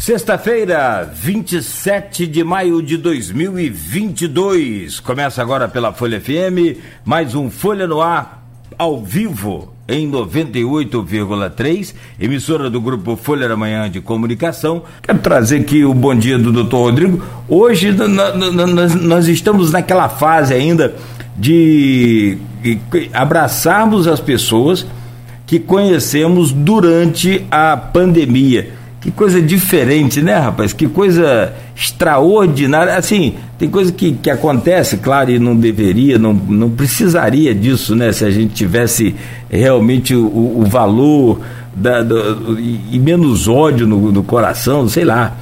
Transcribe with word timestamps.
Sexta-feira, 0.00 1.08
27 1.12 2.26
de 2.26 2.42
maio 2.42 2.82
de 2.82 2.96
2022. 2.96 4.98
Começa 4.98 5.42
agora 5.42 5.68
pela 5.68 5.92
Folha 5.92 6.18
FM, 6.18 6.78
mais 7.04 7.34
um 7.34 7.50
Folha 7.50 7.86
no 7.86 8.00
Ar 8.00 8.42
ao 8.78 9.04
vivo 9.04 9.74
em 9.86 10.10
98,3, 10.10 11.94
emissora 12.18 12.70
do 12.70 12.80
grupo 12.80 13.14
Folha 13.14 13.46
da 13.46 13.58
Manhã 13.58 13.90
de 13.90 14.00
Comunicação. 14.00 14.84
Quero 15.02 15.18
trazer 15.18 15.60
aqui 15.60 15.84
o 15.84 15.92
bom 15.92 16.14
dia 16.14 16.38
do 16.38 16.50
doutor 16.50 16.84
Rodrigo. 16.84 17.22
Hoje 17.46 17.94
nós, 19.02 19.28
estamos 19.28 19.70
naquela 19.70 20.08
fase 20.08 20.54
ainda 20.54 20.94
de 21.36 22.38
abraçarmos 23.12 24.08
as 24.08 24.18
pessoas 24.18 24.86
que 25.46 25.58
conhecemos 25.58 26.52
durante 26.52 27.44
a 27.50 27.76
pandemia 27.76 28.79
que 29.00 29.10
coisa 29.10 29.40
diferente, 29.40 30.20
né, 30.20 30.36
rapaz? 30.36 30.74
Que 30.74 30.86
coisa 30.86 31.54
extraordinária. 31.74 32.96
Assim, 32.96 33.34
tem 33.58 33.70
coisa 33.70 33.90
que, 33.90 34.12
que 34.12 34.28
acontece, 34.28 34.98
claro, 34.98 35.30
e 35.30 35.38
não 35.38 35.56
deveria, 35.56 36.18
não, 36.18 36.34
não 36.34 36.68
precisaria 36.68 37.54
disso, 37.54 37.96
né? 37.96 38.12
Se 38.12 38.26
a 38.26 38.30
gente 38.30 38.52
tivesse 38.52 39.14
realmente 39.48 40.14
o, 40.14 40.60
o 40.60 40.64
valor 40.66 41.40
da, 41.74 42.02
do, 42.02 42.58
e 42.60 42.98
menos 42.98 43.48
ódio 43.48 43.86
no, 43.86 44.12
no 44.12 44.22
coração, 44.22 44.86
sei 44.86 45.04
lá. 45.04 45.34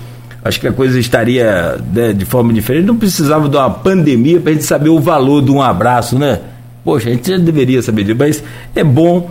Acho 0.44 0.60
que 0.60 0.68
a 0.68 0.72
coisa 0.72 0.98
estaria 1.00 1.78
né, 1.92 2.12
de 2.12 2.24
forma 2.24 2.52
diferente. 2.52 2.86
Não 2.86 2.96
precisava 2.96 3.48
de 3.48 3.56
uma 3.56 3.68
pandemia 3.68 4.38
para 4.38 4.52
a 4.52 4.54
gente 4.54 4.64
saber 4.64 4.88
o 4.88 5.00
valor 5.00 5.42
de 5.42 5.50
um 5.50 5.60
abraço, 5.60 6.16
né? 6.16 6.38
Poxa, 6.84 7.08
a 7.08 7.12
gente 7.12 7.28
já 7.28 7.36
deveria 7.36 7.82
saber 7.82 8.04
disso, 8.04 8.16
mas 8.18 8.42
é 8.74 8.84
bom 8.84 9.28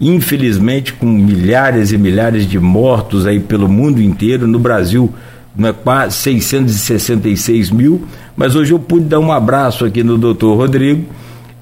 infelizmente 0.00 0.92
com 0.92 1.06
milhares 1.06 1.92
e 1.92 1.98
milhares 1.98 2.46
de 2.46 2.58
mortos 2.58 3.26
aí 3.26 3.40
pelo 3.40 3.68
mundo 3.68 4.00
inteiro, 4.00 4.46
no 4.46 4.58
Brasil 4.58 5.12
não 5.56 5.70
é 5.70 5.72
quase 5.72 6.16
666 6.16 7.70
mil, 7.70 8.02
mas 8.36 8.54
hoje 8.54 8.72
eu 8.72 8.78
pude 8.78 9.06
dar 9.06 9.18
um 9.18 9.32
abraço 9.32 9.86
aqui 9.86 10.02
no 10.02 10.18
doutor 10.18 10.54
Rodrigo. 10.56 11.06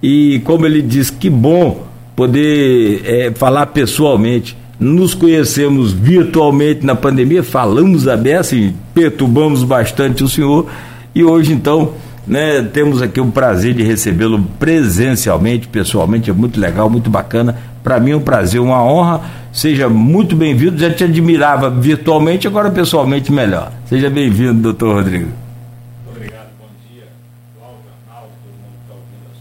E 0.03 0.41
como 0.45 0.67
ele 0.67 0.83
disse, 0.83 1.13
que 1.13 1.31
bom 1.31 1.87
poder 2.17 3.03
é, 3.05 3.33
falar 3.35 3.67
pessoalmente. 3.67 4.57
Nos 4.79 5.15
conhecemos 5.15 5.93
virtualmente 5.93 6.85
na 6.85 6.97
pandemia, 6.97 7.45
falamos 7.45 8.09
a 8.09 8.17
beça 8.17 8.57
e 8.57 8.75
perturbamos 8.93 9.63
bastante 9.63 10.25
o 10.25 10.29
senhor. 10.29 10.67
E 11.15 11.23
hoje 11.23 11.53
então 11.53 11.95
né, 12.27 12.63
temos 12.63 13.03
aqui 13.03 13.21
o 13.21 13.31
prazer 13.31 13.75
de 13.75 13.83
recebê-lo 13.83 14.43
presencialmente, 14.59 15.69
pessoalmente, 15.69 16.31
é 16.31 16.33
muito 16.33 16.59
legal, 16.59 16.89
muito 16.89 17.11
bacana. 17.11 17.57
Para 17.83 18.01
mim 18.01 18.13
é 18.13 18.17
um 18.17 18.21
prazer, 18.21 18.61
uma 18.61 18.83
honra. 18.83 19.21
Seja 19.53 19.91
muito 19.91 20.35
bem-vindo. 20.35 20.79
Já 20.79 20.91
te 20.91 21.05
admirava 21.05 21.69
virtualmente, 21.69 22.47
agora 22.47 22.71
pessoalmente 22.71 23.31
melhor. 23.31 23.71
Seja 23.87 24.09
bem-vindo, 24.09 24.55
doutor 24.55 24.97
Rodrigo. 24.97 25.31
Obrigado, 26.11 26.49
bom 26.59 26.67
dia. 26.91 27.05
A 28.11 28.23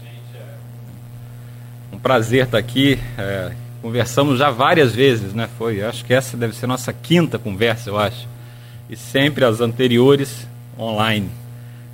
gente. 0.04 0.44
É 1.90 1.96
um 1.96 1.98
prazer 1.98 2.44
estar 2.44 2.58
aqui. 2.58 2.98
É, 3.16 3.52
conversamos 3.80 4.38
já 4.38 4.50
várias 4.50 4.94
vezes, 4.94 5.32
né? 5.32 5.48
Foi, 5.56 5.82
acho 5.82 6.04
que 6.04 6.12
essa 6.12 6.36
deve 6.36 6.54
ser 6.54 6.66
nossa 6.66 6.92
quinta 6.92 7.38
conversa, 7.38 7.88
eu 7.88 7.98
acho. 7.98 8.28
E 8.90 8.96
sempre 8.96 9.42
as 9.42 9.62
anteriores 9.62 10.46
online. 10.78 11.30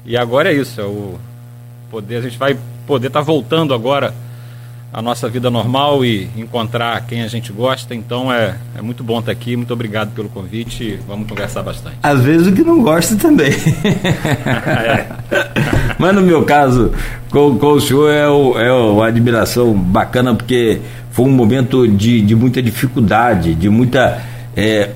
E 0.04 0.16
agora 0.16 0.52
é 0.52 0.56
isso, 0.56 0.80
é 0.80 0.84
o 0.84 1.18
poder, 1.90 2.16
a 2.16 2.20
gente 2.22 2.38
vai 2.38 2.56
poder 2.86 3.08
estar 3.08 3.20
tá 3.20 3.24
voltando 3.24 3.74
agora 3.74 4.14
à 4.92 5.00
nossa 5.00 5.28
vida 5.28 5.50
normal 5.50 6.04
e 6.04 6.28
encontrar 6.36 7.00
quem 7.06 7.22
a 7.22 7.28
gente 7.28 7.52
gosta. 7.52 7.94
Então 7.94 8.32
é, 8.32 8.56
é 8.76 8.82
muito 8.82 9.04
bom 9.04 9.20
estar 9.20 9.26
tá 9.26 9.32
aqui. 9.32 9.56
Muito 9.56 9.72
obrigado 9.72 10.12
pelo 10.14 10.28
convite. 10.28 10.98
Vamos 11.06 11.28
conversar 11.28 11.62
bastante. 11.62 11.96
Às 12.02 12.20
vezes 12.22 12.48
o 12.48 12.52
que 12.52 12.62
não 12.62 12.82
gosta 12.82 13.16
também. 13.16 13.52
é. 14.66 15.06
Mas 15.98 16.14
no 16.14 16.22
meu 16.22 16.44
caso, 16.44 16.92
com, 17.30 17.56
com 17.58 17.72
o 17.72 17.80
senhor 17.80 18.10
é, 18.10 18.28
o, 18.28 18.58
é 18.58 18.72
uma 18.72 19.06
admiração 19.06 19.72
bacana, 19.72 20.34
porque 20.34 20.80
foi 21.10 21.26
um 21.26 21.32
momento 21.32 21.86
de, 21.86 22.22
de 22.22 22.34
muita 22.34 22.62
dificuldade, 22.62 23.54
de 23.54 23.68
muita 23.68 24.22
é, 24.56 24.90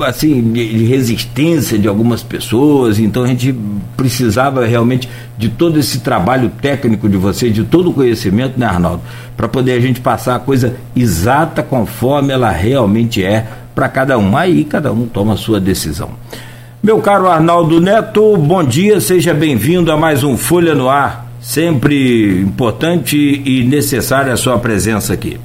assim, 0.00 0.52
de 0.52 0.84
resistência 0.84 1.78
de 1.78 1.88
algumas 1.88 2.22
pessoas, 2.22 2.98
então 2.98 3.24
a 3.24 3.26
gente 3.26 3.54
precisava 3.96 4.66
realmente 4.66 5.08
de 5.38 5.48
todo 5.48 5.78
esse 5.78 6.00
trabalho 6.00 6.50
técnico 6.60 7.08
de 7.08 7.16
você, 7.16 7.50
de 7.50 7.64
todo 7.64 7.90
o 7.90 7.92
conhecimento, 7.92 8.58
né, 8.58 8.66
Arnaldo, 8.66 9.02
para 9.36 9.48
poder 9.48 9.72
a 9.72 9.80
gente 9.80 10.00
passar 10.00 10.36
a 10.36 10.38
coisa 10.38 10.76
exata 10.94 11.62
conforme 11.62 12.32
ela 12.32 12.50
realmente 12.50 13.24
é 13.24 13.46
para 13.74 13.88
cada 13.88 14.18
um. 14.18 14.36
Aí 14.36 14.64
cada 14.64 14.92
um 14.92 15.06
toma 15.06 15.34
a 15.34 15.36
sua 15.36 15.60
decisão. 15.60 16.10
Meu 16.82 16.98
caro 16.98 17.28
Arnaldo 17.28 17.80
Neto, 17.80 18.36
bom 18.36 18.64
dia, 18.64 19.00
seja 19.00 19.32
bem-vindo 19.34 19.92
a 19.92 19.96
mais 19.96 20.24
um 20.24 20.36
Folha 20.36 20.74
no 20.74 20.88
Ar. 20.88 21.30
Sempre 21.40 22.40
importante 22.40 23.16
e 23.16 23.64
necessária 23.64 24.32
a 24.32 24.36
sua 24.36 24.58
presença 24.58 25.14
aqui. 25.14 25.38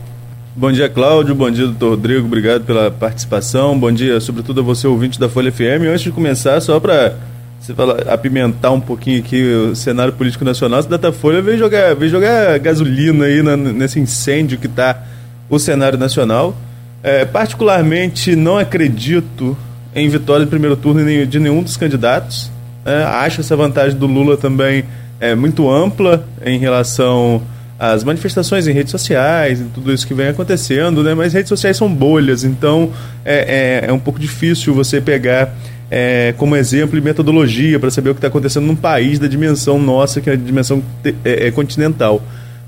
Bom 0.58 0.72
dia, 0.72 0.88
Cláudio. 0.88 1.36
Bom 1.36 1.52
dia, 1.52 1.66
doutor 1.66 1.90
Rodrigo. 1.90 2.28
Obrigado 2.28 2.64
pela 2.64 2.90
participação. 2.90 3.78
Bom 3.78 3.92
dia, 3.92 4.22
sobretudo, 4.22 4.62
a 4.62 4.64
você, 4.64 4.88
ouvinte 4.88 5.20
da 5.20 5.28
Folha 5.28 5.52
FM. 5.52 5.84
Antes 5.92 6.04
de 6.04 6.12
começar, 6.12 6.62
só 6.62 6.80
para 6.80 7.14
você 7.60 7.74
falar, 7.74 8.08
apimentar 8.08 8.72
um 8.72 8.80
pouquinho 8.80 9.20
aqui 9.20 9.44
o 9.44 9.76
cenário 9.76 10.14
político 10.14 10.46
nacional, 10.46 10.80
essa 10.80 10.88
Datafolha 10.88 11.42
veio 11.42 11.58
jogar, 11.58 11.94
veio 11.94 12.10
jogar 12.10 12.58
gasolina 12.60 13.26
aí 13.26 13.44
na, 13.44 13.58
nesse 13.58 14.00
incêndio 14.00 14.58
que 14.58 14.68
está 14.68 15.04
o 15.50 15.60
cenário 15.60 16.00
nacional. 16.00 16.56
É, 17.04 17.26
particularmente, 17.26 18.34
não 18.34 18.58
acredito 18.58 19.58
em 19.94 20.08
vitória 20.08 20.46
de 20.46 20.50
primeiro 20.50 20.78
turno 20.78 21.04
de 21.26 21.38
nenhum 21.38 21.64
dos 21.64 21.76
candidatos. 21.76 22.50
É, 22.86 23.04
acho 23.04 23.42
essa 23.42 23.58
vantagem 23.58 23.98
do 23.98 24.08
Lula 24.08 24.38
também 24.38 24.86
é, 25.20 25.36
muito 25.36 25.70
ampla 25.70 26.26
em 26.46 26.58
relação 26.58 27.42
as 27.78 28.04
manifestações 28.04 28.68
em 28.68 28.72
redes 28.72 28.92
sociais 28.92 29.60
e 29.60 29.66
tudo 29.66 29.92
isso 29.92 30.08
que 30.08 30.14
vem 30.14 30.30
acontecendo, 30.30 31.04
né? 31.04 31.14
Mas 31.14 31.34
redes 31.34 31.50
sociais 31.50 31.76
são 31.76 31.94
bolhas, 31.94 32.44
então 32.44 32.92
é, 33.24 33.84
é, 33.86 33.90
é 33.90 33.94
um 33.94 34.00
pouco 34.00 34.20
difícil 34.20 34.74
você 34.74 35.02
pegar 35.02 35.54
é, 35.92 36.34
como 36.38 36.56
exemplo 36.56 36.98
e 36.98 37.02
metodologia 37.02 37.80
para 37.80 37.92
saber 37.92 38.10
o 38.10 38.14
que 38.14 38.20
está 38.20 38.28
acontecendo 38.28 38.66
num 38.66 38.76
país 38.76 39.20
da 39.20 39.28
dimensão 39.28 39.78
nossa, 39.78 40.22
que 40.22 40.30
é 40.30 40.34
a 40.34 40.36
dimensão 40.36 40.82
é, 41.04 41.48
é, 41.48 41.52
continental. 41.52 42.22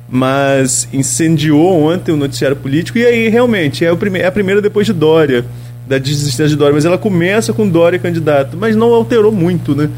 Mas 0.10 0.88
incendiou 0.94 1.84
ontem 1.84 2.12
o 2.12 2.18
noticiário 2.18 2.56
político 2.56 2.98
e 2.98 3.06
aí 3.06 3.30
realmente 3.30 3.84
é, 3.84 3.92
o 3.92 3.98
prime 3.98 4.20
é 4.20 4.28
a 4.28 4.32
primeira 4.32 4.62
depois 4.62 4.86
de 4.86 4.94
Dória, 4.94 5.46
da 5.88 5.98
desistência 5.98 6.50
de 6.50 6.56
Dória, 6.56 6.74
mas 6.74 6.86
ela 6.86 6.98
começa 6.98 7.54
com 7.54 7.68
Dória 7.68 7.98
candidato, 7.98 8.58
mas 8.58 8.76
não 8.76 8.94
alterou 8.94 9.32
muito, 9.32 9.74
né? 9.74 9.90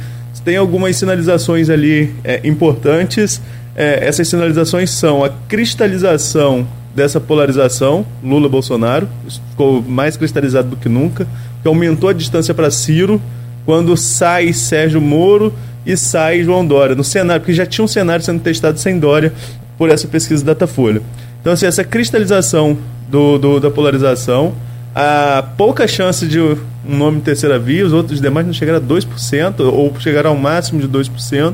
Tem 0.46 0.56
algumas 0.56 0.96
sinalizações 0.96 1.70
ali 1.70 2.16
é, 2.24 2.47
importantes 2.47 3.41
é, 3.79 4.06
essas 4.06 4.28
sinalizações 4.28 4.90
são 4.90 5.23
a 5.23 5.29
cristalização 5.47 6.67
dessa 6.94 7.17
polarização 7.17 8.06
Lula-Bolsonaro, 8.22 9.07
ficou 9.51 9.81
mais 9.81 10.17
cristalizado 10.17 10.67
do 10.67 10.75
que 10.75 10.90
nunca, 10.90 11.25
que 11.62 11.67
aumentou 11.67 12.09
a 12.09 12.13
distância 12.13 12.53
para 12.53 12.69
Ciro, 12.69 13.22
quando 13.66 13.95
sai 13.95 14.51
Sérgio 14.51 15.00
Moro 15.00 15.53
e 15.85 15.95
sai 15.95 16.44
João 16.44 16.66
Dória, 16.66 16.94
no 16.94 17.06
cenário, 17.06 17.40
porque 17.40 17.53
já 17.53 17.66
tinha 17.66 17.85
um 17.85 17.88
cenário 17.88 18.23
sendo 18.23 18.41
testado 18.41 18.78
sem 18.78 19.00
Dória 19.00 19.31
por 19.78 19.90
essa 19.90 20.09
pesquisa 20.09 20.44
Datafolha. 20.44 21.01
Então, 21.40 21.53
assim, 21.53 21.66
essa 21.66 21.85
cristalização 21.85 22.78
do, 23.07 23.38
do, 23.38 23.59
da 23.61 23.72
polarização, 23.72 24.53
a 24.94 25.41
pouca 25.56 25.88
chance 25.88 26.28
de 26.28 26.38
um 26.38 26.57
nome 26.85 27.22
terceira 27.22 27.57
via, 27.57 27.85
os 27.85 27.94
outros 27.94 28.19
demais 28.19 28.46
não 28.46 28.51
chegaram 28.51 28.79
a 28.79 28.81
2%, 28.81 29.61
ou 29.61 29.97
chegaram 30.01 30.31
ao 30.31 30.35
máximo 30.35 30.81
de 30.81 30.88
2%. 30.90 31.53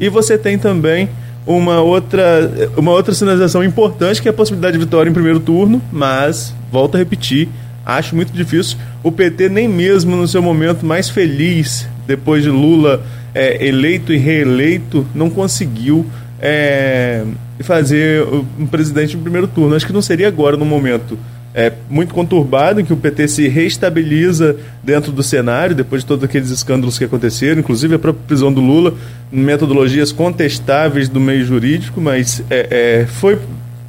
E 0.00 0.08
você 0.08 0.36
tem 0.36 0.58
também 0.58 1.08
uma 1.46 1.80
outra, 1.80 2.70
uma 2.76 2.92
outra 2.92 3.14
sinalização 3.14 3.62
importante, 3.62 4.20
que 4.22 4.28
é 4.28 4.30
a 4.30 4.34
possibilidade 4.34 4.78
de 4.78 4.84
vitória 4.84 5.10
em 5.10 5.12
primeiro 5.12 5.40
turno, 5.40 5.82
mas, 5.92 6.54
volto 6.72 6.94
a 6.94 6.98
repetir, 6.98 7.48
acho 7.84 8.16
muito 8.16 8.32
difícil. 8.32 8.78
O 9.02 9.12
PT, 9.12 9.48
nem 9.48 9.68
mesmo 9.68 10.16
no 10.16 10.26
seu 10.26 10.42
momento 10.42 10.86
mais 10.86 11.08
feliz, 11.08 11.86
depois 12.06 12.42
de 12.42 12.50
Lula 12.50 13.02
é, 13.34 13.66
eleito 13.66 14.12
e 14.12 14.16
reeleito, 14.16 15.06
não 15.14 15.28
conseguiu 15.28 16.06
é, 16.40 17.24
fazer 17.60 18.22
um 18.58 18.66
presidente 18.66 19.16
em 19.16 19.20
primeiro 19.20 19.46
turno. 19.46 19.74
Acho 19.74 19.86
que 19.86 19.92
não 19.92 20.02
seria 20.02 20.28
agora, 20.28 20.56
no 20.56 20.64
momento 20.64 21.18
é, 21.54 21.72
muito 21.88 22.12
conturbado, 22.12 22.80
em 22.80 22.84
que 22.84 22.92
o 22.92 22.96
PT 22.96 23.28
se 23.28 23.48
reestabiliza 23.48 24.56
dentro 24.82 25.12
do 25.12 25.22
cenário, 25.22 25.74
depois 25.74 26.02
de 26.02 26.08
todos 26.08 26.24
aqueles 26.24 26.50
escândalos 26.50 26.98
que 26.98 27.04
aconteceram, 27.04 27.60
inclusive 27.60 27.94
a 27.94 27.98
própria 27.98 28.24
prisão 28.26 28.52
do 28.52 28.60
Lula, 28.60 28.94
metodologias 29.30 30.10
contestáveis 30.10 31.08
do 31.08 31.20
meio 31.20 31.44
jurídico, 31.44 32.00
mas 32.00 32.42
é, 32.50 33.02
é 33.02 33.06
foi 33.06 33.38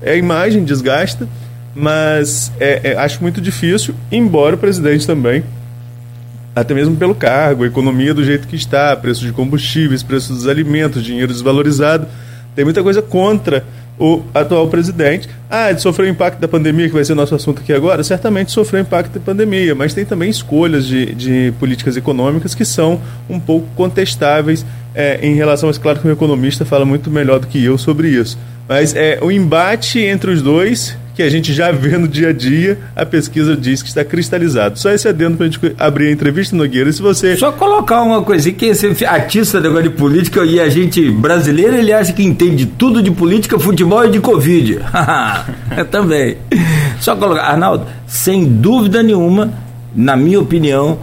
é 0.01 0.11
a 0.11 0.15
imagem 0.15 0.63
desgasta, 0.63 1.27
mas 1.73 2.51
é, 2.59 2.91
é, 2.91 2.97
acho 2.97 3.21
muito 3.21 3.41
difícil, 3.41 3.95
embora 4.11 4.55
o 4.55 4.57
presidente 4.57 5.07
também, 5.07 5.43
até 6.55 6.73
mesmo 6.73 6.95
pelo 6.95 7.15
cargo, 7.15 7.63
a 7.63 7.67
economia 7.67 8.13
do 8.13 8.23
jeito 8.23 8.47
que 8.47 8.55
está, 8.55 8.95
preço 8.95 9.25
de 9.25 9.33
combustíveis, 9.33 10.03
preço 10.03 10.31
dos 10.31 10.47
alimentos, 10.47 11.03
dinheiro 11.03 11.33
desvalorizado, 11.33 12.07
tem 12.55 12.63
muita 12.63 12.83
coisa 12.83 13.01
contra 13.01 13.65
o 13.97 14.21
atual 14.33 14.67
presidente. 14.67 15.29
Ah, 15.49 15.71
de 15.71 15.81
sofreu 15.81 16.07
o 16.07 16.11
impacto 16.11 16.39
da 16.39 16.47
pandemia, 16.47 16.87
que 16.87 16.93
vai 16.93 17.05
ser 17.05 17.15
nosso 17.15 17.35
assunto 17.35 17.61
aqui 17.61 17.71
agora, 17.71 18.03
certamente 18.03 18.51
sofreu 18.51 18.81
impacto 18.81 19.13
da 19.13 19.19
pandemia, 19.19 19.73
mas 19.73 19.93
tem 19.93 20.05
também 20.05 20.29
escolhas 20.29 20.85
de, 20.85 21.13
de 21.15 21.53
políticas 21.59 21.95
econômicas 21.95 22.53
que 22.53 22.65
são 22.65 22.99
um 23.29 23.39
pouco 23.39 23.67
contestáveis 23.75 24.65
é, 24.95 25.19
em 25.21 25.35
relação 25.35 25.69
a 25.69 25.71
isso. 25.71 25.81
Claro 25.81 25.99
que 25.99 26.07
um 26.07 26.11
economista 26.11 26.65
fala 26.65 26.85
muito 26.85 27.11
melhor 27.11 27.39
do 27.39 27.47
que 27.47 27.63
eu 27.63 27.77
sobre 27.77 28.09
isso. 28.09 28.37
Mas 28.67 28.95
é, 28.95 29.19
o 29.21 29.31
embate 29.31 29.99
entre 29.99 30.31
os 30.31 30.41
dois 30.41 30.97
que 31.15 31.23
a 31.23 31.29
gente 31.29 31.53
já 31.53 31.71
vê 31.71 31.97
no 31.97 32.09
dia 32.09 32.29
a 32.29 32.33
dia, 32.33 32.77
a 32.93 33.05
pesquisa 33.05 33.55
diz 33.55 33.81
que 33.81 33.87
está 33.87 34.03
cristalizado. 34.03 34.77
Só 34.77 34.91
esse 34.91 35.07
adendo 35.07 35.37
para 35.37 35.45
a 35.45 35.49
gente 35.49 35.75
abrir 35.79 36.09
a 36.09 36.11
entrevista, 36.11 36.55
Nogueira. 36.55 36.91
Se 36.91 37.01
você. 37.01 37.37
Só 37.37 37.53
colocar 37.53 38.01
uma 38.01 38.21
coisinha, 38.21 38.53
que 38.53 38.65
esse 38.65 39.05
artista 39.05 39.61
negócio 39.61 39.83
de 39.83 39.91
política 39.91 40.43
e 40.43 40.59
a 40.59 40.67
gente 40.67 41.09
brasileiro, 41.09 41.75
ele 41.77 41.93
acha 41.93 42.11
que 42.11 42.21
entende 42.21 42.65
tudo 42.65 43.01
de 43.01 43.11
política, 43.11 43.57
futebol 43.57 44.03
e 44.05 44.11
de 44.11 44.19
Covid. 44.19 44.81
Eu 45.77 45.85
também. 45.85 46.37
Só 46.99 47.15
colocar. 47.15 47.43
Arnaldo, 47.43 47.85
sem 48.05 48.43
dúvida 48.45 49.01
nenhuma, 49.01 49.53
na 49.95 50.17
minha 50.17 50.39
opinião, 50.39 50.99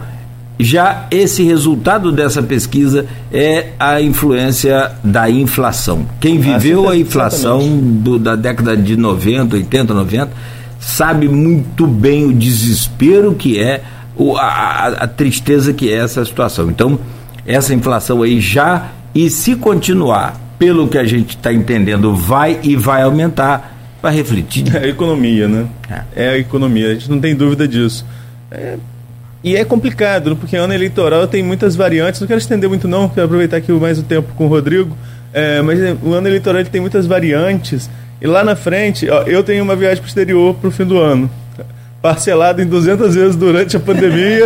já 0.59 1.07
esse 1.09 1.43
resultado 1.43 2.11
dessa 2.11 2.41
pesquisa 2.41 3.05
é 3.31 3.69
a 3.79 4.01
influência 4.01 4.91
da 5.03 5.29
inflação. 5.29 6.05
Quem 6.19 6.37
ah, 6.37 6.57
viveu 6.57 6.87
a 6.87 6.95
inflação 6.95 7.77
do, 7.77 8.19
da 8.19 8.35
década 8.35 8.77
de 8.77 8.95
90, 8.95 9.55
80, 9.55 9.93
90, 9.93 10.31
sabe 10.79 11.27
muito 11.27 11.87
bem 11.87 12.25
o 12.25 12.33
desespero 12.33 13.33
que 13.33 13.59
é, 13.59 13.83
o, 14.15 14.37
a, 14.37 14.87
a 14.87 15.07
tristeza 15.07 15.73
que 15.73 15.91
é 15.91 15.97
essa 15.97 16.23
situação. 16.23 16.69
Então, 16.69 16.99
essa 17.45 17.73
inflação 17.73 18.21
aí 18.21 18.39
já, 18.39 18.91
e 19.13 19.29
se 19.29 19.55
continuar, 19.55 20.39
pelo 20.59 20.87
que 20.87 20.97
a 20.97 21.03
gente 21.03 21.35
está 21.35 21.51
entendendo, 21.51 22.15
vai 22.15 22.59
e 22.63 22.75
vai 22.75 23.01
aumentar, 23.01 23.97
vai 24.01 24.15
refletir. 24.15 24.73
É 24.75 24.79
a 24.79 24.87
economia, 24.87 25.47
né? 25.47 25.65
É. 25.89 26.27
é 26.27 26.29
a 26.29 26.37
economia, 26.37 26.91
a 26.91 26.93
gente 26.93 27.09
não 27.09 27.19
tem 27.19 27.35
dúvida 27.35 27.67
disso. 27.67 28.05
É, 28.51 28.77
e 29.43 29.57
é 29.57 29.65
complicado, 29.65 30.29
né? 30.29 30.37
porque 30.39 30.55
ano 30.55 30.73
eleitoral 30.73 31.27
tem 31.27 31.43
muitas 31.43 31.75
variantes. 31.75 32.21
Não 32.21 32.27
quero 32.27 32.39
estender 32.39 32.69
muito, 32.69 32.87
não, 32.87 33.09
quero 33.09 33.25
aproveitar 33.25 33.57
aqui 33.57 33.71
mais 33.73 33.99
o 33.99 34.03
tempo 34.03 34.33
com 34.35 34.45
o 34.45 34.47
Rodrigo. 34.47 34.95
É, 35.33 35.61
mas 35.61 35.81
é, 35.81 35.95
o 36.01 36.13
ano 36.13 36.27
eleitoral 36.27 36.61
ele 36.61 36.69
tem 36.69 36.79
muitas 36.79 37.05
variantes. 37.05 37.89
E 38.21 38.27
lá 38.27 38.41
na 38.41 38.55
frente, 38.55 39.09
ó, 39.09 39.23
eu 39.23 39.43
tenho 39.43 39.61
uma 39.61 39.75
viagem 39.75 39.97
para 39.97 40.07
exterior 40.07 40.55
para 40.55 40.69
o 40.69 40.71
fim 40.71 40.85
do 40.85 40.97
ano. 40.97 41.29
Parcelado 42.01 42.61
em 42.61 42.65
200 42.65 43.15
vezes 43.15 43.35
durante 43.35 43.75
a 43.75 43.79
pandemia, 43.79 44.45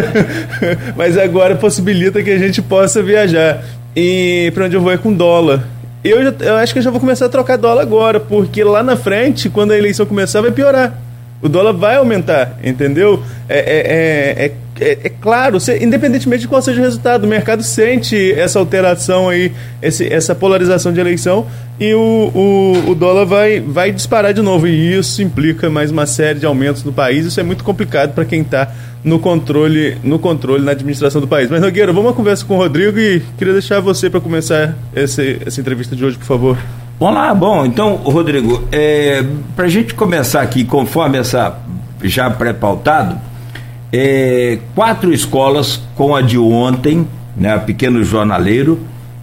mas 0.98 1.18
agora 1.18 1.56
possibilita 1.56 2.24
que 2.24 2.32
a 2.32 2.38
gente 2.40 2.62
possa 2.62 3.04
viajar. 3.04 3.64
E 3.96 4.52
para 4.56 4.66
onde 4.66 4.76
eu 4.76 4.82
vou 4.82 4.92
é 4.92 4.98
com 4.98 5.14
dólar. 5.14 5.64
Eu, 6.04 6.24
já, 6.24 6.34
eu 6.40 6.56
acho 6.56 6.74
que 6.74 6.80
eu 6.80 6.84
já 6.84 6.90
vou 6.90 7.00
começar 7.00 7.26
a 7.26 7.30
trocar 7.30 7.58
dólar 7.58 7.82
agora, 7.82 8.20
porque 8.20 8.64
lá 8.64 8.82
na 8.82 8.96
frente, 8.96 9.50
quando 9.50 9.72
a 9.72 9.78
eleição 9.78 10.06
começar, 10.06 10.42
vai 10.42 10.52
piorar. 10.52 11.07
O 11.42 11.48
dólar 11.48 11.74
vai 11.74 11.98
aumentar, 11.98 12.58
entendeu? 12.64 13.22
É, 13.48 13.60
é, 13.60 14.46
é, 14.46 14.52
é, 14.80 15.00
é 15.04 15.10
claro, 15.10 15.60
se, 15.60 15.84
independentemente 15.84 16.42
de 16.42 16.48
qual 16.48 16.62
seja 16.62 16.80
o 16.80 16.84
resultado, 16.84 17.26
o 17.26 17.28
mercado 17.28 17.62
sente 17.62 18.34
essa 18.34 18.58
alteração 18.58 19.30
aí, 19.30 19.52
esse, 19.82 20.12
essa 20.12 20.34
polarização 20.34 20.92
de 20.92 21.00
eleição 21.00 21.46
e 21.80 21.94
o, 21.94 22.32
o, 22.34 22.90
o, 22.90 22.96
dólar 22.96 23.26
vai, 23.26 23.60
vai 23.60 23.92
disparar 23.92 24.34
de 24.34 24.42
novo. 24.42 24.68
E 24.68 24.98
isso 24.98 25.22
implica 25.22 25.70
mais 25.70 25.92
uma 25.92 26.08
série 26.08 26.40
de 26.40 26.46
aumentos 26.46 26.84
no 26.84 26.92
país. 26.92 27.26
Isso 27.26 27.40
é 27.40 27.44
muito 27.44 27.64
complicado 27.64 28.14
para 28.14 28.26
quem 28.26 28.42
está 28.42 28.72
no 29.04 29.20
controle, 29.20 29.96
no 30.04 30.18
controle, 30.18 30.64
na 30.64 30.72
administração 30.72 31.22
do 31.22 31.28
país. 31.28 31.50
Mas, 31.50 31.62
Nogueira, 31.62 31.94
vamos 31.94 32.10
uma 32.10 32.16
conversa 32.16 32.44
com 32.46 32.56
o 32.56 32.58
Rodrigo 32.58 32.98
e 32.98 33.22
queria 33.38 33.54
deixar 33.54 33.80
você 33.80 34.10
para 34.10 34.20
começar 34.20 34.76
essa, 34.96 35.22
essa 35.46 35.62
entrevista 35.62 35.96
de 35.96 36.04
hoje, 36.04 36.18
por 36.18 36.26
favor. 36.26 36.58
Vamos 37.00 37.14
lá, 37.14 37.32
bom, 37.32 37.64
então, 37.64 37.96
Rodrigo, 37.98 38.68
é, 38.72 39.24
para 39.56 39.66
a 39.66 39.70
gente 39.70 39.94
começar 39.94 40.42
aqui, 40.42 40.66
conforme 40.66 41.20
essa 41.20 41.56
já 42.02 42.28
pré-pautado, 42.28 43.20
é, 43.94 44.58
quatro 44.74 45.14
escolas 45.14 45.80
com 45.96 46.16
a 46.16 46.24
de 46.24 46.40
ontem, 46.40 47.08
né, 47.36 47.54
a 47.54 47.60
Pequeno 47.60 48.04
Jornaleiro. 48.04 48.80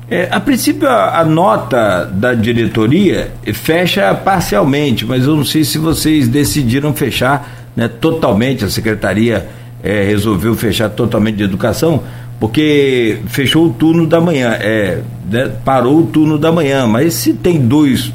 É, 0.09 0.29
a 0.31 0.38
princípio, 0.38 0.88
a, 0.88 1.19
a, 1.19 1.25
nota 1.25 2.05
da 2.05 2.32
diretoria 2.32 3.32
fecha 3.53 4.15
parcialmente, 4.15 5.05
mas 5.05 5.27
eu 5.27 5.35
não 5.35 5.44
sei 5.44 5.65
se 5.65 5.77
vocês 5.77 6.29
decidiram 6.29 6.94
fechar 6.94 7.67
né, 7.75 7.88
totalmente, 7.88 8.65
a 8.65 8.70
secretaria 8.70 9.49
é, 9.82 10.05
resolveu 10.05 10.55
fechar 10.55 10.91
totalmente 10.91 11.38
de 11.38 11.43
educação 11.43 12.05
porque 12.44 13.20
fechou 13.29 13.69
o 13.69 13.70
turno 13.70 14.06
da 14.06 14.20
manhã, 14.20 14.50
é, 14.61 15.00
né, 15.31 15.50
parou 15.64 16.00
o 16.00 16.02
turno 16.06 16.38
da 16.38 16.52
manhã, 16.52 16.87
mas 16.87 17.14
se 17.14 17.32
tem 17.32 17.58
dois 17.58 18.12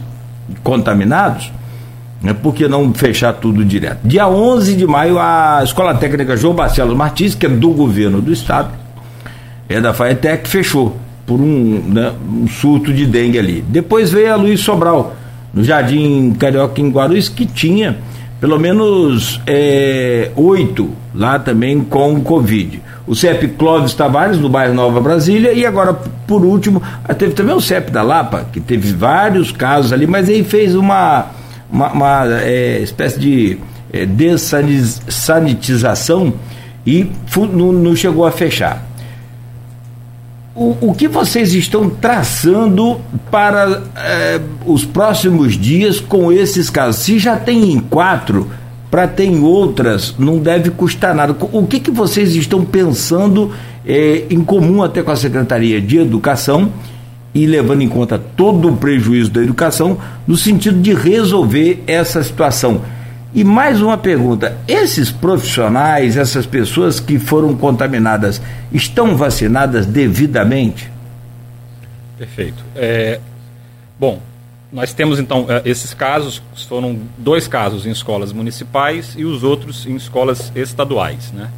contaminados, 0.62 1.52
né, 2.22 2.32
por 2.32 2.54
que 2.54 2.68
não 2.68 2.94
fechar 2.94 3.34
tudo 3.34 3.66
direto? 3.66 4.02
Dia 4.04 4.28
11 4.28 4.76
de 4.76 4.86
maio, 4.86 5.18
a 5.18 5.62
Escola 5.64 5.96
Técnica 5.96 6.38
João 6.38 6.54
Barcelos 6.54 6.96
Martins, 6.96 7.34
que 7.34 7.48
é 7.48 7.50
do 7.50 7.72
governo 7.72 8.22
do 8.22 8.32
estado, 8.32 8.70
é 9.68 9.82
da 9.82 9.96
FAETEC, 9.96 10.48
fechou 10.48 10.96
por 11.26 11.40
um, 11.40 11.82
né, 11.88 12.14
um 12.32 12.48
surto 12.48 12.94
de 12.94 13.08
dengue 13.08 13.40
ali. 13.40 13.66
Depois 13.68 14.12
veio 14.12 14.32
a 14.32 14.36
Luiz 14.36 14.60
Sobral, 14.60 15.16
no 15.52 15.64
Jardim 15.64 16.36
Carioca 16.38 16.80
em 16.80 16.92
Guarulhos, 16.92 17.30
que 17.30 17.48
tinha 17.48 17.98
pelo 18.40 18.60
menos 18.60 19.42
é, 19.48 20.30
oito 20.36 20.92
lá 21.16 21.40
também 21.40 21.80
com 21.82 22.22
Covid 22.22 22.80
o 23.10 23.16
CEP 23.16 23.48
Clóvis 23.58 23.94
Tavares, 23.96 24.38
no 24.38 24.48
bairro 24.48 24.76
Nova 24.76 25.02
Brasília, 25.02 25.52
e 25.52 25.66
agora, 25.66 25.96
por 26.28 26.46
último, 26.46 26.80
teve 27.18 27.34
também 27.34 27.56
o 27.56 27.62
CEP 27.62 27.90
da 27.90 28.04
Lapa, 28.04 28.46
que 28.54 28.60
teve 28.60 28.94
vários 28.94 29.52
casos 29.52 29.92
ali, 29.92 30.06
mas 30.06 30.30
aí 30.30 30.44
fez 30.44 30.76
uma, 30.76 31.26
uma, 31.72 31.92
uma 31.92 32.28
é, 32.40 32.80
espécie 32.84 33.20
de 33.20 33.58
é, 33.92 34.06
dessanitização 34.06 36.32
e 36.86 37.10
não, 37.52 37.74
não 37.74 37.96
chegou 37.96 38.28
a 38.28 38.32
fechar. 38.32 38.88
O, 40.54 40.78
o, 40.80 40.94
que 40.94 41.08
vocês 41.08 41.56
estão 41.56 41.90
traçando 41.90 43.02
para 43.32 43.82
é, 43.96 44.40
os 44.68 44.86
próximos 44.86 45.58
dias 45.58 46.00
com 46.00 46.32
esses 46.32 46.70
casos? 46.70 47.02
Se 47.02 47.18
já 47.18 47.38
tem 47.38 47.72
em 47.72 47.80
quatro, 47.80 48.52
para 48.90 49.08
ter 49.08 49.30
outras 49.40 50.16
não 50.18 50.40
deve 50.40 50.72
custar 50.72 51.14
nada. 51.14 51.36
O 51.52 51.66
que, 51.66 51.80
que 51.80 51.92
vocês 51.92 52.36
estão 52.36 52.66
pensando 52.66 53.52
é, 53.86 54.26
em 54.30 54.44
comum 54.44 54.82
até 54.82 55.04
com 55.04 55.12
a 55.12 55.16
Secretaria 55.16 55.80
de 55.80 55.98
Educação 55.98 56.72
e 57.34 57.46
levando 57.46 57.82
em 57.82 57.88
conta 57.90 58.18
todo 58.18 58.68
o 58.68 58.78
prejuízo 58.78 59.30
da 59.30 59.42
educação 59.42 59.98
no 60.28 60.36
sentido 60.36 60.80
de 60.82 60.94
resolver 60.94 61.84
essa 61.86 62.24
situação? 62.24 62.82
E 63.34 63.44
mais 63.44 63.80
uma 63.82 63.98
pergunta: 63.98 64.58
esses 64.68 65.12
profissionais, 65.12 66.18
essas 66.18 66.46
pessoas 66.46 67.00
que 67.00 67.20
foram 67.20 67.56
contaminadas, 67.56 68.42
estão 68.72 69.16
vacinadas 69.16 69.86
devidamente? 69.86 70.92
Perfeito. 72.18 72.64
É, 72.76 73.20
bom, 74.00 74.20
nós 74.72 74.94
temos 74.94 75.20
então 75.20 75.46
eh, 75.50 75.64
esses 75.66 75.94
casos, 75.94 76.42
foram 76.68 77.00
dois 77.18 77.48
casos 77.48 77.86
em 77.86 77.92
escolas 77.92 78.32
municipais 78.32 79.16
e 79.18 79.26
os 79.26 79.44
outros 79.44 79.86
em 79.86 79.96
escolas 79.96 80.52
estaduais. 80.56 81.32
Né? 81.32 81.50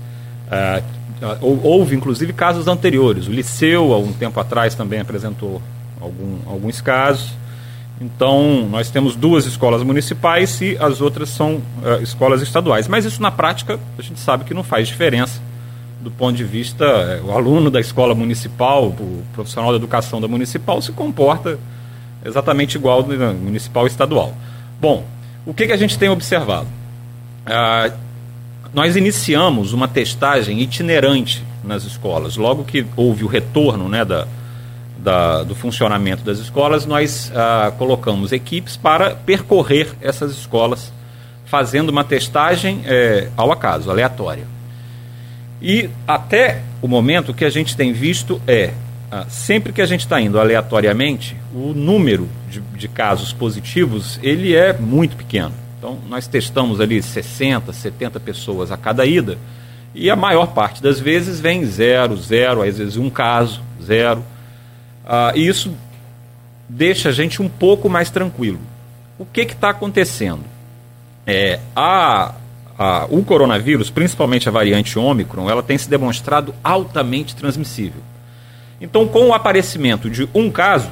Uh, 0.48 1.62
houve 1.64 1.96
inclusive 1.96 2.32
casos 2.32 2.68
anteriores. 2.68 3.28
O 3.28 3.32
Liceu, 3.32 3.94
há 3.94 3.98
um 3.98 4.14
tempo 4.14 4.40
atrás, 4.40 4.76
também 4.76 5.00
apresentou 5.00 5.62
algum, 6.00 6.38
alguns 6.48 6.80
casos. 6.80 7.34
Então, 8.00 8.68
nós 8.72 8.90
temos 8.90 9.16
duas 9.16 9.46
escolas 9.46 9.84
municipais 9.84 10.60
e 10.60 10.76
as 10.80 11.02
outras 11.02 11.30
são 11.30 11.62
escolas 12.02 12.42
estaduais. 12.42 12.88
Mas 12.88 13.06
isso, 13.06 13.22
na 13.22 13.30
prática, 13.30 13.80
a 13.96 14.02
gente 14.02 14.20
sabe 14.20 14.44
que 14.44 14.56
não 14.56 14.64
faz 14.64 14.88
diferença 14.88 15.40
do 16.00 16.10
ponto 16.10 16.36
de 16.36 16.44
vista. 16.44 17.22
O 17.24 17.32
aluno 17.32 17.70
da 17.70 17.80
escola 17.80 18.16
municipal, 18.16 18.88
o 18.88 19.24
profissional 19.34 19.70
da 19.70 19.78
educação 19.78 20.20
da 20.20 20.28
municipal, 20.28 20.82
se 20.82 20.92
comporta 20.92 21.60
exatamente 22.24 22.76
igual 22.76 23.04
municipal 23.04 23.86
e 23.86 23.88
estadual. 23.88 24.34
Bom, 24.80 25.06
o 25.46 25.54
que, 25.54 25.68
que 25.68 25.74
a 25.74 25.78
gente 25.78 25.98
tem 25.98 26.10
observado? 26.10 26.68
Ah, 27.46 27.92
nós 28.74 28.96
iniciamos 28.96 29.74
uma 29.74 29.88
testagem 29.88 30.60
itinerante 30.60 31.44
nas 31.64 31.84
escolas. 31.84 32.38
Logo 32.38 32.64
que 32.64 32.86
houve 32.96 33.24
o 33.24 33.28
retorno 33.28 33.90
né, 33.90 34.06
da, 34.06 34.28
da, 34.98 35.44
do 35.44 35.56
funcionamento 35.56 36.24
das 36.24 36.40
escolas, 36.40 36.86
nós 36.86 37.32
ah, 37.36 37.74
colocamos 37.78 38.32
equipes 38.32 38.78
para 38.78 39.12
percorrer 39.12 39.90
essas 40.02 40.32
escolas, 40.32 40.94
fazendo 41.46 41.90
uma 41.90 42.04
testagem 42.04 42.82
é, 42.86 43.30
ao 43.36 43.52
acaso, 43.52 43.92
aleatória. 43.92 44.46
E 45.62 45.90
até 46.08 46.62
o 46.82 46.88
momento 46.88 47.30
o 47.30 47.34
que 47.34 47.44
a 47.44 47.50
gente 47.50 47.76
tem 47.76 47.92
visto 47.92 48.42
é 48.48 48.72
ah, 49.12 49.26
sempre 49.28 49.74
que 49.74 49.82
a 49.82 49.86
gente 49.86 50.00
está 50.00 50.22
indo 50.22 50.40
aleatoriamente, 50.40 51.36
o 51.54 51.74
número 51.74 52.30
de, 52.50 52.62
de, 52.62 52.88
casos 52.88 53.34
positivos 53.34 54.18
ele 54.24 54.56
é 54.56 54.72
muito 54.72 55.18
pequeno. 55.18 55.54
Então, 55.78 56.00
nós 56.08 56.28
testamos 56.28 56.80
ali 56.80 57.04
60, 57.04 57.74
70 57.74 58.22
pessoas 58.22 58.72
a 58.72 58.78
cada 58.78 59.06
ida 59.06 59.38
e 59.94 60.10
a 60.10 60.16
maior 60.16 60.54
parte 60.54 60.82
das 60.82 60.98
vezes 60.98 61.42
vem 61.42 61.66
zero, 61.66 62.16
zero, 62.16 62.62
às 62.62 62.78
vezes 62.78 62.96
um 62.96 63.10
caso, 63.10 63.62
zero. 63.84 64.24
Ah, 65.06 65.34
e 65.36 65.46
isso 65.46 65.76
deixa 66.70 67.10
a 67.10 67.12
gente 67.12 67.42
um 67.42 67.50
pouco 67.50 67.90
mais 67.90 68.10
tranquilo. 68.10 68.62
O 69.20 69.26
que 69.26 69.42
está 69.42 69.72
acontecendo? 69.72 70.46
É, 71.28 71.60
a, 71.76 72.34
a, 72.80 73.08
o 73.10 73.26
coronavírus, 73.26 73.90
principalmente 73.90 74.48
a 74.48 74.52
variante 74.54 74.98
Ômicron, 74.98 75.50
ela 75.50 75.62
tem 75.62 75.78
se 75.78 75.90
demonstrado 75.90 76.56
altamente 76.64 77.36
transmissível. 77.36 78.02
Então, 78.82 79.08
com 79.08 79.28
o 79.28 79.34
aparecimento 79.34 80.10
de 80.10 80.28
um 80.34 80.50
caso, 80.50 80.90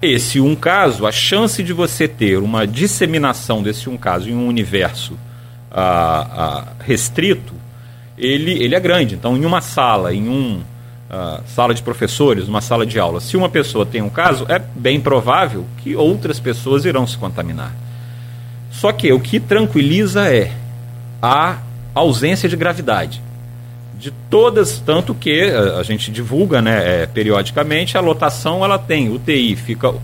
esse 0.00 0.40
um 0.40 0.56
caso, 0.56 1.06
a 1.06 1.12
chance 1.12 1.62
de 1.62 1.72
você 1.72 2.08
ter 2.08 2.38
uma 2.38 2.66
disseminação 2.66 3.62
desse 3.62 3.90
um 3.90 3.96
caso 3.96 4.30
em 4.30 4.34
um 4.34 4.48
universo 4.48 5.18
ah, 5.70 6.26
ah, 6.30 6.72
restrito, 6.80 7.52
ele, 8.16 8.52
ele 8.52 8.74
é 8.74 8.80
grande. 8.80 9.14
Então, 9.14 9.36
em 9.36 9.44
uma 9.44 9.60
sala, 9.60 10.14
em 10.14 10.26
um 10.28 10.62
uh, 11.10 11.42
sala 11.46 11.74
de 11.74 11.82
professores, 11.82 12.48
uma 12.48 12.60
sala 12.60 12.86
de 12.86 12.98
aula, 12.98 13.20
se 13.20 13.36
uma 13.36 13.48
pessoa 13.48 13.84
tem 13.84 14.00
um 14.00 14.08
caso, 14.08 14.46
é 14.48 14.58
bem 14.58 15.00
provável 15.00 15.66
que 15.78 15.94
outras 15.94 16.40
pessoas 16.40 16.84
irão 16.84 17.06
se 17.06 17.18
contaminar. 17.18 17.74
Só 18.70 18.92
que 18.92 19.12
o 19.12 19.20
que 19.20 19.38
tranquiliza 19.38 20.32
é 20.32 20.52
a 21.20 21.58
ausência 21.94 22.48
de 22.48 22.56
gravidade. 22.56 23.22
De 23.98 24.10
todas, 24.10 24.78
tanto 24.78 25.14
que 25.14 25.42
a, 25.50 25.78
a 25.78 25.82
gente 25.82 26.10
divulga 26.10 26.60
né, 26.60 27.02
é, 27.02 27.06
periodicamente, 27.06 27.96
a 27.96 28.00
lotação 28.00 28.62
ela 28.64 28.78
tem 28.78 29.08
UTI, 29.08 29.56
fica 29.56 29.90
uh, 29.90 29.98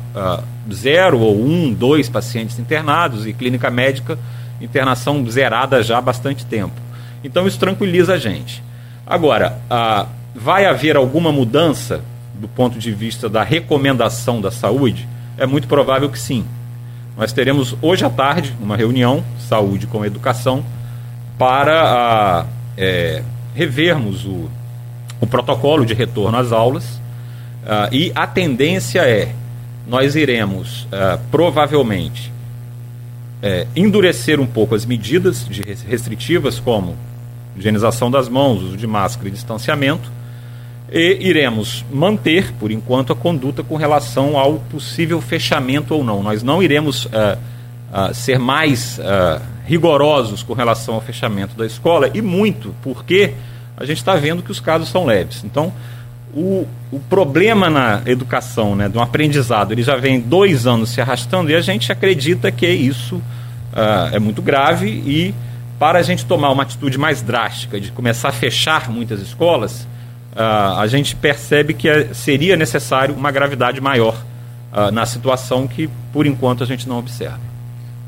zero 0.73 1.19
ou 1.19 1.39
um, 1.39 1.73
dois 1.73 2.09
pacientes 2.09 2.59
internados 2.59 3.27
e 3.27 3.33
clínica 3.33 3.71
médica, 3.71 4.19
internação 4.61 5.29
zerada 5.29 5.83
já 5.83 5.99
há 5.99 6.01
bastante 6.01 6.47
tempo. 6.47 6.75
Então 7.23 7.47
isso 7.47 7.59
tranquiliza 7.59 8.15
a 8.15 8.19
gente. 8.19 8.63
Agora, 9.07 9.59
uh, 9.71 10.09
vai 10.35 10.65
haver 10.65 10.97
alguma 10.97 11.31
mudança 11.31 12.03
do 12.35 12.49
ponto 12.49 12.79
de 12.79 12.91
vista 12.93 13.29
da 13.29 13.43
recomendação 13.43 14.41
da 14.41 14.51
saúde? 14.51 15.07
É 15.37 15.47
muito 15.47 15.69
provável 15.69 16.09
que 16.09 16.19
sim. 16.19 16.45
Nós 17.17 17.33
teremos 17.33 17.77
hoje 17.83 18.05
à 18.05 18.11
tarde 18.11 18.55
uma 18.61 18.77
reunião, 18.77 19.23
saúde 19.39 19.87
com 19.87 20.05
educação, 20.05 20.65
para 21.39 21.83
a, 21.83 22.47
é, 22.77 23.23
revermos 23.54 24.25
o, 24.25 24.50
o 25.21 25.26
protocolo 25.26 25.85
de 25.85 25.94
retorno 25.94 26.37
às 26.38 26.52
aulas. 26.52 26.85
Uh, 27.64 27.92
e 27.92 28.12
a 28.14 28.26
tendência 28.26 29.00
é, 29.00 29.35
nós 29.87 30.16
iremos 30.16 30.85
uh, 30.85 31.21
provavelmente 31.30 32.32
é, 33.42 33.66
endurecer 33.75 34.40
um 34.40 34.47
pouco 34.47 34.75
as 34.75 34.87
medidas 34.87 35.47
restritivas, 35.88 36.61
como 36.61 36.97
higienização 37.56 38.11
das 38.11 38.28
mãos, 38.28 38.62
uso 38.62 38.76
de 38.76 38.87
máscara 38.87 39.28
e 39.28 39.32
distanciamento, 39.32 40.11
e 40.90 41.18
iremos 41.21 41.85
manter, 41.90 42.52
por 42.52 42.71
enquanto, 42.71 43.12
a 43.12 43.16
conduta 43.16 43.64
com 43.64 43.76
relação 43.76 44.38
ao 44.38 44.54
possível 44.71 45.21
fechamento 45.21 45.94
ou 45.94 46.04
não. 46.04 46.23
Nós 46.23 46.42
não 46.42 46.62
iremos 46.62 47.06
uh, 47.06 47.09
uh, 47.90 48.14
ser 48.14 48.38
mais 48.38 48.99
uh, 48.99 49.42
rigorosos 49.64 50.42
com 50.42 50.52
relação 50.52 50.95
ao 50.95 51.00
fechamento 51.00 51.57
da 51.57 51.66
escola, 51.66 52.11
e 52.12 52.21
muito 52.21 52.75
porque 52.83 53.35
a 53.76 53.85
gente 53.85 53.99
está 53.99 54.14
vendo 54.16 54.42
que 54.42 54.50
os 54.50 54.61
casos 54.61 54.88
são 54.88 55.04
leves. 55.04 55.45
Então, 55.45 55.73
o, 56.35 56.66
o 56.90 56.99
problema 56.99 57.69
na 57.69 58.02
educação, 58.07 58.75
né, 58.75 58.88
do 58.88 59.00
aprendizado, 59.00 59.73
ele 59.73 59.83
já 59.83 59.97
vem 59.97 60.21
dois 60.21 60.66
anos 60.66 60.90
se 60.90 61.00
arrastando 61.00 61.50
e 61.50 61.54
a 61.54 61.61
gente 61.61 61.92
acredita 61.92 62.50
que 62.50 62.66
isso 62.66 63.23
é 64.12 64.19
muito 64.19 64.42
grave 64.42 64.88
e 64.88 65.35
para 65.78 65.99
a 65.99 66.02
gente 66.02 66.25
tomar 66.25 66.50
uma 66.50 66.62
atitude 66.62 66.97
mais 66.97 67.23
drástica 67.23 67.81
de 67.81 67.90
começar 67.90 68.28
a 68.28 68.33
fechar 68.33 68.88
muitas 68.88 69.21
escolas, 69.21 69.83
uh, 70.33 70.78
a 70.78 70.87
gente 70.87 71.16
percebe 71.16 71.75
que 71.75 71.88
é, 71.88 72.14
seria 72.14 72.57
necessário 72.57 73.14
uma 73.14 73.33
gravidade 73.33 73.81
maior 73.81 74.14
uh, 74.73 74.92
na 74.92 75.04
situação 75.07 75.66
que, 75.66 75.90
por 76.12 76.25
enquanto, 76.25 76.62
a 76.62 76.66
gente 76.66 76.88
não 76.88 76.99
observa. 76.99 77.51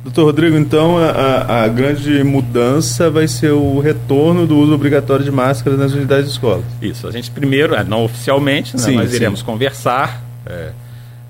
Doutor 0.05 0.25
Rodrigo, 0.25 0.59
então 0.59 0.99
a, 0.99 1.65
a, 1.65 1.69
grande 1.69 2.23
mudança 2.23 3.11
vai 3.11 3.27
ser 3.27 3.53
o 3.53 3.81
retorno 3.81 4.47
do 4.47 4.55
uso 4.59 4.75
obrigatório 4.75 5.25
de 5.25 5.31
máscaras 5.31 5.79
nas 5.79 5.95
unidades 5.95 6.27
de 6.27 6.33
escola. 6.33 6.63
Isso, 6.83 7.09
a 7.09 7.11
gente 7.11 7.31
primeiro, 7.31 7.75
é, 7.75 7.83
não 7.83 8.05
oficialmente, 8.05 8.77
né, 8.77 8.83
sim, 8.83 8.97
nós 8.97 9.09
sim. 9.09 9.17
iremos 9.17 9.41
conversar 9.41 10.23
é, 10.45 10.73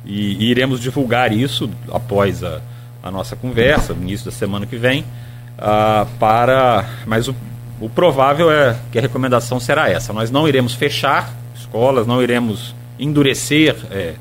e, 0.05 0.45
e, 0.45 0.51
iremos 0.51 0.81
divulgar 0.81 1.33
isso 1.33 1.71
após 1.93 2.43
a, 2.43 2.61
a 3.01 3.13
nossa 3.13 3.37
conversa, 3.37 3.95
no 3.95 4.03
início 4.03 4.27
da 4.27 4.33
semana 4.33 4.67
que 4.67 4.77
vem, 4.77 5.03
uh, 5.57 6.05
para. 6.19 6.85
Mas 7.07 7.29
o, 7.29 7.35
o 7.81 7.89
provável 7.89 8.51
é 8.51 8.77
que 8.91 8.99
a 8.99 9.01
recomendação 9.01 9.61
será 9.61 9.89
essa. 9.89 10.13
Nós 10.13 10.33
não 10.33 10.49
iremos 10.49 10.75
fechar 10.75 11.33
escolas, 11.55 12.09
não 12.09 12.21
iremos 12.21 12.75
endurecer 12.99 13.77
é, 13.93 14.15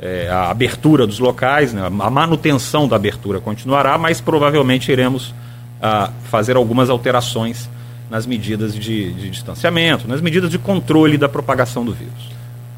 é, 0.00 0.28
a 0.30 0.50
abertura 0.50 1.06
dos 1.06 1.18
locais, 1.18 1.72
né? 1.72 1.82
a 1.84 2.10
manutenção 2.10 2.86
da 2.86 2.96
abertura 2.96 3.40
continuará, 3.40 3.98
mas 3.98 4.20
provavelmente 4.20 4.90
iremos 4.92 5.34
ah, 5.82 6.10
fazer 6.30 6.56
algumas 6.56 6.88
alterações 6.88 7.68
nas 8.08 8.26
medidas 8.26 8.74
de, 8.74 9.12
de, 9.12 9.28
distanciamento, 9.28 10.08
nas 10.08 10.20
medidas 10.20 10.50
de 10.50 10.58
controle 10.58 11.18
da 11.18 11.28
propagação 11.28 11.84
do 11.84 11.92
vírus. 11.92 12.30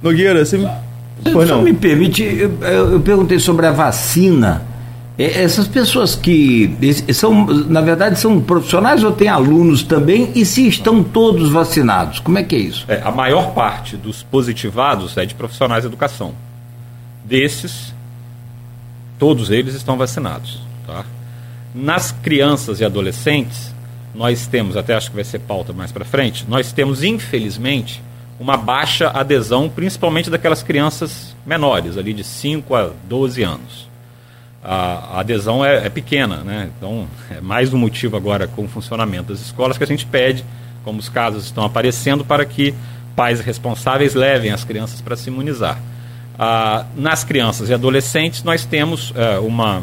Nogueira, 0.03 0.45
você 0.45 0.59
me... 0.59 0.69
Só 1.47 1.61
me 1.61 1.75
permite, 1.75 2.23
eu, 2.23 2.51
eu 2.93 3.01
perguntei 3.01 3.39
sobre 3.39 3.67
a 3.67 3.71
vacina. 3.71 4.63
É, 5.19 5.43
essas 5.43 5.69
pessoas 5.69 6.15
que 6.15 6.75
são, 7.13 7.45
na 7.45 7.83
verdade, 7.83 8.19
são 8.19 8.41
profissionais 8.41 9.05
ou 9.05 9.13
têm 9.13 9.29
alunos 9.29 9.83
também? 9.83 10.33
E 10.35 10.47
se 10.47 10.67
estão 10.67 11.03
todos 11.03 11.51
vacinados? 11.51 12.21
Como 12.21 12.39
é 12.39 12.43
que 12.43 12.57
é 12.57 12.59
isso? 12.59 12.87
É, 12.89 13.03
a 13.05 13.11
maior 13.11 13.53
parte 13.53 13.99
dos 13.99 14.23
positivados 14.23 15.15
é 15.19 15.27
de 15.27 15.35
profissionais 15.35 15.83
de 15.83 15.89
educação. 15.89 16.33
Desses, 17.25 17.95
todos 19.19 19.51
eles 19.51 19.75
estão 19.75 19.97
vacinados. 19.97 20.61
Tá? 20.87 21.05
Nas 21.75 22.13
crianças 22.13 22.81
e 22.81 22.85
adolescentes, 22.85 23.75
nós 24.15 24.47
temos, 24.47 24.77
até 24.77 24.95
acho 24.95 25.11
que 25.11 25.17
vai 25.17 25.25
ser 25.25 25.41
pauta 25.41 25.73
mais 25.73 25.93
para 25.93 26.05
frente, 26.05 26.45
nós 26.49 26.73
temos, 26.73 27.03
infelizmente, 27.05 28.03
uma 28.39 28.57
baixa 28.57 29.09
adesão, 29.09 29.69
principalmente 29.69 30.31
daquelas 30.31 30.63
crianças 30.63 31.37
menores, 31.47 31.97
ali 31.97 32.13
de 32.13 32.25
5 32.25 32.75
a 32.75 32.91
12 33.09 33.43
anos 33.43 33.91
a, 34.63 35.21
adesão 35.21 35.65
é, 35.65 35.87
é, 35.87 35.89
pequena, 35.89 36.39
né? 36.39 36.71
Então, 36.77 37.09
é 37.31 37.41
mais 37.41 37.73
um 37.73 37.79
motivo 37.79 38.17
agora 38.17 38.47
com 38.47 38.65
o 38.65 38.69
funcionamento 38.69 39.33
das 39.33 39.41
escolas 39.41 39.79
que 39.79 39.85
a 39.85 39.87
gente 39.87 40.07
pede, 40.07 40.45
como 40.85 40.99
os 40.99 41.09
casos 41.09 41.45
estão 41.45 41.65
aparecendo, 41.65 42.25
para 42.25 42.45
que 42.45 42.75
pais 43.17 43.41
responsáveis 43.41 44.15
levem 44.15 44.51
as 44.51 44.65
crianças 44.65 45.01
para 45.01 45.17
se 45.17 45.29
imunizar. 45.29 45.81
Ah, 46.43 46.87
nas 46.97 47.23
crianças 47.23 47.69
e 47.69 47.75
adolescentes, 47.75 48.43
nós 48.43 48.65
temos 48.65 49.13
é, 49.15 49.39
uma, 49.41 49.83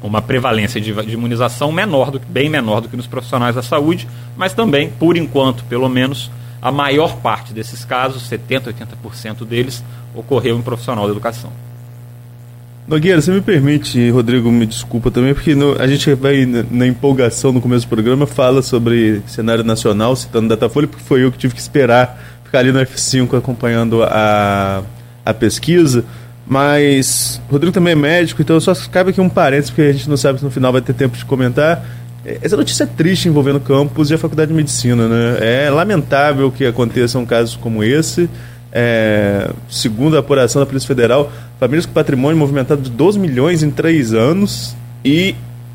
uma 0.00 0.22
prevalência 0.22 0.80
de, 0.80 0.92
de 0.92 1.14
imunização 1.14 1.72
menor, 1.72 2.12
do, 2.12 2.20
bem 2.20 2.48
menor 2.48 2.80
do 2.80 2.88
que 2.88 2.96
nos 2.96 3.08
profissionais 3.08 3.56
da 3.56 3.62
saúde, 3.62 4.06
mas 4.36 4.52
também, 4.52 4.88
por 4.88 5.16
enquanto, 5.16 5.64
pelo 5.64 5.88
menos, 5.88 6.30
a 6.62 6.70
maior 6.70 7.16
parte 7.16 7.52
desses 7.52 7.84
casos, 7.84 8.22
70%, 8.30 8.72
80% 8.72 9.44
deles, 9.44 9.82
ocorreu 10.14 10.56
em 10.56 10.62
profissional 10.62 11.06
da 11.06 11.10
educação. 11.10 11.50
Nogueira, 12.86 13.20
você 13.20 13.32
me 13.32 13.40
permite, 13.40 14.10
Rodrigo, 14.10 14.52
me 14.52 14.66
desculpa 14.66 15.10
também, 15.10 15.34
porque 15.34 15.56
no, 15.56 15.76
a 15.82 15.88
gente 15.88 16.14
vai 16.14 16.46
na, 16.46 16.64
na, 16.70 16.86
empolgação 16.86 17.50
no 17.50 17.60
começo 17.60 17.84
do 17.84 17.88
programa, 17.88 18.28
fala 18.28 18.62
sobre 18.62 19.22
cenário 19.26 19.64
nacional, 19.64 20.14
citando 20.14 20.46
Datafolha, 20.46 20.86
porque 20.86 21.02
foi 21.02 21.24
eu 21.24 21.32
que 21.32 21.38
tive 21.38 21.52
que 21.52 21.60
esperar 21.60 22.16
ficar 22.44 22.60
ali 22.60 22.70
no 22.70 22.78
F5 22.78 23.36
acompanhando 23.36 24.04
a, 24.04 24.84
a 25.24 25.32
pesquisa. 25.32 26.04
Mas 26.46 27.40
Rodrigo 27.50 27.72
também 27.72 27.92
é 27.92 27.96
médico, 27.96 28.42
então 28.42 28.60
só 28.60 28.74
cabe 28.90 29.10
aqui 29.10 29.20
um 29.20 29.28
parênteses, 29.28 29.70
porque 29.70 29.82
a 29.82 29.92
gente 29.92 30.08
não 30.08 30.16
sabe 30.16 30.38
se 30.38 30.44
no 30.44 30.50
final 30.50 30.72
vai 30.72 30.82
ter 30.82 30.92
tempo 30.92 31.16
de 31.16 31.24
comentar. 31.24 31.84
É, 32.24 32.38
essa 32.42 32.56
notícia 32.56 32.84
é 32.84 32.86
triste 32.86 33.28
envolvendo 33.28 33.60
campus 33.60 34.10
e 34.10 34.14
a 34.14 34.18
Faculdade 34.18 34.50
de 34.50 34.54
Medicina, 34.54 35.08
né? 35.08 35.38
É 35.40 35.70
lamentável 35.70 36.50
que 36.52 36.66
aconteçam 36.66 37.24
casos 37.24 37.56
como 37.56 37.82
esse. 37.82 38.28
É, 38.76 39.50
segundo 39.70 40.16
a 40.16 40.20
apuração 40.20 40.60
da 40.60 40.66
Polícia 40.66 40.88
Federal, 40.88 41.32
famílias 41.60 41.86
com 41.86 41.92
patrimônio 41.92 42.36
movimentado 42.36 42.82
de 42.82 42.90
12 42.90 43.18
milhões 43.18 43.62
em 43.62 43.70
três 43.70 44.12
anos 44.12 44.74
e 45.04 45.34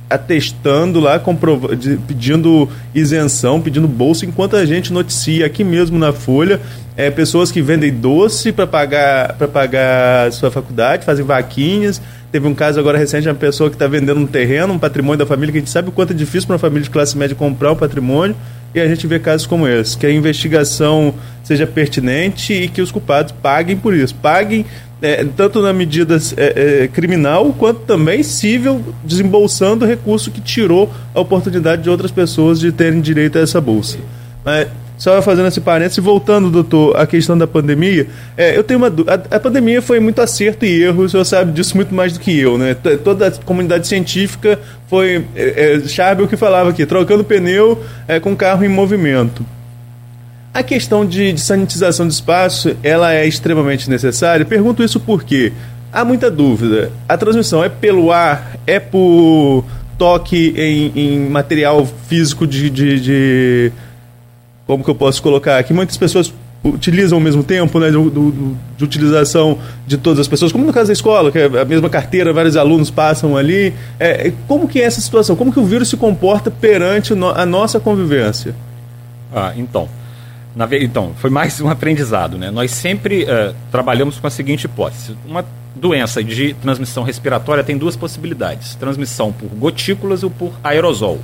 atestando 0.09 0.99
lá, 0.99 1.19
comprova 1.19 1.69
pedindo 2.07 2.67
isenção, 2.95 3.61
pedindo 3.61 3.87
bolsa, 3.87 4.25
enquanto 4.25 4.55
a 4.55 4.65
gente 4.65 4.91
noticia 4.91 5.45
aqui 5.45 5.63
mesmo 5.63 5.99
na 5.99 6.11
Folha 6.11 6.59
é, 6.99 7.09
pessoas 7.09 7.49
que 7.49 7.61
vendem 7.61 7.93
doce 7.93 8.51
para 8.51 8.67
pagar 8.67 9.33
para 9.37 9.47
pagar 9.47 10.33
sua 10.33 10.51
faculdade, 10.51 11.05
fazem 11.05 11.23
vaquinhas. 11.23 12.01
Teve 12.29 12.45
um 12.45 12.53
caso 12.53 12.77
agora 12.77 12.97
recente 12.97 13.23
de 13.23 13.29
uma 13.29 13.35
pessoa 13.35 13.69
que 13.69 13.77
está 13.77 13.87
vendendo 13.87 14.19
um 14.19 14.27
terreno, 14.27 14.73
um 14.73 14.77
patrimônio 14.77 15.17
da 15.17 15.25
família, 15.25 15.53
que 15.53 15.59
a 15.59 15.61
gente 15.61 15.71
sabe 15.71 15.87
o 15.87 15.91
quanto 15.93 16.11
é 16.11 16.15
difícil 16.15 16.47
para 16.47 16.55
uma 16.55 16.59
família 16.59 16.83
de 16.83 16.89
classe 16.89 17.17
média 17.17 17.33
comprar 17.33 17.71
um 17.71 17.75
patrimônio 17.77 18.35
e 18.75 18.81
a 18.81 18.87
gente 18.87 19.07
vê 19.07 19.17
casos 19.17 19.47
como 19.47 19.65
esse, 19.65 19.97
que 19.97 20.05
a 20.05 20.11
investigação 20.11 21.13
seja 21.41 21.65
pertinente 21.65 22.53
e 22.53 22.67
que 22.67 22.81
os 22.81 22.91
culpados 22.91 23.31
paguem 23.31 23.77
por 23.77 23.93
isso. 23.93 24.13
Paguem 24.15 24.65
é, 25.01 25.25
tanto 25.35 25.61
na 25.61 25.71
medida 25.71 26.17
é, 26.35 26.83
é, 26.83 26.87
criminal 26.87 27.53
quanto 27.53 27.81
também 27.81 28.21
civil, 28.23 28.83
desembolsando 29.03 29.85
recurso 29.85 30.31
que 30.31 30.41
tirou 30.41 30.91
a 31.13 31.19
oportunidade 31.19 31.83
de 31.83 31.89
outras 31.89 32.11
pessoas 32.11 32.59
de 32.59 32.71
terem 32.71 32.99
direito 32.99 33.37
a 33.37 33.41
essa 33.41 33.61
bolsa. 33.61 33.97
Mas 34.43 34.67
Só 34.97 35.21
fazendo 35.21 35.47
esse 35.47 35.61
parênteses, 35.61 36.03
voltando, 36.03 36.49
doutor, 36.49 36.97
à 36.97 37.07
questão 37.07 37.37
da 37.37 37.47
pandemia, 37.47 38.07
é, 38.35 38.57
eu 38.57 38.63
tenho 38.65 38.77
uma 38.77 38.87
a, 38.87 39.37
a, 39.37 39.39
pandemia 39.39 39.81
foi 39.81 39.97
muito 39.97 40.21
acerto 40.21 40.65
e 40.65 40.83
erro, 40.83 41.03
o 41.03 41.09
senhor 41.09 41.23
sabe 41.23 41.53
disso 41.53 41.77
muito 41.77 41.95
mais 41.95 42.11
do 42.11 42.19
que 42.19 42.37
eu, 42.37 42.57
né? 42.57 42.75
Toda 43.01 43.27
a 43.27 43.31
comunidade 43.31 43.87
científica 43.87 44.59
foi. 44.89 45.23
É, 45.33 45.75
é, 45.75 45.87
Chave 45.87 46.23
o 46.23 46.27
que 46.27 46.35
falava 46.35 46.71
aqui, 46.71 46.85
trocando 46.85 47.23
pneu 47.23 47.81
é, 48.09 48.19
com 48.19 48.35
carro 48.35 48.65
em 48.65 48.67
movimento. 48.67 49.45
A 50.53 50.63
questão 50.63 51.05
de, 51.05 51.31
de 51.31 51.39
sanitização 51.39 52.07
de 52.07 52.13
espaço, 52.13 52.75
ela 52.81 53.13
é 53.13 53.25
extremamente 53.27 53.89
necessária. 53.89 54.45
Pergunto 54.45 54.83
isso 54.83 54.99
porque 54.99 55.53
há 55.93 56.03
muita 56.03 56.31
dúvida. 56.31 56.91
A 57.07 57.15
transmissão 57.15 57.63
é 57.63 57.69
pelo 57.69 58.11
ar, 58.11 58.57
é 58.65 58.79
por 58.79 59.63
toque 59.97 60.53
em, 60.57 60.91
em 60.95 61.29
material 61.29 61.85
físico 62.07 62.47
de, 62.47 62.69
de, 62.69 62.99
de, 62.99 63.71
Como 64.65 64.83
que 64.83 64.89
eu 64.89 64.95
posso 64.95 65.21
colocar 65.21 65.59
aqui? 65.59 65.73
Muitas 65.73 65.97
pessoas 65.97 66.33
utilizam 66.63 67.17
ao 67.17 67.23
mesmo 67.23 67.43
tempo, 67.43 67.79
né, 67.79 67.91
do, 67.91 68.09
do, 68.09 68.57
de 68.77 68.83
utilização 68.83 69.59
de 69.87 69.97
todas 69.97 70.19
as 70.19 70.27
pessoas, 70.27 70.51
como 70.51 70.65
no 70.65 70.73
caso 70.73 70.87
da 70.87 70.93
escola, 70.93 71.31
que 71.31 71.39
é 71.39 71.45
a 71.45 71.65
mesma 71.65 71.89
carteira, 71.89 72.33
vários 72.33 72.57
alunos 72.57 72.89
passam 72.89 73.37
ali. 73.37 73.73
É, 73.99 74.33
como 74.47 74.67
que 74.67 74.81
é 74.81 74.83
essa 74.83 74.99
situação? 74.99 75.35
Como 75.35 75.53
que 75.53 75.59
o 75.59 75.65
vírus 75.65 75.89
se 75.89 75.95
comporta 75.95 76.49
perante 76.49 77.13
a 77.13 77.45
nossa 77.45 77.79
convivência? 77.79 78.55
Ah, 79.33 79.53
então, 79.55 79.87
então, 80.81 81.13
foi 81.17 81.29
mais 81.29 81.59
um 81.61 81.69
aprendizado. 81.69 82.37
Né? 82.37 82.51
Nós 82.51 82.71
sempre 82.71 83.23
uh, 83.23 83.55
trabalhamos 83.71 84.19
com 84.19 84.27
a 84.27 84.29
seguinte 84.29 84.65
hipótese: 84.65 85.15
uma 85.25 85.45
doença 85.75 86.23
de 86.23 86.53
transmissão 86.55 87.03
respiratória 87.03 87.63
tem 87.63 87.77
duas 87.77 87.95
possibilidades: 87.95 88.75
transmissão 88.75 89.31
por 89.31 89.47
gotículas 89.49 90.23
ou 90.23 90.29
por 90.29 90.51
aerosol. 90.63 91.19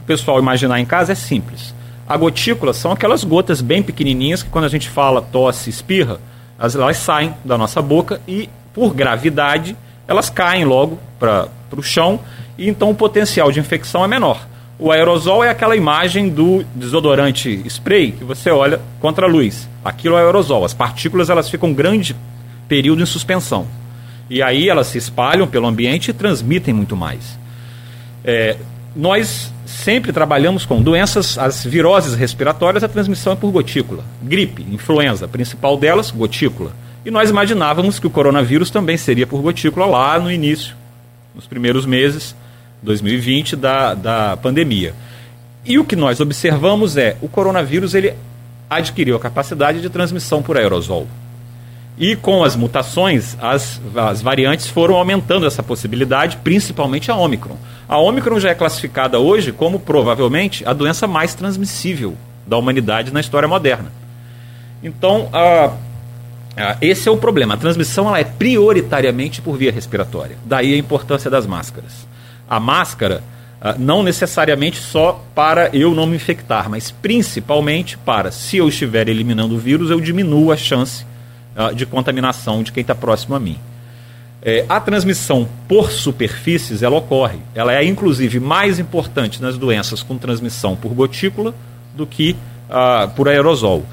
O 0.00 0.04
pessoal 0.06 0.38
imaginar 0.38 0.78
em 0.80 0.86
casa 0.86 1.12
é 1.12 1.14
simples. 1.14 1.74
A 2.06 2.16
gotícula 2.16 2.72
são 2.72 2.92
aquelas 2.92 3.22
gotas 3.22 3.60
bem 3.60 3.82
pequenininhas 3.82 4.42
que, 4.42 4.48
quando 4.48 4.64
a 4.64 4.68
gente 4.68 4.88
fala 4.88 5.20
tosse, 5.20 5.68
espirra, 5.68 6.18
elas, 6.58 6.96
saem 6.96 7.34
da 7.44 7.58
nossa 7.58 7.82
boca 7.82 8.20
e, 8.26 8.48
por 8.72 8.94
gravidade, 8.94 9.76
elas 10.06 10.30
caem 10.30 10.64
logo 10.64 10.98
para 11.18 11.48
o 11.76 11.82
chão 11.82 12.18
e 12.56 12.68
então 12.68 12.90
o 12.90 12.94
potencial 12.94 13.52
de 13.52 13.60
infecção 13.60 14.02
é 14.02 14.08
menor. 14.08 14.46
O 14.80 14.92
aerosol 14.92 15.42
é 15.42 15.50
aquela 15.50 15.74
imagem 15.74 16.28
do 16.28 16.64
desodorante 16.72 17.62
spray 17.66 18.12
que 18.12 18.22
você 18.22 18.48
olha 18.48 18.80
contra 19.00 19.26
a 19.26 19.28
luz. 19.28 19.68
Aquilo 19.84 20.16
é 20.16 20.22
aerosol. 20.22 20.64
As 20.64 20.72
partículas 20.72 21.28
elas 21.28 21.50
ficam 21.50 21.70
um 21.70 21.74
grande 21.74 22.14
período 22.68 23.02
em 23.02 23.06
suspensão. 23.06 23.66
E 24.30 24.40
aí 24.40 24.68
elas 24.68 24.86
se 24.86 24.96
espalham 24.96 25.48
pelo 25.48 25.66
ambiente 25.66 26.10
e 26.10 26.14
transmitem 26.14 26.72
muito 26.72 26.94
mais. 26.94 27.36
É, 28.24 28.56
nós 28.94 29.52
sempre 29.66 30.12
trabalhamos 30.12 30.64
com 30.64 30.80
doenças, 30.80 31.36
as 31.36 31.64
viroses 31.64 32.14
respiratórias, 32.14 32.84
a 32.84 32.88
transmissão 32.88 33.32
é 33.32 33.36
por 33.36 33.50
gotícula. 33.50 34.04
Gripe, 34.22 34.64
influenza, 34.70 35.26
principal 35.26 35.76
delas, 35.76 36.12
gotícula. 36.12 36.72
E 37.04 37.10
nós 37.10 37.30
imaginávamos 37.30 37.98
que 37.98 38.06
o 38.06 38.10
coronavírus 38.10 38.70
também 38.70 38.96
seria 38.96 39.26
por 39.26 39.40
gotícula 39.40 39.86
lá 39.86 40.20
no 40.20 40.30
início, 40.30 40.76
nos 41.34 41.48
primeiros 41.48 41.84
meses 41.84 42.36
2020 42.82 43.56
da, 43.56 43.94
da 43.94 44.36
pandemia. 44.36 44.94
E 45.64 45.78
o 45.78 45.84
que 45.84 45.96
nós 45.96 46.20
observamos 46.20 46.96
é 46.96 47.16
o 47.20 47.28
coronavírus 47.28 47.94
ele 47.94 48.14
adquiriu 48.70 49.16
a 49.16 49.20
capacidade 49.20 49.80
de 49.80 49.90
transmissão 49.90 50.42
por 50.42 50.56
aerosol. 50.56 51.06
E 51.98 52.14
com 52.14 52.44
as 52.44 52.54
mutações, 52.54 53.36
as, 53.40 53.80
as 53.96 54.22
variantes 54.22 54.68
foram 54.68 54.94
aumentando 54.94 55.46
essa 55.46 55.62
possibilidade, 55.62 56.38
principalmente 56.44 57.10
a 57.10 57.16
Omicron. 57.16 57.56
A 57.88 57.98
Omicron 57.98 58.38
já 58.38 58.50
é 58.50 58.54
classificada 58.54 59.18
hoje 59.18 59.50
como 59.50 59.80
provavelmente 59.80 60.64
a 60.66 60.72
doença 60.72 61.08
mais 61.08 61.34
transmissível 61.34 62.16
da 62.46 62.56
humanidade 62.56 63.12
na 63.12 63.20
história 63.20 63.48
moderna. 63.48 63.90
Então, 64.82 65.28
a, 65.32 65.72
a, 66.56 66.76
esse 66.80 67.08
é 67.08 67.12
o 67.12 67.16
problema. 67.16 67.54
A 67.54 67.56
transmissão 67.56 68.06
ela 68.06 68.20
é 68.20 68.24
prioritariamente 68.24 69.42
por 69.42 69.58
via 69.58 69.72
respiratória. 69.72 70.38
Daí 70.44 70.72
a 70.74 70.78
importância 70.78 71.28
das 71.28 71.46
máscaras 71.46 72.07
a 72.48 72.58
máscara 72.58 73.22
uh, 73.60 73.78
não 73.78 74.02
necessariamente 74.02 74.78
só 74.78 75.24
para 75.34 75.70
eu 75.72 75.94
não 75.94 76.06
me 76.06 76.16
infectar, 76.16 76.68
mas 76.68 76.90
principalmente 76.90 77.96
para, 77.98 78.30
se 78.30 78.56
eu 78.56 78.68
estiver 78.68 79.08
eliminando 79.08 79.54
o 79.54 79.58
vírus, 79.58 79.90
eu 79.90 80.00
diminuo 80.00 80.52
a 80.52 80.56
chance 80.56 81.04
uh, 81.56 81.74
de 81.74 81.84
contaminação 81.86 82.62
de 82.62 82.72
quem 82.72 82.80
está 82.80 82.94
próximo 82.94 83.34
a 83.34 83.40
mim. 83.40 83.58
É, 84.40 84.64
a 84.68 84.80
transmissão 84.80 85.48
por 85.66 85.90
superfícies 85.90 86.82
ela 86.82 86.96
ocorre. 86.96 87.38
Ela 87.54 87.74
é 87.74 87.84
inclusive 87.84 88.38
mais 88.38 88.78
importante 88.78 89.42
nas 89.42 89.58
doenças 89.58 90.00
com 90.00 90.16
transmissão 90.16 90.76
por 90.76 90.92
gotícula 90.94 91.52
do 91.96 92.06
que 92.06 92.36
uh, 92.70 93.10
por 93.10 93.28
aerosol. 93.28 93.84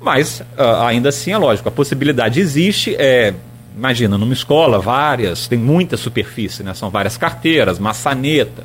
Mas 0.00 0.42
ainda 0.86 1.08
assim 1.08 1.32
é 1.32 1.38
lógico, 1.38 1.68
a 1.68 1.72
possibilidade 1.72 2.38
existe. 2.38 2.94
É, 2.96 3.34
imagina, 3.78 4.18
numa 4.18 4.32
escola, 4.32 4.80
várias, 4.80 5.46
tem 5.46 5.58
muita 5.58 5.96
superfície, 5.96 6.64
né? 6.64 6.74
São 6.74 6.90
várias 6.90 7.16
carteiras, 7.16 7.78
maçaneta. 7.78 8.64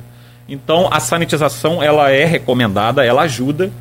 Então, 0.49 0.89
a 0.91 0.99
sanitização, 0.99 1.82
ela 1.84 2.10
é 2.10 2.26
recomendada, 2.26 3.06
ela 3.06 3.21
ajuda, 3.21 3.71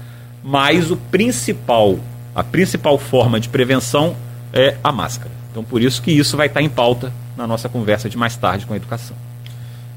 mas 0.44 0.90
o 0.90 0.96
principal, 0.96 1.98
a 2.34 2.44
principal 2.44 2.98
forma 2.98 3.40
de 3.40 3.48
prevenção 3.48 4.14
é 4.52 4.76
a 4.84 4.92
máscara. 4.92 5.30
Então, 5.50 5.64
por 5.64 5.80
isso 5.80 6.02
que 6.02 6.12
isso 6.12 6.36
vai 6.36 6.48
estar 6.48 6.60
em 6.60 6.68
pauta 6.68 7.10
na 7.36 7.46
nossa 7.46 7.68
conversa 7.68 8.10
de 8.10 8.18
mais 8.18 8.36
tarde 8.36 8.66
com 8.66 8.74
a 8.74 8.76
educação. 8.76 9.16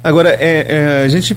Agora, 0.02 0.30
é, 0.30 0.66
é, 0.68 1.04
a 1.04 1.08
gente 1.10 1.36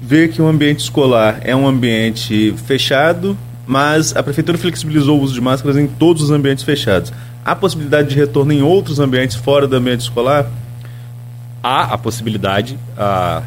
vê 0.00 0.26
que 0.26 0.42
o 0.42 0.48
ambiente 0.48 0.80
escolar 0.80 1.38
é 1.42 1.54
um 1.54 1.68
ambiente 1.68 2.52
fechado, 2.66 3.38
mas 3.64 4.14
a 4.16 4.22
prefeitura 4.22 4.58
flexibilizou 4.58 5.20
o 5.20 5.22
uso 5.22 5.34
de 5.34 5.40
máscaras 5.40 5.76
em 5.76 5.86
todos 5.86 6.22
os 6.22 6.30
ambientes 6.30 6.64
fechados. 6.64 7.12
Há 7.46 7.54
possibilidade 7.54 8.08
de 8.08 8.16
retorno 8.16 8.52
em 8.52 8.60
outros 8.60 8.98
ambientes 8.98 9.36
fora 9.36 9.68
do 9.68 9.76
ambiente 9.76 10.00
escolar? 10.00 10.50
Há 11.62 11.94
a 11.94 11.96
possibilidade, 11.96 12.76
ah, 12.98 13.40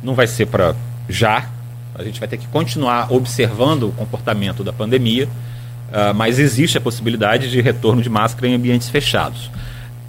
não 0.00 0.14
vai 0.14 0.28
ser 0.28 0.46
para 0.46 0.76
já, 1.08 1.50
a 1.92 2.04
gente 2.04 2.20
vai 2.20 2.28
ter 2.28 2.36
que 2.36 2.46
continuar 2.46 3.12
observando 3.12 3.88
o 3.88 3.92
comportamento 3.92 4.62
da 4.62 4.72
pandemia, 4.72 5.28
ah, 5.92 6.12
mas 6.12 6.38
existe 6.38 6.78
a 6.78 6.80
possibilidade 6.80 7.50
de 7.50 7.60
retorno 7.60 8.00
de 8.00 8.08
máscara 8.08 8.46
em 8.46 8.54
ambientes 8.54 8.88
fechados. 8.88 9.50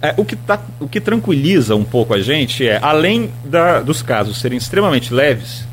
É, 0.00 0.14
o, 0.16 0.24
que 0.24 0.36
tá, 0.36 0.60
o 0.78 0.86
que 0.86 1.00
tranquiliza 1.00 1.74
um 1.74 1.82
pouco 1.82 2.14
a 2.14 2.20
gente 2.20 2.64
é, 2.64 2.78
além 2.80 3.32
da, 3.44 3.80
dos 3.80 4.00
casos 4.00 4.38
serem 4.38 4.58
extremamente 4.58 5.12
leves, 5.12 5.66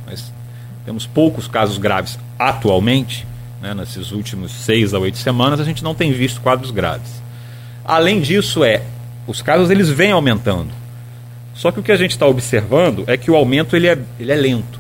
temos 0.84 1.06
poucos 1.06 1.48
casos 1.48 1.78
graves 1.78 2.18
atualmente, 2.40 3.28
né, 3.62 3.76
nesses 3.76 4.12
últimos 4.12 4.52
seis 4.52 4.96
a 4.96 5.00
oito 5.00 5.20
semanas, 5.20 5.60
a 5.60 5.64
gente 5.64 5.84
não 5.84 5.94
tem 5.94 6.12
visto 6.12 6.42
quadros 6.42 6.72
graves. 6.72 7.22
Além 7.86 8.22
disso, 8.22 8.64
é 8.64 8.84
os 9.28 9.42
casos 9.42 9.70
eles 9.70 9.90
vêm 9.90 10.12
aumentando. 10.12 10.70
Só 11.54 11.72
que 11.72 11.80
o 11.80 11.84
que 11.84 11.92
a 11.92 11.98
gente 11.98 12.12
está 12.12 12.26
observando 12.26 13.04
é 13.08 13.18
que 13.18 13.30
o 13.30 13.36
aumento 13.36 13.76
ele 13.76 13.88
é, 13.88 13.98
ele 14.20 14.32
é 14.32 14.36
lento. 14.36 14.80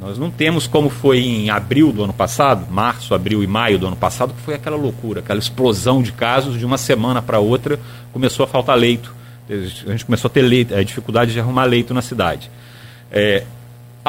Nós 0.00 0.16
não 0.16 0.30
temos 0.30 0.66
como 0.66 0.88
foi 0.88 1.18
em 1.18 1.50
abril 1.50 1.92
do 1.92 2.04
ano 2.04 2.12
passado, 2.12 2.70
março, 2.70 3.14
abril 3.14 3.42
e 3.42 3.46
maio 3.46 3.78
do 3.78 3.86
ano 3.86 3.96
passado, 3.96 4.32
que 4.32 4.40
foi 4.42 4.54
aquela 4.54 4.76
loucura, 4.76 5.20
aquela 5.20 5.40
explosão 5.40 6.02
de 6.02 6.12
casos 6.12 6.58
de 6.58 6.64
uma 6.64 6.78
semana 6.78 7.20
para 7.20 7.40
outra, 7.40 7.80
começou 8.12 8.44
a 8.44 8.46
faltar 8.46 8.76
leito. 8.76 9.14
A 9.50 9.90
gente 9.90 10.04
começou 10.04 10.28
a 10.28 10.32
ter 10.32 10.42
leito, 10.42 10.74
a 10.74 10.82
dificuldade 10.82 11.32
de 11.32 11.40
arrumar 11.40 11.64
leito 11.64 11.92
na 11.92 12.02
cidade. 12.02 12.50
É, 13.10 13.42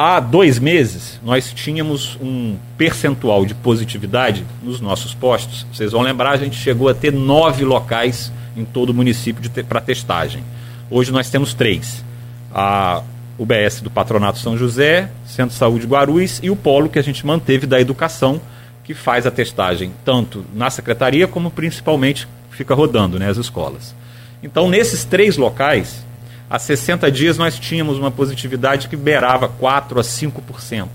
há 0.00 0.18
dois 0.18 0.58
meses, 0.58 1.20
nós 1.22 1.52
tínhamos 1.52 2.16
um 2.22 2.56
percentual 2.78 3.44
de 3.44 3.54
positividade 3.54 4.46
nos 4.62 4.80
nossos 4.80 5.12
postos. 5.12 5.66
Vocês 5.70 5.92
vão 5.92 6.00
lembrar, 6.00 6.30
a 6.30 6.36
gente 6.38 6.56
chegou 6.56 6.88
a 6.88 6.94
ter 6.94 7.12
nove 7.12 7.66
locais 7.66 8.32
em 8.56 8.64
todo 8.64 8.90
o 8.90 8.94
município 8.94 9.46
te 9.46 9.62
para 9.62 9.78
testagem. 9.78 10.42
Hoje 10.90 11.12
nós 11.12 11.28
temos 11.28 11.52
três. 11.52 12.02
A 12.50 13.02
UBS 13.38 13.82
do 13.82 13.90
Patronato 13.90 14.38
São 14.38 14.56
José, 14.56 15.10
Centro 15.26 15.52
de 15.52 15.58
Saúde 15.58 15.86
Guarulhos 15.86 16.40
e 16.42 16.48
o 16.48 16.56
polo 16.56 16.88
que 16.88 16.98
a 16.98 17.02
gente 17.02 17.26
manteve 17.26 17.66
da 17.66 17.78
educação, 17.78 18.40
que 18.82 18.94
faz 18.94 19.26
a 19.26 19.30
testagem 19.30 19.92
tanto 20.02 20.46
na 20.54 20.70
secretaria 20.70 21.28
como 21.28 21.50
principalmente 21.50 22.26
fica 22.50 22.74
rodando 22.74 23.18
né, 23.18 23.28
as 23.28 23.36
escolas. 23.36 23.94
Então, 24.42 24.66
nesses 24.66 25.04
três 25.04 25.36
locais, 25.36 26.06
há 26.50 26.58
60 26.58 27.10
dias 27.10 27.38
nós 27.38 27.58
tínhamos 27.58 27.96
uma 27.96 28.10
positividade 28.10 28.88
que 28.88 28.96
beirava 28.96 29.48
4 29.48 30.00
a 30.00 30.02
5% 30.02 30.88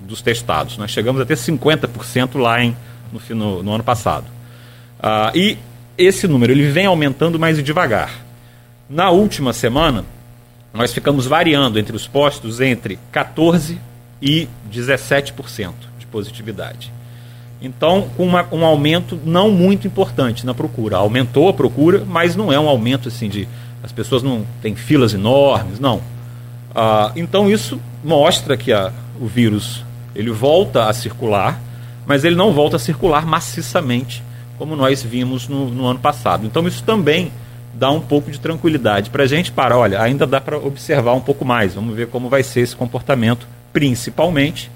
dos 0.00 0.20
testados. 0.20 0.76
Nós 0.76 0.90
chegamos 0.90 1.20
a 1.20 1.24
ter 1.24 1.36
50% 1.36 2.38
lá 2.38 2.62
em, 2.62 2.76
no, 3.12 3.36
no, 3.36 3.62
no 3.62 3.72
ano 3.72 3.84
passado. 3.84 4.26
Uh, 4.98 5.36
e 5.36 5.58
esse 5.96 6.26
número 6.26 6.52
ele 6.52 6.70
vem 6.70 6.86
aumentando 6.86 7.38
mais 7.38 7.62
devagar. 7.62 8.26
Na 8.88 9.10
última 9.10 9.52
semana, 9.52 10.04
nós 10.72 10.92
ficamos 10.92 11.26
variando 11.26 11.78
entre 11.78 11.94
os 11.96 12.06
postos 12.06 12.60
entre 12.60 12.98
14% 13.12 13.78
e 14.20 14.48
17% 14.72 15.72
de 15.98 16.06
positividade. 16.06 16.92
Então, 17.60 18.08
com 18.16 18.24
uma, 18.26 18.46
um 18.52 18.64
aumento 18.64 19.18
não 19.24 19.50
muito 19.50 19.86
importante 19.86 20.44
na 20.44 20.54
procura. 20.54 20.96
Aumentou 20.98 21.48
a 21.48 21.52
procura, 21.52 22.04
mas 22.06 22.36
não 22.36 22.52
é 22.52 22.60
um 22.60 22.68
aumento 22.68 23.08
assim 23.08 23.28
de. 23.28 23.48
As 23.86 23.92
pessoas 23.92 24.22
não 24.22 24.44
têm 24.60 24.74
filas 24.74 25.14
enormes, 25.14 25.80
não. 25.80 26.02
Ah, 26.74 27.12
então, 27.16 27.50
isso 27.50 27.80
mostra 28.04 28.54
que 28.56 28.70
a, 28.70 28.92
o 29.18 29.26
vírus 29.26 29.82
ele 30.14 30.30
volta 30.30 30.84
a 30.84 30.92
circular 30.92 31.58
mas 32.06 32.24
ele 32.24 32.36
não 32.36 32.52
volta 32.52 32.76
a 32.76 32.78
circular 32.78 33.26
maciçamente 33.26 34.22
como 34.56 34.74
nós 34.74 35.02
vimos 35.02 35.48
no, 35.48 35.68
no 35.68 35.86
ano 35.86 35.98
passado. 35.98 36.46
Então 36.46 36.66
isso 36.66 36.82
também 36.82 37.30
dá 37.74 37.90
um 37.90 38.00
pouco 38.00 38.30
de 38.30 38.40
tranquilidade 38.40 39.10
para 39.10 39.24
a 39.24 39.26
gente 39.26 39.52
para, 39.52 39.76
olha, 39.76 40.00
ainda 40.00 40.26
dá 40.26 40.40
para 40.40 40.56
observar 40.56 41.12
um 41.12 41.20
pouco 41.20 41.44
mais, 41.44 41.74
vamos 41.74 41.94
ver 41.94 42.06
como 42.06 42.30
vai 42.30 42.42
ser 42.42 42.60
esse 42.60 42.74
comportamento, 42.74 43.46
principalmente 43.70 44.70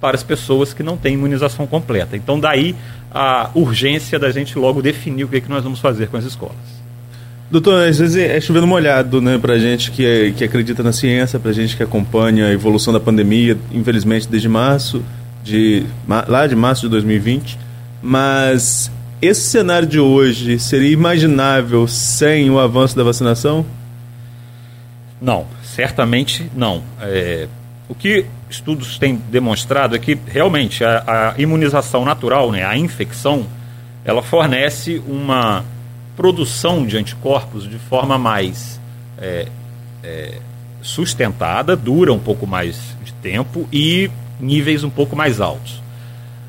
para 0.00 0.16
as 0.16 0.22
pessoas 0.24 0.72
que 0.72 0.82
não 0.82 0.96
têm 0.96 1.14
imunização 1.14 1.66
completa. 1.66 2.16
Então 2.16 2.40
daí 2.40 2.74
a 3.12 3.50
urgência 3.54 4.18
da 4.18 4.30
gente 4.32 4.58
logo 4.58 4.82
definir 4.82 5.24
o 5.24 5.28
que, 5.28 5.36
é 5.36 5.40
que 5.40 5.50
nós 5.50 5.62
vamos 5.62 5.78
fazer 5.78 6.08
com 6.08 6.16
as 6.16 6.24
escolas. 6.24 6.79
Doutor, 7.50 7.88
às 7.88 7.98
vezes 7.98 8.16
é 8.16 8.40
chovendo 8.40 8.66
molhado, 8.66 9.20
né, 9.20 9.36
pra 9.36 9.58
gente 9.58 9.90
que, 9.90 10.06
é, 10.06 10.30
que 10.30 10.44
acredita 10.44 10.84
na 10.84 10.92
ciência, 10.92 11.36
pra 11.36 11.50
gente 11.50 11.76
que 11.76 11.82
acompanha 11.82 12.46
a 12.46 12.52
evolução 12.52 12.92
da 12.92 13.00
pandemia, 13.00 13.58
infelizmente 13.72 14.28
desde 14.28 14.48
março, 14.48 15.02
de, 15.42 15.84
lá 16.06 16.46
de 16.46 16.54
março 16.54 16.82
de 16.82 16.88
2020, 16.90 17.58
mas 18.00 18.88
esse 19.20 19.40
cenário 19.40 19.88
de 19.88 19.98
hoje 19.98 20.60
seria 20.60 20.92
imaginável 20.92 21.88
sem 21.88 22.48
o 22.50 22.58
avanço 22.60 22.96
da 22.96 23.02
vacinação? 23.02 23.66
Não, 25.20 25.44
certamente 25.62 26.48
não. 26.54 26.84
É, 27.00 27.48
o 27.88 27.96
que 27.96 28.26
estudos 28.48 28.96
têm 28.96 29.16
demonstrado 29.28 29.96
é 29.96 29.98
que 29.98 30.16
realmente 30.28 30.84
a, 30.84 31.34
a 31.36 31.40
imunização 31.40 32.04
natural, 32.04 32.52
né, 32.52 32.64
a 32.64 32.78
infecção, 32.78 33.44
ela 34.04 34.22
fornece 34.22 35.02
uma 35.04 35.64
produção 36.20 36.84
de 36.84 36.98
anticorpos 36.98 37.66
de 37.66 37.78
forma 37.78 38.18
mais 38.18 38.78
é, 39.16 39.46
é, 40.04 40.38
sustentada, 40.82 41.74
dura 41.74 42.12
um 42.12 42.18
pouco 42.18 42.46
mais 42.46 42.94
de 43.02 43.10
tempo 43.14 43.66
e 43.72 44.10
níveis 44.38 44.84
um 44.84 44.90
pouco 44.90 45.16
mais 45.16 45.40
altos. 45.40 45.82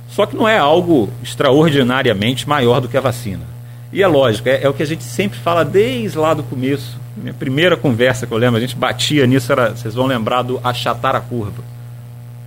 Só 0.09 0.25
que 0.25 0.35
não 0.35 0.45
é 0.45 0.57
algo 0.57 1.09
extraordinariamente 1.23 2.49
maior 2.49 2.81
do 2.81 2.89
que 2.89 2.97
a 2.97 2.99
vacina. 2.99 3.45
E 3.93 4.03
é 4.03 4.07
lógico, 4.07 4.49
é, 4.49 4.61
é, 4.61 4.67
o 4.67 4.73
que 4.73 4.83
a 4.83 4.85
gente 4.85 5.05
sempre 5.05 5.39
fala 5.39 5.63
desde 5.63 6.17
lá 6.17 6.33
do 6.33 6.43
começo. 6.43 6.99
Minha 7.15 7.33
primeira 7.33 7.77
conversa 7.77 8.27
que 8.27 8.33
eu 8.33 8.37
lembro, 8.37 8.57
a 8.57 8.61
gente 8.61 8.75
batia 8.75 9.25
nisso, 9.25 9.53
era, 9.53 9.69
vocês 9.69 9.95
vão 9.95 10.05
lembrar 10.05 10.41
do 10.41 10.59
achatar 10.61 11.15
a 11.15 11.21
curva, 11.21 11.63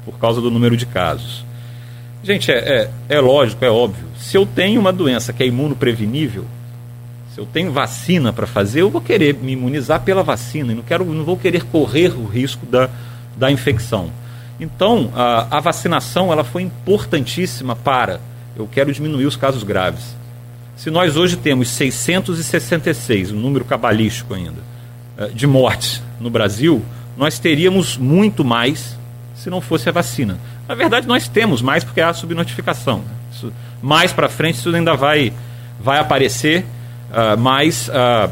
por 0.04 0.18
causa 0.18 0.42
do 0.42 0.50
número 0.50 0.76
de 0.76 0.84
casos. 0.84 1.42
Gente, 2.22 2.52
é, 2.52 2.90
é, 3.08 3.16
é 3.16 3.18
lógico, 3.18 3.64
é 3.64 3.70
óbvio. 3.70 4.04
Se 4.18 4.36
eu 4.36 4.44
tenho 4.44 4.78
uma 4.78 4.92
doença 4.92 5.32
que 5.32 5.42
é 5.42 5.46
imunoprevenível, 5.46 6.44
se 7.34 7.40
eu 7.40 7.46
tenho 7.46 7.72
vacina 7.72 8.32
para 8.32 8.46
fazer, 8.46 8.82
eu 8.82 8.90
vou 8.90 9.00
querer 9.00 9.34
me 9.34 9.52
imunizar 9.52 10.00
pela 10.02 10.22
vacina 10.22 10.70
e 10.70 10.76
não, 10.76 10.84
quero, 10.84 11.04
não 11.04 11.24
vou 11.24 11.36
querer 11.36 11.64
correr 11.64 12.12
o 12.16 12.24
risco 12.24 12.64
da, 12.64 12.88
da 13.36 13.50
infecção. 13.50 14.08
Então, 14.60 15.10
a, 15.12 15.58
a 15.58 15.60
vacinação 15.60 16.30
ela 16.30 16.44
foi 16.44 16.62
importantíssima 16.62 17.74
para, 17.74 18.20
eu 18.56 18.68
quero 18.70 18.92
diminuir 18.92 19.26
os 19.26 19.34
casos 19.34 19.64
graves. 19.64 20.14
Se 20.76 20.90
nós 20.90 21.16
hoje 21.16 21.36
temos 21.36 21.70
666, 21.70 23.32
um 23.32 23.40
número 23.40 23.64
cabalístico 23.64 24.32
ainda, 24.32 24.62
eh, 25.18 25.30
de 25.34 25.46
mortes 25.46 26.00
no 26.20 26.30
Brasil, 26.30 26.84
nós 27.16 27.40
teríamos 27.40 27.96
muito 27.96 28.44
mais 28.44 28.96
se 29.34 29.50
não 29.50 29.60
fosse 29.60 29.88
a 29.88 29.92
vacina. 29.92 30.38
Na 30.68 30.76
verdade, 30.76 31.08
nós 31.08 31.26
temos 31.26 31.60
mais 31.60 31.82
porque 31.82 32.00
há 32.00 32.12
subnotificação. 32.12 33.02
Isso, 33.32 33.52
mais 33.82 34.12
para 34.12 34.28
frente 34.28 34.58
isso 34.58 34.72
ainda 34.72 34.94
vai, 34.94 35.32
vai 35.80 35.98
aparecer, 35.98 36.64
uh, 37.14 37.38
mas 37.38 37.88
uh, 37.88 38.30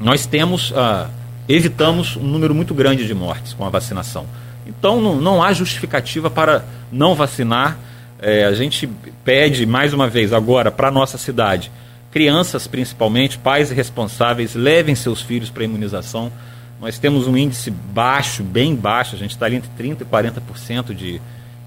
nós 0.00 0.24
temos, 0.26 0.70
uh, 0.70 1.08
evitamos 1.48 2.16
um 2.16 2.26
número 2.26 2.54
muito 2.54 2.72
grande 2.72 3.06
de 3.06 3.14
mortes 3.14 3.52
com 3.52 3.64
a 3.64 3.68
vacinação. 3.68 4.26
Então 4.66 5.00
não, 5.00 5.16
não 5.16 5.42
há 5.42 5.52
justificativa 5.52 6.30
para 6.30 6.64
não 6.92 7.14
vacinar. 7.14 7.78
É, 8.20 8.44
a 8.44 8.52
gente 8.52 8.88
pede 9.24 9.64
mais 9.64 9.92
uma 9.92 10.08
vez 10.08 10.32
agora 10.32 10.70
para 10.70 10.88
a 10.88 10.90
nossa 10.90 11.16
cidade, 11.16 11.70
crianças 12.10 12.66
principalmente, 12.66 13.38
pais 13.38 13.70
responsáveis, 13.70 14.54
levem 14.54 14.94
seus 14.94 15.22
filhos 15.22 15.50
para 15.50 15.62
a 15.62 15.64
imunização. 15.64 16.32
Nós 16.80 16.98
temos 16.98 17.26
um 17.26 17.36
índice 17.36 17.70
baixo, 17.70 18.42
bem 18.42 18.74
baixo, 18.74 19.14
a 19.14 19.18
gente 19.18 19.32
está 19.32 19.46
ali 19.46 19.56
entre 19.56 19.70
30% 19.78 20.00
e 20.00 20.04
40% 20.04 20.94
de, 20.94 21.20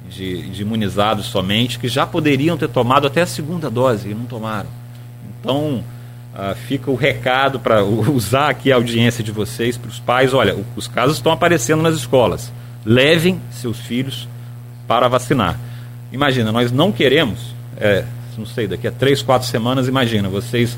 de, 0.10 0.50
de 0.50 0.62
imunizados 0.62 1.26
somente, 1.26 1.80
que 1.80 1.88
já 1.88 2.06
poderiam 2.06 2.58
ter 2.58 2.70
tomado 2.70 3.08
até 3.08 3.22
a 3.22 3.26
segunda 3.26 3.70
dose 3.70 4.10
e 4.10 4.14
não 4.14 4.26
tomaram. 4.26 4.70
Então, 5.40 5.84
Uh, 6.34 6.56
fica 6.56 6.90
o 6.90 6.96
recado 6.96 7.60
para 7.60 7.84
usar 7.84 8.50
aqui 8.50 8.72
a 8.72 8.76
audiência 8.76 9.24
de 9.24 9.32
vocês, 9.32 9.78
para 9.78 9.90
os 9.90 10.00
pais. 10.00 10.34
Olha, 10.34 10.56
os 10.76 10.88
casos 10.88 11.18
estão 11.18 11.32
aparecendo 11.32 11.82
nas 11.82 11.96
escolas 11.96 12.52
levem 12.86 13.40
seus 13.52 13.80
filhos 13.80 14.28
para 14.88 15.08
vacinar. 15.08 15.60
Imagina, 16.12 16.52
nós 16.52 16.72
não 16.72 16.92
queremos, 16.92 17.54
é, 17.78 18.04
não 18.38 18.46
sei, 18.46 18.68
daqui 18.68 18.88
a 18.88 18.92
três, 18.92 19.22
quatro 19.22 19.48
semanas, 19.48 19.88
imagina, 19.88 20.28
vocês, 20.28 20.78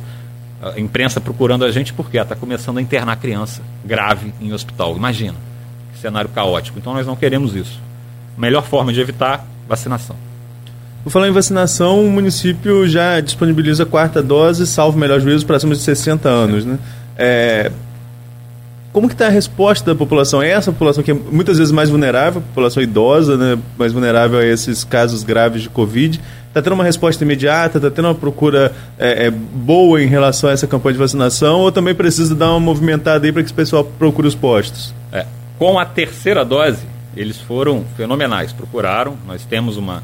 a 0.62 0.80
imprensa 0.80 1.20
procurando 1.20 1.66
a 1.66 1.72
gente 1.72 1.94
porque 1.94 2.18
está 2.18 2.36
começando 2.36 2.78
a 2.78 2.82
internar 2.82 3.16
criança 3.18 3.62
grave 3.84 4.34
em 4.40 4.54
hospital. 4.54 4.96
Imagina, 4.96 5.36
que 5.94 6.00
cenário 6.00 6.30
caótico. 6.30 6.78
Então 6.78 6.94
nós 6.94 7.08
não 7.08 7.16
queremos 7.16 7.56
isso. 7.56 7.80
Melhor 8.38 8.64
forma 8.64 8.94
de 8.94 9.02
evitar, 9.02 9.46
vacinação. 9.68 10.16
Vou 11.04 11.12
falar 11.12 11.28
em 11.28 11.32
vacinação, 11.32 12.06
o 12.06 12.10
município 12.10 12.88
já 12.88 13.20
disponibiliza 13.20 13.84
a 13.84 13.86
quarta 13.86 14.22
dose, 14.24 14.66
salvo 14.66 14.98
melhor 14.98 15.20
juízo, 15.20 15.46
para 15.46 15.60
cima 15.60 15.76
de 15.76 15.82
60 15.82 16.30
anos. 16.30 16.64
Né? 16.64 16.80
É, 17.18 17.72
como 18.94 19.08
que 19.08 19.16
está 19.16 19.26
a 19.26 19.30
resposta 19.30 19.92
da 19.92 19.98
população? 19.98 20.42
É 20.42 20.52
essa 20.52 20.72
população 20.72 21.04
que 21.04 21.10
é 21.10 21.14
muitas 21.14 21.58
vezes 21.58 21.72
mais 21.74 21.90
vulnerável, 21.90 22.42
população 22.42 22.82
idosa, 22.82 23.36
né, 23.36 23.60
mais 23.78 23.92
vulnerável 23.92 24.40
a 24.40 24.46
esses 24.46 24.84
casos 24.84 25.24
graves 25.24 25.64
de 25.64 25.70
Covid, 25.70 26.22
está 26.48 26.62
tendo 26.62 26.74
uma 26.74 26.84
resposta 26.84 27.24
imediata, 27.24 27.80
está 27.80 27.90
tendo 27.90 28.08
uma 28.08 28.16
procura 28.16 28.72
é, 29.00 29.26
é, 29.26 29.32
boa 29.32 30.02
em 30.02 30.06
relação 30.06 30.50
a 30.50 30.54
essa 30.54 30.68
campanha 30.68 30.94
de 30.94 31.00
vacinação, 31.00 31.62
ou 31.62 31.72
também 31.72 31.96
precisa 31.96 32.36
dar 32.36 32.52
uma 32.52 32.60
movimentada 32.60 33.26
aí 33.26 33.32
para 33.32 33.42
que 33.42 33.48
esse 33.48 33.54
pessoal 33.54 33.84
procure 33.84 34.28
os 34.28 34.36
postos? 34.36 34.94
É, 35.12 35.26
com 35.58 35.80
a 35.80 35.86
terceira 35.86 36.46
dose, 36.46 36.86
eles 37.18 37.42
foram 37.42 37.84
fenomenais, 37.98 38.54
procuraram, 38.54 39.18
nós 39.26 39.44
temos 39.44 39.76
uma, 39.76 40.04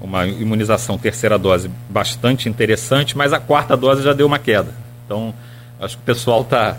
uma 0.00 0.26
imunização 0.26 0.98
terceira 0.98 1.38
dose 1.38 1.70
bastante 1.88 2.48
interessante, 2.48 3.16
mas 3.16 3.32
a 3.32 3.40
quarta 3.40 3.76
dose 3.76 4.02
já 4.02 4.12
deu 4.12 4.26
uma 4.26 4.38
queda. 4.38 4.72
Então, 5.04 5.34
acho 5.80 5.96
que 5.96 6.02
o 6.02 6.06
pessoal 6.06 6.42
está 6.42 6.76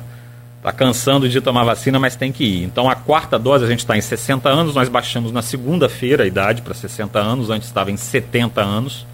está 0.57 0.71
cansando 0.71 1.29
de 1.29 1.39
tomar 1.39 1.63
vacina, 1.63 1.99
mas 1.99 2.15
tem 2.15 2.31
que 2.31 2.43
ir. 2.43 2.63
Então 2.63 2.89
a 2.89 2.95
quarta 2.95 3.39
dose 3.39 3.63
a 3.63 3.67
gente 3.67 3.79
está 3.79 3.97
em 3.97 4.01
60 4.01 4.49
anos, 4.49 4.75
nós 4.75 4.89
baixamos 4.89 5.31
na 5.31 5.41
segunda-feira 5.41 6.23
a 6.23 6.27
idade 6.27 6.61
para 6.61 6.73
60 6.73 7.17
anos, 7.17 7.49
antes 7.49 7.67
estava 7.67 7.89
em 7.89 7.95
70 7.95 8.61
anos, 8.61 9.05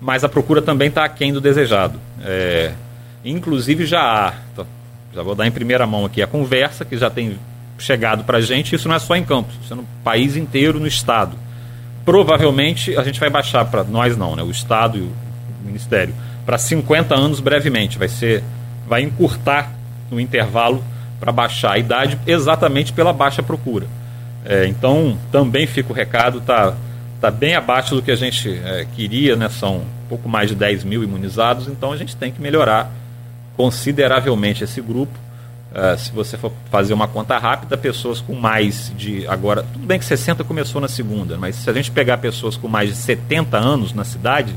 mas 0.00 0.22
a 0.22 0.28
procura 0.28 0.60
também 0.60 0.88
está 0.88 1.04
aquém 1.04 1.32
do 1.32 1.40
desejado. 1.40 1.98
É, 2.22 2.72
inclusive 3.24 3.86
já 3.86 4.02
há, 4.02 4.64
já 5.14 5.22
vou 5.22 5.34
dar 5.34 5.46
em 5.46 5.50
primeira 5.50 5.86
mão 5.86 6.04
aqui 6.04 6.20
a 6.20 6.26
conversa 6.26 6.84
que 6.84 6.96
já 6.98 7.08
tem 7.08 7.38
chegado 7.78 8.24
para 8.24 8.38
a 8.38 8.40
gente, 8.40 8.74
isso 8.74 8.86
não 8.86 8.94
é 8.94 8.98
só 8.98 9.16
em 9.16 9.24
Campos, 9.24 9.54
isso 9.64 9.72
é 9.72 9.76
no 9.76 9.86
país 10.04 10.36
inteiro, 10.36 10.78
no 10.78 10.86
Estado. 10.86 11.36
Provavelmente 12.04 12.96
a 12.96 13.02
gente 13.04 13.20
vai 13.20 13.30
baixar 13.30 13.64
para 13.64 13.84
nós 13.84 14.16
não, 14.16 14.34
né, 14.34 14.42
o 14.42 14.50
Estado 14.50 14.98
e 14.98 15.02
o 15.02 15.12
Ministério, 15.64 16.14
para 16.44 16.58
50 16.58 17.14
anos 17.14 17.40
brevemente, 17.40 17.98
vai 17.98 18.08
ser, 18.08 18.42
vai 18.88 19.02
encurtar 19.02 19.72
no 20.10 20.20
intervalo 20.20 20.82
para 21.20 21.30
baixar 21.30 21.72
a 21.72 21.78
idade, 21.78 22.18
exatamente 22.26 22.92
pela 22.92 23.12
baixa 23.12 23.42
procura. 23.42 23.86
É, 24.44 24.66
então, 24.66 25.16
também 25.30 25.66
fica 25.66 25.92
o 25.92 25.94
recado, 25.94 26.38
está 26.38 26.74
tá 27.20 27.30
bem 27.30 27.54
abaixo 27.54 27.94
do 27.94 28.02
que 28.02 28.10
a 28.10 28.16
gente 28.16 28.50
é, 28.64 28.84
queria, 28.96 29.36
né? 29.36 29.48
são 29.48 29.82
pouco 30.08 30.28
mais 30.28 30.50
de 30.50 30.56
10 30.56 30.82
mil 30.82 31.04
imunizados, 31.04 31.68
então 31.68 31.92
a 31.92 31.96
gente 31.96 32.16
tem 32.16 32.32
que 32.32 32.42
melhorar 32.42 32.90
consideravelmente 33.56 34.64
esse 34.64 34.80
grupo. 34.80 35.12
É, 35.74 35.96
se 35.96 36.12
você 36.12 36.36
for 36.36 36.52
fazer 36.70 36.92
uma 36.92 37.08
conta 37.08 37.38
rápida, 37.38 37.76
pessoas 37.76 38.20
com 38.20 38.34
mais 38.34 38.92
de. 38.96 39.26
Agora, 39.26 39.62
tudo 39.62 39.86
bem 39.86 39.98
que 39.98 40.04
60 40.04 40.44
começou 40.44 40.80
na 40.80 40.88
segunda, 40.88 41.38
mas 41.38 41.56
se 41.56 41.70
a 41.70 41.72
gente 41.72 41.90
pegar 41.90 42.18
pessoas 42.18 42.56
com 42.56 42.68
mais 42.68 42.90
de 42.90 42.96
70 42.96 43.56
anos 43.56 43.94
na 43.94 44.04
cidade, 44.04 44.54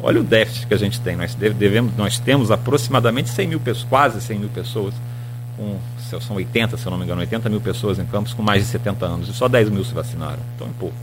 Olha 0.00 0.20
o 0.20 0.24
déficit 0.24 0.66
que 0.66 0.74
a 0.74 0.76
gente 0.76 1.00
tem. 1.00 1.16
Nós, 1.16 1.34
devemos, 1.34 1.92
nós 1.96 2.18
temos 2.18 2.50
aproximadamente 2.50 3.30
100 3.30 3.48
mil 3.48 3.60
pessoas, 3.60 3.86
quase 3.88 4.20
100 4.20 4.38
mil 4.38 4.48
pessoas, 4.48 4.94
com, 5.56 5.76
são 6.20 6.36
80, 6.36 6.76
se 6.76 6.86
eu 6.86 6.90
não 6.90 6.98
me 6.98 7.04
engano, 7.04 7.20
80 7.20 7.48
mil 7.48 7.60
pessoas 7.60 7.98
em 7.98 8.04
campos 8.04 8.32
com 8.32 8.42
mais 8.42 8.62
de 8.62 8.68
70 8.68 9.04
anos. 9.04 9.28
E 9.28 9.32
só 9.32 9.48
10 9.48 9.70
mil 9.70 9.84
se 9.84 9.92
vacinaram. 9.92 10.38
Então 10.54 10.68
é 10.68 10.70
pouco. 10.78 10.94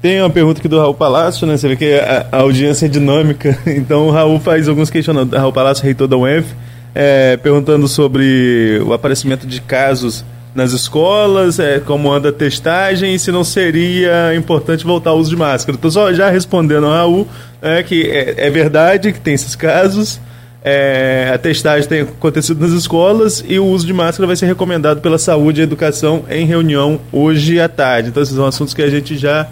Tem 0.00 0.20
uma 0.20 0.30
pergunta 0.30 0.60
aqui 0.60 0.68
do 0.68 0.78
Raul 0.78 0.94
Palácio, 0.94 1.44
né? 1.44 1.56
Você 1.56 1.66
vê 1.66 1.76
que 1.76 1.92
a, 1.94 2.28
a 2.30 2.36
audiência 2.42 2.86
é 2.86 2.88
dinâmica. 2.88 3.58
Então 3.66 4.06
o 4.06 4.10
Raul 4.12 4.38
faz 4.38 4.68
alguns 4.68 4.90
questionamentos. 4.90 5.36
Raul 5.36 5.52
Palácio, 5.52 5.82
reitor 5.82 6.06
da 6.06 6.16
UENF, 6.16 6.54
é, 6.94 7.36
perguntando 7.36 7.86
sobre 7.86 8.80
o 8.84 8.92
aparecimento 8.92 9.46
de 9.46 9.60
casos 9.60 10.24
nas 10.54 10.72
escolas, 10.72 11.58
é, 11.58 11.78
como 11.78 12.10
anda 12.10 12.30
a 12.30 12.32
testagem 12.32 13.16
se 13.18 13.30
não 13.30 13.44
seria 13.44 14.34
importante 14.34 14.84
voltar 14.84 15.10
ao 15.10 15.18
uso 15.18 15.30
de 15.30 15.36
máscara. 15.36 15.76
Estou 15.76 15.90
só 15.90 16.12
já 16.12 16.28
respondendo 16.30 16.86
ao 16.86 16.92
Raul 16.92 17.28
é, 17.62 17.82
que 17.82 18.02
é, 18.10 18.46
é 18.46 18.50
verdade 18.50 19.12
que 19.12 19.20
tem 19.20 19.34
esses 19.34 19.54
casos, 19.54 20.20
é, 20.62 21.30
a 21.32 21.38
testagem 21.38 21.88
tem 21.88 22.00
acontecido 22.00 22.60
nas 22.60 22.72
escolas 22.72 23.44
e 23.46 23.58
o 23.58 23.66
uso 23.66 23.86
de 23.86 23.92
máscara 23.92 24.26
vai 24.26 24.36
ser 24.36 24.46
recomendado 24.46 25.00
pela 25.00 25.18
saúde 25.18 25.60
e 25.60 25.64
educação 25.64 26.24
em 26.28 26.44
reunião 26.44 27.00
hoje 27.12 27.60
à 27.60 27.68
tarde. 27.68 28.08
Então, 28.08 28.22
esses 28.22 28.34
são 28.34 28.44
assuntos 28.44 28.74
que 28.74 28.82
a 28.82 28.90
gente 28.90 29.16
já, 29.16 29.46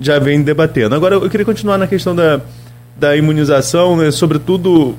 já 0.00 0.18
vem 0.18 0.42
debatendo. 0.42 0.94
Agora, 0.94 1.16
eu 1.16 1.28
queria 1.28 1.44
continuar 1.44 1.78
na 1.78 1.86
questão 1.86 2.14
da, 2.14 2.40
da 2.96 3.16
imunização, 3.16 3.96
né, 3.96 4.10
sobretudo 4.10 4.94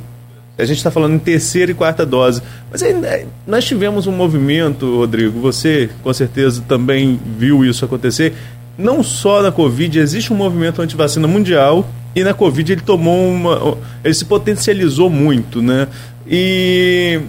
a 0.57 0.65
gente 0.65 0.77
está 0.77 0.91
falando 0.91 1.15
em 1.15 1.19
terceira 1.19 1.71
e 1.71 1.73
quarta 1.73 2.05
dose. 2.05 2.41
Mas 2.71 2.83
aí, 2.83 2.93
né, 2.93 3.25
nós 3.45 3.65
tivemos 3.65 4.05
um 4.05 4.11
movimento, 4.11 4.97
Rodrigo, 4.97 5.39
você 5.39 5.89
com 6.03 6.13
certeza 6.13 6.63
também 6.67 7.19
viu 7.37 7.65
isso 7.65 7.83
acontecer. 7.83 8.33
Não 8.77 9.03
só 9.03 9.41
na 9.41 9.51
Covid, 9.51 9.99
existe 9.99 10.31
um 10.31 10.35
movimento 10.35 10.81
anti-vacina 10.81 11.27
mundial 11.27 11.87
e 12.15 12.23
na 12.23 12.33
Covid 12.33 12.71
ele 12.71 12.81
tomou 12.81 13.29
uma. 13.29 13.77
ele 14.03 14.13
se 14.13 14.25
potencializou 14.25 15.09
muito, 15.09 15.61
né? 15.61 15.87
E 16.27 17.19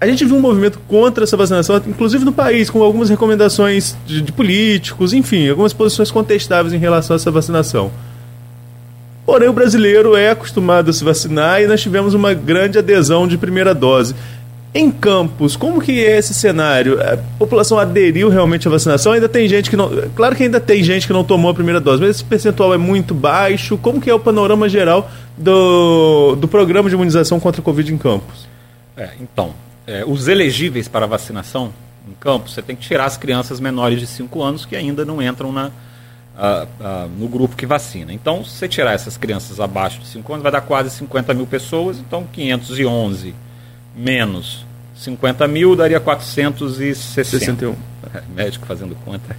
a 0.00 0.06
gente 0.06 0.24
viu 0.24 0.36
um 0.36 0.40
movimento 0.40 0.78
contra 0.86 1.24
essa 1.24 1.36
vacinação, 1.36 1.80
inclusive 1.86 2.24
no 2.24 2.32
país, 2.32 2.68
com 2.68 2.82
algumas 2.82 3.08
recomendações 3.08 3.96
de, 4.06 4.20
de 4.20 4.32
políticos, 4.32 5.12
enfim, 5.12 5.48
algumas 5.48 5.72
posições 5.72 6.10
contestáveis 6.10 6.74
em 6.74 6.78
relação 6.78 7.14
a 7.14 7.16
essa 7.16 7.30
vacinação. 7.30 7.90
Porém, 9.26 9.48
o 9.48 9.52
brasileiro 9.52 10.16
é 10.16 10.30
acostumado 10.30 10.88
a 10.88 10.92
se 10.92 11.02
vacinar 11.02 11.60
e 11.60 11.66
nós 11.66 11.82
tivemos 11.82 12.14
uma 12.14 12.32
grande 12.32 12.78
adesão 12.78 13.26
de 13.26 13.36
primeira 13.36 13.74
dose. 13.74 14.14
Em 14.72 14.88
Campos, 14.90 15.56
como 15.56 15.80
que 15.80 16.04
é 16.04 16.18
esse 16.18 16.32
cenário? 16.32 17.00
A 17.00 17.16
população 17.38 17.78
aderiu 17.78 18.28
realmente 18.28 18.68
à 18.68 18.70
vacinação? 18.70 19.12
Ainda 19.12 19.28
tem 19.28 19.48
gente 19.48 19.68
que 19.68 19.76
não. 19.76 19.90
Claro 20.14 20.36
que 20.36 20.44
ainda 20.44 20.60
tem 20.60 20.82
gente 20.84 21.06
que 21.06 21.12
não 21.12 21.24
tomou 21.24 21.50
a 21.50 21.54
primeira 21.54 21.80
dose, 21.80 22.00
mas 22.00 22.10
esse 22.10 22.24
percentual 22.24 22.72
é 22.72 22.76
muito 22.76 23.14
baixo. 23.14 23.76
Como 23.78 24.00
que 24.00 24.08
é 24.08 24.14
o 24.14 24.20
panorama 24.20 24.68
geral 24.68 25.10
do, 25.36 26.36
do 26.36 26.46
programa 26.46 26.88
de 26.88 26.94
imunização 26.94 27.40
contra 27.40 27.60
a 27.60 27.64
Covid 27.64 27.92
em 27.92 27.98
Campos? 27.98 28.46
É, 28.96 29.10
então, 29.20 29.54
é, 29.86 30.04
os 30.06 30.28
elegíveis 30.28 30.86
para 30.86 31.06
vacinação 31.06 31.72
em 32.06 32.14
Campos, 32.20 32.54
você 32.54 32.62
tem 32.62 32.76
que 32.76 32.86
tirar 32.86 33.06
as 33.06 33.16
crianças 33.16 33.58
menores 33.58 33.98
de 33.98 34.06
5 34.06 34.42
anos 34.42 34.64
que 34.64 34.76
ainda 34.76 35.04
não 35.04 35.20
entram 35.22 35.50
na, 35.50 35.70
no 37.18 37.28
grupo 37.28 37.56
que 37.56 37.66
vacina. 37.66 38.12
Então, 38.12 38.44
se 38.44 38.50
você 38.50 38.68
tirar 38.68 38.92
essas 38.92 39.16
crianças 39.16 39.58
abaixo 39.58 40.00
de 40.00 40.06
5 40.08 40.32
anos, 40.32 40.42
vai 40.42 40.52
dar 40.52 40.60
quase 40.60 40.90
50 40.90 41.32
mil 41.34 41.46
pessoas. 41.46 41.98
Então, 41.98 42.26
511 42.32 43.34
menos 43.96 44.66
50 44.96 45.46
mil 45.46 45.76
daria 45.76 46.00
460. 46.00 47.24
61. 47.24 47.74
É, 48.14 48.22
médico 48.34 48.66
fazendo 48.66 48.96
conta. 49.04 49.36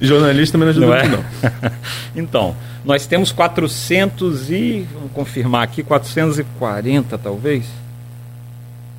Jornalista 0.00 0.56
ajuda 0.56 0.86
não. 0.86 0.94
É? 0.94 1.08
não. 1.08 1.24
então, 2.16 2.56
nós 2.84 3.06
temos 3.06 3.30
400 3.30 4.50
e. 4.50 4.86
Vamos 4.94 5.12
confirmar 5.12 5.62
aqui, 5.62 5.82
440 5.82 7.18
talvez. 7.18 7.66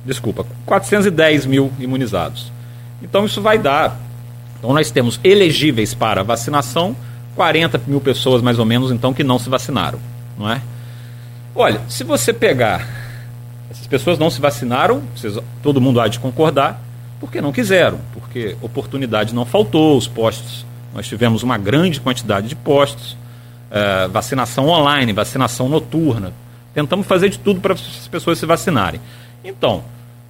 Desculpa, 0.04 0.46
410 0.64 1.46
mil 1.46 1.72
imunizados. 1.80 2.52
Então, 3.02 3.26
isso 3.26 3.42
vai 3.42 3.58
dar. 3.58 3.98
Então, 4.58 4.72
nós 4.72 4.90
temos 4.90 5.18
elegíveis 5.24 5.92
para 5.92 6.22
vacinação 6.22 6.96
40 7.36 7.82
mil 7.86 8.00
pessoas 8.00 8.42
mais 8.42 8.58
ou 8.58 8.64
menos, 8.64 8.90
então, 8.90 9.14
que 9.14 9.22
não 9.22 9.38
se 9.38 9.48
vacinaram, 9.48 10.00
não 10.36 10.50
é? 10.50 10.60
Olha, 11.54 11.80
se 11.88 12.02
você 12.02 12.32
pegar 12.32 12.86
essas 13.70 13.86
pessoas 13.86 14.18
não 14.18 14.30
se 14.30 14.40
vacinaram, 14.40 15.02
vocês, 15.14 15.38
todo 15.62 15.80
mundo 15.80 16.00
há 16.00 16.08
de 16.08 16.18
concordar, 16.18 16.80
porque 17.20 17.40
não 17.40 17.52
quiseram, 17.52 17.98
porque 18.12 18.56
oportunidade 18.60 19.34
não 19.34 19.44
faltou, 19.44 19.96
os 19.96 20.08
postos, 20.08 20.66
nós 20.94 21.06
tivemos 21.06 21.42
uma 21.42 21.58
grande 21.58 22.00
quantidade 22.00 22.48
de 22.48 22.56
postos, 22.56 23.16
é, 23.70 24.08
vacinação 24.08 24.68
online, 24.68 25.12
vacinação 25.12 25.68
noturna, 25.68 26.32
tentamos 26.74 27.06
fazer 27.06 27.28
de 27.28 27.38
tudo 27.38 27.60
para 27.60 27.74
as 27.74 28.08
pessoas 28.08 28.38
se 28.38 28.46
vacinarem. 28.46 29.00
Então, 29.44 29.84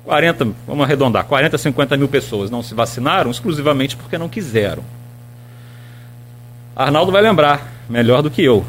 40, 0.04 0.48
vamos 0.66 0.84
arredondar, 0.84 1.24
40, 1.24 1.56
50 1.56 1.96
mil 1.96 2.08
pessoas 2.08 2.50
não 2.50 2.62
se 2.62 2.74
vacinaram 2.74 3.30
exclusivamente 3.30 3.96
porque 3.96 4.18
não 4.18 4.28
quiseram. 4.28 4.82
Arnaldo 6.76 7.10
vai 7.10 7.22
lembrar, 7.22 7.72
melhor 7.88 8.20
do 8.20 8.30
que 8.30 8.42
eu. 8.42 8.62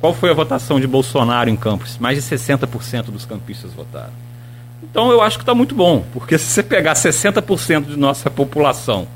Qual 0.00 0.14
foi 0.14 0.30
a 0.30 0.34
votação 0.34 0.80
de 0.80 0.86
Bolsonaro 0.86 1.50
em 1.50 1.56
Campos? 1.56 1.98
Mais 1.98 2.16
de 2.16 2.36
60% 2.36 3.10
dos 3.10 3.26
campistas 3.26 3.70
votaram. 3.74 4.12
Então 4.82 5.10
eu 5.10 5.20
acho 5.20 5.36
que 5.36 5.42
está 5.42 5.54
muito 5.54 5.74
bom, 5.74 6.02
porque 6.14 6.38
se 6.38 6.46
você 6.46 6.62
pegar 6.62 6.94
60% 6.94 7.84
de 7.84 7.98
nossa 7.98 8.30
população 8.30 9.06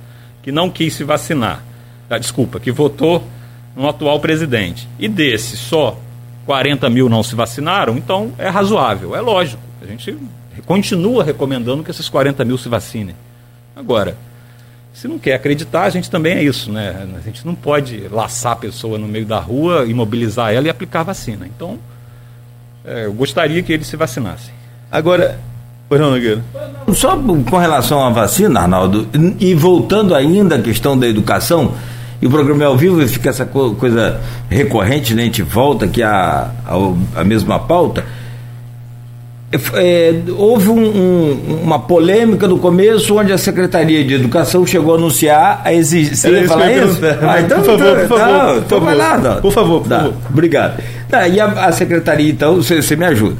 que 0.42 0.52
não 0.52 0.68
quis 0.68 0.92
se 0.92 1.04
vacinar, 1.04 1.64
ah, 2.10 2.18
desculpa, 2.18 2.60
que 2.60 2.70
votou 2.70 3.26
no 3.74 3.88
atual 3.88 4.20
presidente, 4.20 4.86
e 4.98 5.08
desse 5.08 5.56
só 5.56 5.98
40 6.44 6.88
mil 6.90 7.08
não 7.08 7.22
se 7.22 7.34
vacinaram, 7.34 7.96
então 7.96 8.32
é 8.38 8.48
razoável, 8.48 9.16
é 9.16 9.20
lógico. 9.20 9.62
A 9.82 9.86
gente 9.86 10.16
continua 10.66 11.24
recomendando 11.24 11.82
que 11.82 11.90
esses 11.90 12.08
40 12.10 12.44
mil 12.44 12.58
se 12.58 12.68
vacinem. 12.68 13.16
Agora, 13.74 14.16
se 14.94 15.08
não 15.08 15.18
quer 15.18 15.34
acreditar, 15.34 15.82
a 15.82 15.90
gente 15.90 16.08
também 16.08 16.34
é 16.34 16.42
isso, 16.42 16.70
né? 16.70 17.04
A 17.16 17.20
gente 17.20 17.44
não 17.44 17.54
pode 17.54 18.06
laçar 18.12 18.52
a 18.52 18.56
pessoa 18.56 18.96
no 18.96 19.08
meio 19.08 19.26
da 19.26 19.40
rua, 19.40 19.84
imobilizar 19.86 20.54
ela 20.54 20.68
e 20.68 20.70
aplicar 20.70 21.00
a 21.00 21.04
vacina. 21.04 21.46
Então, 21.46 21.78
é, 22.84 23.06
eu 23.06 23.12
gostaria 23.12 23.60
que 23.60 23.72
eles 23.72 23.88
se 23.88 23.96
vacinassem. 23.96 24.54
Agora, 24.92 25.40
não, 25.90 26.12
Nogueira. 26.12 26.42
Só 26.94 27.16
com 27.16 27.56
relação 27.56 28.04
à 28.04 28.10
vacina, 28.10 28.60
Arnaldo, 28.60 29.08
e 29.40 29.52
voltando 29.52 30.14
ainda 30.14 30.54
à 30.54 30.62
questão 30.62 30.96
da 30.96 31.08
educação, 31.08 31.74
e 32.22 32.26
o 32.26 32.30
programa 32.30 32.62
é 32.62 32.66
ao 32.66 32.76
vivo 32.76 33.02
e 33.02 33.08
fica 33.08 33.30
essa 33.30 33.44
coisa 33.44 34.20
recorrente, 34.48 35.12
né? 35.12 35.22
a 35.22 35.24
gente 35.26 35.42
volta 35.42 35.86
aqui 35.86 36.04
à, 36.04 36.52
à, 36.64 37.20
à 37.20 37.24
mesma 37.24 37.58
pauta 37.58 38.04
é, 39.74 40.14
houve 40.36 40.68
um, 40.68 40.84
um, 40.84 41.60
uma 41.62 41.78
polêmica 41.78 42.48
no 42.48 42.58
começo 42.58 43.16
onde 43.16 43.32
a 43.32 43.38
Secretaria 43.38 44.04
de 44.04 44.14
Educação 44.14 44.66
chegou 44.66 44.94
a 44.94 44.98
anunciar 44.98 45.60
a 45.64 45.72
exigência. 45.72 46.30
Você 46.30 46.40
ia 46.40 46.48
falar 46.48 46.72
isso? 46.72 46.98
Ah, 47.22 47.40
então, 47.40 47.62
por 47.62 47.78
favor, 47.78 47.96
por 47.96 48.18
favor. 48.18 48.54
Não, 48.54 48.62
por 48.62 48.80
favor. 48.80 48.96
Lá, 48.96 49.18
não. 49.18 49.40
por 49.40 49.52
favor, 49.52 49.80
por 49.82 49.88
tá, 49.88 49.98
favor. 49.98 50.14
Obrigado. 50.30 50.82
Tá, 51.08 51.28
e 51.28 51.40
a, 51.40 51.46
a, 51.46 51.72
Secretaria, 51.72 52.30
então, 52.30 52.56
você 52.56 52.96
me 52.96 53.04
ajuda. 53.04 53.36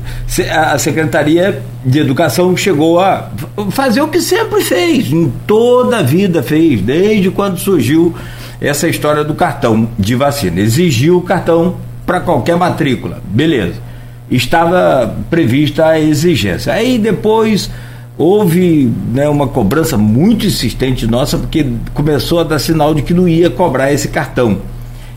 A 0.51 0.79
Secretaria 0.79 1.63
de 1.85 1.99
Educação 1.99 2.57
chegou 2.57 3.01
a 3.01 3.31
fazer 3.71 4.01
o 4.01 4.09
que 4.09 4.21
sempre 4.21 4.63
fez, 4.63 5.13
em 5.13 5.33
toda 5.47 5.99
a 5.99 6.03
vida 6.03 6.43
fez, 6.43 6.81
desde 6.81 7.31
quando 7.31 7.59
surgiu 7.59 8.15
essa 8.61 8.89
história 8.89 9.25
do 9.25 9.35
cartão 9.35 9.89
de 9.99 10.15
vacina. 10.15 10.61
Exigiu 10.61 11.19
o 11.19 11.23
cartão 11.23 11.77
para 12.07 12.21
qualquer 12.21 12.57
matrícula. 12.57 13.21
Beleza 13.25 13.94
estava 14.31 15.15
prevista 15.31 15.87
a 15.87 16.01
exigência. 16.01 16.73
Aí 16.73 16.99
depois 16.99 17.71
houve 18.17 18.93
né, 19.13 19.29
uma 19.29 19.49
cobrança 19.49 19.97
muito 19.97 20.47
insistente 20.47 21.07
nossa, 21.07 21.37
porque 21.37 21.67
começou 21.93 22.41
a 22.41 22.45
dar 22.45 22.59
sinal 22.59 22.95
de 22.95 23.03
que 23.03 23.13
não 23.13 23.29
ia 23.29 23.51
cobrar 23.51 23.93
esse 23.93 24.09
cartão. 24.09 24.59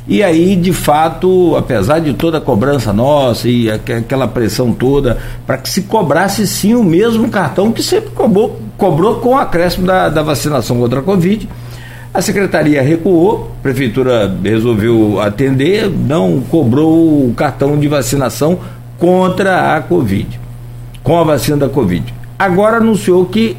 E 0.08 0.24
aí, 0.24 0.56
de 0.56 0.72
fato, 0.72 1.56
apesar 1.58 2.00
de 2.00 2.13
toda 2.13 2.38
a 2.38 2.41
cobrança 2.41 2.93
nossa 2.93 3.50
e 3.50 3.70
aquela 3.70 4.26
pressão 4.26 4.72
toda, 4.72 5.17
para 5.46 5.58
que 5.58 5.70
se 5.70 5.82
cobrasse 5.82 6.48
sim 6.48 6.74
o 6.74 6.84
mesmo 6.84 7.30
cartão 7.30 7.74
que 7.74 7.84
sempre 7.84 8.12
cobrou, 8.12 8.58
cobrou 8.78 9.15
com 9.15 9.30
o 9.32 9.38
acréscimo 9.38 9.86
da, 9.86 10.08
da 10.08 10.24
vacinação 10.24 10.80
contra 10.80 11.02
a 11.02 11.04
Covid, 11.04 11.50
a 12.13 12.22
secretaria 12.22 12.82
recuou, 12.82 13.52
a 13.60 13.62
prefeitura 13.62 14.34
resolveu 14.41 15.20
atender, 15.20 15.89
não 15.89 16.41
cobrou 16.41 17.28
o 17.28 17.34
cartão 17.36 17.78
de 17.78 17.88
vacinação 17.89 18.60
contra 18.97 19.75
a 19.75 19.81
Covid, 19.81 20.39
com 21.03 21.17
a 21.19 21.23
vacina 21.23 21.57
da 21.57 21.69
Covid. 21.69 22.13
Agora 22.38 22.77
anunciou 22.77 23.25
que 23.25 23.57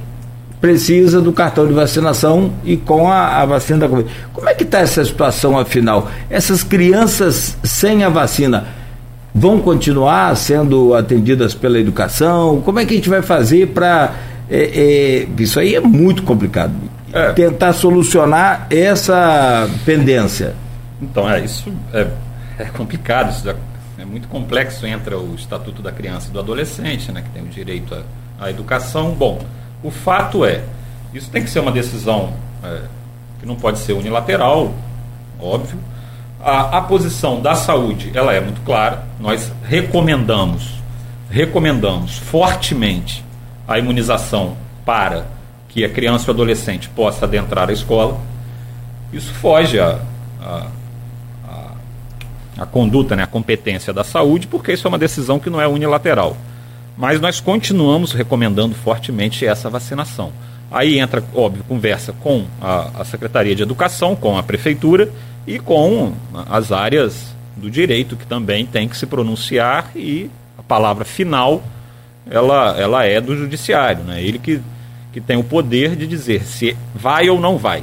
precisa 0.60 1.20
do 1.20 1.32
cartão 1.32 1.66
de 1.66 1.72
vacinação 1.72 2.52
e 2.64 2.76
com 2.76 3.10
a, 3.10 3.40
a 3.40 3.46
vacina 3.46 3.80
da 3.80 3.88
Covid. 3.88 4.10
Como 4.32 4.48
é 4.48 4.54
que 4.54 4.64
está 4.64 4.80
essa 4.80 5.04
situação 5.04 5.58
afinal? 5.58 6.10
Essas 6.28 6.62
crianças 6.62 7.56
sem 7.62 8.04
a 8.04 8.08
vacina 8.08 8.66
vão 9.34 9.60
continuar 9.60 10.36
sendo 10.36 10.94
atendidas 10.94 11.54
pela 11.54 11.78
educação? 11.78 12.60
Como 12.60 12.78
é 12.78 12.84
que 12.84 12.94
a 12.94 12.96
gente 12.96 13.08
vai 13.08 13.22
fazer 13.22 13.68
para. 13.68 14.12
É, 14.50 15.26
é, 15.26 15.42
isso 15.42 15.60
aí 15.60 15.74
é 15.74 15.80
muito 15.80 16.22
complicado. 16.22 16.72
É. 17.12 17.32
Tentar 17.32 17.72
solucionar 17.72 18.66
essa 18.70 19.68
pendência. 19.84 20.54
Então, 21.00 21.30
é, 21.30 21.40
isso 21.40 21.72
é, 21.92 22.06
é 22.58 22.64
complicado. 22.64 23.30
Isso 23.30 23.48
é 23.98 24.04
muito 24.04 24.28
complexo 24.28 24.86
entra 24.86 25.18
o 25.18 25.34
Estatuto 25.34 25.82
da 25.82 25.90
Criança 25.90 26.28
e 26.28 26.32
do 26.32 26.38
Adolescente, 26.38 27.10
né, 27.10 27.20
que 27.20 27.30
tem 27.30 27.42
o 27.42 27.48
direito 27.48 27.94
à, 27.94 28.44
à 28.44 28.50
educação. 28.50 29.10
Bom, 29.10 29.40
o 29.82 29.90
fato 29.90 30.44
é, 30.44 30.62
isso 31.12 31.28
tem 31.30 31.42
que 31.42 31.50
ser 31.50 31.58
uma 31.58 31.72
decisão 31.72 32.32
é, 32.62 32.82
que 33.40 33.46
não 33.46 33.56
pode 33.56 33.80
ser 33.80 33.94
unilateral, 33.94 34.72
óbvio. 35.40 35.78
A, 36.40 36.78
a 36.78 36.80
posição 36.82 37.42
da 37.42 37.56
saúde, 37.56 38.12
ela 38.14 38.32
é 38.32 38.40
muito 38.40 38.60
clara. 38.60 39.02
Nós 39.18 39.52
recomendamos, 39.64 40.80
recomendamos 41.28 42.18
fortemente 42.18 43.24
a 43.66 43.80
imunização 43.80 44.56
para 44.84 45.26
que 45.68 45.84
a 45.84 45.88
criança 45.88 46.26
e 46.26 46.28
o 46.28 46.34
adolescente 46.34 46.88
possa 46.88 47.26
adentrar 47.26 47.68
a 47.68 47.72
escola. 47.72 48.16
Isso 49.12 49.34
foge 49.34 49.80
a, 49.80 49.98
a 50.40 50.66
a 52.58 52.66
conduta, 52.66 53.14
né, 53.14 53.22
a 53.22 53.26
competência 53.26 53.92
da 53.92 54.02
saúde, 54.02 54.46
porque 54.46 54.72
isso 54.72 54.86
é 54.86 54.88
uma 54.88 54.98
decisão 54.98 55.38
que 55.38 55.48
não 55.48 55.60
é 55.60 55.68
unilateral. 55.68 56.36
Mas 56.96 57.20
nós 57.20 57.40
continuamos 57.40 58.12
recomendando 58.12 58.74
fortemente 58.74 59.46
essa 59.46 59.70
vacinação. 59.70 60.32
Aí 60.70 60.98
entra, 60.98 61.22
óbvio, 61.34 61.64
conversa 61.66 62.12
com 62.12 62.44
a, 62.60 63.00
a 63.00 63.04
Secretaria 63.04 63.54
de 63.54 63.62
Educação, 63.62 64.16
com 64.16 64.36
a 64.36 64.42
Prefeitura 64.42 65.10
e 65.46 65.58
com 65.58 66.12
as 66.50 66.72
áreas 66.72 67.34
do 67.56 67.70
direito 67.70 68.16
que 68.16 68.26
também 68.26 68.66
tem 68.66 68.88
que 68.88 68.96
se 68.96 69.06
pronunciar 69.06 69.90
e 69.94 70.30
a 70.58 70.62
palavra 70.62 71.04
final 71.04 71.62
ela, 72.30 72.78
ela 72.78 73.04
é 73.04 73.20
do 73.20 73.36
judiciário, 73.36 74.04
né? 74.04 74.22
Ele 74.22 74.38
que, 74.38 74.60
que 75.12 75.20
tem 75.20 75.36
o 75.36 75.44
poder 75.44 75.96
de 75.96 76.06
dizer 76.06 76.44
se 76.44 76.76
vai 76.94 77.30
ou 77.30 77.40
não 77.40 77.56
vai. 77.56 77.82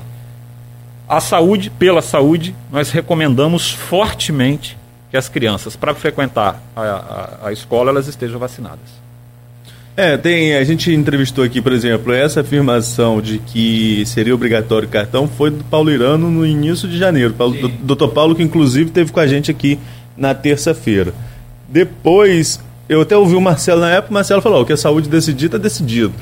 A 1.07 1.19
saúde, 1.19 1.69
pela 1.69 2.01
saúde, 2.01 2.55
nós 2.71 2.91
recomendamos 2.91 3.71
fortemente 3.71 4.77
que 5.11 5.17
as 5.17 5.29
crianças, 5.29 5.75
para 5.75 5.93
frequentar 5.93 6.61
a, 6.75 6.81
a, 6.81 7.47
a 7.47 7.53
escola, 7.53 7.91
elas 7.91 8.07
estejam 8.07 8.39
vacinadas. 8.39 9.05
É, 9.97 10.17
tem, 10.17 10.55
a 10.55 10.63
gente 10.65 10.91
entrevistou 10.91 11.43
aqui, 11.43 11.61
por 11.61 11.71
exemplo, 11.71 12.11
essa 12.11 12.41
afirmação 12.41 13.21
de 13.21 13.39
que 13.39 14.03
seria 14.05 14.35
obrigatório 14.35 14.89
o 14.89 14.91
cartão 14.91 15.25
foi 15.25 15.49
do 15.49 15.63
Paulo 15.63 15.89
Irano 15.89 16.29
no 16.29 16.45
início 16.45 16.87
de 16.87 16.97
janeiro. 16.97 17.33
Paulo, 17.33 17.55
do, 17.57 17.69
doutor 17.69 18.09
Paulo, 18.09 18.35
que 18.35 18.43
inclusive 18.43 18.91
teve 18.91 19.13
com 19.13 19.21
a 19.21 19.27
gente 19.27 19.49
aqui 19.49 19.79
na 20.17 20.33
terça-feira. 20.33 21.13
Depois, 21.69 22.59
eu 22.89 23.01
até 23.01 23.15
ouvi 23.15 23.35
o 23.35 23.41
Marcelo 23.41 23.79
na 23.79 23.91
época, 23.91 24.11
o 24.11 24.13
Marcelo 24.13 24.41
falou: 24.41 24.63
o 24.63 24.65
que 24.65 24.73
a 24.73 24.77
saúde 24.77 25.07
decidir, 25.07 25.45
está 25.45 25.57
decidido. 25.57 26.13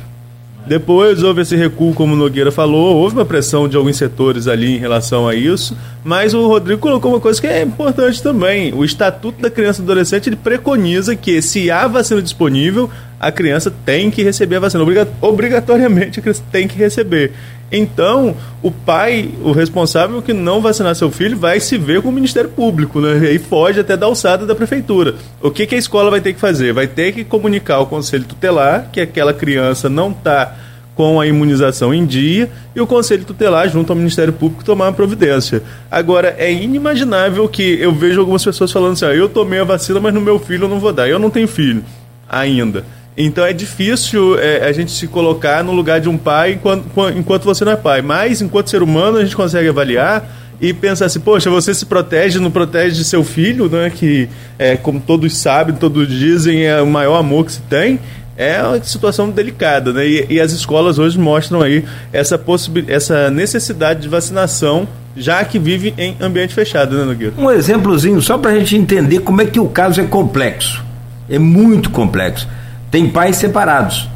Depois 0.65 1.21
houve 1.21 1.41
esse 1.41 1.57
recuo, 1.57 1.93
como 1.93 2.13
o 2.13 2.15
Nogueira 2.15 2.51
falou, 2.51 2.95
houve 2.95 3.15
uma 3.15 3.25
pressão 3.25 3.67
de 3.67 3.75
alguns 3.75 3.97
setores 3.97 4.47
ali 4.47 4.75
em 4.75 4.79
relação 4.79 5.27
a 5.27 5.35
isso, 5.35 5.77
mas 6.03 6.33
o 6.33 6.47
Rodrigo 6.47 6.79
colocou 6.79 7.11
uma 7.11 7.19
coisa 7.19 7.41
que 7.41 7.47
é 7.47 7.61
importante 7.61 8.23
também. 8.23 8.73
O 8.73 8.85
Estatuto 8.85 9.41
da 9.41 9.49
Criança 9.49 9.81
e 9.81 9.83
Adolescente 9.83 10.29
ele 10.29 10.37
preconiza 10.37 11.15
que 11.17 11.41
se 11.41 11.69
há 11.69 11.85
vacina 11.85 12.21
disponível, 12.21 12.89
a 13.19 13.31
criança 13.31 13.73
tem 13.85 14.09
que 14.09 14.23
receber 14.23 14.55
a 14.55 14.59
vacina. 14.61 14.83
Obrigatoriamente 15.21 16.19
a 16.19 16.21
criança 16.21 16.43
tem 16.51 16.67
que 16.67 16.77
receber. 16.77 17.33
Então, 17.75 18.35
o 18.61 18.69
pai, 18.69 19.31
o 19.41 19.51
responsável 19.51 20.21
que 20.21 20.31
não 20.31 20.61
vacinar 20.61 20.93
seu 20.93 21.09
filho, 21.09 21.35
vai 21.35 21.59
se 21.59 21.75
ver 21.75 22.03
com 22.03 22.09
o 22.09 22.11
Ministério 22.11 22.51
Público, 22.51 23.01
né? 23.01 23.33
E 23.33 23.39
foge 23.39 23.79
até 23.79 23.97
da 23.97 24.05
alçada 24.05 24.45
da 24.45 24.53
prefeitura. 24.53 25.15
O 25.41 25.49
que, 25.49 25.65
que 25.65 25.73
a 25.73 25.77
escola 25.79 26.11
vai 26.11 26.21
ter 26.21 26.33
que 26.33 26.39
fazer? 26.39 26.71
Vai 26.71 26.85
ter 26.85 27.11
que 27.11 27.23
comunicar 27.23 27.75
ao 27.75 27.87
conselho 27.87 28.25
tutelar 28.25 28.89
que 28.91 29.01
aquela 29.01 29.33
criança 29.33 29.89
não 29.89 30.11
está 30.11 30.55
com 30.95 31.19
a 31.19 31.25
imunização 31.25 31.91
em 31.91 32.05
dia 32.05 32.51
e 32.75 32.79
o 32.79 32.85
Conselho 32.85 33.25
Tutelar, 33.25 33.67
junto 33.67 33.91
ao 33.91 33.95
Ministério 33.97 34.31
Público, 34.31 34.63
tomar 34.63 34.85
uma 34.85 34.93
providência. 34.93 35.63
Agora, 35.89 36.35
é 36.37 36.53
inimaginável 36.53 37.49
que 37.49 37.79
eu 37.81 37.91
vejo 37.91 38.19
algumas 38.19 38.43
pessoas 38.43 38.71
falando 38.71 38.93
assim: 38.93 39.05
ah, 39.05 39.15
eu 39.15 39.27
tomei 39.27 39.59
a 39.59 39.63
vacina, 39.63 39.99
mas 39.99 40.13
no 40.13 40.21
meu 40.21 40.37
filho 40.37 40.65
eu 40.65 40.69
não 40.69 40.79
vou 40.79 40.93
dar. 40.93 41.09
Eu 41.09 41.17
não 41.17 41.31
tenho 41.31 41.47
filho 41.47 41.83
ainda. 42.29 42.85
Então 43.15 43.45
é 43.45 43.53
difícil 43.53 44.39
é, 44.39 44.67
a 44.67 44.71
gente 44.71 44.91
se 44.91 45.07
colocar 45.07 45.63
no 45.63 45.71
lugar 45.71 46.01
de 46.01 46.09
um 46.09 46.17
pai 46.17 46.53
enquanto, 46.53 46.85
enquanto 47.15 47.43
você 47.43 47.63
não 47.63 47.73
é 47.73 47.75
pai. 47.75 48.01
Mas, 48.01 48.41
enquanto 48.41 48.69
ser 48.69 48.81
humano, 48.81 49.17
a 49.17 49.23
gente 49.23 49.35
consegue 49.35 49.69
avaliar 49.69 50.27
e 50.59 50.73
pensar 50.73 51.05
assim, 51.05 51.19
poxa, 51.19 51.49
você 51.49 51.73
se 51.73 51.85
protege, 51.85 52.39
não 52.39 52.49
protege 52.49 53.03
seu 53.03 53.23
filho, 53.23 53.69
né? 53.69 53.91
Que, 53.93 54.27
é, 54.57 54.75
como 54.75 54.99
todos 54.99 55.35
sabem, 55.37 55.75
todos 55.75 56.07
dizem, 56.07 56.65
é 56.65 56.81
o 56.81 56.87
maior 56.87 57.17
amor 57.17 57.45
que 57.45 57.51
se 57.51 57.61
tem. 57.61 57.99
É 58.35 58.63
uma 58.63 58.83
situação 58.83 59.29
delicada, 59.29 59.93
né? 59.93 60.07
E, 60.07 60.25
e 60.31 60.39
as 60.39 60.51
escolas 60.51 60.97
hoje 60.97 61.19
mostram 61.19 61.61
aí 61.61 61.85
essa, 62.11 62.41
essa 62.87 63.29
necessidade 63.29 64.01
de 64.01 64.07
vacinação, 64.07 64.87
já 65.15 65.45
que 65.45 65.59
vive 65.59 65.93
em 65.99 66.15
ambiente 66.19 66.55
fechado, 66.55 66.97
né, 66.97 67.03
Nogueira? 67.03 67.33
Um 67.37 67.51
exemplozinho, 67.51 68.19
só 68.23 68.39
para 68.39 68.51
a 68.51 68.59
gente 68.59 68.75
entender 68.75 69.19
como 69.19 69.39
é 69.39 69.45
que 69.45 69.59
o 69.59 69.67
caso 69.67 70.01
é 70.01 70.03
complexo. 70.03 70.83
É 71.29 71.37
muito 71.37 71.91
complexo 71.91 72.47
tem 72.93 73.09
pais 73.09 73.37
separados. 73.37 74.07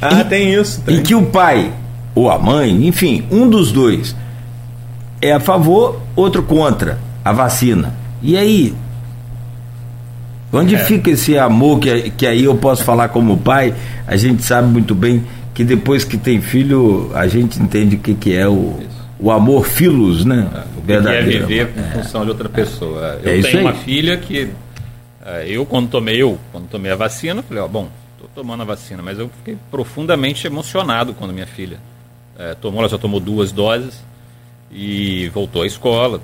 Ah, 0.00 0.22
e, 0.22 0.24
tem 0.24 0.54
isso. 0.54 0.80
Tem. 0.80 0.96
Em 0.96 1.02
que 1.02 1.14
o 1.14 1.26
pai 1.26 1.70
ou 2.14 2.30
a 2.30 2.38
mãe, 2.38 2.86
enfim, 2.86 3.26
um 3.30 3.46
dos 3.46 3.70
dois 3.70 4.16
é 5.20 5.32
a 5.32 5.38
favor, 5.38 6.00
outro 6.16 6.42
contra 6.42 6.98
a 7.22 7.32
vacina. 7.34 7.92
E 8.22 8.34
aí? 8.34 8.74
Onde 10.50 10.74
é. 10.74 10.78
fica 10.78 11.10
esse 11.10 11.36
amor 11.36 11.80
que, 11.80 12.10
que 12.12 12.26
aí 12.26 12.44
eu 12.44 12.54
posso 12.54 12.82
falar 12.82 13.10
como 13.10 13.36
pai? 13.36 13.74
A 14.06 14.16
gente 14.16 14.42
sabe 14.42 14.68
muito 14.68 14.94
bem 14.94 15.22
que 15.52 15.62
depois 15.62 16.02
que 16.02 16.16
tem 16.16 16.40
filho, 16.40 17.10
a 17.14 17.26
gente 17.26 17.60
entende 17.60 17.96
o 17.96 17.98
que, 17.98 18.14
que 18.14 18.34
é 18.34 18.48
o, 18.48 18.80
o 19.20 19.30
amor 19.30 19.66
filos, 19.66 20.24
né? 20.24 20.48
O 20.78 20.80
verdadeiro. 20.80 21.46
Que 21.46 21.60
é 21.60 21.64
viver 21.66 21.72
em 21.76 22.02
função 22.02 22.24
de 22.24 22.30
outra 22.30 22.48
pessoa. 22.48 23.20
Eu 23.22 23.38
é 23.38 23.42
tenho 23.42 23.60
uma 23.60 23.74
filha 23.74 24.16
que 24.16 24.48
é, 25.28 25.44
eu, 25.46 25.66
quando 25.66 25.90
tomei, 25.90 26.22
eu, 26.22 26.38
quando 26.50 26.68
tomei 26.68 26.90
a 26.90 26.96
vacina, 26.96 27.42
falei, 27.42 27.62
ó, 27.62 27.68
bom, 27.68 27.90
tomando 28.38 28.60
a 28.60 28.64
vacina, 28.64 29.02
mas 29.02 29.18
eu 29.18 29.28
fiquei 29.38 29.58
profundamente 29.68 30.46
emocionado 30.46 31.12
quando 31.12 31.32
minha 31.32 31.44
filha 31.44 31.80
é, 32.38 32.54
tomou, 32.54 32.78
ela 32.78 32.88
já 32.88 32.96
tomou 32.96 33.18
duas 33.18 33.50
doses 33.50 34.00
e 34.70 35.28
voltou 35.30 35.62
à 35.62 35.66
escola. 35.66 36.20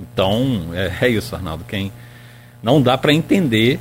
Então, 0.00 0.70
é, 0.72 1.06
é 1.06 1.08
isso, 1.08 1.34
Arnaldo. 1.34 1.64
Quem 1.64 1.90
não 2.62 2.80
dá 2.80 2.96
para 2.96 3.12
entender 3.12 3.80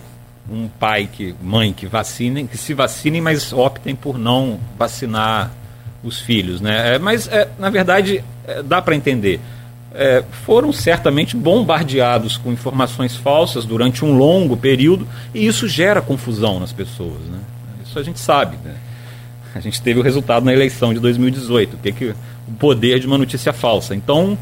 um 0.50 0.68
pai 0.68 1.08
que, 1.12 1.36
mãe 1.44 1.72
que 1.72 1.86
vacinem, 1.86 2.48
que 2.48 2.58
se 2.58 2.74
vacinem, 2.74 3.22
mas 3.22 3.54
optem 3.54 3.96
por 3.96 4.18
não 4.18 4.60
vacinar 4.76 5.52
os 6.04 6.20
filhos, 6.20 6.60
né? 6.60 6.96
É, 6.96 7.00
mas 7.00 7.28
é, 7.28 7.48
na 7.60 7.70
verdade 7.70 8.24
é, 8.48 8.64
dá 8.64 8.82
para 8.82 8.96
entender 8.96 9.40
é, 9.94 10.24
foram 10.46 10.74
certamente 10.74 11.36
bombardeados 11.36 12.38
com 12.38 12.52
informações 12.52 13.16
falsas 13.16 13.66
durante 13.66 14.04
um 14.04 14.18
longo 14.18 14.58
período 14.58 15.08
e 15.34 15.46
isso 15.46 15.68
gera 15.68 16.02
confusão 16.02 16.60
nas 16.60 16.74
pessoas. 16.74 17.20
Né? 17.30 17.40
Isso 17.86 17.98
a 18.00 18.04
gente 18.04 18.20
sabe. 18.20 18.58
Né? 18.64 18.76
A 19.54 19.60
gente 19.60 19.82
teve 19.82 20.00
o 20.00 20.04
resultado 20.04 20.44
na 20.44 20.52
eleição 20.52 20.94
de 20.94 21.00
2018, 21.00 21.78
que, 21.78 21.92
que 21.92 22.06
o 22.48 22.52
poder 22.58 23.00
de 23.00 23.06
uma 23.06 23.18
notícia 23.18 23.54
falsa. 23.54 23.96
Então 23.96 24.38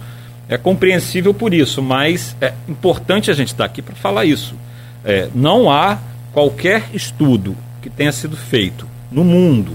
é 0.48 0.58
compreensível 0.58 1.34
por 1.34 1.54
isso, 1.54 1.82
mas 1.82 2.36
é 2.40 2.54
importante 2.68 3.30
a 3.30 3.34
gente 3.34 3.50
estar 3.50 3.66
aqui 3.66 3.82
para 3.82 3.96
falar 3.96 4.26
isso. 4.26 4.56
É, 5.04 5.30
não 5.36 5.70
há 5.70 5.98
qualquer 6.32 6.86
estudo 6.94 7.58
que 7.82 7.90
tenha 7.90 8.12
sido 8.12 8.38
feito 8.38 8.88
no 9.12 9.24
mundo 9.24 9.74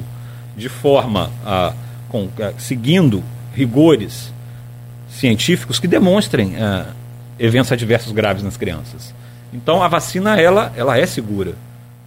de 0.56 0.68
forma 0.68 1.30
a, 1.44 1.74
com, 2.08 2.28
a, 2.40 2.58
seguindo 2.58 3.22
rigores 3.54 4.32
científicos 5.18 5.79
que 5.79 5.88
demonstrem 5.88 6.55
uh, 6.55 6.87
eventos 7.38 7.72
adversos 7.72 8.12
graves 8.12 8.42
nas 8.42 8.57
crianças. 8.57 9.14
Então 9.52 9.83
a 9.83 9.88
vacina 9.88 10.40
ela, 10.40 10.72
ela 10.76 10.98
é 10.98 11.07
segura. 11.07 11.55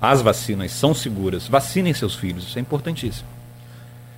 As 0.01 0.21
vacinas 0.21 0.71
são 0.71 0.93
seguras. 0.93 1.47
Vacinem 1.47 1.93
seus 1.93 2.15
filhos, 2.15 2.45
isso 2.45 2.57
é 2.57 2.61
importantíssimo. 2.61 3.27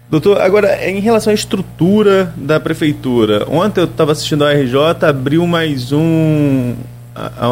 Doutor, 0.10 0.41
agora 0.41 0.89
em 0.89 0.99
relação 0.99 1.32
à 1.32 1.34
estrutura 1.34 2.34
da 2.36 2.60
prefeitura, 2.60 3.45
ontem 3.49 3.80
eu 3.80 3.86
estava 3.86 4.12
assistindo 4.12 4.43
a 4.43 4.51
RJ, 4.51 5.06
abriu 5.08 5.47
mais 5.47 5.91
um 5.91 6.75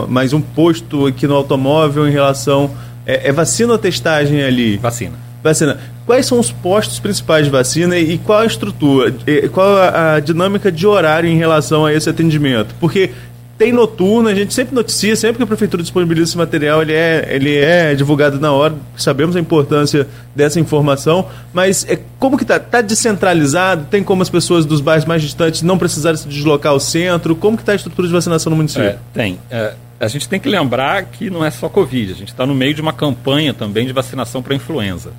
mais 0.07 0.31
um 0.31 0.41
posto 0.41 1.05
aqui 1.05 1.27
no 1.27 1.35
automóvel 1.35 2.07
em 2.07 2.11
relação 2.11 2.71
é, 3.05 3.29
é 3.29 3.31
vacina 3.31 3.73
ou 3.73 3.79
testagem 3.79 4.43
ali? 4.43 4.77
Vacina. 4.77 5.17
Vacina. 5.41 5.79
Quais 6.09 6.25
são 6.25 6.39
os 6.39 6.51
postos 6.51 6.99
principais 6.99 7.45
de 7.45 7.51
vacina 7.51 7.95
e 7.95 8.17
qual 8.17 8.39
a 8.39 8.45
estrutura, 8.47 9.13
qual 9.53 9.77
a, 9.77 10.19
dinâmica 10.19 10.71
de 10.71 10.87
horário 10.87 11.29
em 11.29 11.37
relação 11.37 11.85
a 11.85 11.93
esse 11.93 12.09
atendimento? 12.09 12.73
Porque 12.79 13.11
tem 13.59 13.71
noturno, 13.71 14.27
a 14.27 14.33
gente 14.33 14.51
sempre 14.51 14.73
noticia, 14.73 15.15
sempre 15.15 15.37
que 15.37 15.43
a 15.43 15.45
prefeitura 15.45 15.83
disponibiliza 15.83 16.31
esse 16.31 16.37
material, 16.39 16.81
ele 16.81 16.93
é, 16.93 17.27
ele 17.29 17.55
é 17.55 17.93
divulgado 17.93 18.39
na 18.39 18.51
hora, 18.51 18.73
sabemos 18.97 19.35
a 19.35 19.39
importância 19.39 20.07
dessa 20.35 20.59
informação, 20.59 21.27
mas 21.53 21.85
é, 21.87 21.99
como 22.17 22.37
que 22.37 22.43
está? 22.43 22.57
Está 22.57 22.81
descentralizado? 22.81 23.85
Tem 23.85 24.03
como 24.03 24.23
as 24.23 24.31
pessoas 24.31 24.65
dos 24.65 24.81
bairros 24.81 25.05
mais 25.05 25.21
distantes 25.21 25.61
não 25.61 25.77
precisarem 25.77 26.17
se 26.17 26.27
deslocar 26.27 26.71
ao 26.71 26.79
centro? 26.79 27.35
Como 27.35 27.55
que 27.55 27.61
está 27.61 27.73
a 27.73 27.75
estrutura 27.75 28.07
de 28.07 28.13
vacinação 28.15 28.49
no 28.49 28.55
município? 28.55 28.83
É, 28.83 28.97
tem. 29.13 29.37
É, 29.51 29.75
a 29.99 30.07
gente 30.07 30.27
tem 30.27 30.39
que 30.39 30.49
lembrar 30.49 31.03
que 31.03 31.29
não 31.29 31.45
é 31.45 31.51
só 31.51 31.69
Covid, 31.69 32.13
a 32.13 32.15
gente 32.15 32.29
está 32.29 32.47
no 32.47 32.55
meio 32.55 32.73
de 32.73 32.81
uma 32.81 32.93
campanha 32.93 33.53
também 33.53 33.85
de 33.85 33.93
vacinação 33.93 34.41
para 34.41 34.55
influenza. 34.55 35.11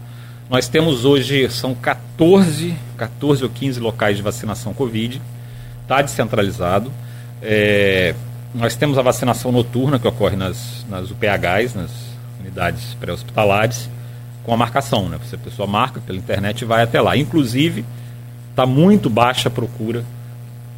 Nós 0.51 0.67
temos 0.67 1.05
hoje, 1.05 1.49
são 1.49 1.77
14, 1.77 2.75
14 2.97 3.45
ou 3.45 3.49
15 3.49 3.79
locais 3.79 4.17
de 4.17 4.23
vacinação 4.23 4.75
Covid, 4.75 5.23
está 5.83 6.03
descentralizado. 6.03 6.91
É, 7.41 8.17
nós 8.53 8.75
temos 8.75 8.99
a 8.99 9.03
vacinação 9.03 9.53
noturna 9.53 9.97
que 9.97 10.09
ocorre 10.09 10.35
nas, 10.35 10.85
nas 10.91 11.09
UPHs, 11.13 11.77
nas 11.77 11.93
unidades 12.41 12.95
pré-hospitalares, 12.95 13.89
com 14.43 14.53
a 14.53 14.57
marcação. 14.57 15.09
Né? 15.09 15.21
Você, 15.25 15.37
a 15.37 15.39
pessoa 15.39 15.69
marca 15.69 16.01
pela 16.01 16.19
internet 16.19 16.63
e 16.63 16.65
vai 16.65 16.83
até 16.83 17.01
lá. 17.01 17.17
Inclusive, 17.17 17.85
está 18.51 18.67
muito 18.67 19.09
baixa 19.09 19.49
a 19.49 19.53
procura 19.53 20.05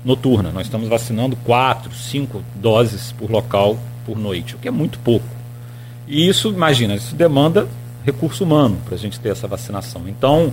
noturna. 0.04 0.50
Nós 0.50 0.66
estamos 0.66 0.86
vacinando 0.86 1.34
quatro, 1.34 1.94
cinco 1.94 2.44
doses 2.56 3.12
por 3.12 3.30
local 3.30 3.78
por 4.04 4.18
noite, 4.18 4.54
o 4.54 4.58
que 4.58 4.68
é 4.68 4.70
muito 4.70 4.98
pouco. 4.98 5.24
E 6.06 6.28
isso, 6.28 6.50
imagina, 6.50 6.94
isso 6.94 7.14
demanda 7.14 7.66
recurso 8.04 8.44
humano 8.44 8.78
para 8.84 8.94
a 8.94 8.98
gente 8.98 9.18
ter 9.18 9.30
essa 9.30 9.46
vacinação. 9.46 10.02
Então, 10.06 10.52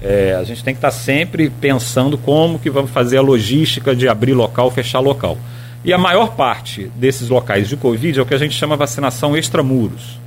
é, 0.00 0.36
a 0.38 0.44
gente 0.44 0.62
tem 0.62 0.74
que 0.74 0.78
estar 0.78 0.90
tá 0.90 0.96
sempre 0.96 1.50
pensando 1.50 2.18
como 2.18 2.58
que 2.58 2.70
vamos 2.70 2.90
fazer 2.90 3.18
a 3.18 3.22
logística 3.22 3.94
de 3.94 4.08
abrir 4.08 4.34
local, 4.34 4.70
fechar 4.70 5.00
local. 5.00 5.38
E 5.84 5.92
a 5.92 5.98
maior 5.98 6.34
parte 6.34 6.90
desses 6.96 7.28
locais 7.28 7.68
de 7.68 7.76
Covid 7.76 8.18
é 8.18 8.22
o 8.22 8.26
que 8.26 8.34
a 8.34 8.38
gente 8.38 8.54
chama 8.54 8.76
vacinação 8.76 9.36
extramuros. 9.36 10.18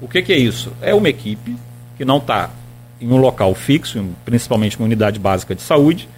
O 0.00 0.08
que, 0.08 0.22
que 0.22 0.32
é 0.32 0.38
isso? 0.38 0.72
É 0.80 0.94
uma 0.94 1.08
equipe 1.08 1.56
que 1.96 2.04
não 2.04 2.18
está 2.18 2.50
em 3.00 3.08
um 3.08 3.16
local 3.16 3.54
fixo, 3.54 4.04
principalmente 4.24 4.78
uma 4.78 4.86
unidade 4.86 5.18
básica 5.18 5.54
de 5.54 5.62
saúde, 5.62 6.08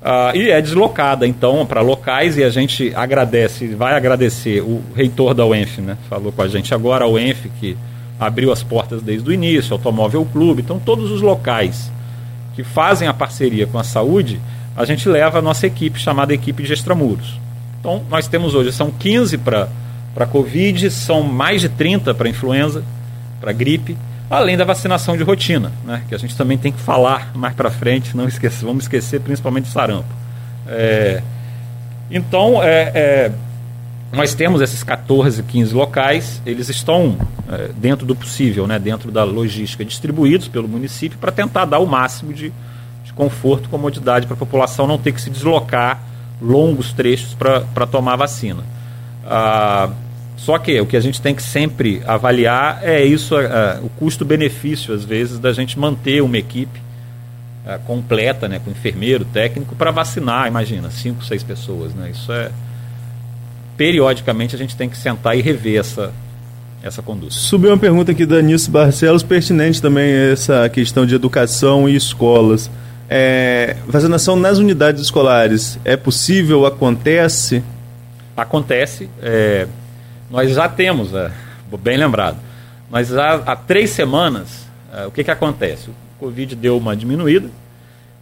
Uh, 0.00 0.34
e 0.34 0.50
é 0.50 0.62
deslocada, 0.62 1.26
então, 1.26 1.66
para 1.66 1.82
locais 1.82 2.38
e 2.38 2.42
a 2.42 2.48
gente 2.48 2.90
agradece, 2.94 3.68
vai 3.68 3.92
agradecer 3.92 4.62
o 4.62 4.82
reitor 4.96 5.34
da 5.34 5.44
UENF, 5.44 5.82
né? 5.82 5.98
Falou 6.08 6.32
com 6.32 6.40
a 6.40 6.48
gente 6.48 6.72
agora, 6.72 7.04
a 7.04 7.08
UENF, 7.08 7.50
que 7.60 7.76
abriu 8.20 8.52
as 8.52 8.62
portas 8.62 9.00
desde 9.00 9.28
o 9.28 9.32
início, 9.32 9.72
Automóvel 9.72 10.26
Clube, 10.30 10.60
então 10.60 10.78
todos 10.78 11.10
os 11.10 11.22
locais 11.22 11.90
que 12.54 12.62
fazem 12.62 13.08
a 13.08 13.14
parceria 13.14 13.66
com 13.66 13.78
a 13.78 13.84
saúde, 13.84 14.38
a 14.76 14.84
gente 14.84 15.08
leva 15.08 15.38
a 15.38 15.42
nossa 15.42 15.66
equipe, 15.66 15.98
chamada 15.98 16.34
equipe 16.34 16.62
de 16.62 16.72
extramuros. 16.72 17.40
Então, 17.80 18.02
nós 18.10 18.28
temos 18.28 18.54
hoje, 18.54 18.72
são 18.72 18.90
15 18.90 19.38
para 19.38 20.26
Covid, 20.30 20.90
são 20.90 21.22
mais 21.22 21.62
de 21.62 21.70
30 21.70 22.12
para 22.12 22.28
influenza, 22.28 22.84
para 23.40 23.52
gripe, 23.52 23.96
além 24.28 24.56
da 24.56 24.64
vacinação 24.64 25.16
de 25.16 25.22
rotina, 25.22 25.72
né, 25.84 26.02
que 26.08 26.14
a 26.14 26.18
gente 26.18 26.36
também 26.36 26.58
tem 26.58 26.70
que 26.70 26.80
falar 26.80 27.32
mais 27.34 27.54
para 27.54 27.70
frente, 27.70 28.14
não 28.16 28.28
esquecer, 28.28 28.64
vamos 28.64 28.84
esquecer 28.84 29.20
principalmente 29.20 29.68
sarampo. 29.68 30.14
É, 30.68 31.22
então, 32.10 32.62
é, 32.62 32.92
é, 32.94 33.32
nós 34.12 34.34
temos 34.34 34.60
esses 34.60 34.82
14, 34.82 35.42
15 35.42 35.74
locais, 35.74 36.42
eles 36.44 36.68
estão 36.68 37.16
é, 37.48 37.70
dentro 37.76 38.04
do 38.04 38.14
possível, 38.14 38.66
né, 38.66 38.78
dentro 38.78 39.10
da 39.10 39.24
logística, 39.24 39.84
distribuídos 39.84 40.48
pelo 40.48 40.68
município 40.68 41.18
para 41.18 41.30
tentar 41.30 41.64
dar 41.64 41.78
o 41.78 41.86
máximo 41.86 42.32
de, 42.32 42.52
de 43.04 43.12
conforto, 43.12 43.68
comodidade 43.68 44.26
para 44.26 44.34
a 44.34 44.38
população 44.38 44.86
não 44.86 44.98
ter 44.98 45.12
que 45.12 45.20
se 45.20 45.30
deslocar 45.30 46.02
longos 46.40 46.92
trechos 46.92 47.34
para 47.34 47.86
tomar 47.86 48.14
a 48.14 48.16
vacina. 48.16 48.64
Ah, 49.24 49.90
só 50.40 50.58
que 50.58 50.80
o 50.80 50.86
que 50.86 50.96
a 50.96 51.00
gente 51.00 51.20
tem 51.20 51.34
que 51.34 51.42
sempre 51.42 52.02
avaliar 52.06 52.80
é 52.82 53.04
isso, 53.04 53.36
uh, 53.36 53.84
o 53.84 53.90
custo-benefício, 53.90 54.94
às 54.94 55.04
vezes, 55.04 55.38
da 55.38 55.52
gente 55.52 55.78
manter 55.78 56.22
uma 56.22 56.38
equipe 56.38 56.80
uh, 57.66 57.78
completa, 57.80 58.48
né, 58.48 58.58
com 58.58 58.70
enfermeiro, 58.70 59.22
técnico, 59.26 59.76
para 59.76 59.90
vacinar, 59.90 60.48
imagina, 60.48 60.90
cinco, 60.90 61.22
seis 61.22 61.42
pessoas. 61.42 61.92
Né? 61.92 62.10
Isso 62.10 62.32
é. 62.32 62.50
Periodicamente 63.80 64.54
a 64.54 64.58
gente 64.58 64.76
tem 64.76 64.90
que 64.90 64.98
sentar 64.98 65.38
e 65.38 65.40
rever 65.40 65.80
essa, 65.80 66.12
essa 66.82 67.00
conduta. 67.00 67.32
Subiu 67.32 67.70
uma 67.70 67.78
pergunta 67.78 68.12
aqui 68.12 68.26
da 68.26 68.42
Nice 68.42 68.70
Barcelos, 68.70 69.22
pertinente 69.22 69.80
também 69.80 70.12
essa 70.12 70.68
questão 70.68 71.06
de 71.06 71.14
educação 71.14 71.88
e 71.88 71.96
escolas. 71.96 72.70
É, 73.08 73.78
vacinação 73.86 74.36
nas 74.36 74.58
unidades 74.58 75.00
escolares 75.00 75.78
é 75.82 75.96
possível? 75.96 76.66
Acontece? 76.66 77.64
Acontece. 78.36 79.08
É, 79.22 79.66
nós 80.30 80.54
já 80.54 80.68
temos, 80.68 81.14
é, 81.14 81.32
bem 81.82 81.96
lembrado, 81.96 82.36
mas 82.90 83.08
já 83.08 83.36
há 83.36 83.56
três 83.56 83.88
semanas, 83.88 84.66
é, 84.92 85.06
o 85.06 85.10
que, 85.10 85.24
que 85.24 85.30
acontece? 85.30 85.88
O 85.88 85.94
Covid 86.18 86.54
deu 86.54 86.76
uma 86.76 86.94
diminuída 86.94 87.48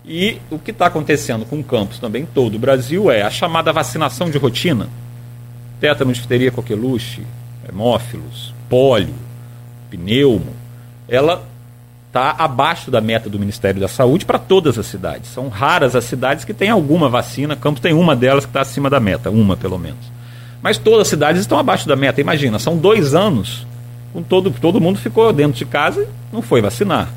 e 0.06 0.38
o 0.52 0.58
que 0.60 0.70
está 0.70 0.86
acontecendo 0.86 1.44
com 1.44 1.58
o 1.58 1.64
campus 1.64 1.98
também 1.98 2.24
todo 2.24 2.54
o 2.54 2.58
Brasil 2.60 3.10
é 3.10 3.22
a 3.22 3.30
chamada 3.30 3.72
vacinação 3.72 4.30
de 4.30 4.38
rotina, 4.38 4.88
tétano, 5.80 6.12
difteria, 6.12 6.50
coqueluche, 6.50 7.22
hemófilos, 7.68 8.54
pólio, 8.68 9.14
pneumo, 9.90 10.52
ela 11.08 11.44
está 12.08 12.34
abaixo 12.38 12.90
da 12.90 13.00
meta 13.00 13.28
do 13.28 13.38
Ministério 13.38 13.80
da 13.80 13.88
Saúde 13.88 14.24
para 14.24 14.38
todas 14.38 14.78
as 14.78 14.86
cidades. 14.86 15.30
São 15.30 15.48
raras 15.48 15.94
as 15.94 16.04
cidades 16.04 16.44
que 16.44 16.54
têm 16.54 16.70
alguma 16.70 17.08
vacina, 17.08 17.54
Campos 17.54 17.80
tem 17.80 17.92
uma 17.92 18.16
delas 18.16 18.44
que 18.44 18.50
está 18.50 18.60
acima 18.60 18.88
da 18.88 18.98
meta, 18.98 19.30
uma 19.30 19.56
pelo 19.56 19.78
menos. 19.78 20.18
Mas 20.62 20.78
todas 20.78 21.02
as 21.02 21.08
cidades 21.08 21.40
estão 21.40 21.58
abaixo 21.58 21.86
da 21.86 21.94
meta. 21.94 22.20
Imagina, 22.20 22.58
são 22.58 22.76
dois 22.76 23.14
anos, 23.14 23.66
com 24.12 24.22
todo, 24.22 24.50
todo 24.50 24.80
mundo 24.80 24.98
ficou 24.98 25.32
dentro 25.32 25.56
de 25.56 25.64
casa 25.64 26.02
e 26.02 26.08
não 26.34 26.42
foi 26.42 26.60
vacinar. 26.60 27.08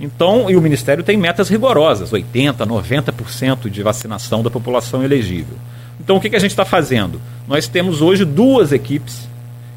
Então, 0.00 0.48
e 0.50 0.56
o 0.56 0.62
Ministério 0.62 1.04
tem 1.04 1.16
metas 1.16 1.50
rigorosas, 1.50 2.10
80%, 2.10 2.56
90% 2.56 3.68
de 3.68 3.82
vacinação 3.82 4.42
da 4.42 4.50
população 4.50 5.04
elegível. 5.04 5.58
Então, 6.00 6.16
o 6.16 6.20
que, 6.20 6.30
que 6.30 6.36
a 6.36 6.40
gente 6.40 6.50
está 6.50 6.64
fazendo? 6.64 7.20
Nós 7.46 7.68
temos 7.68 8.00
hoje 8.00 8.24
duas 8.24 8.72
equipes 8.72 9.28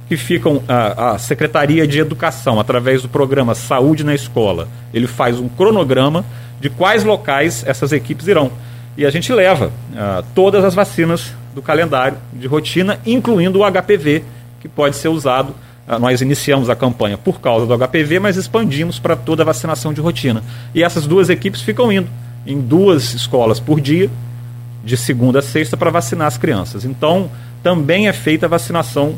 que 0.07 0.15
ficam, 0.15 0.63
a, 0.67 1.11
a, 1.11 1.19
Secretaria 1.19 1.85
de 1.85 1.99
Educação, 1.99 2.59
através 2.59 3.01
do 3.01 3.09
programa 3.09 3.53
Saúde 3.53 4.03
na 4.03 4.15
Escola, 4.15 4.67
ele 4.93 5.07
faz 5.07 5.39
um 5.39 5.49
cronograma 5.49 6.25
de 6.59 6.69
quais 6.69 7.03
locais 7.03 7.63
essas 7.67 7.91
equipes 7.91 8.27
irão. 8.27 8.51
E 8.95 9.05
a 9.05 9.09
gente 9.09 9.33
leva 9.33 9.67
uh, 9.67 10.23
todas 10.35 10.63
as 10.63 10.73
vacinas 10.73 11.33
do 11.53 11.61
calendário 11.61 12.17
de 12.31 12.47
rotina, 12.47 12.99
incluindo 13.05 13.59
o 13.59 13.71
HPV, 13.71 14.23
que 14.61 14.69
pode 14.69 14.95
ser 14.95 15.09
usado. 15.09 15.53
Uh, 15.87 15.99
nós 15.99 16.21
iniciamos 16.21 16.69
a 16.69 16.75
campanha 16.75 17.17
por 17.17 17.41
causa 17.41 17.65
do 17.65 17.77
HPV, 17.77 18.19
mas 18.19 18.37
expandimos 18.37 18.99
para 18.99 19.15
toda 19.15 19.43
a 19.43 19.45
vacinação 19.45 19.93
de 19.93 19.99
rotina. 19.99 20.43
E 20.73 20.83
essas 20.83 21.07
duas 21.07 21.29
equipes 21.29 21.61
ficam 21.61 21.91
indo 21.91 22.07
em 22.45 22.59
duas 22.59 23.13
escolas 23.13 23.59
por 23.59 23.81
dia, 23.81 24.09
de 24.83 24.97
segunda 24.97 25.39
a 25.39 25.41
sexta, 25.41 25.77
para 25.77 25.89
vacinar 25.89 26.27
as 26.27 26.37
crianças. 26.37 26.83
Então, 26.85 27.29
também 27.61 28.07
é 28.07 28.13
feita 28.13 28.45
a 28.45 28.49
vacinação 28.49 29.15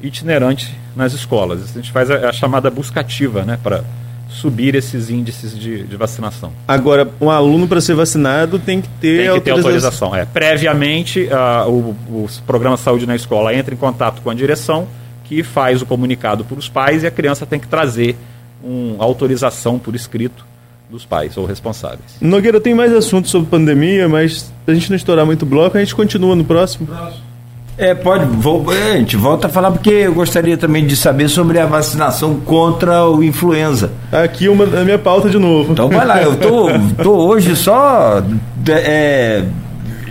itinerante 0.00 0.74
nas 0.94 1.12
escolas. 1.12 1.62
A 1.62 1.80
gente 1.80 1.90
faz 1.90 2.10
a, 2.10 2.28
a 2.28 2.32
chamada 2.32 2.70
buscativa, 2.70 3.42
né, 3.42 3.58
para 3.62 3.82
subir 4.28 4.74
esses 4.74 5.10
índices 5.10 5.58
de, 5.58 5.84
de 5.84 5.96
vacinação. 5.96 6.52
Agora, 6.66 7.08
um 7.20 7.30
aluno 7.30 7.66
para 7.66 7.80
ser 7.80 7.94
vacinado 7.94 8.58
tem 8.58 8.80
que 8.80 8.88
ter, 8.88 9.16
tem 9.16 9.22
que 9.22 9.28
autorização. 9.28 9.54
ter 9.54 9.66
autorização. 9.66 10.16
É. 10.16 10.24
Previamente, 10.24 11.28
uh, 11.32 11.68
o, 11.68 12.24
o 12.24 12.28
programa 12.46 12.76
Saúde 12.76 13.06
na 13.06 13.16
Escola 13.16 13.54
entra 13.54 13.74
em 13.74 13.76
contato 13.76 14.20
com 14.22 14.30
a 14.30 14.34
direção, 14.34 14.86
que 15.24 15.42
faz 15.42 15.82
o 15.82 15.86
comunicado 15.86 16.44
para 16.44 16.58
os 16.58 16.68
pais 16.68 17.02
e 17.02 17.06
a 17.06 17.10
criança 17.10 17.46
tem 17.46 17.58
que 17.58 17.66
trazer 17.66 18.16
uma 18.62 19.04
autorização 19.04 19.78
por 19.78 19.94
escrito 19.94 20.46
dos 20.90 21.04
pais 21.04 21.36
ou 21.36 21.44
responsáveis. 21.44 22.16
Nogueira, 22.20 22.60
tem 22.60 22.74
mais 22.74 22.92
assuntos 22.92 23.30
sobre 23.30 23.48
pandemia, 23.48 24.08
mas 24.08 24.52
a 24.66 24.72
gente 24.72 24.88
não 24.88 24.96
estourar 24.96 25.26
muito 25.26 25.44
bloco, 25.44 25.76
a 25.76 25.80
gente 25.80 25.94
continua 25.94 26.34
no 26.34 26.44
próximo. 26.44 26.86
Próximo. 26.86 27.28
É, 27.76 27.94
pode, 27.94 28.24
vou, 28.24 28.74
é, 28.74 28.94
a 28.94 28.96
gente 28.96 29.16
volta 29.16 29.46
a 29.46 29.50
falar 29.50 29.70
porque 29.70 29.90
eu 29.90 30.12
gostaria 30.12 30.56
também 30.56 30.84
de 30.84 30.96
saber 30.96 31.28
sobre 31.28 31.60
a 31.60 31.66
vacinação 31.66 32.40
contra 32.40 33.06
o 33.06 33.22
influenza. 33.22 33.92
Aqui 34.10 34.48
uma 34.48 34.64
a 34.64 34.84
minha 34.84 34.98
pauta 34.98 35.30
de 35.30 35.38
novo. 35.38 35.72
Então 35.72 35.88
vai 35.88 36.04
lá, 36.04 36.20
eu 36.20 36.34
tô, 36.36 36.66
tô 37.00 37.12
hoje 37.12 37.54
só 37.54 38.20
é, 38.68 39.44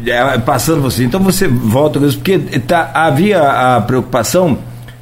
é, 0.06 0.38
passando 0.38 0.82
você. 0.82 1.04
Então 1.04 1.20
você 1.20 1.46
volta 1.46 2.00
mesmo, 2.00 2.22
porque 2.22 2.40
tá, 2.60 2.90
havia 2.94 3.42
a 3.42 3.82
preocupação 3.82 4.58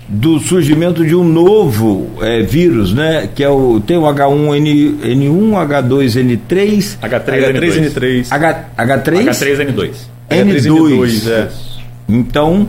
do 0.08 0.39
surgimento 0.39 1.03
de 1.03 1.16
um 1.16 1.24
novo 1.24 2.10
é, 2.22 2.41
vírus, 2.41 2.93
né? 2.93 3.28
Que 3.34 3.43
é 3.43 3.49
o 3.49 3.80
tem 3.80 3.97
o 3.97 4.03
H1N, 4.03 4.99
N1, 5.01 5.51
H2N3, 5.68 6.97
H3N2, 6.99 8.28
H, 8.32 8.66
H3, 8.78 9.26
H3N2, 9.26 9.91
N2, 10.30 10.68
N2 10.68 11.30
é. 11.30 11.49
Então, 12.08 12.68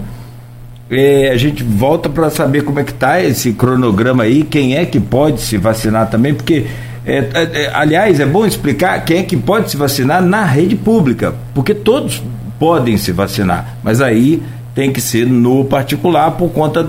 é, 0.91 1.30
a 1.30 1.37
gente 1.37 1.62
volta 1.62 2.09
para 2.09 2.30
saber 2.30 2.62
como 2.62 2.80
é 2.80 2.84
que 2.84 2.93
está 2.93 3.22
esse 3.22 3.53
cronograma 3.53 4.22
aí, 4.22 4.43
quem 4.43 4.76
é 4.76 4.87
que 4.87 4.99
pode 4.99 5.41
se 5.43 5.59
vacinar 5.59 6.09
também, 6.09 6.32
porque, 6.32 6.64
é, 7.05 7.18
é, 7.18 7.24
é, 7.34 7.70
aliás, 7.74 8.18
é 8.18 8.26
bom 8.26 8.47
explicar 8.47 9.05
quem 9.05 9.18
é 9.18 9.22
que 9.22 9.37
pode 9.37 9.70
se 9.70 9.76
vacinar 9.76 10.22
na 10.22 10.45
rede 10.45 10.74
pública, 10.74 11.34
porque 11.55 11.74
todos 11.74 12.22
podem 12.59 12.97
se 12.97 13.12
vacinar, 13.12 13.76
mas 13.82 14.01
aí 14.01 14.43
tem 14.74 14.93
que 14.93 15.01
ser 15.01 15.26
no 15.26 15.64
particular 15.64 16.30
por 16.32 16.51
conta 16.51 16.87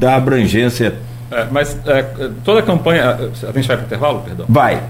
da 0.00 0.16
abrangência. 0.16 0.94
É, 1.30 1.46
mas 1.50 1.78
é, 1.86 2.02
toda 2.42 2.60
a 2.60 2.62
campanha. 2.62 3.18
A 3.42 3.52
gente 3.52 3.68
vai 3.68 3.76
para 3.76 3.82
o 3.82 3.86
intervalo, 3.86 4.22
perdão? 4.22 4.46
Vai. 4.48 4.82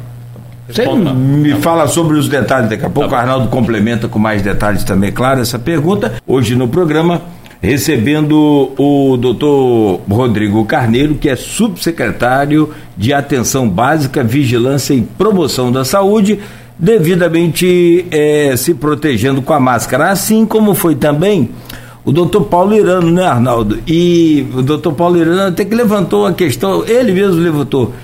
Você 0.68 0.86
me 0.86 1.54
fala 1.56 1.88
sobre 1.88 2.16
os 2.16 2.28
detalhes 2.28 2.70
daqui 2.70 2.86
a 2.86 2.88
pouco. 2.88 3.10
Tá 3.10 3.16
o 3.16 3.18
Arnaldo 3.18 3.48
complementa 3.48 4.06
com 4.06 4.20
mais 4.20 4.40
detalhes 4.40 4.84
também, 4.84 5.10
claro, 5.10 5.40
essa 5.40 5.58
pergunta. 5.58 6.14
Hoje 6.24 6.54
no 6.54 6.68
programa, 6.68 7.22
recebendo 7.60 8.72
o 8.78 9.16
doutor 9.16 10.00
Rodrigo 10.08 10.64
Carneiro, 10.64 11.16
que 11.16 11.28
é 11.28 11.34
subsecretário 11.34 12.72
de 12.96 13.12
Atenção 13.12 13.68
Básica, 13.68 14.22
Vigilância 14.22 14.94
e 14.94 15.02
Promoção 15.02 15.72
da 15.72 15.84
Saúde, 15.84 16.38
devidamente 16.78 18.06
é, 18.12 18.54
se 18.56 18.72
protegendo 18.72 19.42
com 19.42 19.52
a 19.52 19.58
máscara, 19.58 20.10
assim 20.10 20.46
como 20.46 20.72
foi 20.72 20.94
também 20.94 21.50
o 22.04 22.12
doutor 22.12 22.44
Paulo 22.44 22.74
Irano, 22.74 23.10
né, 23.10 23.24
Arnaldo? 23.24 23.78
E 23.86 24.46
o 24.54 24.62
doutor 24.62 24.92
Paulo 24.94 25.16
Irano 25.18 25.48
até 25.48 25.64
que 25.64 25.74
levantou 25.74 26.26
a 26.26 26.32
questão, 26.32 26.84
ele 26.86 27.12
mesmo 27.12 27.40
levantou, 27.40 27.94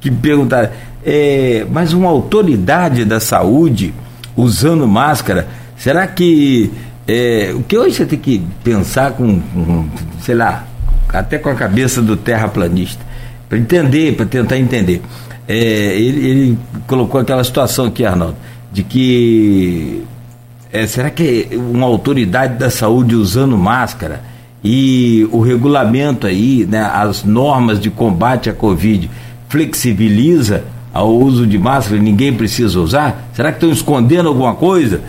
que 0.00 0.10
perguntaram 0.10 0.70
é, 1.04 1.66
mas 1.70 1.92
uma 1.92 2.08
autoridade 2.08 3.04
da 3.04 3.20
saúde 3.20 3.92
usando 4.34 4.88
máscara, 4.88 5.46
será 5.76 6.06
que 6.06 6.72
é, 7.06 7.52
o 7.54 7.62
que 7.62 7.76
hoje 7.76 7.96
você 7.96 8.06
tem 8.06 8.18
que 8.18 8.42
pensar 8.64 9.12
com, 9.12 9.38
com 9.40 9.86
sei 10.20 10.34
lá, 10.34 10.66
até 11.10 11.36
com 11.36 11.50
a 11.50 11.54
cabeça 11.54 12.00
do 12.00 12.16
terraplanista, 12.16 13.04
para 13.48 13.58
entender, 13.58 14.16
para 14.16 14.24
tentar 14.24 14.56
entender. 14.56 15.02
É, 15.46 15.54
ele, 15.54 16.26
ele, 16.26 16.58
colocou 16.86 17.20
aquela 17.20 17.44
situação 17.44 17.86
aqui, 17.86 18.06
Arnaldo, 18.06 18.36
de 18.72 18.82
que 18.82 20.02
é, 20.74 20.88
será 20.88 21.08
que 21.08 21.48
uma 21.52 21.86
autoridade 21.86 22.58
da 22.58 22.68
saúde 22.68 23.14
usando 23.14 23.56
máscara 23.56 24.22
e 24.62 25.24
o 25.30 25.40
regulamento 25.40 26.26
aí, 26.26 26.66
né, 26.68 26.80
as 26.92 27.22
normas 27.22 27.78
de 27.78 27.90
combate 27.90 28.50
à 28.50 28.52
Covid 28.52 29.08
flexibiliza 29.48 30.64
ao 30.92 31.14
uso 31.14 31.46
de 31.46 31.56
máscara, 31.56 32.02
ninguém 32.02 32.32
precisa 32.32 32.80
usar? 32.80 33.28
Será 33.34 33.52
que 33.52 33.58
estão 33.58 33.70
escondendo 33.70 34.28
alguma 34.28 34.56
coisa? 34.56 35.00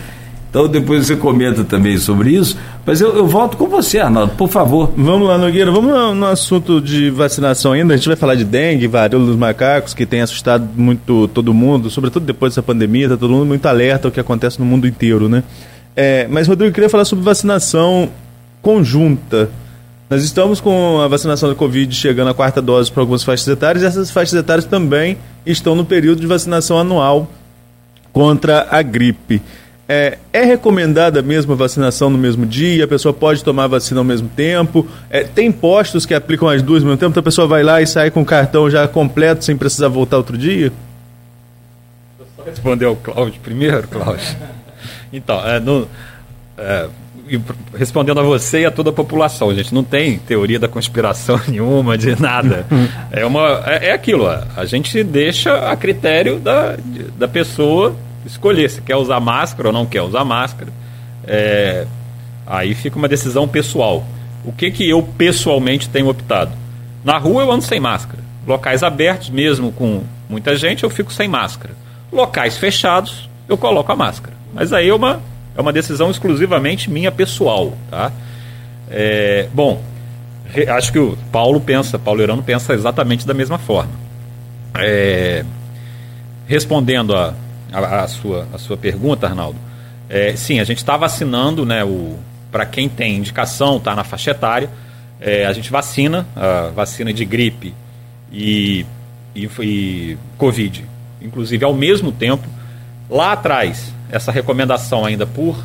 Então 0.48 0.68
depois 0.68 1.04
você 1.04 1.16
comenta 1.16 1.64
também 1.64 1.98
sobre 1.98 2.30
isso. 2.30 2.56
Mas 2.86 3.00
eu, 3.00 3.16
eu 3.16 3.26
volto 3.26 3.56
com 3.56 3.66
você, 3.66 3.98
Arnaldo, 3.98 4.34
por 4.36 4.48
favor. 4.48 4.92
Vamos 4.96 5.26
lá, 5.26 5.36
Nogueira. 5.36 5.72
Vamos 5.72 5.90
no, 5.90 6.14
no 6.14 6.26
assunto 6.26 6.80
de 6.80 7.10
vacinação 7.10 7.72
ainda. 7.72 7.94
A 7.94 7.96
gente 7.96 8.06
vai 8.06 8.16
falar 8.16 8.36
de 8.36 8.44
dengue, 8.44 8.86
varíola 8.86 9.26
dos 9.26 9.34
macacos, 9.34 9.92
que 9.92 10.06
tem 10.06 10.20
assustado 10.20 10.68
muito 10.76 11.26
todo 11.34 11.52
mundo, 11.52 11.90
sobretudo 11.90 12.24
depois 12.24 12.52
dessa 12.52 12.62
pandemia, 12.62 13.06
está 13.06 13.16
todo 13.16 13.32
mundo 13.32 13.44
muito 13.44 13.66
alerta 13.66 14.06
ao 14.06 14.12
que 14.12 14.20
acontece 14.20 14.60
no 14.60 14.64
mundo 14.64 14.86
inteiro, 14.86 15.28
né? 15.28 15.42
É, 15.96 16.28
mas, 16.30 16.46
Rodrigo, 16.46 16.70
eu 16.70 16.74
queria 16.74 16.88
falar 16.88 17.04
sobre 17.04 17.24
vacinação 17.24 18.08
conjunta. 18.62 19.50
Nós 20.08 20.22
estamos 20.22 20.60
com 20.60 21.00
a 21.00 21.08
vacinação 21.08 21.48
da 21.48 21.56
Covid 21.56 21.92
chegando 21.92 22.28
à 22.28 22.34
quarta 22.34 22.62
dose 22.62 22.92
para 22.92 23.02
algumas 23.02 23.24
faixas 23.24 23.48
etárias 23.48 23.82
e 23.82 23.86
essas 23.86 24.12
faixas 24.12 24.38
etárias 24.38 24.64
também 24.64 25.18
estão 25.44 25.74
no 25.74 25.84
período 25.84 26.20
de 26.20 26.26
vacinação 26.28 26.78
anual 26.78 27.28
contra 28.12 28.68
a 28.70 28.80
gripe. 28.80 29.42
É, 29.88 30.18
é, 30.32 30.42
recomendada 30.42 31.22
mesmo 31.22 31.52
a 31.52 31.56
vacinação 31.56 32.10
no 32.10 32.18
mesmo 32.18 32.44
dia? 32.44 32.84
A 32.84 32.88
pessoa 32.88 33.14
pode 33.14 33.44
tomar 33.44 33.64
a 33.64 33.68
vacina 33.68 34.00
ao 34.00 34.04
mesmo 34.04 34.28
tempo? 34.28 34.86
É, 35.08 35.22
tem 35.22 35.52
postos 35.52 36.04
que 36.04 36.12
aplicam 36.12 36.48
as 36.48 36.60
duas 36.60 36.82
ao 36.82 36.88
mesmo 36.88 36.98
tempo? 36.98 37.10
Então 37.10 37.20
a 37.20 37.24
pessoa 37.24 37.46
vai 37.46 37.62
lá 37.62 37.80
e 37.80 37.86
sai 37.86 38.10
com 38.10 38.22
o 38.22 38.24
cartão 38.24 38.68
já 38.68 38.88
completo 38.88 39.44
sem 39.44 39.56
precisar 39.56 39.88
voltar 39.88 40.16
outro 40.16 40.36
dia? 40.36 40.72
Só 42.36 42.42
responder 42.42 42.86
ao 42.86 42.96
Cláudio 42.96 43.40
primeiro, 43.40 43.86
Cláudio. 43.86 44.36
Então, 45.12 45.40
é, 45.46 45.60
no, 45.60 45.86
é, 46.58 46.88
respondendo 47.76 48.18
a 48.18 48.22
você 48.24 48.62
e 48.62 48.66
a 48.66 48.72
toda 48.72 48.90
a 48.90 48.92
população, 48.92 49.54
gente 49.54 49.72
não 49.72 49.84
tem 49.84 50.18
teoria 50.18 50.58
da 50.58 50.66
conspiração 50.66 51.40
nenhuma, 51.46 51.96
de 51.96 52.20
nada. 52.20 52.66
É, 53.12 53.24
uma, 53.24 53.62
é, 53.66 53.90
é 53.90 53.92
aquilo, 53.92 54.26
a 54.26 54.64
gente 54.64 55.04
deixa 55.04 55.70
a 55.70 55.76
critério 55.76 56.40
da, 56.40 56.76
da 57.16 57.28
pessoa 57.28 57.94
escolher 58.26 58.68
se 58.68 58.82
quer 58.82 58.96
usar 58.96 59.20
máscara 59.20 59.68
ou 59.68 59.72
não 59.72 59.86
quer 59.86 60.02
usar 60.02 60.24
máscara. 60.24 60.72
É, 61.26 61.86
aí 62.46 62.74
fica 62.74 62.98
uma 62.98 63.08
decisão 63.08 63.46
pessoal. 63.46 64.04
O 64.44 64.52
que, 64.52 64.70
que 64.70 64.88
eu 64.88 65.02
pessoalmente 65.02 65.88
tenho 65.88 66.08
optado? 66.08 66.52
Na 67.04 67.18
rua 67.18 67.42
eu 67.42 67.52
ando 67.52 67.64
sem 67.64 67.80
máscara. 67.80 68.22
Locais 68.46 68.82
abertos, 68.82 69.30
mesmo 69.30 69.72
com 69.72 70.02
muita 70.28 70.56
gente, 70.56 70.84
eu 70.84 70.90
fico 70.90 71.12
sem 71.12 71.28
máscara. 71.28 71.74
Locais 72.12 72.56
fechados, 72.56 73.28
eu 73.48 73.56
coloco 73.56 73.90
a 73.90 73.96
máscara. 73.96 74.36
Mas 74.52 74.72
aí 74.72 74.88
é 74.88 74.94
uma, 74.94 75.20
é 75.56 75.60
uma 75.60 75.72
decisão 75.72 76.10
exclusivamente 76.10 76.90
minha 76.90 77.10
pessoal. 77.10 77.72
Tá? 77.90 78.12
É, 78.88 79.48
bom, 79.52 79.82
acho 80.76 80.92
que 80.92 80.98
o 80.98 81.18
Paulo 81.32 81.60
pensa, 81.60 81.98
Paulo 81.98 82.22
Irano 82.22 82.42
pensa 82.42 82.72
exatamente 82.72 83.26
da 83.26 83.34
mesma 83.34 83.58
forma. 83.58 83.92
É, 84.78 85.44
respondendo 86.46 87.16
a, 87.16 87.34
a, 87.84 88.04
a, 88.04 88.08
sua, 88.08 88.46
a 88.52 88.58
sua 88.58 88.76
pergunta, 88.76 89.26
Arnaldo, 89.26 89.58
é, 90.08 90.34
sim, 90.36 90.60
a 90.60 90.64
gente 90.64 90.78
está 90.78 90.96
vacinando, 90.96 91.66
né, 91.66 91.80
para 92.50 92.64
quem 92.64 92.88
tem 92.88 93.16
indicação, 93.16 93.76
está 93.76 93.94
na 93.94 94.04
faixa 94.04 94.30
etária, 94.30 94.70
é, 95.20 95.46
a 95.46 95.52
gente 95.52 95.70
vacina, 95.70 96.26
a 96.34 96.70
vacina 96.74 97.12
de 97.12 97.24
gripe 97.24 97.74
e, 98.32 98.86
e, 99.34 99.48
e 99.60 100.18
Covid, 100.38 100.84
inclusive 101.20 101.64
ao 101.64 101.74
mesmo 101.74 102.12
tempo. 102.12 102.46
Lá 103.08 103.32
atrás, 103.32 103.92
essa 104.10 104.30
recomendação 104.30 105.04
ainda 105.04 105.26
por 105.26 105.56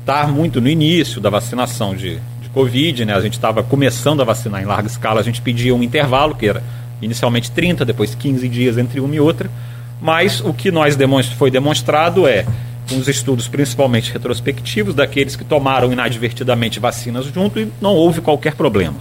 estar 0.00 0.28
muito 0.28 0.60
no 0.60 0.68
início 0.68 1.20
da 1.20 1.30
vacinação 1.30 1.94
de, 1.94 2.18
de 2.40 2.48
Covid, 2.50 3.04
né, 3.04 3.14
a 3.14 3.20
gente 3.20 3.34
estava 3.34 3.62
começando 3.62 4.20
a 4.20 4.24
vacinar 4.24 4.62
em 4.62 4.66
larga 4.66 4.88
escala, 4.88 5.20
a 5.20 5.24
gente 5.24 5.42
pedia 5.42 5.74
um 5.74 5.82
intervalo, 5.82 6.34
que 6.34 6.46
era 6.46 6.62
inicialmente 7.00 7.50
30, 7.50 7.84
depois 7.84 8.14
15 8.14 8.48
dias 8.48 8.78
entre 8.78 9.00
uma 9.00 9.14
e 9.14 9.20
outra, 9.20 9.50
mas 10.00 10.40
o 10.40 10.52
que 10.52 10.70
nós 10.70 10.96
foi 11.36 11.50
demonstrado 11.50 12.26
é, 12.26 12.44
com 12.88 12.96
os 12.98 13.08
estudos 13.08 13.48
principalmente 13.48 14.12
retrospectivos, 14.12 14.94
daqueles 14.94 15.36
que 15.36 15.44
tomaram 15.44 15.92
inadvertidamente 15.92 16.80
vacinas 16.80 17.26
junto 17.26 17.60
e 17.60 17.72
não 17.80 17.94
houve 17.94 18.20
qualquer 18.20 18.54
problema. 18.54 18.96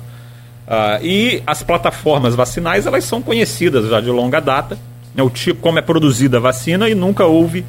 Uh, 0.68 1.04
e 1.06 1.44
as 1.48 1.64
plataformas 1.64 2.36
vacinais 2.36 2.86
elas 2.86 3.06
são 3.06 3.22
conhecidas 3.22 3.90
já 3.90 4.02
de 4.02 4.10
longa 4.10 4.42
data, 4.42 4.78
né, 5.16 5.24
o 5.24 5.30
tipo 5.30 5.62
como 5.62 5.80
é 5.80 5.82
produzida 5.82 6.38
a 6.38 6.40
vacina 6.42 6.90
e 6.90 6.96
nunca 6.96 7.26
houve 7.26 7.64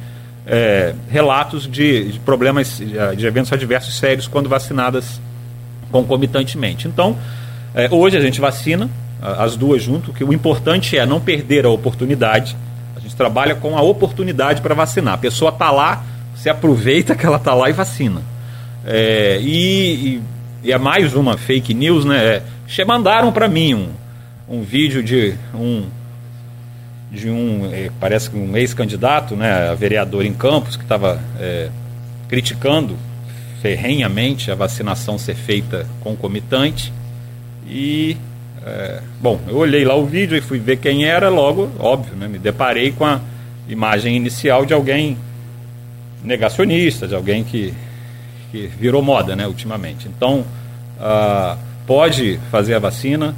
é, 0.45 0.93
relatos 1.09 1.69
de, 1.69 2.11
de, 2.11 2.19
problemas, 2.19 2.81
de 3.15 3.25
eventos 3.25 3.53
adversos 3.53 3.97
sérios 3.97 4.27
quando 4.27 4.49
vacinadas 4.49 5.21
concomitantemente. 5.91 6.87
Então, 6.87 7.15
é, 7.73 7.87
hoje 7.91 8.17
a 8.17 8.21
gente 8.21 8.41
vacina 8.41 8.89
as 9.21 9.55
duas 9.55 9.83
junto, 9.83 10.13
que 10.13 10.23
o 10.23 10.33
importante 10.33 10.97
é 10.97 11.05
não 11.05 11.19
perder 11.19 11.65
a 11.65 11.69
oportunidade 11.69 12.55
trabalha 13.15 13.55
com 13.55 13.77
a 13.77 13.81
oportunidade 13.81 14.61
para 14.61 14.73
vacinar. 14.73 15.15
A 15.15 15.17
pessoa 15.17 15.51
está 15.51 15.71
lá, 15.71 16.03
você 16.35 16.49
aproveita 16.49 17.15
que 17.15 17.25
ela 17.25 17.37
está 17.37 17.53
lá 17.53 17.69
e 17.69 17.73
vacina. 17.73 18.21
É, 18.85 19.39
e, 19.41 20.15
e, 20.15 20.21
e, 20.63 20.71
é 20.71 20.77
mais 20.77 21.13
uma 21.13 21.37
fake 21.37 21.73
news, 21.73 22.05
né? 22.05 22.41
É, 22.77 22.85
mandaram 22.85 23.31
para 23.31 23.47
mim 23.47 23.73
um, 23.73 23.89
um 24.47 24.61
vídeo 24.61 25.03
de 25.03 25.35
um 25.53 25.85
de 27.11 27.29
um 27.29 27.69
é, 27.73 27.89
parece 27.99 28.29
que 28.29 28.37
um 28.37 28.55
ex-candidato, 28.55 29.35
né, 29.35 29.69
a 29.69 29.73
vereador 29.73 30.23
em 30.23 30.33
Campos, 30.33 30.75
que 30.75 30.83
estava 30.83 31.19
é, 31.39 31.69
criticando 32.27 32.95
ferrenhamente 33.61 34.51
a 34.51 34.55
vacinação 34.55 35.17
ser 35.17 35.35
feita 35.35 35.87
concomitante 36.01 36.93
e 37.67 38.15
é, 38.65 39.01
bom, 39.21 39.39
eu 39.47 39.57
olhei 39.57 39.85
lá 39.85 39.95
o 39.95 40.05
vídeo 40.05 40.37
e 40.37 40.41
fui 40.41 40.59
ver 40.59 40.77
quem 40.77 41.05
era, 41.05 41.29
logo, 41.29 41.69
óbvio, 41.79 42.15
né, 42.15 42.27
me 42.27 42.37
deparei 42.37 42.91
com 42.91 43.05
a 43.05 43.21
imagem 43.67 44.15
inicial 44.15 44.65
de 44.65 44.73
alguém 44.73 45.17
negacionista, 46.23 47.07
de 47.07 47.15
alguém 47.15 47.43
que, 47.43 47.73
que 48.51 48.67
virou 48.67 49.01
moda 49.01 49.35
né, 49.35 49.47
ultimamente. 49.47 50.07
Então, 50.07 50.45
uh, 50.99 51.57
pode 51.87 52.39
fazer 52.51 52.75
a 52.75 52.79
vacina, 52.79 53.33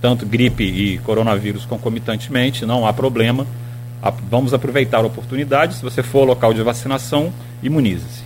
tanto 0.00 0.26
gripe 0.26 0.64
e 0.64 0.98
coronavírus 0.98 1.64
concomitantemente, 1.64 2.64
não 2.64 2.86
há 2.86 2.92
problema. 2.92 3.46
Vamos 4.30 4.52
aproveitar 4.52 4.98
a 4.98 5.06
oportunidade. 5.06 5.76
Se 5.76 5.82
você 5.82 6.02
for 6.02 6.20
ao 6.20 6.24
local 6.26 6.52
de 6.52 6.62
vacinação, 6.62 7.32
imunize-se. 7.62 8.22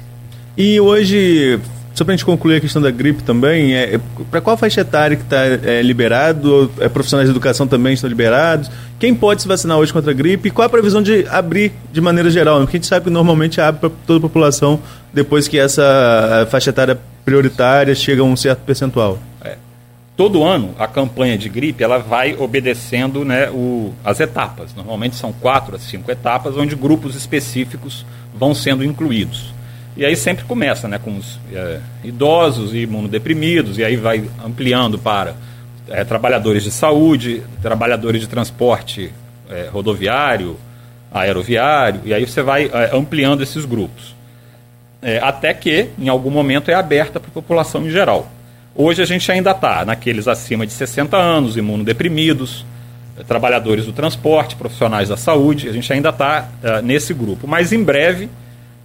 E 0.57 0.80
hoje, 0.80 1.61
só 1.99 2.05
para 2.05 2.14
a 2.14 2.16
gente 2.16 2.24
concluir 2.24 2.57
a 2.57 2.61
questão 2.61 2.80
da 2.80 2.92
gripe 2.92 3.24
também, 3.24 3.74
é, 3.74 3.96
é 3.96 4.01
para 4.30 4.40
qual 4.40 4.57
faixa 4.57 4.82
etária 4.82 5.16
que 5.16 5.24
está 5.24 5.44
é, 5.44 5.82
liberado? 5.82 6.70
É, 6.78 6.88
profissionais 6.88 7.28
de 7.28 7.32
educação 7.32 7.66
também 7.66 7.92
estão 7.92 8.09
liberados? 8.09 8.70
Quem 9.01 9.12
pode 9.12 9.42
se 9.42 9.49
vacinar 9.49 9.76
hoje 9.78 9.92
contra 9.92 10.12
a 10.12 10.14
gripe? 10.14 10.46
E 10.46 10.51
qual 10.53 10.66
a 10.66 10.68
previsão 10.68 11.03
de 11.03 11.26
abrir 11.28 11.72
de 11.92 12.01
maneira 12.01 12.30
geral? 12.30 12.61
Porque 12.61 12.76
a 12.76 12.78
gente 12.78 12.86
sabe 12.86 13.07
que 13.07 13.11
normalmente 13.11 13.61
abre 13.61 13.80
para 13.80 13.90
toda 14.07 14.18
a 14.18 14.20
população 14.20 14.80
depois 15.12 15.49
que 15.49 15.59
essa 15.59 16.46
faixa 16.49 16.70
etária 16.70 16.96
prioritária 17.24 17.92
chega 17.96 18.22
a 18.22 18.24
um 18.24 18.36
certo 18.36 18.61
percentual. 18.61 19.18
É. 19.42 19.57
Todo 20.16 20.44
ano 20.44 20.76
a 20.78 20.86
campanha 20.86 21.36
de 21.36 21.49
gripe 21.49 21.82
ela 21.82 21.99
vai 21.99 22.36
obedecendo 22.38 23.24
né, 23.24 23.51
o, 23.51 23.92
as 24.05 24.20
etapas. 24.20 24.72
Normalmente 24.72 25.16
são 25.16 25.32
quatro 25.32 25.74
a 25.74 25.80
cinco 25.80 26.12
etapas 26.12 26.57
onde 26.57 26.76
grupos 26.76 27.16
específicos 27.16 28.07
vão 28.32 28.55
sendo 28.55 28.84
incluídos. 28.84 29.58
E 29.99 30.05
aí 30.05 30.14
sempre 30.14 30.44
começa 30.44 30.86
né, 30.86 30.96
com 30.96 31.16
os 31.16 31.40
é, 31.53 31.80
idosos 32.05 32.72
e 32.72 32.82
imunodeprimidos, 32.82 33.78
e 33.78 33.84
aí 33.84 33.96
vai 33.96 34.30
ampliando 34.44 34.96
para 34.96 35.34
é, 35.88 36.05
trabalhadores 36.05 36.62
de 36.62 36.70
saúde, 36.70 37.42
trabalhadores 37.61 38.20
de 38.20 38.28
transporte 38.28 39.12
é, 39.51 39.68
rodoviário, 39.72 40.57
aeroviário, 41.12 42.03
e 42.05 42.14
aí 42.14 42.24
você 42.24 42.42
vai 42.42 42.70
é, 42.72 42.96
ampliando 42.96 43.42
esses 43.42 43.64
grupos. 43.64 44.14
É, 45.03 45.18
até 45.18 45.53
que, 45.53 45.88
em 45.99 46.09
algum 46.09 46.30
momento, 46.30 46.70
é 46.70 46.74
aberta 46.74 47.18
para 47.18 47.30
a 47.30 47.32
população 47.32 47.84
em 47.84 47.90
geral. 47.90 48.30
Hoje 48.76 49.03
a 49.03 49.05
gente 49.05 49.30
ainda 49.32 49.51
está 49.51 49.84
naqueles 49.84 50.28
acima 50.28 50.64
de 50.64 50.72
60 50.74 51.16
anos, 51.16 51.57
imunodeprimidos, 51.57 52.64
é, 53.18 53.24
trabalhadores 53.24 53.84
do 53.84 53.92
transporte, 53.92 54.55
profissionais 54.55 55.09
da 55.09 55.16
saúde, 55.16 55.68
a 55.68 55.72
gente 55.72 55.92
ainda 55.92 56.11
está 56.11 56.49
nesse 56.84 57.12
grupo. 57.12 57.49
Mas 57.49 57.72
em 57.72 57.82
breve 57.82 58.28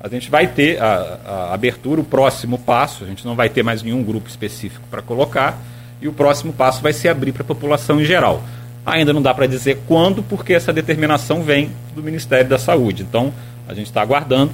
a 0.04 0.10
gente 0.10 0.30
vai 0.30 0.48
ter 0.48 0.82
a, 0.82 1.20
a, 1.26 1.54
abertura, 1.54 2.02
o 2.02 2.04
próximo 2.04 2.60
passo, 2.60 3.06
a 3.06 3.08
gente 3.08 3.26
não 3.26 3.36
vai 3.36 3.48
ter 3.48 3.64
mais 3.64 3.82
nenhum 3.82 4.04
grupo 4.04 4.28
específico 4.28 4.86
para 4.92 5.02
colocar, 5.02 5.58
e 6.02 6.10
o 6.10 6.12
próximo 6.12 6.52
passo 6.52 6.82
vai 6.82 6.92
ser 6.92 7.08
abrir 7.08 7.32
para 7.32 7.44
a 7.44 7.46
população 7.46 8.02
em 8.02 8.04
geral. 8.04 8.44
Ainda 8.86 9.14
não 9.14 9.22
dá 9.22 9.34
para 9.34 9.48
dizer 9.48 9.80
quando, 9.88 10.22
porque 10.22 10.54
essa 10.54 10.74
determinação 10.74 11.42
vem 11.42 11.72
do 11.96 12.04
Ministério 12.04 12.50
da 12.50 12.60
Saúde. 12.60 13.02
Então, 13.02 13.34
a 13.66 13.74
gente 13.74 13.86
está 13.86 14.02
aguardando 14.02 14.52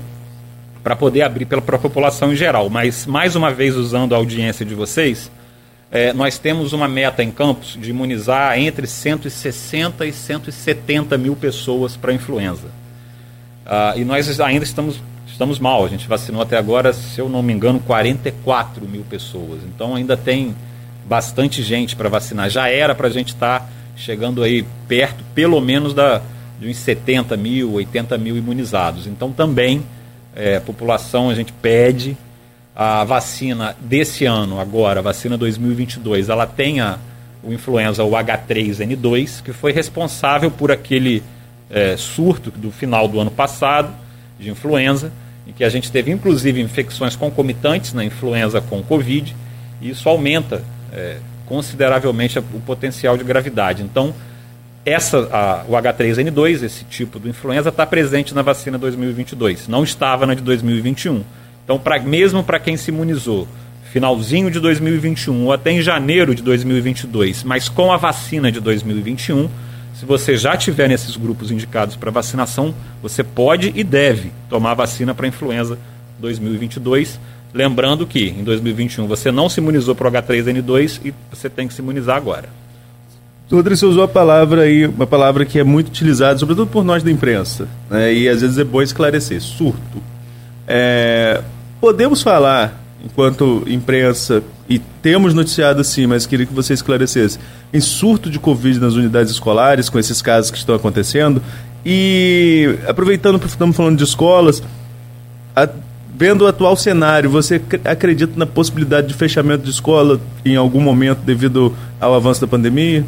para 0.84 0.96
poder 0.96 1.24
abrir 1.24 1.46
para 1.46 1.58
a 1.58 1.80
população 1.80 2.32
em 2.32 2.36
geral. 2.36 2.70
Mas, 2.70 3.08
mais 3.08 3.36
uma 3.36 3.52
vez, 3.52 3.76
usando 3.76 4.14
a 4.14 4.18
audiência 4.20 4.64
de 4.64 4.76
vocês, 4.76 5.32
é, 5.92 6.14
nós 6.14 6.38
temos 6.38 6.74
uma 6.74 6.88
meta 6.88 7.24
em 7.24 7.32
Campos 7.32 7.76
de 7.82 7.90
imunizar 7.90 8.60
entre 8.60 8.86
160 8.86 10.06
e 10.06 10.14
170 10.14 11.18
mil 11.18 11.36
pessoas 11.36 11.98
para 11.98 12.14
influenza. 12.14 12.68
Ah, 13.66 13.94
e 13.96 14.06
nós 14.06 14.40
ainda 14.40 14.64
estamos 14.64 15.02
estamos 15.40 15.58
mal. 15.58 15.86
A 15.86 15.88
gente 15.88 16.06
vacinou 16.06 16.42
até 16.42 16.58
agora, 16.58 16.92
se 16.92 17.18
eu 17.18 17.30
não 17.30 17.42
me 17.42 17.54
engano, 17.54 17.80
44 17.80 18.86
mil 18.86 19.06
pessoas. 19.10 19.62
Então 19.64 19.96
ainda 19.96 20.18
tem 20.18 20.54
bastante 21.06 21.64
gente 21.64 21.96
para 21.96 22.10
vacinar. 22.10 22.50
Já 22.50 22.68
era 22.68 22.94
para 22.94 23.08
a 23.08 23.10
gente 23.10 23.30
estar 23.30 23.62
tá 23.62 23.70
chegando 23.96 24.44
aí 24.44 24.66
perto, 24.86 25.24
pelo 25.34 25.62
menos, 25.62 25.94
da, 25.94 26.22
de 26.60 26.68
uns 26.68 26.76
70 26.76 27.38
mil, 27.38 27.72
80 27.76 28.18
mil 28.18 28.36
imunizados. 28.36 29.08
Então 29.08 29.32
também 29.32 29.82
é, 30.36 30.60
população, 30.60 31.30
a 31.30 31.36
gente 31.36 31.54
pede 31.54 32.18
a 32.76 33.06
vacina 33.06 33.78
desse 33.80 34.26
ano, 34.26 34.60
agora, 34.60 35.00
a 35.00 35.04
vacina 35.04 35.38
2022, 35.38 36.28
ela 36.28 36.46
tenha 36.46 37.00
o 37.42 37.54
influenza, 37.54 38.04
o 38.04 38.12
H3N2, 38.12 39.42
que 39.42 39.54
foi 39.54 39.72
responsável 39.72 40.52
por 40.52 40.70
aquele 40.70 41.24
é, 41.70 41.96
surto 41.96 42.52
do 42.52 42.72
final 42.72 43.08
do 43.08 43.22
ano 43.22 43.32
passado 43.32 43.94
de 44.38 44.50
influenza, 44.50 45.12
em 45.50 45.52
que 45.52 45.64
a 45.64 45.70
gente 45.70 45.92
teve 45.92 46.12
inclusive 46.12 46.62
infecções 46.62 47.16
concomitantes 47.16 47.92
na 47.94 48.06
influenza 48.06 48.62
com 48.62 48.84
Covid, 48.84 49.36
e 49.82 49.90
isso 49.90 50.08
aumenta 50.08 50.64
é, 50.94 51.18
consideravelmente 51.48 52.38
o 52.38 52.62
potencial 52.66 53.18
de 53.18 53.24
gravidade. 53.24 53.82
Então, 53.82 54.14
essa, 54.86 55.28
a, 55.32 55.66
o 55.68 55.72
H3N2, 55.72 56.64
esse 56.64 56.84
tipo 56.86 57.20
de 57.20 57.30
influenza, 57.30 57.70
está 57.70 57.86
presente 57.86 58.34
na 58.34 58.44
vacina 58.44 58.78
2022, 58.78 59.68
não 59.68 59.84
estava 59.84 60.28
na 60.28 60.36
de 60.36 60.42
2021. 60.42 61.24
Então, 61.64 61.80
pra, 61.80 62.00
mesmo 62.00 62.44
para 62.44 62.60
quem 62.60 62.78
se 62.78 62.92
imunizou 62.92 63.48
finalzinho 63.92 64.52
de 64.52 64.60
2021 64.60 65.46
ou 65.46 65.52
até 65.52 65.72
em 65.72 65.82
janeiro 65.82 66.36
de 66.36 66.44
2022, 66.44 67.44
mas 67.44 67.68
com 67.68 67.92
a 67.92 67.98
vacina 67.98 68.52
de 68.52 68.60
2021, 68.60 69.50
se 70.00 70.06
você 70.06 70.38
já 70.38 70.56
tiver 70.56 70.88
nesses 70.88 71.18
grupos 71.18 71.52
indicados 71.52 71.98
para 71.98 72.10
vacinação, 72.10 72.74
você 73.04 73.22
pode 73.22 73.74
e 73.76 73.84
deve 73.84 74.32
tomar 74.50 74.74
vacina 74.74 75.14
para 75.14 75.28
influenza 75.28 75.78
2022. 76.20 77.20
Lembrando 77.54 78.08
que 78.08 78.30
em 78.30 78.42
2021 78.42 79.06
você 79.08 79.30
não 79.30 79.50
se 79.50 79.60
imunizou 79.60 79.94
para 79.94 80.08
o 80.08 80.12
H3N2 80.14 81.02
e 81.04 81.14
você 81.30 81.50
tem 81.50 81.68
que 81.68 81.74
se 81.74 81.82
imunizar 81.82 82.16
agora. 82.16 82.48
Rodrigo, 83.52 83.76
você 83.76 83.86
usou 83.86 84.04
a 84.04 84.08
palavra 84.08 84.62
aí, 84.62 84.88
uma 84.88 85.06
palavra 85.06 85.44
que 85.44 85.60
é 85.60 85.66
muito 85.66 85.90
utilizada, 85.90 86.40
sobretudo 86.40 86.72
por 86.72 86.86
nós 86.86 87.04
da 87.04 87.12
imprensa, 87.12 87.68
né? 87.90 88.14
e 88.14 88.30
às 88.30 88.40
vezes 88.40 88.58
é 88.58 88.64
bom 88.64 88.82
esclarecer, 88.82 89.42
surto. 89.42 90.02
É, 90.66 91.44
podemos 91.82 92.22
falar, 92.22 92.82
enquanto 93.04 93.66
imprensa, 93.68 94.42
e 94.70 94.78
temos 94.78 95.34
noticiado 95.34 95.84
sim, 95.84 96.06
mas 96.06 96.28
queria 96.28 96.46
que 96.46 96.54
você 96.54 96.74
esclarecesse, 96.74 97.40
em 97.74 97.80
surto 97.80 98.30
de 98.30 98.38
Covid 98.38 98.80
nas 98.80 98.94
unidades 98.94 99.32
escolares, 99.32 99.90
com 99.90 99.98
esses 99.98 100.22
casos 100.22 100.52
que 100.52 100.58
estão 100.58 100.76
acontecendo, 100.76 101.42
e 101.84 102.78
aproveitando 102.88 103.40
que 103.40 103.48
estamos 103.48 103.76
falando 103.76 103.98
de 103.98 104.04
escolas, 104.04 104.62
a, 105.56 105.68
vendo 106.16 106.44
o 106.44 106.48
atual 106.48 106.76
cenário, 106.76 107.30
você 107.30 107.62
acredita 107.84 108.34
na 108.38 108.46
possibilidade 108.46 109.08
de 109.08 109.16
fechamento 109.16 109.64
de 109.64 109.72
escola 109.72 110.20
em 110.46 110.56
algum 110.56 110.82
momento 110.82 111.20
devido 111.20 111.76
ao 112.00 112.14
avanço 112.14 112.42
da 112.42 112.48
pandemia? 112.48 113.04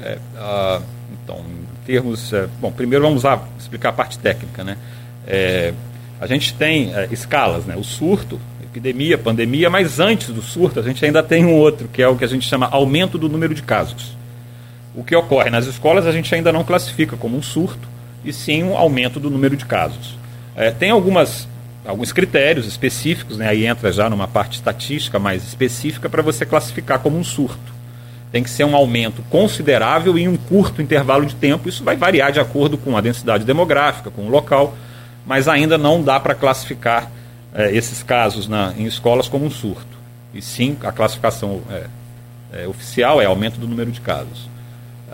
É, 0.00 0.18
uh, 0.36 0.82
então, 1.22 1.38
em 1.38 1.86
termos. 1.86 2.32
É, 2.32 2.48
bom, 2.60 2.72
primeiro 2.72 3.04
vamos 3.04 3.24
lá 3.24 3.44
explicar 3.58 3.90
a 3.90 3.92
parte 3.92 4.18
técnica, 4.18 4.64
né? 4.64 4.78
É, 5.26 5.74
a 6.20 6.26
gente 6.26 6.54
tem 6.54 6.94
é, 6.94 7.08
escalas, 7.10 7.66
né? 7.66 7.76
O 7.76 7.84
surto, 7.84 8.40
epidemia, 8.72 9.18
pandemia, 9.18 9.68
mas 9.68 10.00
antes 10.00 10.28
do 10.28 10.40
surto 10.40 10.80
a 10.80 10.82
gente 10.82 11.04
ainda 11.04 11.22
tem 11.22 11.44
um 11.44 11.54
outro, 11.54 11.88
que 11.88 12.02
é 12.02 12.08
o 12.08 12.16
que 12.16 12.24
a 12.24 12.28
gente 12.28 12.48
chama 12.48 12.68
aumento 12.70 13.18
do 13.18 13.28
número 13.28 13.54
de 13.54 13.62
casos. 13.62 14.16
O 14.94 15.04
que 15.04 15.14
ocorre 15.14 15.50
nas 15.50 15.66
escolas 15.66 16.06
a 16.06 16.12
gente 16.12 16.34
ainda 16.34 16.50
não 16.50 16.64
classifica 16.64 17.16
como 17.16 17.36
um 17.36 17.42
surto, 17.42 17.86
e 18.24 18.32
sim 18.32 18.62
um 18.62 18.76
aumento 18.76 19.20
do 19.20 19.28
número 19.28 19.56
de 19.56 19.66
casos. 19.66 20.16
É, 20.56 20.70
tem 20.70 20.90
algumas, 20.90 21.46
alguns 21.84 22.12
critérios 22.12 22.66
específicos, 22.66 23.36
né? 23.36 23.48
aí 23.48 23.66
entra 23.66 23.92
já 23.92 24.08
numa 24.08 24.28
parte 24.28 24.54
estatística 24.54 25.18
mais 25.18 25.42
específica 25.42 26.08
para 26.08 26.22
você 26.22 26.46
classificar 26.46 26.98
como 27.00 27.18
um 27.18 27.24
surto 27.24 27.72
tem 28.32 28.42
que 28.42 28.48
ser 28.48 28.64
um 28.64 28.74
aumento 28.74 29.22
considerável 29.28 30.16
em 30.16 30.26
um 30.26 30.38
curto 30.38 30.80
intervalo 30.80 31.26
de 31.26 31.34
tempo. 31.34 31.68
Isso 31.68 31.84
vai 31.84 31.96
variar 31.96 32.32
de 32.32 32.40
acordo 32.40 32.78
com 32.78 32.96
a 32.96 33.00
densidade 33.02 33.44
demográfica, 33.44 34.10
com 34.10 34.22
o 34.22 34.30
local, 34.30 34.74
mas 35.26 35.48
ainda 35.48 35.76
não 35.76 36.02
dá 36.02 36.18
para 36.18 36.34
classificar 36.34 37.10
é, 37.54 37.74
esses 37.74 38.02
casos 38.02 38.48
na, 38.48 38.74
em 38.76 38.84
escolas 38.84 39.28
como 39.28 39.44
um 39.44 39.50
surto. 39.50 39.98
E 40.34 40.40
sim, 40.40 40.76
a 40.82 40.92
classificação 40.92 41.60
é, 41.70 41.86
é, 42.52 42.66
oficial 42.66 43.20
é 43.20 43.26
aumento 43.26 43.58
do 43.58 43.68
número 43.68 43.90
de 43.90 44.00
casos. 44.00 44.48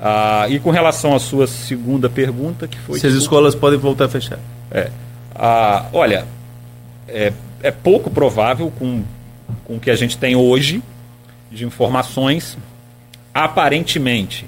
Ah, 0.01 0.47
e 0.49 0.61
com 0.61 0.71
relação 0.71 1.15
à 1.15 1.19
sua 1.19 1.47
segunda 1.47 2.09
pergunta, 2.09 2.69
que 2.69 2.79
foi. 2.79 3.01
Se 3.01 3.07
as 3.07 3.15
escolas 3.15 3.55
podem 3.55 3.79
voltar 3.79 4.05
a 4.05 4.09
fechar. 4.09 4.39
É. 4.71 4.91
Ah, 5.35 5.87
olha, 5.93 6.25
é, 7.09 7.33
é 7.63 7.71
pouco 7.71 8.11
provável 8.11 8.73
com, 8.79 9.03
com 9.65 9.77
o 9.77 9.81
que 9.81 9.91
a 9.91 9.97
gente 9.97 10.17
tem 10.17 10.37
hoje 10.37 10.83
de 11.51 11.65
informações 11.65 12.57
aparentemente, 13.35 14.47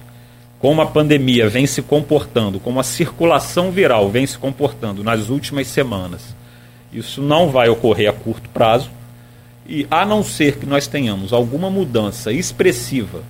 como 0.58 0.80
a 0.82 0.86
pandemia 0.86 1.48
vem 1.48 1.66
se 1.66 1.80
comportando, 1.80 2.60
como 2.60 2.78
a 2.78 2.82
circulação 2.82 3.70
viral 3.70 4.10
vem 4.10 4.26
se 4.26 4.36
comportando 4.36 5.02
nas 5.02 5.30
últimas 5.30 5.66
semanas, 5.68 6.34
isso 6.92 7.22
não 7.22 7.50
vai 7.50 7.68
ocorrer 7.68 8.08
a 8.08 8.12
curto 8.12 8.48
prazo. 8.50 8.90
E 9.66 9.86
a 9.90 10.04
não 10.04 10.22
ser 10.22 10.56
que 10.56 10.66
nós 10.66 10.86
tenhamos 10.86 11.32
alguma 11.32 11.70
mudança 11.70 12.32
expressiva 12.32 13.22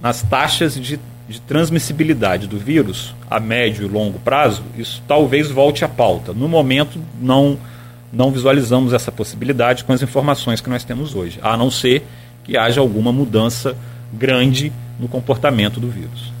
nas 0.00 0.22
taxas 0.22 0.74
de, 0.74 1.00
de 1.28 1.40
transmissibilidade 1.40 2.46
do 2.46 2.58
vírus 2.58 3.14
a 3.28 3.40
médio 3.40 3.84
e 3.84 3.88
longo 3.88 4.18
prazo, 4.20 4.62
isso 4.76 5.02
talvez 5.08 5.50
volte 5.50 5.84
à 5.84 5.88
pauta. 5.88 6.32
No 6.32 6.48
momento, 6.48 7.00
não, 7.20 7.58
não 8.12 8.30
visualizamos 8.30 8.92
essa 8.92 9.10
possibilidade 9.10 9.82
com 9.82 9.92
as 9.92 10.02
informações 10.02 10.60
que 10.60 10.70
nós 10.70 10.84
temos 10.84 11.16
hoje, 11.16 11.40
a 11.42 11.56
não 11.56 11.70
ser 11.70 12.06
que 12.44 12.56
haja 12.56 12.80
alguma 12.80 13.12
mudança 13.12 13.76
grande 14.12 14.72
no 14.98 15.08
comportamento 15.08 15.80
do 15.80 15.90
vírus. 15.90 16.37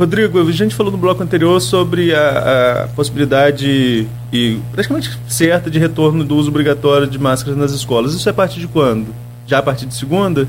Rodrigo, 0.00 0.40
a 0.40 0.50
gente 0.50 0.74
falou 0.74 0.90
no 0.90 0.96
bloco 0.96 1.22
anterior 1.22 1.60
sobre 1.60 2.14
a, 2.14 2.84
a, 2.84 2.88
possibilidade 2.88 4.08
e 4.32 4.58
praticamente 4.72 5.10
certa 5.28 5.70
de 5.70 5.78
retorno 5.78 6.24
do 6.24 6.36
uso 6.36 6.48
obrigatório 6.48 7.06
de 7.06 7.18
máscaras 7.18 7.58
nas 7.58 7.72
escolas. 7.72 8.14
Isso 8.14 8.26
é 8.26 8.32
a 8.32 8.34
partir 8.34 8.60
de 8.60 8.66
quando? 8.66 9.14
Já 9.46 9.58
a 9.58 9.62
partir 9.62 9.84
de 9.84 9.94
segunda? 9.94 10.48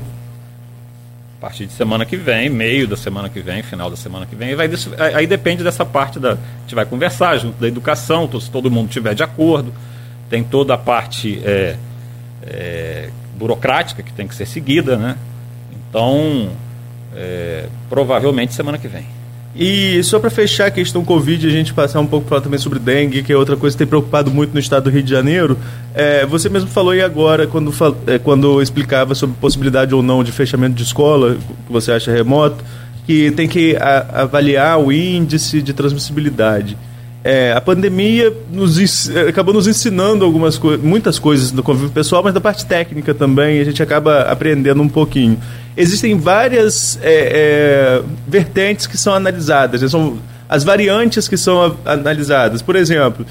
A 1.36 1.40
partir 1.42 1.66
de 1.66 1.74
semana 1.74 2.06
que 2.06 2.16
vem, 2.16 2.48
meio 2.48 2.88
da 2.88 2.96
semana 2.96 3.28
que 3.28 3.40
vem, 3.40 3.62
final 3.62 3.90
da 3.90 3.96
semana 3.96 4.24
que 4.24 4.34
vem. 4.34 4.54
Vai, 4.54 4.70
aí 5.14 5.26
depende 5.26 5.62
dessa 5.62 5.84
parte 5.84 6.18
da. 6.18 6.32
A 6.32 6.38
gente 6.62 6.74
vai 6.74 6.86
conversar 6.86 7.36
junto 7.36 7.60
da 7.60 7.68
educação, 7.68 8.26
se 8.40 8.50
todo 8.50 8.70
mundo 8.70 8.88
estiver 8.88 9.14
de 9.14 9.22
acordo. 9.22 9.70
Tem 10.30 10.42
toda 10.42 10.72
a 10.72 10.78
parte 10.78 11.42
é, 11.44 11.76
é, 12.42 13.10
burocrática 13.36 14.02
que 14.02 14.14
tem 14.14 14.26
que 14.26 14.34
ser 14.34 14.46
seguida, 14.46 14.96
né? 14.96 15.14
Então, 15.90 16.52
é, 17.14 17.66
provavelmente 17.90 18.54
semana 18.54 18.78
que 18.78 18.88
vem. 18.88 19.20
E 19.54 20.02
só 20.02 20.18
para 20.18 20.30
fechar 20.30 20.66
a 20.66 20.70
questão 20.70 21.04
Covid, 21.04 21.46
a 21.46 21.50
gente 21.50 21.74
passar 21.74 22.00
um 22.00 22.06
pouco 22.06 22.40
também 22.40 22.58
sobre 22.58 22.78
dengue, 22.78 23.22
que 23.22 23.32
é 23.32 23.36
outra 23.36 23.54
coisa 23.54 23.74
que 23.74 23.78
tem 23.78 23.86
preocupado 23.86 24.30
muito 24.30 24.54
no 24.54 24.60
estado 24.60 24.84
do 24.84 24.90
Rio 24.90 25.02
de 25.02 25.10
Janeiro. 25.10 25.58
É, 25.94 26.24
você 26.24 26.48
mesmo 26.48 26.70
falou 26.70 26.92
aí 26.92 27.02
agora, 27.02 27.46
quando, 27.46 27.72
é, 28.06 28.18
quando 28.18 28.62
explicava 28.62 29.14
sobre 29.14 29.36
possibilidade 29.38 29.94
ou 29.94 30.02
não 30.02 30.24
de 30.24 30.32
fechamento 30.32 30.74
de 30.74 30.82
escola, 30.82 31.36
que 31.66 31.72
você 31.72 31.92
acha 31.92 32.10
remoto, 32.10 32.64
que 33.06 33.30
tem 33.32 33.46
que 33.46 33.76
a, 33.76 34.22
avaliar 34.22 34.80
o 34.80 34.90
índice 34.90 35.60
de 35.60 35.74
transmissibilidade. 35.74 36.78
É, 37.24 37.52
a 37.52 37.60
pandemia 37.60 38.32
nos, 38.50 39.08
acabou 39.28 39.54
nos 39.54 39.68
ensinando 39.68 40.24
algumas 40.24 40.58
co 40.58 40.76
muitas 40.78 41.20
coisas 41.20 41.52
do 41.52 41.62
convívio 41.62 41.90
pessoal, 41.90 42.22
mas 42.22 42.34
da 42.34 42.40
parte 42.40 42.66
técnica 42.66 43.14
também, 43.14 43.60
a 43.60 43.64
gente 43.64 43.80
acaba 43.82 44.22
aprendendo 44.22 44.82
um 44.82 44.88
pouquinho. 44.88 45.38
Existem 45.76 46.18
várias 46.18 46.98
é, 47.00 48.00
é, 48.00 48.02
vertentes 48.26 48.86
que 48.86 48.98
são 48.98 49.14
analisadas, 49.14 49.82
né? 49.82 49.88
são 49.88 50.18
as 50.48 50.64
variantes 50.64 51.28
que 51.28 51.36
são 51.36 51.76
analisadas. 51.84 52.60
Por 52.60 52.76
exemplo, 52.76 53.24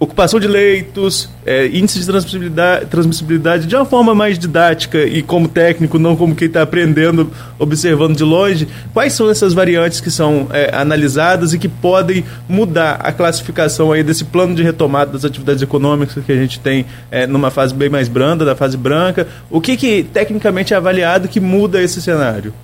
ocupação 0.00 0.40
de 0.40 0.48
leitos, 0.48 1.28
é, 1.44 1.66
índice 1.66 1.98
de 1.98 2.06
transmissibilidade, 2.06 2.86
transmissibilidade 2.86 3.66
de 3.66 3.76
uma 3.76 3.84
forma 3.84 4.14
mais 4.14 4.38
didática 4.38 5.04
e 5.04 5.22
como 5.22 5.46
técnico, 5.46 5.98
não 5.98 6.16
como 6.16 6.34
quem 6.34 6.48
está 6.48 6.62
aprendendo, 6.62 7.30
observando 7.58 8.16
de 8.16 8.24
longe. 8.24 8.66
Quais 8.94 9.12
são 9.12 9.28
essas 9.28 9.52
variantes 9.52 10.00
que 10.00 10.10
são 10.10 10.48
é, 10.54 10.74
analisadas 10.74 11.52
e 11.52 11.58
que 11.58 11.68
podem 11.68 12.24
mudar 12.48 12.94
a 13.04 13.12
classificação 13.12 13.92
aí 13.92 14.02
desse 14.02 14.24
plano 14.24 14.54
de 14.54 14.62
retomada 14.62 15.12
das 15.12 15.24
atividades 15.26 15.62
econômicas 15.62 16.24
que 16.24 16.32
a 16.32 16.36
gente 16.36 16.58
tem 16.58 16.86
é, 17.10 17.26
numa 17.26 17.50
fase 17.50 17.74
bem 17.74 17.90
mais 17.90 18.08
branda, 18.08 18.42
da 18.42 18.56
fase 18.56 18.78
branca? 18.78 19.28
O 19.50 19.60
que, 19.60 19.76
que 19.76 20.02
tecnicamente 20.02 20.72
é 20.72 20.78
avaliado 20.78 21.28
que 21.28 21.38
muda 21.38 21.82
esse 21.82 22.00
cenário? 22.00 22.54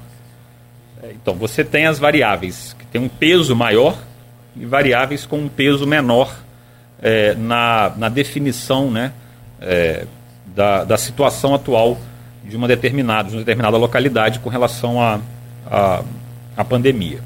É, 1.03 1.11
então, 1.11 1.35
você 1.35 1.63
tem 1.63 1.87
as 1.87 1.99
variáveis 1.99 2.75
que 2.79 2.87
têm 2.87 3.03
um 3.03 3.11
peso 3.11 3.55
maior 3.55 3.99
e 4.59 4.65
variáveis 4.65 5.27
com 5.27 5.41
um 5.41 5.49
peso 5.49 5.87
menor 5.87 6.46
é, 7.03 7.35
na, 7.35 7.93
na 7.97 8.09
definição 8.09 8.91
né, 8.91 9.13
é, 9.61 10.07
da, 10.55 10.85
da 10.85 10.97
situação 10.97 11.55
atual 11.55 11.99
de 12.45 12.57
uma 12.57 12.69
determinada, 12.69 13.29
de 13.29 13.35
uma 13.35 13.41
determinada 13.41 13.77
localidade 13.77 14.39
com 14.39 14.49
relação 14.49 15.01
à 15.01 15.21
a, 15.67 15.99
a, 15.99 16.03
a, 16.57 16.65
pandemia. 16.65 17.21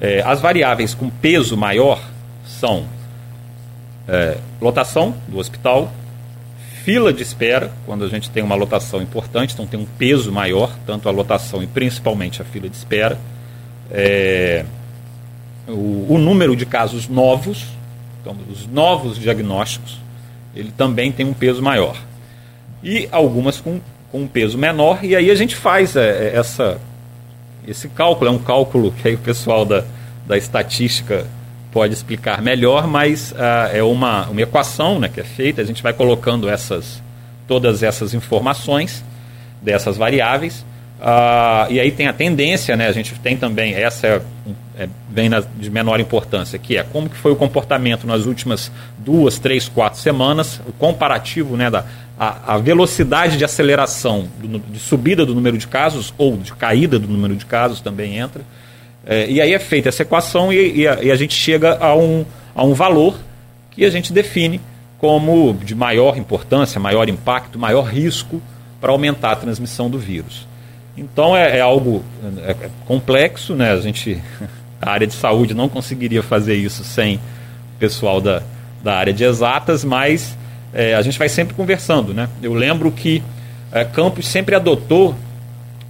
É, 0.00 0.22
as 0.22 0.40
variáveis 0.40 0.94
com 0.94 1.10
peso 1.10 1.56
maior 1.56 2.00
são 2.46 2.86
é, 4.08 4.38
lotação 4.60 5.14
do 5.28 5.38
hospital, 5.38 5.92
fila 6.84 7.12
de 7.12 7.22
espera, 7.22 7.72
quando 7.84 8.04
a 8.04 8.08
gente 8.08 8.30
tem 8.30 8.42
uma 8.42 8.54
lotação 8.54 9.02
importante, 9.02 9.52
então 9.52 9.66
tem 9.66 9.78
um 9.78 9.86
peso 9.98 10.30
maior, 10.30 10.72
tanto 10.86 11.08
a 11.08 11.12
lotação 11.12 11.62
e 11.62 11.66
principalmente 11.66 12.40
a 12.40 12.44
fila 12.44 12.68
de 12.68 12.76
espera. 12.76 13.18
É, 13.90 14.64
o, 15.68 16.14
o 16.14 16.18
número 16.18 16.54
de 16.54 16.64
casos 16.64 17.08
novos, 17.08 17.66
então, 18.26 18.36
os 18.50 18.66
novos 18.66 19.18
diagnósticos, 19.18 19.98
ele 20.54 20.72
também 20.76 21.12
tem 21.12 21.24
um 21.24 21.32
peso 21.32 21.62
maior. 21.62 21.96
E 22.82 23.08
algumas 23.12 23.60
com, 23.60 23.80
com 24.10 24.22
um 24.22 24.26
peso 24.26 24.58
menor, 24.58 25.04
e 25.04 25.14
aí 25.14 25.30
a 25.30 25.34
gente 25.34 25.54
faz 25.54 25.94
é, 25.94 26.30
é 26.30 26.36
essa, 26.36 26.80
esse 27.66 27.88
cálculo, 27.88 28.28
é 28.28 28.32
um 28.32 28.38
cálculo 28.38 28.90
que 28.90 29.06
aí 29.06 29.14
o 29.14 29.18
pessoal 29.18 29.64
da, 29.64 29.84
da 30.26 30.36
estatística 30.36 31.24
pode 31.70 31.92
explicar 31.92 32.42
melhor, 32.42 32.88
mas 32.88 33.32
uh, 33.32 33.70
é 33.72 33.82
uma, 33.82 34.26
uma 34.28 34.40
equação 34.40 34.98
né, 34.98 35.08
que 35.08 35.20
é 35.20 35.24
feita, 35.24 35.62
a 35.62 35.64
gente 35.64 35.82
vai 35.82 35.92
colocando 35.92 36.48
essas, 36.48 37.00
todas 37.46 37.82
essas 37.82 38.12
informações 38.14 39.04
dessas 39.62 39.96
variáveis, 39.96 40.64
uh, 40.98 41.70
e 41.70 41.78
aí 41.78 41.92
tem 41.92 42.08
a 42.08 42.12
tendência, 42.12 42.76
né, 42.76 42.88
a 42.88 42.92
gente 42.92 43.14
tem 43.20 43.36
também, 43.36 43.74
essa 43.74 44.06
é, 44.06 44.22
é, 44.78 44.88
vem 45.10 45.28
na, 45.28 45.40
de 45.40 45.70
menor 45.70 46.00
importância, 46.00 46.58
que 46.58 46.76
é 46.76 46.82
como 46.82 47.08
que 47.08 47.16
foi 47.16 47.32
o 47.32 47.36
comportamento 47.36 48.06
nas 48.06 48.26
últimas 48.26 48.70
duas, 48.98 49.38
três, 49.38 49.68
quatro 49.68 49.98
semanas, 49.98 50.60
o 50.66 50.72
comparativo 50.72 51.56
né, 51.56 51.70
da 51.70 51.84
a, 52.18 52.54
a 52.54 52.58
velocidade 52.58 53.36
de 53.36 53.44
aceleração, 53.44 54.28
do, 54.38 54.58
de 54.58 54.78
subida 54.78 55.26
do 55.26 55.34
número 55.34 55.58
de 55.58 55.66
casos, 55.66 56.14
ou 56.16 56.36
de 56.36 56.52
caída 56.54 56.98
do 56.98 57.06
número 57.06 57.36
de 57.36 57.44
casos 57.44 57.80
também 57.80 58.16
entra, 58.16 58.42
é, 59.04 59.30
e 59.30 59.40
aí 59.40 59.54
é 59.54 59.58
feita 59.58 59.88
essa 59.88 60.02
equação 60.02 60.52
e, 60.52 60.80
e, 60.80 60.88
a, 60.88 61.02
e, 61.02 61.10
a, 61.12 61.16
gente 61.16 61.34
chega 61.34 61.78
a 61.78 61.94
um, 61.94 62.24
a 62.54 62.64
um 62.64 62.74
valor 62.74 63.16
que 63.70 63.84
a 63.84 63.90
gente 63.90 64.12
define 64.12 64.60
como 64.98 65.54
de 65.62 65.74
maior 65.74 66.18
importância, 66.18 66.80
maior 66.80 67.08
impacto, 67.08 67.58
maior 67.58 67.82
risco 67.82 68.42
para 68.80 68.90
aumentar 68.90 69.32
a 69.32 69.36
transmissão 69.36 69.88
do 69.88 69.98
vírus. 69.98 70.48
Então 70.96 71.36
é, 71.36 71.58
é 71.58 71.60
algo 71.60 72.02
é, 72.44 72.50
é 72.50 72.70
complexo, 72.86 73.54
né? 73.54 73.72
A 73.72 73.80
gente, 73.80 74.20
a 74.80 74.90
área 74.90 75.06
de 75.06 75.14
saúde 75.14 75.54
não 75.54 75.68
conseguiria 75.68 76.22
fazer 76.22 76.54
isso 76.54 76.84
sem 76.84 77.16
o 77.16 77.78
pessoal 77.78 78.20
da, 78.20 78.42
da 78.82 78.94
área 78.94 79.12
de 79.12 79.24
exatas, 79.24 79.84
mas 79.84 80.36
é, 80.72 80.94
a 80.94 81.02
gente 81.02 81.18
vai 81.18 81.28
sempre 81.28 81.54
conversando, 81.54 82.12
né? 82.12 82.28
Eu 82.42 82.54
lembro 82.54 82.90
que 82.90 83.22
é, 83.72 83.84
Campos 83.84 84.26
sempre 84.28 84.54
adotou 84.54 85.14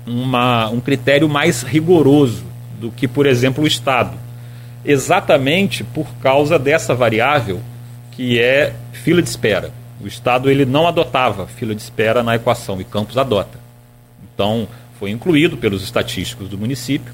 uma, 0.07 0.69
um 0.69 0.81
critério 0.81 1.29
mais 1.29 1.63
rigoroso 1.63 2.45
do 2.81 2.91
que, 2.91 3.09
por 3.09 3.27
exemplo, 3.27 3.65
o 3.65 3.67
Estado. 3.67 4.17
Exatamente 4.85 5.83
por 5.83 6.07
causa 6.23 6.59
dessa 6.59 6.95
variável 6.95 7.61
que 8.13 8.41
é 8.41 8.73
fila 8.93 9.21
de 9.21 9.29
espera. 9.29 9.71
O 10.01 10.07
Estado 10.07 10.51
ele 10.51 10.65
não 10.65 10.87
adotava 10.87 11.47
fila 11.47 11.75
de 11.75 11.83
espera 11.83 12.23
na 12.23 12.37
equação 12.37 12.81
e 12.81 12.85
Campos 12.85 13.19
adota. 13.19 13.59
Então, 14.33 14.69
foi 14.99 15.11
incluído 15.11 15.57
pelos 15.57 15.83
estatísticos 15.83 16.49
do 16.49 16.57
município. 16.57 17.13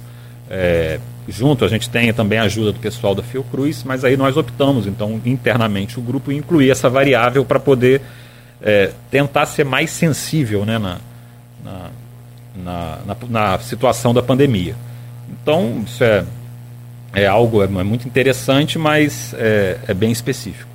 É, 0.51 0.99
junto 1.29 1.65
a 1.65 1.69
gente 1.69 1.89
tem 1.89 2.13
também 2.13 2.39
a 2.39 2.43
ajuda 2.43 2.73
do 2.73 2.81
pessoal 2.81 3.15
da 3.15 3.23
Fiocruz, 3.23 3.85
mas 3.85 4.05
aí 4.05 4.17
nós 4.17 4.37
optamos, 4.37 4.87
então, 4.87 5.21
internamente, 5.25 5.99
o 5.99 6.03
grupo 6.03 6.33
incluir 6.33 6.71
essa 6.71 6.91
variável 6.91 7.45
para 7.45 7.61
poder 7.61 8.03
é, 8.61 8.91
tentar 9.11 9.47
ser 9.47 9.65
mais 9.65 9.91
sensível 9.91 10.65
né, 10.65 10.79
na, 10.79 10.99
na, 11.65 12.99
na, 13.07 13.17
na, 13.29 13.59
situação 13.59 14.13
da 14.13 14.23
pandemia. 14.23 14.75
Então, 15.31 15.83
isso 15.87 16.03
é, 16.05 16.25
é 17.15 17.27
algo 17.27 17.63
é, 17.63 17.65
é 17.65 17.85
muito 17.85 18.07
interessante, 18.07 18.79
mas 18.79 19.35
é, 19.39 19.79
é 19.89 19.95
bem 19.95 20.13
específico. 20.13 20.71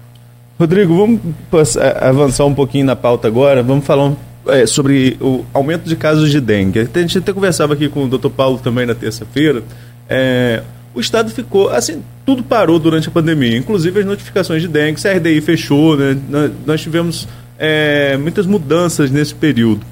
Rodrigo, 0.59 0.97
vamos 0.97 1.21
passar, 1.51 2.03
avançar 2.03 2.45
um 2.45 2.53
pouquinho 2.53 2.85
na 2.85 2.95
pauta 2.95 3.27
agora. 3.27 3.61
Vamos 3.61 3.85
falar 3.85 4.05
um, 4.05 4.15
é, 4.49 4.65
sobre 4.65 5.17
o 5.21 5.45
aumento 5.53 5.87
de 5.87 5.95
casos 5.95 6.31
de 6.31 6.39
dengue. 6.39 6.79
A 6.79 6.99
gente 6.99 7.17
até 7.17 7.33
conversava 7.33 7.73
aqui 7.73 7.89
com 7.89 8.05
o 8.05 8.07
Dr. 8.09 8.29
Paulo 8.29 8.59
também 8.59 8.85
na 8.85 8.95
terça-feira. 8.95 9.63
É, 10.09 10.63
o 10.93 10.99
estado 10.99 11.29
ficou, 11.29 11.69
assim, 11.69 12.03
tudo 12.25 12.43
parou 12.43 12.79
durante 12.79 13.07
a 13.07 13.11
pandemia, 13.11 13.57
inclusive 13.57 13.99
as 13.99 14.05
notificações 14.05 14.61
de 14.61 14.67
dengue, 14.67 15.01
CRDI 15.01 15.41
fechou, 15.41 15.95
né? 15.95 16.17
Nós 16.65 16.81
tivemos 16.81 17.27
é, 17.59 18.17
muitas 18.17 18.45
mudanças 18.45 19.11
nesse 19.11 19.35
período. 19.35 19.85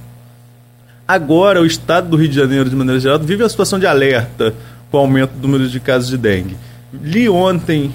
Agora, 1.07 1.61
o 1.61 1.65
estado 1.65 2.09
do 2.09 2.17
Rio 2.17 2.27
de 2.27 2.35
Janeiro, 2.35 2.69
de 2.69 2.75
maneira 2.75 2.99
geral, 2.99 3.19
vive 3.19 3.43
uma 3.43 3.49
situação 3.49 3.77
de 3.77 3.85
alerta 3.85 4.53
com 4.89 4.97
o 4.97 5.01
aumento 5.01 5.33
do 5.33 5.47
número 5.47 5.69
de 5.69 5.79
casos 5.79 6.09
de 6.09 6.17
dengue. 6.17 6.57
Li 7.03 7.29
ontem, 7.29 7.91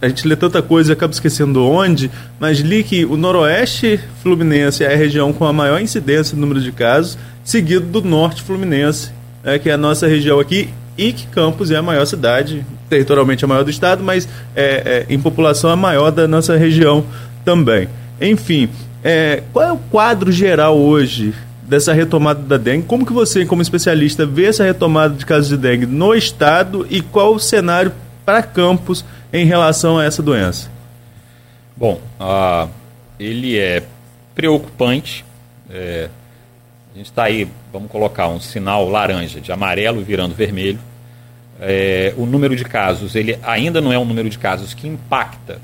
a 0.00 0.08
gente 0.08 0.26
lê 0.26 0.36
tanta 0.36 0.62
coisa 0.62 0.92
e 0.92 0.94
acaba 0.94 1.12
esquecendo 1.12 1.64
onde, 1.64 2.10
mas 2.38 2.58
li 2.58 2.82
que 2.82 3.04
o 3.04 3.16
noroeste 3.16 4.00
fluminense 4.22 4.84
é 4.84 4.92
a 4.92 4.96
região 4.96 5.32
com 5.32 5.44
a 5.44 5.52
maior 5.52 5.80
incidência 5.80 6.34
do 6.34 6.40
número 6.40 6.60
de 6.60 6.72
casos, 6.72 7.18
seguido 7.44 7.86
do 7.86 8.02
norte 8.02 8.42
fluminense, 8.42 9.10
é, 9.44 9.58
que 9.58 9.70
é 9.70 9.72
a 9.72 9.78
nossa 9.78 10.06
região 10.06 10.40
aqui, 10.40 10.68
e 10.96 11.12
que 11.12 11.26
Campos 11.28 11.70
é 11.70 11.76
a 11.76 11.82
maior 11.82 12.04
cidade, 12.04 12.64
territorialmente 12.88 13.44
a 13.44 13.48
maior 13.48 13.64
do 13.64 13.70
estado, 13.70 14.02
mas 14.02 14.28
é, 14.54 15.06
é, 15.08 15.12
em 15.12 15.18
população 15.18 15.70
a 15.70 15.76
maior 15.76 16.10
da 16.10 16.28
nossa 16.28 16.56
região 16.56 17.04
também. 17.44 17.88
Enfim, 18.20 18.68
é, 19.02 19.42
qual 19.52 19.64
é 19.64 19.72
o 19.72 19.78
quadro 19.78 20.30
geral 20.30 20.78
hoje 20.78 21.32
dessa 21.70 21.92
retomada 21.92 22.42
da 22.42 22.56
dengue. 22.56 22.84
Como 22.84 23.06
que 23.06 23.12
você, 23.12 23.46
como 23.46 23.62
especialista, 23.62 24.26
vê 24.26 24.46
essa 24.46 24.64
retomada 24.64 25.14
de 25.14 25.24
casos 25.24 25.48
de 25.48 25.56
dengue 25.56 25.86
no 25.86 26.12
estado 26.12 26.84
e 26.90 27.00
qual 27.00 27.32
o 27.32 27.38
cenário 27.38 27.92
para 28.24 28.42
Campos 28.42 29.04
em 29.32 29.44
relação 29.44 29.98
a 29.98 30.04
essa 30.04 30.22
doença? 30.22 30.70
Bom, 31.76 32.00
uh, 32.20 32.68
ele 33.18 33.58
é 33.58 33.82
preocupante. 34.34 35.24
É, 35.68 36.08
a 36.92 36.98
gente 36.98 37.06
está 37.06 37.24
aí, 37.24 37.48
vamos 37.72 37.90
colocar 37.90 38.28
um 38.28 38.40
sinal 38.40 38.88
laranja, 38.88 39.40
de 39.40 39.52
amarelo 39.52 40.02
virando 40.02 40.34
vermelho. 40.34 40.78
É, 41.60 42.14
o 42.16 42.26
número 42.26 42.56
de 42.56 42.64
casos, 42.64 43.14
ele 43.14 43.38
ainda 43.42 43.80
não 43.80 43.92
é 43.92 43.98
um 43.98 44.04
número 44.04 44.28
de 44.28 44.38
casos 44.38 44.74
que 44.74 44.88
impacta 44.88 45.60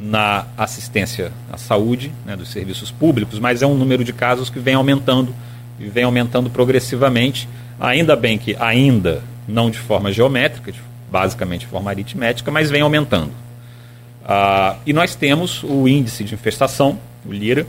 na 0.00 0.46
assistência 0.56 1.32
à 1.52 1.56
saúde 1.56 2.12
né, 2.24 2.36
dos 2.36 2.50
serviços 2.50 2.90
públicos, 2.90 3.38
mas 3.38 3.62
é 3.62 3.66
um 3.66 3.74
número 3.74 4.04
de 4.04 4.12
casos 4.12 4.48
que 4.50 4.58
vem 4.58 4.74
aumentando 4.74 5.34
e 5.78 5.86
vem 5.86 6.04
aumentando 6.04 6.50
progressivamente. 6.50 7.48
Ainda 7.80 8.16
bem 8.16 8.36
que 8.36 8.56
ainda 8.58 9.22
não 9.46 9.70
de 9.70 9.78
forma 9.78 10.12
geométrica, 10.12 10.72
basicamente 11.10 11.60
de 11.60 11.66
forma 11.66 11.90
aritmética, 11.90 12.50
mas 12.50 12.70
vem 12.70 12.82
aumentando. 12.82 13.32
Ah, 14.24 14.76
e 14.86 14.92
nós 14.92 15.14
temos 15.14 15.62
o 15.62 15.88
índice 15.88 16.24
de 16.24 16.34
infestação, 16.34 16.98
o 17.26 17.32
LIRA, 17.32 17.66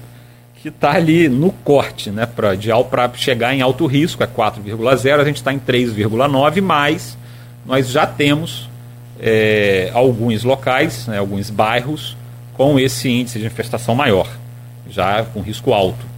que 0.61 0.67
está 0.67 0.91
ali 0.91 1.29
no 1.29 1.51
corte, 1.51 2.09
né, 2.09 2.25
para 2.25 3.13
chegar 3.15 3.55
em 3.55 3.61
alto 3.61 3.85
risco, 3.85 4.21
é 4.21 4.27
4,0, 4.27 5.21
a 5.21 5.23
gente 5.23 5.37
está 5.37 5.53
em 5.53 5.59
3,9, 5.59 6.61
mas 6.61 7.17
nós 7.65 7.89
já 7.89 8.05
temos 8.05 8.69
é, 9.21 9.89
alguns 9.93 10.43
locais, 10.43 11.07
né, 11.07 11.17
alguns 11.17 11.49
bairros, 11.49 12.17
com 12.53 12.77
esse 12.77 13.09
índice 13.09 13.39
de 13.39 13.45
infestação 13.45 13.95
maior, 13.95 14.27
já 14.89 15.23
com 15.23 15.39
risco 15.39 15.71
alto. 15.71 16.08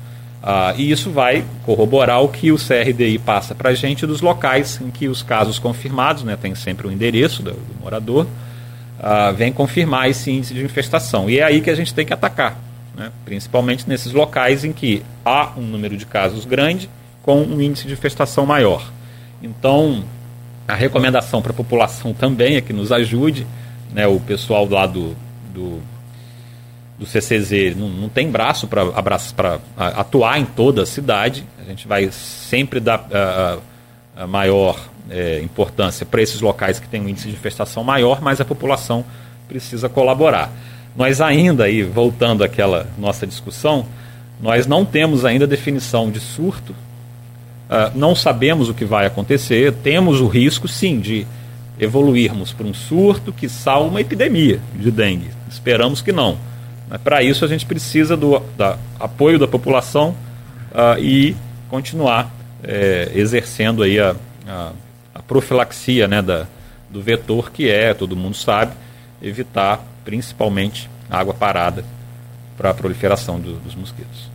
Ah, 0.43 0.73
e 0.75 0.89
isso 0.89 1.11
vai 1.11 1.45
corroborar 1.63 2.23
o 2.23 2.27
que 2.27 2.51
o 2.51 2.57
CRDI 2.57 3.19
passa 3.19 3.53
para 3.53 3.69
a 3.69 3.73
gente 3.75 4.07
dos 4.07 4.21
locais 4.21 4.79
em 4.81 4.89
que 4.89 5.07
os 5.07 5.21
casos 5.21 5.59
confirmados, 5.59 6.23
né, 6.23 6.35
tem 6.35 6.55
sempre 6.55 6.87
o 6.87 6.91
endereço 6.91 7.43
do, 7.43 7.51
do 7.51 7.79
morador, 7.79 8.25
ah, 8.99 9.31
vem 9.31 9.53
confirmar 9.53 10.09
esse 10.09 10.31
índice 10.31 10.53
de 10.53 10.63
infestação. 10.63 11.29
E 11.29 11.39
é 11.39 11.43
aí 11.43 11.61
que 11.61 11.69
a 11.69 11.75
gente 11.75 11.93
tem 11.93 12.05
que 12.05 12.13
atacar, 12.13 12.57
né, 12.95 13.11
principalmente 13.23 13.87
nesses 13.87 14.13
locais 14.13 14.65
em 14.65 14.73
que 14.73 15.03
há 15.23 15.51
um 15.55 15.61
número 15.61 15.95
de 15.95 16.07
casos 16.07 16.43
grande 16.43 16.89
com 17.21 17.43
um 17.43 17.61
índice 17.61 17.85
de 17.85 17.93
infestação 17.93 18.43
maior. 18.43 18.91
Então, 19.43 20.03
a 20.67 20.73
recomendação 20.73 21.41
para 21.41 21.51
a 21.51 21.55
população 21.55 22.13
também 22.13 22.55
é 22.55 22.61
que 22.61 22.73
nos 22.73 22.91
ajude, 22.91 23.45
né, 23.93 24.07
o 24.07 24.19
pessoal 24.19 24.67
lá 24.67 24.87
do, 24.87 25.15
do 25.53 25.79
do 27.01 27.07
CCZ 27.07 27.75
não, 27.75 27.89
não 27.89 28.09
tem 28.09 28.29
braço 28.29 28.67
para 28.67 29.59
atuar 29.75 30.39
em 30.39 30.45
toda 30.45 30.83
a 30.83 30.85
cidade. 30.85 31.43
A 31.59 31.67
gente 31.67 31.87
vai 31.87 32.11
sempre 32.11 32.79
dar 32.79 33.07
a, 33.11 33.57
a 34.15 34.27
maior 34.27 34.79
é, 35.09 35.41
importância 35.41 36.05
para 36.05 36.21
esses 36.21 36.41
locais 36.41 36.79
que 36.79 36.87
têm 36.87 37.01
um 37.01 37.09
índice 37.09 37.27
de 37.27 37.33
infestação 37.33 37.83
maior, 37.83 38.21
mas 38.21 38.39
a 38.39 38.45
população 38.45 39.03
precisa 39.47 39.89
colaborar. 39.89 40.51
Nós 40.95 41.21
ainda, 41.21 41.63
aí, 41.63 41.81
voltando 41.81 42.43
àquela 42.43 42.85
nossa 42.99 43.25
discussão, 43.25 43.87
nós 44.39 44.67
não 44.67 44.85
temos 44.85 45.25
ainda 45.25 45.47
definição 45.47 46.11
de 46.11 46.19
surto, 46.19 46.73
uh, 46.73 47.91
não 47.95 48.13
sabemos 48.13 48.69
o 48.69 48.75
que 48.75 48.85
vai 48.85 49.07
acontecer, 49.07 49.73
temos 49.73 50.21
o 50.21 50.27
risco, 50.27 50.67
sim, 50.67 50.99
de 50.99 51.25
evoluirmos 51.79 52.53
para 52.53 52.67
um 52.67 52.75
surto 52.75 53.33
que 53.33 53.49
salva 53.49 53.89
uma 53.89 54.01
epidemia 54.01 54.59
de 54.75 54.91
dengue. 54.91 55.31
Esperamos 55.49 55.99
que 55.99 56.11
não 56.11 56.37
para 56.97 57.23
isso 57.23 57.45
a 57.45 57.47
gente 57.47 57.65
precisa 57.65 58.17
do 58.17 58.41
apoio 58.99 59.39
da 59.39 59.47
população 59.47 60.15
uh, 60.71 60.99
e 60.99 61.35
continuar 61.69 62.31
é, 62.63 63.11
exercendo 63.15 63.83
aí 63.83 63.99
a, 63.99 64.15
a, 64.47 64.71
a, 65.15 65.21
profilaxia 65.21 66.07
né, 66.07 66.21
da, 66.21 66.45
do 66.89 67.01
vetor 67.01 67.51
que 67.51 67.69
é, 67.69 67.93
todo 67.93 68.15
mundo 68.15 68.35
sabe, 68.35 68.73
evitar 69.21 69.83
principalmente 70.03 70.89
água 71.09 71.33
parada 71.33 71.83
para 72.57 72.71
a 72.71 72.73
proliferação 72.73 73.39
do, 73.39 73.53
dos 73.55 73.73
mosquitos. 73.75 74.29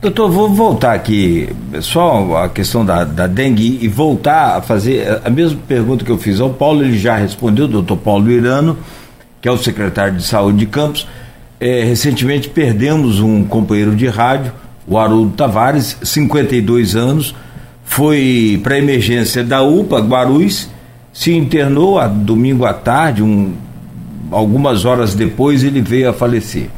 Doutor, 0.00 0.30
vou 0.30 0.52
voltar 0.52 0.94
aqui, 0.94 1.48
só 1.80 2.42
a 2.42 2.48
questão 2.48 2.84
da, 2.84 3.04
da 3.04 3.28
dengue 3.28 3.78
e 3.80 3.86
voltar 3.86 4.56
a 4.56 4.60
fazer 4.60 5.20
a 5.24 5.30
mesma 5.30 5.60
pergunta 5.68 6.04
que 6.04 6.10
eu 6.10 6.18
fiz 6.18 6.40
ao 6.40 6.50
Paulo, 6.50 6.82
ele 6.82 6.98
já 6.98 7.16
respondeu, 7.16 7.68
doutor 7.68 7.96
Paulo 7.98 8.28
Irano, 8.28 8.76
que 9.40 9.46
é 9.48 9.52
o 9.52 9.56
secretário 9.56 10.16
de 10.16 10.24
saúde 10.24 10.58
de 10.58 10.66
Campos 10.66 11.06
é, 11.62 11.84
recentemente 11.84 12.48
perdemos 12.48 13.20
um 13.20 13.44
companheiro 13.44 13.94
de 13.94 14.08
rádio, 14.08 14.52
o 14.84 14.98
Haroldo 14.98 15.30
Tavares, 15.36 15.96
52 16.02 16.96
anos, 16.96 17.36
foi 17.84 18.60
para 18.64 18.76
emergência 18.78 19.44
da 19.44 19.62
UPA 19.62 20.00
Guarulhos, 20.00 20.68
se 21.12 21.32
internou 21.32 22.00
a, 22.00 22.08
domingo 22.08 22.64
à 22.64 22.74
tarde, 22.74 23.22
um, 23.22 23.52
algumas 24.32 24.84
horas 24.84 25.14
depois 25.14 25.62
ele 25.62 25.80
veio 25.80 26.10
a 26.10 26.12
falecer. 26.12 26.68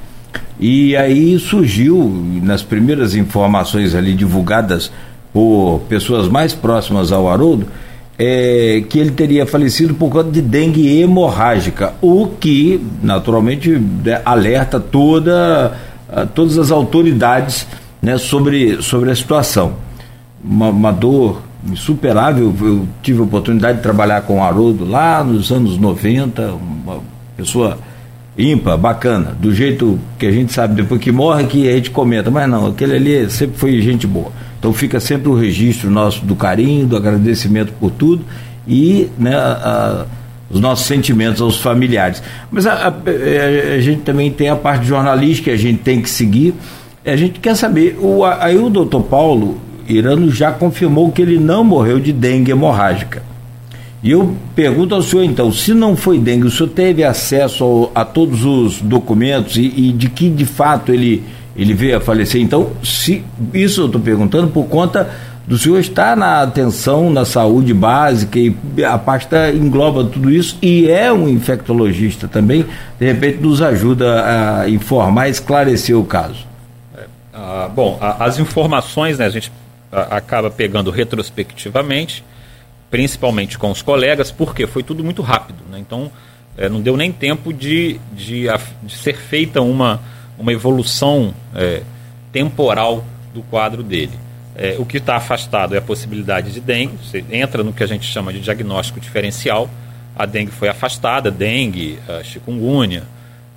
E 0.60 0.94
aí 0.94 1.38
surgiu, 1.38 2.22
nas 2.42 2.62
primeiras 2.62 3.14
informações 3.14 3.94
ali 3.94 4.12
divulgadas 4.12 4.92
por 5.32 5.80
pessoas 5.88 6.28
mais 6.28 6.52
próximas 6.52 7.10
ao 7.10 7.26
Haroldo, 7.26 7.66
é, 8.18 8.84
que 8.88 8.98
ele 8.98 9.10
teria 9.10 9.46
falecido 9.46 9.94
por 9.94 10.10
conta 10.10 10.30
de 10.30 10.40
dengue 10.40 11.00
hemorrágica, 11.00 11.94
o 12.00 12.28
que 12.28 12.80
naturalmente 13.02 13.70
né, 13.70 14.20
alerta 14.24 14.78
toda, 14.78 15.72
todas 16.34 16.58
as 16.58 16.70
autoridades 16.70 17.66
né, 18.00 18.18
sobre, 18.18 18.82
sobre 18.82 19.10
a 19.10 19.16
situação. 19.16 19.74
Uma, 20.42 20.68
uma, 20.68 20.92
dor 20.92 21.42
insuperável, 21.66 22.54
eu 22.60 22.86
tive 23.02 23.20
a 23.20 23.24
oportunidade 23.24 23.78
de 23.78 23.82
trabalhar 23.82 24.22
com 24.22 24.38
o 24.38 24.42
Haroldo 24.42 24.84
lá 24.84 25.24
nos 25.24 25.50
anos 25.50 25.78
90, 25.78 26.52
uma 26.52 27.00
pessoa 27.36 27.78
ímpar, 28.36 28.76
bacana, 28.76 29.34
do 29.40 29.54
jeito 29.54 29.98
que 30.18 30.26
a 30.26 30.30
gente 30.30 30.52
sabe 30.52 30.74
depois 30.74 31.00
que 31.00 31.10
morre 31.10 31.44
que 31.44 31.68
a 31.68 31.72
gente 31.72 31.90
comenta, 31.90 32.30
mas 32.30 32.48
não, 32.48 32.66
aquele 32.66 32.96
ali 32.96 33.30
sempre 33.30 33.56
foi 33.56 33.80
gente 33.80 34.06
boa. 34.06 34.30
Então 34.64 34.72
fica 34.72 34.98
sempre 34.98 35.28
o 35.28 35.34
registro 35.34 35.90
nosso 35.90 36.24
do 36.24 36.34
carinho, 36.34 36.86
do 36.86 36.96
agradecimento 36.96 37.70
por 37.78 37.90
tudo 37.90 38.24
e 38.66 39.10
né, 39.18 39.36
a, 39.36 40.06
os 40.48 40.58
nossos 40.58 40.86
sentimentos 40.86 41.42
aos 41.42 41.58
familiares. 41.58 42.22
Mas 42.50 42.66
a, 42.66 42.88
a, 42.88 43.74
a, 43.74 43.78
gente 43.82 44.00
também 44.00 44.30
tem 44.30 44.48
a 44.48 44.56
parte 44.56 44.86
jornalística 44.86 45.50
que 45.50 45.54
a 45.54 45.58
gente 45.58 45.82
tem 45.82 46.00
que 46.00 46.08
seguir. 46.08 46.54
A 47.04 47.14
gente 47.14 47.40
quer 47.40 47.54
saber, 47.54 47.98
o, 48.00 48.24
aí 48.24 48.56
o 48.56 48.70
doutor 48.70 49.02
Paulo 49.02 49.60
Irano 49.86 50.30
já 50.30 50.50
confirmou 50.50 51.12
que 51.12 51.20
ele 51.20 51.38
não 51.38 51.62
morreu 51.62 52.00
de 52.00 52.10
dengue 52.10 52.50
hemorrágica. 52.50 53.22
E 54.02 54.12
eu 54.12 54.34
pergunto 54.56 54.94
ao 54.94 55.02
senhor 55.02 55.24
então, 55.24 55.52
se 55.52 55.74
não 55.74 55.94
foi 55.94 56.18
dengue, 56.18 56.46
o 56.46 56.50
senhor 56.50 56.70
teve 56.70 57.04
acesso 57.04 57.64
ao, 57.64 57.92
a 57.94 58.02
todos 58.02 58.46
os 58.46 58.80
documentos 58.80 59.58
e, 59.58 59.66
e 59.66 59.92
de 59.92 60.08
que 60.08 60.30
de 60.30 60.46
fato 60.46 60.90
ele 60.90 61.22
ele 61.56 61.74
veio 61.74 61.96
a 61.96 62.00
falecer. 62.00 62.40
Então, 62.40 62.72
se 62.82 63.24
isso 63.52 63.82
eu 63.82 63.86
estou 63.86 64.00
perguntando 64.00 64.48
por 64.48 64.66
conta 64.66 65.10
do 65.46 65.58
senhor 65.58 65.78
estar 65.78 66.16
na 66.16 66.42
atenção 66.42 67.10
na 67.10 67.24
saúde 67.24 67.74
básica 67.74 68.38
e 68.38 68.56
a 68.82 68.96
pasta 68.96 69.50
engloba 69.52 70.04
tudo 70.04 70.30
isso 70.30 70.56
e 70.62 70.88
é 70.88 71.12
um 71.12 71.28
infectologista 71.28 72.26
também, 72.26 72.64
de 72.98 73.06
repente 73.06 73.38
nos 73.38 73.60
ajuda 73.60 74.62
a 74.62 74.68
informar, 74.68 75.28
esclarecer 75.28 75.98
o 75.98 76.04
caso. 76.04 76.46
É, 76.96 77.04
ah, 77.34 77.70
bom, 77.72 77.98
as 78.00 78.38
informações 78.38 79.18
né, 79.18 79.26
a 79.26 79.30
gente 79.30 79.52
acaba 79.92 80.50
pegando 80.50 80.90
retrospectivamente, 80.90 82.24
principalmente 82.90 83.58
com 83.58 83.70
os 83.70 83.82
colegas, 83.82 84.30
porque 84.30 84.66
foi 84.66 84.82
tudo 84.82 85.04
muito 85.04 85.20
rápido. 85.20 85.58
Né? 85.70 85.78
Então, 85.78 86.10
é, 86.56 86.68
não 86.68 86.80
deu 86.80 86.96
nem 86.96 87.12
tempo 87.12 87.52
de, 87.52 88.00
de, 88.12 88.46
de 88.82 88.96
ser 88.96 89.16
feita 89.16 89.60
uma 89.60 90.00
uma 90.38 90.52
evolução 90.52 91.34
é, 91.54 91.82
temporal 92.32 93.04
do 93.32 93.42
quadro 93.42 93.82
dele. 93.82 94.18
É, 94.56 94.76
o 94.78 94.84
que 94.84 94.98
está 94.98 95.16
afastado 95.16 95.74
é 95.74 95.78
a 95.78 95.82
possibilidade 95.82 96.52
de 96.52 96.60
dengue, 96.60 96.96
você 97.02 97.24
entra 97.30 97.62
no 97.64 97.72
que 97.72 97.82
a 97.82 97.86
gente 97.86 98.06
chama 98.06 98.32
de 98.32 98.40
diagnóstico 98.40 99.00
diferencial. 99.00 99.68
A 100.16 100.26
dengue 100.26 100.52
foi 100.52 100.68
afastada, 100.68 101.30
dengue, 101.30 101.98
a 102.08 102.22
chikungunya, 102.22 103.02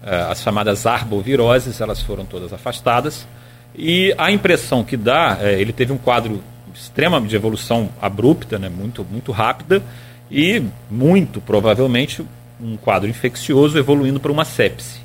as 0.01 0.41
chamadas 0.41 0.87
arboviroses, 0.87 1.79
elas 1.81 2.01
foram 2.01 2.25
todas 2.25 2.51
afastadas. 2.51 3.27
E 3.75 4.13
a 4.17 4.31
impressão 4.31 4.83
que 4.83 4.97
dá, 4.97 5.37
é, 5.39 5.59
ele 5.59 5.71
teve 5.71 5.93
um 5.93 5.97
quadro 5.97 6.41
extrema 6.73 7.21
de 7.21 7.35
evolução 7.35 7.89
abrupta, 8.01 8.57
né, 8.57 8.69
muito, 8.69 9.05
muito 9.09 9.31
rápida, 9.31 9.83
e 10.31 10.63
muito 10.89 11.39
provavelmente 11.39 12.23
um 12.59 12.75
quadro 12.75 13.09
infeccioso 13.09 13.77
evoluindo 13.77 14.19
para 14.19 14.31
uma 14.31 14.45
sepse. 14.45 14.99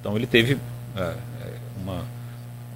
Então 0.00 0.16
ele 0.16 0.26
teve 0.26 0.54
é, 0.54 0.56
é, 0.56 0.58
uma, 1.82 2.04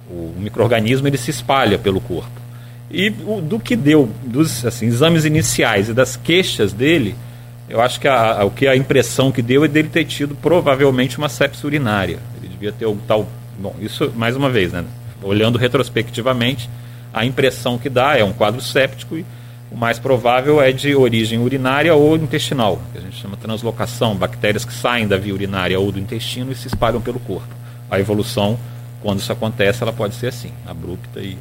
o 0.09 0.33
microorganismo 0.37 1.07
ele 1.07 1.17
se 1.17 1.31
espalha 1.31 1.77
pelo 1.77 1.99
corpo. 1.99 2.45
E 2.89 3.09
o, 3.25 3.41
do 3.41 3.59
que 3.59 3.75
deu 3.75 4.09
dos 4.23 4.65
assim, 4.65 4.85
exames 4.85 5.25
iniciais 5.25 5.89
e 5.89 5.93
das 5.93 6.15
queixas 6.15 6.71
dele, 6.71 7.15
eu 7.67 7.81
acho 7.81 7.99
que 7.99 8.07
a, 8.07 8.41
a, 8.41 8.45
o 8.45 8.51
que 8.51 8.67
a 8.67 8.75
impressão 8.75 9.31
que 9.31 9.41
deu 9.41 9.65
é 9.65 9.67
dele 9.67 9.89
ter 9.89 10.05
tido 10.05 10.35
provavelmente 10.35 11.17
uma 11.17 11.29
sepse 11.29 11.65
urinária. 11.65 12.19
Ele 12.37 12.49
devia 12.49 12.71
ter 12.71 12.85
o 12.85 12.95
tal. 13.07 13.27
Bom, 13.57 13.75
isso 13.79 14.11
mais 14.15 14.35
uma 14.35 14.49
vez, 14.49 14.71
né? 14.71 14.83
Olhando 15.23 15.57
retrospectivamente, 15.57 16.69
a 17.13 17.25
impressão 17.25 17.77
que 17.77 17.89
dá 17.89 18.17
é 18.17 18.23
um 18.23 18.33
quadro 18.33 18.61
séptico 18.61 19.17
e 19.17 19.25
o 19.71 19.75
mais 19.75 19.97
provável 19.97 20.61
é 20.61 20.71
de 20.71 20.93
origem 20.93 21.39
urinária 21.39 21.93
ou 21.95 22.15
intestinal, 22.15 22.79
que 22.91 22.99
a 22.99 23.01
gente 23.01 23.19
chama 23.19 23.35
translocação, 23.35 24.15
bactérias 24.15 24.63
que 24.63 24.73
saem 24.73 25.07
da 25.07 25.17
via 25.17 25.33
urinária 25.33 25.79
ou 25.79 25.91
do 25.91 25.99
intestino 25.99 26.51
e 26.51 26.55
se 26.55 26.67
espalham 26.67 27.01
pelo 27.01 27.19
corpo 27.19 27.64
a 27.95 27.99
evolução, 27.99 28.57
quando 29.01 29.19
isso 29.19 29.31
acontece, 29.31 29.83
ela 29.83 29.93
pode 29.93 30.15
ser 30.15 30.27
assim, 30.27 30.51
abrupta 30.67 31.19
e, 31.19 31.37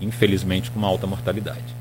infelizmente, 0.00 0.70
com 0.70 0.78
uma 0.78 0.88
alta 0.88 1.06
mortalidade. 1.06 1.78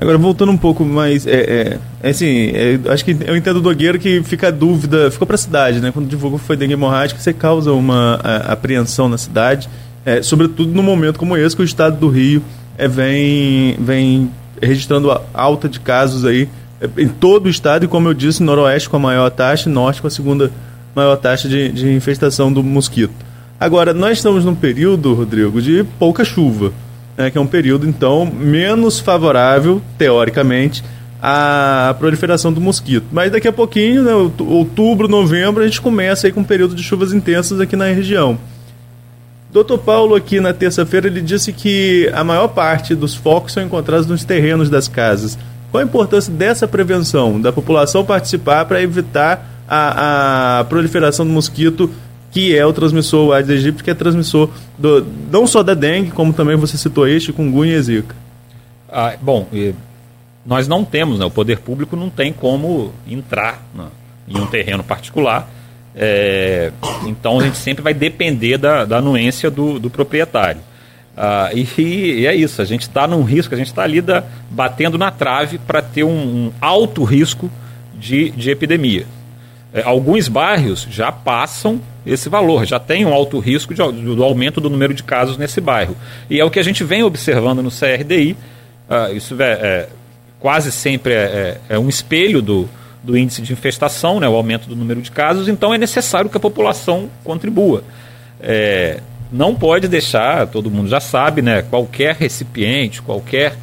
Agora, 0.00 0.16
voltando 0.16 0.52
um 0.52 0.56
pouco 0.56 0.84
mais, 0.84 1.26
é, 1.26 1.40
é, 1.40 1.78
é 2.00 2.10
assim, 2.10 2.52
é, 2.54 2.78
acho 2.92 3.04
que 3.04 3.16
eu 3.26 3.36
entendo 3.36 3.54
do 3.54 3.62
Dogueiro 3.62 3.98
que 3.98 4.22
fica 4.22 4.46
a 4.46 4.50
dúvida, 4.52 5.10
ficou 5.10 5.26
para 5.26 5.34
a 5.34 5.38
cidade, 5.38 5.80
né? 5.80 5.90
Quando 5.90 6.06
divulgou 6.06 6.38
que 6.38 6.44
foi 6.44 6.56
dengue 6.56 6.74
hemorrágica, 6.74 7.20
você 7.20 7.32
causa 7.32 7.72
uma 7.72 8.20
a, 8.22 8.52
apreensão 8.52 9.08
na 9.08 9.18
cidade, 9.18 9.68
é, 10.06 10.22
sobretudo 10.22 10.72
no 10.72 10.84
momento 10.84 11.18
como 11.18 11.36
esse, 11.36 11.56
que 11.56 11.62
o 11.62 11.64
estado 11.64 11.98
do 11.98 12.08
Rio 12.08 12.40
é, 12.76 12.86
vem, 12.86 13.76
vem 13.80 14.30
registrando 14.62 15.10
alta 15.34 15.68
de 15.68 15.80
casos 15.80 16.24
aí 16.24 16.48
é, 16.80 16.88
em 17.02 17.08
todo 17.08 17.46
o 17.46 17.48
estado, 17.48 17.84
e 17.84 17.88
como 17.88 18.08
eu 18.08 18.14
disse, 18.14 18.40
noroeste 18.40 18.88
com 18.88 18.96
a 18.96 19.00
maior 19.00 19.28
taxa, 19.30 19.68
norte 19.68 20.00
com 20.00 20.06
a 20.06 20.10
segunda 20.10 20.52
maior 20.98 21.16
taxa 21.16 21.48
de, 21.48 21.70
de 21.70 21.92
infestação 21.92 22.52
do 22.52 22.62
mosquito. 22.62 23.14
Agora, 23.60 23.94
nós 23.94 24.18
estamos 24.18 24.44
num 24.44 24.54
período, 24.54 25.14
Rodrigo, 25.14 25.62
de 25.62 25.84
pouca 25.98 26.24
chuva, 26.24 26.72
né, 27.16 27.30
que 27.30 27.38
é 27.38 27.40
um 27.40 27.46
período, 27.46 27.88
então, 27.88 28.26
menos 28.26 28.98
favorável, 28.98 29.80
teoricamente, 29.96 30.84
à 31.22 31.94
proliferação 31.98 32.52
do 32.52 32.60
mosquito. 32.60 33.06
Mas 33.12 33.30
daqui 33.30 33.48
a 33.48 33.52
pouquinho, 33.52 34.02
né, 34.02 34.12
outubro, 34.38 35.08
novembro, 35.08 35.62
a 35.62 35.66
gente 35.66 35.80
começa 35.80 36.26
aí 36.26 36.32
com 36.32 36.40
um 36.40 36.44
período 36.44 36.74
de 36.74 36.82
chuvas 36.82 37.12
intensas 37.12 37.60
aqui 37.60 37.76
na 37.76 37.86
região. 37.86 38.38
Doutor 39.52 39.78
Paulo, 39.78 40.14
aqui 40.14 40.40
na 40.40 40.52
terça-feira, 40.52 41.06
ele 41.06 41.22
disse 41.22 41.52
que 41.52 42.10
a 42.12 42.22
maior 42.22 42.48
parte 42.48 42.94
dos 42.94 43.14
focos 43.14 43.52
são 43.52 43.62
encontrados 43.62 44.06
nos 44.06 44.24
terrenos 44.24 44.68
das 44.68 44.88
casas. 44.88 45.38
Qual 45.70 45.80
a 45.80 45.84
importância 45.84 46.32
dessa 46.32 46.68
prevenção, 46.68 47.40
da 47.40 47.52
população 47.52 48.04
participar 48.04 48.64
para 48.66 48.82
evitar 48.82 49.57
a, 49.68 50.60
a 50.60 50.64
proliferação 50.64 51.26
do 51.26 51.32
mosquito 51.32 51.90
que 52.30 52.56
é 52.56 52.64
o 52.64 52.72
transmissor 52.72 53.34
Aedes 53.34 53.50
aegypti, 53.50 53.82
que 53.82 53.90
é 53.90 53.94
transmissor 53.94 54.50
do, 54.76 55.06
não 55.30 55.46
só 55.46 55.62
da 55.62 55.74
dengue, 55.74 56.10
como 56.10 56.32
também 56.32 56.56
você 56.56 56.76
citou 56.76 57.08
este, 57.08 57.26
chikungunya 57.26 57.76
e 57.76 57.82
zika. 57.82 58.14
Ah, 58.90 59.14
bom, 59.20 59.48
nós 60.44 60.68
não 60.68 60.84
temos, 60.84 61.18
né, 61.18 61.24
o 61.24 61.30
poder 61.30 61.58
público 61.58 61.96
não 61.96 62.08
tem 62.10 62.32
como 62.32 62.92
entrar 63.08 63.62
né, 63.74 63.86
em 64.26 64.38
um 64.38 64.46
terreno 64.46 64.82
particular, 64.84 65.50
é, 65.94 66.70
então 67.06 67.40
a 67.40 67.42
gente 67.42 67.56
sempre 67.56 67.82
vai 67.82 67.92
depender 67.92 68.56
da, 68.56 68.84
da 68.84 68.98
anuência 68.98 69.50
do, 69.50 69.78
do 69.78 69.90
proprietário. 69.90 70.60
Ah, 71.16 71.50
e, 71.52 71.66
e, 71.80 72.26
é 72.26 72.34
isso, 72.34 72.62
a 72.62 72.64
gente 72.64 72.82
está 72.82 73.06
num 73.06 73.22
risco, 73.24 73.54
a 73.54 73.58
gente 73.58 73.66
está 73.66 73.82
ali 73.82 74.00
da, 74.00 74.22
batendo 74.50 74.96
na 74.96 75.10
trave 75.10 75.58
para 75.58 75.82
ter 75.82 76.04
um, 76.04 76.10
um 76.10 76.52
alto 76.60 77.02
risco 77.04 77.50
de, 77.94 78.30
de 78.30 78.50
epidemia. 78.50 79.06
É, 79.72 79.82
alguns 79.82 80.28
bairros 80.28 80.86
já 80.90 81.12
passam 81.12 81.80
esse 82.06 82.28
valor, 82.28 82.64
já 82.64 82.78
tem 82.78 83.04
um 83.04 83.12
alto 83.12 83.38
risco 83.38 83.74
de, 83.74 83.82
do 83.82 84.24
aumento 84.24 84.60
do 84.60 84.70
número 84.70 84.94
de 84.94 85.02
casos 85.02 85.36
nesse 85.36 85.60
bairro. 85.60 85.94
E 86.30 86.40
é 86.40 86.44
o 86.44 86.50
que 86.50 86.58
a 86.58 86.62
gente 86.62 86.82
vem 86.84 87.02
observando 87.02 87.62
no 87.62 87.70
CRDI. 87.70 88.32
Uh, 88.32 88.36
ah, 88.88 89.12
isso 89.12 89.40
é, 89.40 89.52
é, 89.52 89.88
quase 90.40 90.72
sempre 90.72 91.12
é, 91.12 91.58
é, 91.68 91.74
é, 91.74 91.78
um 91.78 91.88
espelho 91.88 92.40
do, 92.40 92.68
do 93.02 93.16
índice 93.18 93.42
de 93.42 93.52
infestação, 93.52 94.18
né, 94.18 94.26
o 94.26 94.34
aumento 94.34 94.66
do 94.68 94.74
número 94.74 95.02
de 95.02 95.10
casos, 95.10 95.48
então 95.48 95.74
é 95.74 95.78
necessário 95.78 96.30
que 96.30 96.36
a 96.38 96.40
população 96.40 97.10
contribua. 97.22 97.84
É, 98.40 99.00
não 99.30 99.54
pode 99.54 99.86
deixar, 99.88 100.46
todo 100.46 100.70
mundo 100.70 100.88
já 100.88 101.00
sabe, 101.00 101.42
né, 101.42 101.60
qualquer 101.60 102.14
recipiente, 102.14 103.02
qualquer 103.02 103.54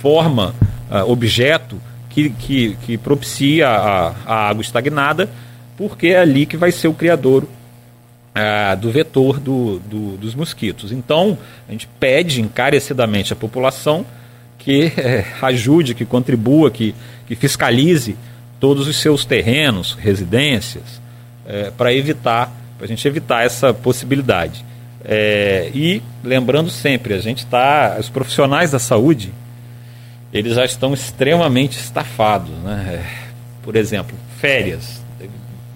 forma, 0.00 0.54
uh, 0.88 1.10
objeto 1.10 1.80
que, 2.08 2.30
que, 2.30 2.76
que 2.82 2.96
propicia 2.96 3.68
a, 3.68 4.14
a 4.24 4.48
água 4.48 4.62
estagnada 4.62 5.28
porque 5.78 6.08
é 6.08 6.18
ali 6.18 6.44
que 6.44 6.56
vai 6.56 6.70
ser 6.70 6.88
o 6.88 6.92
criador 6.92 7.44
ah, 8.34 8.74
do 8.74 8.90
vetor 8.90 9.40
do, 9.40 9.78
do, 9.78 10.16
dos 10.18 10.34
mosquitos. 10.34 10.92
Então, 10.92 11.38
a 11.66 11.72
gente 11.72 11.88
pede 11.98 12.42
encarecidamente 12.42 13.32
à 13.32 13.36
população 13.36 14.04
que 14.58 14.92
é, 14.96 15.24
ajude, 15.40 15.94
que 15.94 16.04
contribua, 16.04 16.70
que, 16.70 16.94
que 17.26 17.34
fiscalize 17.34 18.16
todos 18.60 18.86
os 18.86 18.96
seus 18.96 19.24
terrenos, 19.24 19.96
residências, 19.98 21.00
é, 21.46 21.70
para 21.70 21.94
evitar 21.94 22.52
para 22.78 22.84
a 22.84 22.88
gente 22.88 23.06
evitar 23.06 23.44
essa 23.44 23.74
possibilidade. 23.74 24.64
É, 25.04 25.70
e 25.74 26.00
lembrando 26.22 26.70
sempre, 26.70 27.12
a 27.12 27.18
gente 27.18 27.38
está, 27.38 27.96
os 27.98 28.08
profissionais 28.08 28.70
da 28.70 28.78
saúde, 28.78 29.32
eles 30.32 30.54
já 30.54 30.64
estão 30.64 30.94
extremamente 30.94 31.78
estafados, 31.78 32.50
né? 32.62 33.04
Por 33.62 33.74
exemplo, 33.74 34.16
férias. 34.40 35.02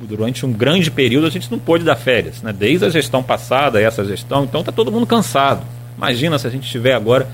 Durante 0.07 0.45
um 0.45 0.53
grande 0.53 0.91
período 0.91 1.27
a 1.27 1.31
gente 1.31 1.51
não 1.51 1.59
pôde 1.59 1.85
dar 1.85 1.97
férias, 1.97 2.43
né? 2.43 2.53
Desde 2.53 2.85
a 2.85 2.89
gestão 2.89 3.23
passada, 3.23 3.81
essa 3.81 4.05
gestão, 4.05 4.45
então 4.45 4.61
está 4.61 4.73
todo 4.73 4.91
mundo 4.91 5.07
cansado. 5.07 5.65
Imagina 5.97 6.39
se 6.39 6.47
a 6.47 6.51
gente 6.51 6.69
tiver 6.69 6.95
agora 6.95 7.29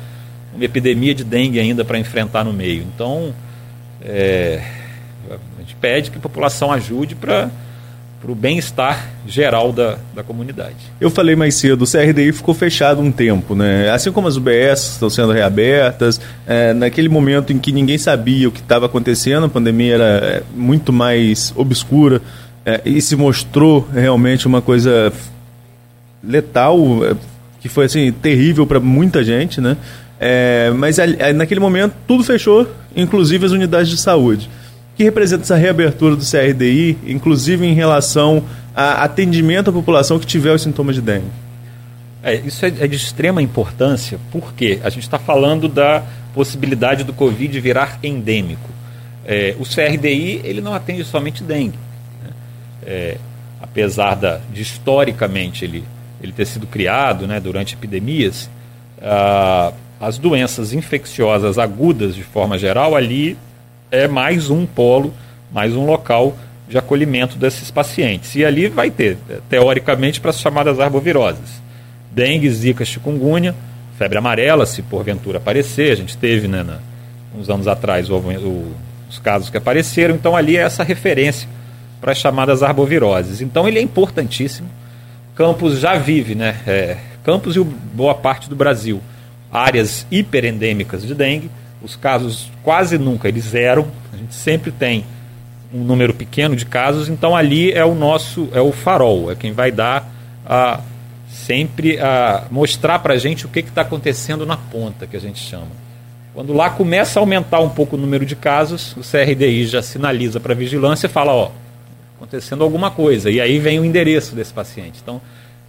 uma 0.54 0.64
epidemia 0.64 1.14
de 1.14 1.24
dengue 1.24 1.58
ainda 1.58 1.84
para 1.84 1.98
enfrentar 1.98 2.44
no 2.44 2.52
meio. 2.52 2.82
Então, 2.94 3.34
é, 4.02 4.62
a 5.30 5.60
gente 5.60 5.74
pede 5.76 6.10
que 6.10 6.18
a 6.18 6.20
população 6.20 6.72
ajude 6.72 7.14
para 7.14 7.50
para 8.20 8.32
o 8.32 8.34
bem-estar 8.34 9.10
geral 9.26 9.72
da, 9.72 9.96
da 10.14 10.24
comunidade. 10.24 10.74
Eu 11.00 11.10
falei 11.10 11.36
mais 11.36 11.54
cedo, 11.54 11.82
o 11.82 11.86
CRDI 11.86 12.32
ficou 12.32 12.52
fechado 12.52 13.00
um 13.00 13.12
tempo, 13.12 13.54
né? 13.54 13.90
Assim 13.90 14.10
como 14.10 14.26
as 14.26 14.36
UBS 14.36 14.92
estão 14.92 15.08
sendo 15.08 15.32
reabertas, 15.32 16.20
é, 16.46 16.72
naquele 16.72 17.08
momento 17.08 17.52
em 17.52 17.58
que 17.58 17.70
ninguém 17.70 17.96
sabia 17.96 18.48
o 18.48 18.52
que 18.52 18.60
estava 18.60 18.86
acontecendo, 18.86 19.46
a 19.46 19.48
pandemia 19.48 19.94
era 19.94 20.04
é, 20.04 20.42
muito 20.54 20.92
mais 20.92 21.52
obscura 21.56 22.20
é, 22.68 22.82
e 22.84 23.00
se 23.00 23.16
mostrou 23.16 23.88
realmente 23.90 24.46
uma 24.46 24.60
coisa 24.60 25.10
letal, 26.22 26.76
é, 27.02 27.16
que 27.60 27.68
foi 27.68 27.86
assim 27.86 28.12
terrível 28.12 28.66
para 28.66 28.78
muita 28.78 29.24
gente, 29.24 29.58
né? 29.58 29.74
É, 30.20 30.70
mas 30.76 30.98
naquele 31.34 31.60
momento 31.60 31.94
tudo 32.06 32.22
fechou, 32.22 32.68
inclusive 32.94 33.46
as 33.46 33.52
unidades 33.52 33.88
de 33.88 33.96
saúde 33.96 34.50
que 34.94 35.04
representa 35.04 35.44
essa 35.44 35.54
reabertura 35.54 36.16
do 36.16 36.24
CRDI, 36.24 36.98
inclusive 37.06 37.64
em 37.64 37.72
relação 37.72 38.42
a 38.74 39.04
atendimento 39.04 39.70
à 39.70 39.72
população 39.72 40.18
que 40.18 40.26
tiver 40.26 40.52
os 40.52 40.60
sintomas 40.60 40.96
de 40.96 41.00
dengue? 41.00 41.30
É, 42.20 42.34
isso 42.34 42.66
é, 42.66 42.68
é 42.80 42.86
de 42.88 42.96
extrema 42.96 43.40
importância, 43.40 44.18
porque 44.32 44.80
a 44.82 44.90
gente 44.90 45.04
está 45.04 45.18
falando 45.18 45.68
da 45.68 46.02
possibilidade 46.34 47.04
do 47.04 47.12
Covid 47.12 47.60
virar 47.60 48.00
endêmico. 48.02 48.68
É, 49.24 49.54
o 49.60 49.62
CRDI 49.62 50.40
ele 50.42 50.60
não 50.60 50.74
atende 50.74 51.04
somente 51.04 51.44
dengue. 51.44 51.78
É, 52.90 53.18
apesar 53.60 54.14
da, 54.14 54.40
de 54.50 54.62
historicamente 54.62 55.62
ele, 55.62 55.84
ele 56.22 56.32
ter 56.32 56.46
sido 56.46 56.66
criado 56.66 57.26
né, 57.26 57.38
durante 57.38 57.74
epidemias, 57.74 58.48
ah, 59.02 59.74
as 60.00 60.16
doenças 60.16 60.72
infecciosas 60.72 61.58
agudas, 61.58 62.14
de 62.14 62.22
forma 62.22 62.56
geral, 62.56 62.96
ali 62.96 63.36
é 63.90 64.08
mais 64.08 64.48
um 64.48 64.64
polo, 64.64 65.12
mais 65.52 65.76
um 65.76 65.84
local 65.84 66.34
de 66.66 66.78
acolhimento 66.78 67.36
desses 67.36 67.70
pacientes. 67.70 68.34
E 68.34 68.42
ali 68.42 68.68
vai 68.68 68.90
ter, 68.90 69.18
teoricamente, 69.50 70.18
para 70.18 70.30
as 70.30 70.40
chamadas 70.40 70.80
arboviroses. 70.80 71.60
Dengue, 72.10 72.48
zika, 72.48 72.86
chikungunya, 72.86 73.54
febre 73.98 74.16
amarela, 74.16 74.64
se 74.64 74.80
porventura 74.80 75.36
aparecer, 75.36 75.92
a 75.92 75.96
gente 75.96 76.16
teve, 76.16 76.48
né, 76.48 76.62
na, 76.62 76.78
uns 77.38 77.50
anos 77.50 77.68
atrás, 77.68 78.08
o, 78.08 78.16
o, 78.16 78.72
os 79.10 79.18
casos 79.18 79.50
que 79.50 79.58
apareceram, 79.58 80.14
então 80.14 80.34
ali 80.34 80.56
é 80.56 80.60
essa 80.60 80.82
referência 80.82 81.46
para 82.00 82.12
as 82.12 82.18
chamadas 82.18 82.62
arboviroses. 82.62 83.40
Então 83.40 83.66
ele 83.66 83.78
é 83.78 83.82
importantíssimo. 83.82 84.68
Campos 85.34 85.78
já 85.78 85.96
vive, 85.96 86.34
né? 86.34 86.56
É, 86.66 86.96
Campos 87.24 87.56
e 87.56 87.60
boa 87.60 88.14
parte 88.14 88.48
do 88.48 88.56
Brasil, 88.56 89.02
áreas 89.52 90.06
hiperendêmicas 90.10 91.02
de 91.02 91.14
dengue 91.14 91.50
os 91.82 91.96
casos 91.96 92.50
quase 92.62 92.98
nunca 92.98 93.28
eles 93.28 93.44
zeram, 93.44 93.86
a 94.12 94.16
gente 94.16 94.34
sempre 94.34 94.70
tem 94.70 95.04
um 95.72 95.84
número 95.84 96.14
pequeno 96.14 96.56
de 96.56 96.64
casos, 96.64 97.08
então 97.08 97.36
ali 97.36 97.72
é 97.72 97.84
o 97.84 97.94
nosso, 97.94 98.48
é 98.52 98.60
o 98.60 98.72
farol, 98.72 99.30
é 99.30 99.34
quem 99.34 99.52
vai 99.52 99.70
dar 99.70 100.10
a 100.46 100.80
sempre 101.30 102.00
a 102.00 102.46
mostrar 102.50 102.98
para 103.00 103.14
a 103.14 103.18
gente 103.18 103.44
o 103.44 103.50
que 103.50 103.60
está 103.60 103.82
acontecendo 103.82 104.46
na 104.46 104.56
ponta, 104.56 105.06
que 105.06 105.16
a 105.16 105.20
gente 105.20 105.38
chama. 105.38 105.68
Quando 106.32 106.54
lá 106.54 106.70
começa 106.70 107.18
a 107.18 107.22
aumentar 107.22 107.60
um 107.60 107.68
pouco 107.68 107.96
o 107.96 107.98
número 107.98 108.24
de 108.24 108.34
casos, 108.34 108.96
o 108.96 109.00
CRDI 109.00 109.66
já 109.66 109.82
sinaliza 109.82 110.40
para 110.40 110.54
a 110.54 110.56
vigilância 110.56 111.06
e 111.06 111.10
fala, 111.10 111.32
ó, 111.34 111.50
acontecendo 112.18 112.64
alguma 112.64 112.90
coisa, 112.90 113.30
e 113.30 113.40
aí 113.40 113.58
vem 113.58 113.78
o 113.78 113.84
endereço 113.84 114.34
desse 114.34 114.52
paciente. 114.52 115.00
Então, 115.02 115.20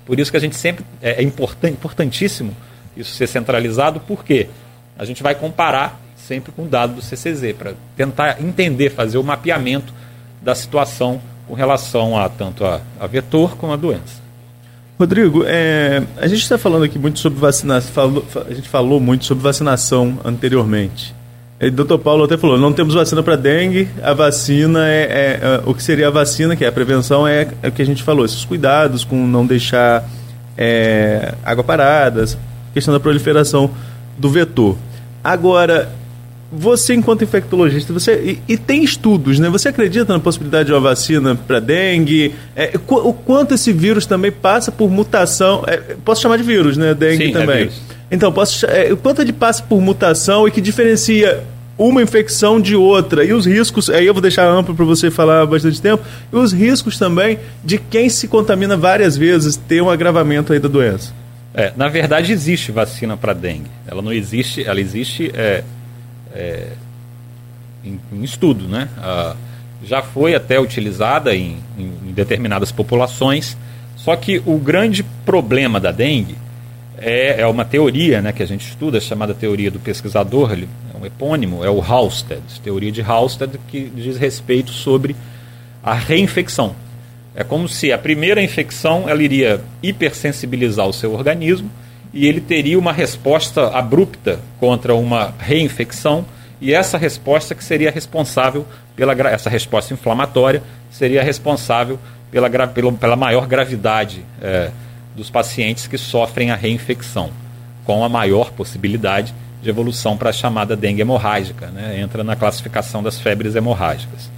por 0.06 0.20
isso 0.20 0.32
que 0.32 0.38
a 0.38 0.40
gente 0.40 0.56
sempre, 0.56 0.84
é, 1.02 1.22
é 1.22 1.24
importante, 1.24 1.74
importantíssimo 1.74 2.56
isso 2.98 3.14
ser 3.14 3.28
centralizado? 3.28 4.02
Porque 4.02 4.50
a 4.98 5.06
gente 5.06 5.24
vai 5.24 5.36
comparar 5.36 6.02
sempre 6.18 6.52
com 6.52 6.64
o 6.64 6.68
dado 6.68 6.96
do 6.96 7.02
CCZ, 7.02 7.56
para 7.58 7.74
tentar 7.96 8.42
entender, 8.42 8.90
fazer 8.90 9.18
o 9.18 9.24
mapeamento 9.24 9.94
da 10.42 10.54
situação 10.54 11.22
com 11.48 11.54
relação 11.54 12.18
a 12.18 12.30
tanto 12.30 12.64
a, 12.66 12.82
a 13.00 13.08
vetor 13.08 13.56
como 13.58 13.74
a 13.74 13.76
doença. 13.76 14.22
Rodrigo, 15.00 15.44
é, 15.48 16.04
a 16.18 16.28
gente 16.28 16.42
está 16.42 16.58
falando 16.58 16.84
aqui 16.84 17.00
muito 17.00 17.20
sobre 17.20 17.40
vacinação, 17.40 18.24
a 18.48 18.54
gente 18.54 18.68
falou 18.68 19.00
muito 19.00 19.26
sobre 19.26 19.44
vacinação 19.44 20.20
anteriormente. 20.24 21.16
O 21.68 21.72
doutor 21.72 22.00
Paulo 22.00 22.24
até 22.24 22.38
falou, 22.38 22.58
não 22.58 22.72
temos 22.72 22.94
vacina 22.94 23.22
para 23.22 23.36
dengue, 23.36 23.90
a 24.02 24.14
vacina 24.14 24.88
é, 24.88 25.02
é, 25.02 25.40
é, 25.42 25.62
o 25.66 25.74
que 25.74 25.84
seria 25.84 26.08
a 26.08 26.12
vacina, 26.12 26.56
que 26.56 26.64
é 26.64 26.68
a 26.70 26.72
prevenção, 26.72 27.28
é, 27.28 27.50
é, 27.62 27.68
o 27.68 27.72
que 27.72 27.82
a 27.82 27.86
gente 27.86 28.02
falou, 28.02 28.24
esses 28.24 28.46
cuidados 28.46 29.04
com 29.04 29.28
não 29.28 29.46
deixar 29.46 30.08
é, 30.58 31.34
água 31.44 31.64
parada, 31.64 32.24
questão 32.74 32.94
da 32.94 33.00
proliferação 33.00 33.72
do 34.18 34.30
vetor. 34.30 34.78
Agora, 35.22 35.92
você 36.52 36.96
enquanto 36.96 37.24
infectologista, 37.24 37.94
você 37.94 38.40
e, 38.48 38.54
e, 38.54 38.58
tem 38.58 38.84
estudos, 38.84 39.38
né? 39.40 39.50
Você 39.50 39.70
acredita 39.70 40.12
na 40.12 40.20
possibilidade 40.20 40.68
de 40.68 40.74
uma 40.74 40.80
vacina 40.80 41.36
para 41.36 41.60
dengue? 41.60 42.34
É, 42.56 42.74
o 42.88 43.14
quanto 43.14 43.54
esse 43.54 43.72
vírus 43.72 44.06
também 44.06 44.32
passa 44.32 44.72
por 44.72 44.90
mutação? 44.90 45.64
É, 45.68 45.78
posso 46.04 46.22
chamar 46.22 46.38
de 46.38 46.44
vírus, 46.44 46.76
né? 46.76 46.94
Dengue 46.94 47.26
Sim, 47.26 47.30
é 47.30 47.34
também. 47.34 47.64
É 47.66 47.70
então, 48.12 48.32
posso, 48.32 48.66
é, 48.66 48.92
o 48.92 48.98
quanto 48.98 49.22
ele 49.22 49.32
passa 49.32 49.62
por 49.62 49.80
mutação 49.80 50.48
e 50.48 50.52
que 50.52 50.60
diferencia 50.60 51.44
uma 51.78 52.02
infecção 52.02 52.60
de 52.60 52.76
outra 52.76 53.24
e 53.24 53.32
os 53.32 53.46
riscos, 53.46 53.90
aí 53.90 54.06
eu 54.06 54.14
vou 54.14 54.22
deixar 54.22 54.50
amplo 54.50 54.76
para 54.76 54.84
você 54.84 55.10
falar 55.10 55.46
bastante 55.46 55.82
tempo, 55.82 56.04
e 56.32 56.36
os 56.36 56.52
riscos 56.52 56.98
também 56.98 57.40
de 57.64 57.78
quem 57.78 58.10
se 58.10 58.28
contamina 58.28 58.76
várias 58.76 59.16
vezes 59.16 59.56
ter 59.56 59.82
um 59.82 59.90
agravamento 59.90 60.52
aí 60.52 60.60
da 60.60 60.68
doença. 60.68 61.14
É, 61.54 61.72
na 61.78 61.88
verdade, 61.88 62.34
existe 62.34 62.72
vacina 62.72 63.16
para 63.16 63.34
dengue. 63.34 63.70
Ela 63.88 64.02
não 64.02 64.12
existe, 64.12 64.64
ela 64.64 64.80
existe 64.80 65.32
é, 65.34 65.64
é, 66.34 66.74
em, 67.84 68.00
em, 68.12 68.24
estudo, 68.24 68.68
né? 68.68 68.90
Ah, 68.98 69.36
já 69.84 70.02
foi 70.02 70.36
até 70.36 70.60
utilizada 70.60 71.36
em, 71.36 71.58
em, 71.78 72.10
em, 72.10 72.14
determinadas 72.14 72.72
populações. 72.72 73.58
Só 73.96 74.16
que 74.16 74.42
o 74.46 74.58
grande 74.58 75.04
problema 75.26 75.80
da 75.80 75.92
dengue 75.92 76.36
é, 76.98 77.42
é 77.42 77.48
uma 77.48 77.66
teoria, 77.66 78.22
né, 78.22 78.32
que 78.32 78.44
a 78.44 78.46
gente 78.46 78.68
estuda, 78.68 79.00
chamada 79.00 79.34
teoria 79.34 79.72
do 79.72 79.80
pesquisador, 79.80 80.52
ele 80.52 80.68
é 80.94 80.98
um 80.98 81.06
epônimo, 81.06 81.64
é 81.64 81.70
o 81.70 81.82
Halsted, 81.82 82.42
teoria 82.64 82.92
de 82.92 83.02
Halsted 83.02 83.60
que 83.68 83.92
diz 83.94 84.18
respeito 84.18 84.72
sobre 84.72 85.16
a 85.84 85.94
reinfecção. 85.94 86.76
É 87.36 87.44
como 87.44 87.70
se 87.70 87.92
a 87.92 87.98
primeira 87.98 88.42
infecção 88.42 89.08
ela 89.08 89.24
iria 89.24 89.62
hipersensibilizar 89.82 90.88
o 90.88 90.94
seu 90.94 91.14
organismo 91.14 91.70
e 92.14 92.28
ele 92.28 92.42
teria 92.42 92.78
uma 92.78 92.92
resposta 92.92 93.68
abrupta 93.68 94.40
contra 94.60 94.96
uma 94.96 95.34
reinfecção 95.40 96.26
e 96.62 96.74
essa 96.74 96.98
resposta 96.98 97.56
que 97.56 97.64
seria 97.64 97.92
responsável 97.92 98.66
pela 98.96 99.14
essa 99.30 99.50
resposta 99.50 99.94
inflamatória 99.94 100.62
seria 100.92 101.24
responsável 101.24 102.00
pela, 102.32 102.50
pela, 102.50 102.92
pela 102.92 103.16
maior 103.16 103.48
gravidade 103.48 104.24
é, 104.42 104.72
dos 105.16 105.30
pacientes 105.30 105.88
que 105.88 105.98
sofrem 105.98 106.52
a 106.52 106.56
reinfecção, 106.56 107.32
com 107.86 108.04
a 108.04 108.10
maior 108.10 108.52
possibilidade 108.52 109.34
de 109.62 109.70
evolução 109.70 110.18
para 110.18 110.30
a 110.30 110.34
chamada 110.34 110.76
dengue 110.76 111.02
hemorrágica, 111.02 111.68
né? 111.68 112.00
entra 112.00 112.24
na 112.24 112.36
classificação 112.36 113.04
das 113.04 113.20
febres 113.20 113.56
hemorrágicas. 113.56 114.30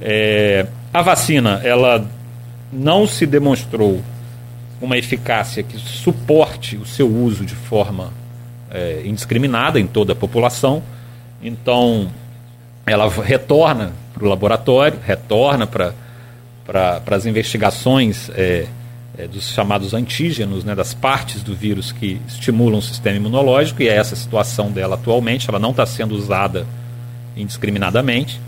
É, 0.00 0.66
a 0.92 1.02
vacina, 1.02 1.60
ela 1.64 2.04
não 2.72 3.06
se 3.06 3.26
demonstrou 3.26 4.00
uma 4.82 4.98
eficácia 4.98 5.62
que 5.62 5.78
suporte 5.78 6.76
o 6.76 6.84
seu 6.84 7.08
uso 7.08 7.46
de 7.46 7.54
forma 7.54 8.12
é, 8.70 9.02
indiscriminada 9.04 9.78
em 9.78 9.86
toda 9.86 10.12
a 10.12 10.16
população. 10.16 10.82
Então, 11.40 12.10
ela 12.84 13.08
retorna 13.08 13.92
para 14.12 14.24
o 14.24 14.28
laboratório, 14.28 14.98
retorna 15.06 15.66
para 15.66 15.94
as 17.06 17.26
investigações 17.26 18.28
é, 18.34 18.66
é, 19.16 19.26
dos 19.28 19.50
chamados 19.50 19.94
antígenos, 19.94 20.64
né, 20.64 20.74
das 20.74 20.92
partes 20.92 21.42
do 21.42 21.54
vírus 21.54 21.92
que 21.92 22.20
estimulam 22.26 22.78
o 22.78 22.82
sistema 22.82 23.16
imunológico, 23.16 23.82
e 23.82 23.88
é 23.88 23.94
essa 23.94 24.14
a 24.14 24.18
situação 24.18 24.72
dela 24.72 24.96
atualmente. 24.96 25.48
Ela 25.48 25.60
não 25.60 25.70
está 25.70 25.86
sendo 25.86 26.14
usada 26.14 26.66
indiscriminadamente. 27.36 28.40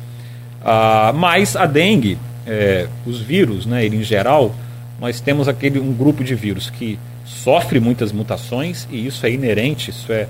Ah, 0.64 1.12
mas 1.14 1.54
a 1.54 1.64
dengue 1.64 2.18
é, 2.46 2.88
os 3.06 3.20
vírus, 3.20 3.66
né, 3.66 3.84
ele 3.84 3.96
em 3.96 4.02
geral, 4.02 4.54
nós 5.00 5.20
temos 5.20 5.48
aquele 5.48 5.78
um 5.78 5.92
grupo 5.92 6.22
de 6.22 6.34
vírus 6.34 6.70
que 6.70 6.98
sofre 7.24 7.80
muitas 7.80 8.12
mutações 8.12 8.86
e 8.90 9.06
isso 9.06 9.24
é 9.26 9.30
inerente, 9.30 9.90
isso 9.90 10.12
é, 10.12 10.28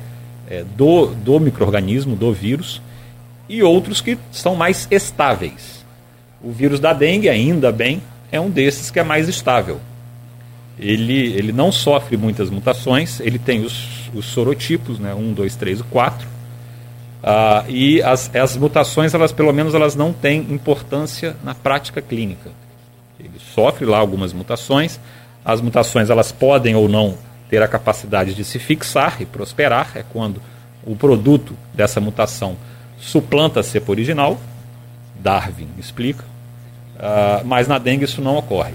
é 0.49 0.65
do, 0.77 1.07
do 1.07 1.39
microorganismo, 1.41 2.17
do 2.17 2.33
vírus, 2.33 2.81
e 3.49 3.63
outros 3.63 4.01
que 4.01 4.19
são 4.33 4.55
mais 4.55 4.89
estáveis. 4.91 5.85
O 6.43 6.51
vírus 6.51 6.81
da 6.81 6.93
dengue, 6.93 7.29
ainda 7.29 7.71
bem, 7.71 8.03
é 8.31 8.41
um 8.41 8.51
desses 8.51 8.91
que 8.91 8.99
é 8.99 9.03
mais 9.03 9.29
estável. 9.29 9.81
ele, 10.79 11.33
ele 11.35 11.53
não 11.53 11.71
sofre 11.71 12.17
muitas 12.17 12.51
mutações, 12.51 13.21
ele 13.21 13.39
tem 13.39 13.65
os, 13.65 14.11
os 14.15 14.25
sorotipos, 14.27 14.99
né, 14.99 15.15
1, 15.15 15.33
2, 15.33 15.57
3 15.57 15.81
e 15.81 15.83
4, 15.85 16.27
uh, 16.27 17.71
e 17.71 18.03
as, 18.03 18.35
as 18.35 18.57
mutações, 18.57 19.15
elas 19.15 19.33
pelo 19.33 19.53
menos 19.53 19.75
elas 19.75 19.95
não 19.95 20.13
têm 20.13 20.41
importância 20.51 21.37
na 21.45 21.55
prática 21.55 22.01
clínica. 22.03 22.51
Ele 23.19 23.39
sofre 23.55 23.85
lá 23.85 23.99
algumas 23.99 24.33
mutações, 24.33 24.99
as 25.45 25.61
mutações 25.61 26.11
elas 26.11 26.33
podem 26.33 26.75
ou 26.75 26.89
não 26.89 27.17
ter 27.49 27.63
a 27.63 27.69
capacidade 27.69 28.35
de 28.35 28.45
se 28.45 28.59
fixar 28.59 29.21
e 29.21 29.27
prosperar, 29.27 29.93
é 29.95 30.03
quando 30.03 30.41
o 30.85 30.97
produto 30.97 31.57
dessa 31.73 32.01
mutação 32.01 32.57
suplanta 32.99 33.61
a 33.61 33.63
cepa 33.63 33.91
original, 33.93 34.39
Darwin 35.21 35.69
explica, 35.79 36.25
uh, 36.97 37.45
mas 37.45 37.69
na 37.69 37.79
dengue 37.79 38.05
isso 38.05 38.21
não 38.21 38.37
ocorre. 38.37 38.75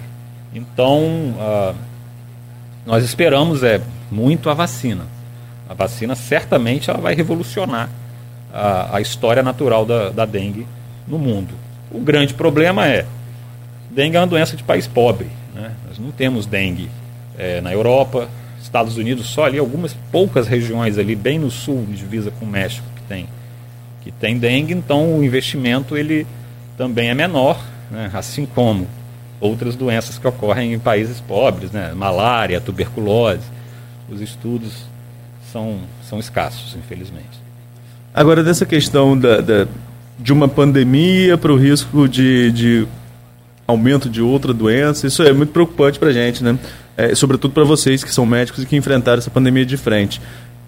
Então, 0.54 1.36
uh, 1.38 1.76
nós 2.86 3.04
esperamos 3.04 3.64
é 3.64 3.82
muito 4.12 4.50
a 4.50 4.54
vacina. 4.54 5.06
A 5.68 5.74
vacina 5.74 6.16
certamente 6.16 6.90
ela 6.90 7.00
vai 7.00 7.14
revolucionar 7.14 7.90
a, 8.52 8.98
a 8.98 9.02
história 9.02 9.44
natural 9.44 9.86
da, 9.86 10.10
da 10.10 10.26
dengue 10.26 10.66
no 11.08 11.20
mundo. 11.20 11.54
O 11.92 12.00
grande 12.00 12.34
problema 12.34 12.88
é 12.88 13.06
dengue 13.90 14.18
é 14.18 14.20
uma 14.20 14.28
doença 14.28 14.56
de 14.56 14.64
país 14.64 14.88
pobre. 14.88 15.28
Né? 15.54 15.72
Nós 15.88 16.00
não 16.00 16.12
temos 16.12 16.46
dengue 16.46 16.90
é, 17.38 17.62
na 17.62 17.72
Europa, 17.72 18.30
Estados 18.62 18.98
Unidos, 18.98 19.28
só 19.28 19.46
ali 19.46 19.58
algumas 19.58 19.96
poucas 20.12 20.48
regiões 20.48 20.98
ali 20.98 21.16
bem 21.16 21.40
no 21.40 21.50
sul, 21.50 21.86
divisa 21.90 22.32
com 22.32 22.46
o 22.46 22.48
México, 22.48 22.86
que 22.96 23.02
tem 23.04 23.28
que 24.02 24.12
tem 24.12 24.38
dengue. 24.38 24.74
Então 24.74 25.18
o 25.18 25.24
investimento 25.24 25.98
ele 25.98 26.26
também 26.78 27.10
é 27.10 27.14
menor, 27.14 27.60
né? 27.90 28.10
assim 28.14 28.46
como 28.46 28.88
outras 29.40 29.76
doenças 29.76 30.18
que 30.18 30.28
ocorrem 30.28 30.74
em 30.74 30.80
países 30.80 31.20
pobres, 31.20 31.72
né? 31.72 31.94
malária, 31.96 32.60
tuberculose. 32.62 33.48
Os 34.10 34.22
estudos 34.22 34.74
são, 35.52 35.80
são 36.08 36.20
escassos, 36.20 36.76
infelizmente. 36.76 37.40
Agora, 38.14 38.44
dessa 38.44 38.66
questão 38.66 39.18
da, 39.18 39.40
da 39.40 39.68
de 40.18 40.34
uma 40.34 40.48
pandemia 40.48 41.38
para 41.38 41.52
o 41.54 41.56
risco 41.56 42.08
de, 42.08 42.52
de 42.52 42.88
aumento 43.70 44.10
de 44.10 44.22
outra 44.22 44.52
doença, 44.52 45.06
isso 45.06 45.22
é 45.22 45.32
muito 45.32 45.52
preocupante 45.52 46.00
para 46.00 46.10
a 46.10 46.12
gente, 46.12 46.44
né? 46.44 46.58
É, 46.98 47.14
sobretudo 47.14 47.54
para 47.54 47.64
vocês 47.64 48.04
que 48.04 48.12
são 48.12 48.26
médicos 48.26 48.64
e 48.64 48.66
que 48.66 48.76
enfrentaram 48.76 49.20
essa 49.20 49.30
pandemia 49.30 49.66
de 49.66 49.78
frente. 49.78 50.20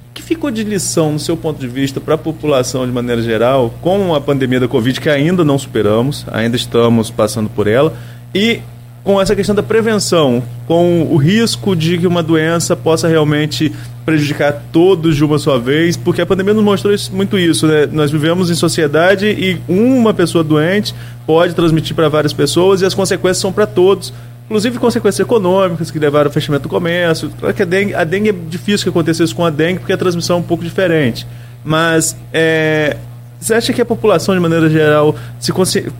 O 0.09 0.13
que 0.13 0.21
ficou 0.21 0.51
de 0.51 0.63
lição, 0.63 1.13
no 1.13 1.19
seu 1.19 1.35
ponto 1.35 1.59
de 1.59 1.67
vista, 1.67 1.99
para 1.99 2.15
a 2.15 2.17
população 2.17 2.85
de 2.85 2.91
maneira 2.91 3.21
geral, 3.21 3.73
com 3.81 4.13
a 4.13 4.21
pandemia 4.21 4.59
da 4.59 4.67
Covid, 4.67 5.01
que 5.01 5.09
ainda 5.09 5.43
não 5.43 5.57
superamos, 5.57 6.25
ainda 6.31 6.55
estamos 6.55 7.09
passando 7.09 7.49
por 7.49 7.65
ela, 7.65 7.97
e 8.35 8.61
com 9.03 9.19
essa 9.19 9.35
questão 9.35 9.55
da 9.55 9.63
prevenção, 9.63 10.43
com 10.67 11.07
o 11.09 11.17
risco 11.17 11.75
de 11.75 11.97
que 11.97 12.05
uma 12.05 12.21
doença 12.21 12.75
possa 12.75 13.07
realmente 13.07 13.71
prejudicar 14.05 14.63
todos 14.71 15.15
de 15.15 15.23
uma 15.23 15.39
só 15.39 15.57
vez, 15.57 15.97
porque 15.97 16.21
a 16.21 16.25
pandemia 16.25 16.53
nos 16.53 16.63
mostrou 16.63 16.93
isso, 16.93 17.13
muito 17.13 17.37
isso, 17.37 17.67
né? 17.67 17.87
Nós 17.91 18.11
vivemos 18.11 18.49
em 18.49 18.55
sociedade 18.55 19.25
e 19.25 19.59
uma 19.67 20.13
pessoa 20.13 20.43
doente 20.43 20.93
pode 21.25 21.53
transmitir 21.53 21.95
para 21.95 22.09
várias 22.09 22.33
pessoas 22.33 22.81
e 22.81 22.85
as 22.85 22.93
consequências 22.93 23.37
são 23.37 23.51
para 23.51 23.65
todos, 23.65 24.13
inclusive 24.45 24.77
consequências 24.77 25.19
econômicas 25.19 25.89
que 25.89 25.97
levaram 25.97 26.27
ao 26.27 26.33
fechamento 26.33 26.63
do 26.63 26.69
comércio. 26.69 27.31
Claro 27.39 27.55
que 27.55 27.61
a 27.63 27.65
dengue, 27.65 27.95
a 27.95 28.03
dengue 28.03 28.29
é 28.29 28.33
difícil 28.33 28.83
que 28.85 28.89
acontecesse 28.89 29.33
com 29.33 29.45
a 29.45 29.49
dengue 29.49 29.79
porque 29.79 29.93
a 29.93 29.97
transmissão 29.97 30.37
é 30.37 30.39
um 30.39 30.43
pouco 30.43 30.63
diferente, 30.63 31.25
mas 31.63 32.15
é, 32.33 32.97
você 33.41 33.55
acha 33.55 33.73
que 33.73 33.81
a 33.81 33.85
população, 33.85 34.35
de 34.35 34.39
maneira 34.39 34.69
geral, 34.69 35.15
se 35.39 35.51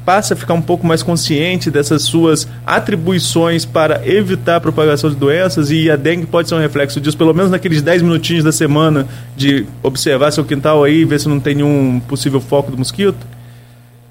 passa 0.05 0.35
a 0.35 0.37
ficar 0.37 0.53
um 0.53 0.61
pouco 0.61 0.85
mais 0.85 1.01
consciente 1.01 1.71
dessas 1.71 2.03
suas 2.03 2.47
atribuições 2.63 3.65
para 3.65 4.07
evitar 4.07 4.57
a 4.57 4.61
propagação 4.61 5.09
de 5.09 5.15
doenças 5.15 5.71
e 5.71 5.89
a 5.89 5.95
dengue 5.95 6.27
pode 6.27 6.47
ser 6.47 6.53
um 6.53 6.59
reflexo 6.59 7.01
disso, 7.01 7.17
pelo 7.17 7.33
menos 7.33 7.49
naqueles 7.49 7.81
10 7.81 8.03
minutinhos 8.03 8.43
da 8.43 8.51
semana 8.51 9.07
de 9.35 9.65
observar 9.81 10.29
seu 10.31 10.45
quintal 10.45 10.83
aí 10.83 11.01
e 11.01 11.05
ver 11.05 11.19
se 11.19 11.27
não 11.27 11.39
tem 11.39 11.55
nenhum 11.55 11.99
possível 12.07 12.39
foco 12.39 12.69
do 12.69 12.77
mosquito? 12.77 13.25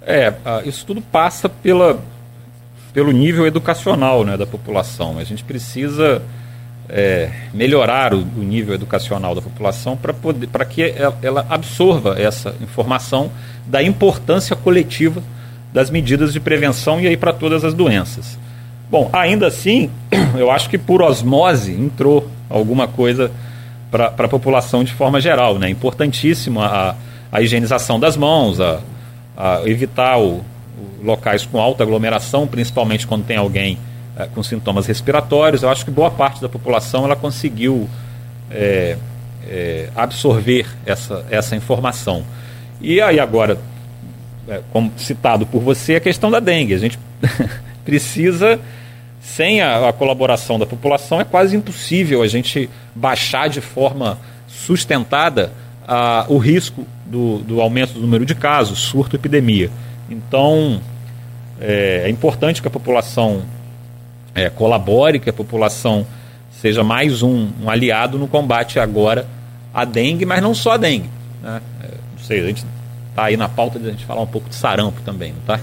É, 0.03 0.35
isso 0.65 0.85
tudo 0.85 1.01
passa 1.01 1.49
pela, 1.49 2.01
pelo 2.93 3.13
nível 3.13 3.47
educacional 3.47 4.25
né, 4.25 4.37
da 4.37 4.47
população. 4.47 5.19
A 5.19 5.25
gente 5.25 5.45
precisa 5.45 6.21
é, 6.93 7.31
melhorar 7.55 8.13
o, 8.13 8.19
o, 8.19 8.43
nível 8.43 8.75
educacional 8.75 9.35
da 9.35 9.41
população 9.41 9.97
para 9.97 10.65
que 10.65 10.83
ela, 10.83 11.17
ela, 11.23 11.47
absorva 11.49 12.21
essa 12.21 12.55
informação 12.61 13.31
da 13.65 13.81
importância 13.81 14.57
coletiva 14.57 15.23
das 15.73 15.89
medidas 15.89 16.33
de 16.33 16.41
prevenção 16.41 17.01
e 17.01 17.07
aí 17.07 17.17
para 17.17 17.33
todas 17.33 17.65
as 17.65 17.75
doenças. 17.75 18.37
Bom, 18.91 19.09
ainda 19.13 19.47
assim, 19.47 19.89
eu 20.37 20.51
acho 20.51 20.69
que 20.69 20.77
por 20.77 21.01
osmose 21.01 21.73
entrou 21.73 22.29
alguma 22.49 22.89
coisa 22.89 23.31
para 23.89 24.07
a 24.09 24.29
população 24.29 24.83
de 24.83 24.93
forma 24.93 25.21
geral. 25.21 25.61
Né? 25.61 25.71
Importantíssimo 25.71 26.61
a, 26.61 26.97
a 27.31 27.41
higienização 27.41 28.01
das 28.01 28.17
mãos, 28.17 28.61
a, 28.61 28.81
a 29.37 29.63
evitar 29.65 30.19
o, 30.19 30.39
o 30.39 31.05
locais 31.05 31.47
com 31.47 31.61
alta 31.61 31.85
aglomeração, 31.85 32.49
principalmente 32.49 33.07
quando 33.07 33.25
tem 33.25 33.37
alguém 33.37 33.79
é, 34.21 34.29
com 34.35 34.43
sintomas 34.43 34.87
respiratórios. 34.87 35.63
Eu 35.63 35.71
acho 35.71 35.85
que 35.85 35.91
boa 35.91 36.11
parte 36.11 36.41
da 36.41 36.49
população 36.49 37.05
ela 37.05 37.17
conseguiu 37.17 37.89
é, 38.51 38.97
absorver 39.97 40.67
essa, 40.85 41.25
essa 41.31 41.57
informação. 41.57 42.25
E 42.81 43.01
aí 43.01 43.19
agora, 43.19 43.59
como 44.73 44.93
citado 44.97 45.47
por 45.47 45.61
você, 45.61 45.97
a 45.97 46.01
questão 46.01 46.31
da 46.31 46.41
dengue. 46.41 46.75
A 46.75 46.79
gente 46.79 46.99
precisa, 47.85 48.61
sem 49.21 49.61
a, 49.61 49.89
a, 49.89 49.93
colaboração 49.93 50.59
da 50.59 50.67
população, 50.67 51.21
é 51.21 51.25
quase 51.25 51.57
impossível 51.57 52.23
a 52.23 52.29
gente 52.29 52.69
baixar 52.95 53.49
de 53.49 53.61
forma 53.61 54.19
sustentada 54.47 55.53
o 56.29 56.39
risco 56.39 56.87
do, 57.05 57.39
do 57.39 57.61
aumento 57.61 57.95
do 57.95 58.01
número 58.01 58.25
de 58.25 58.35
casos, 58.35 58.79
surto, 58.79 59.17
epidemia. 59.17 59.69
Então, 60.09 60.81
é, 61.61 62.03
é 62.05 62.09
importante 62.09 62.63
que 62.63 62.69
a 62.69 62.71
população 62.71 63.43
é, 64.35 64.49
colabore, 64.49 65.19
que 65.19 65.31
a 65.31 65.33
população 65.33 66.07
seja 66.51 66.85
mais 66.85 67.23
um, 67.23 67.49
um, 67.63 67.71
aliado 67.71 68.19
no 68.19 68.29
combate 68.29 68.79
agora 68.79 69.27
à 69.73 69.85
dengue, 69.85 70.27
mas 70.27 70.43
não 70.43 70.55
só 70.55 70.73
a 70.73 70.77
dengue. 70.77 71.09
Né? 71.43 71.61
É, 71.83 71.87
não 71.87 72.25
sei, 72.25 72.41
a 72.41 72.47
gente 72.47 72.65
está 73.09 73.25
aí 73.25 73.37
na 73.37 73.49
pauta 73.49 73.79
de 73.79 73.89
a 73.89 73.91
gente 73.91 74.05
falar 74.05 74.23
um 74.23 74.27
pouco 74.27 74.49
de 74.49 74.55
sarampo 74.55 75.01
também, 75.03 75.33
não 75.33 75.41
tá? 75.43 75.61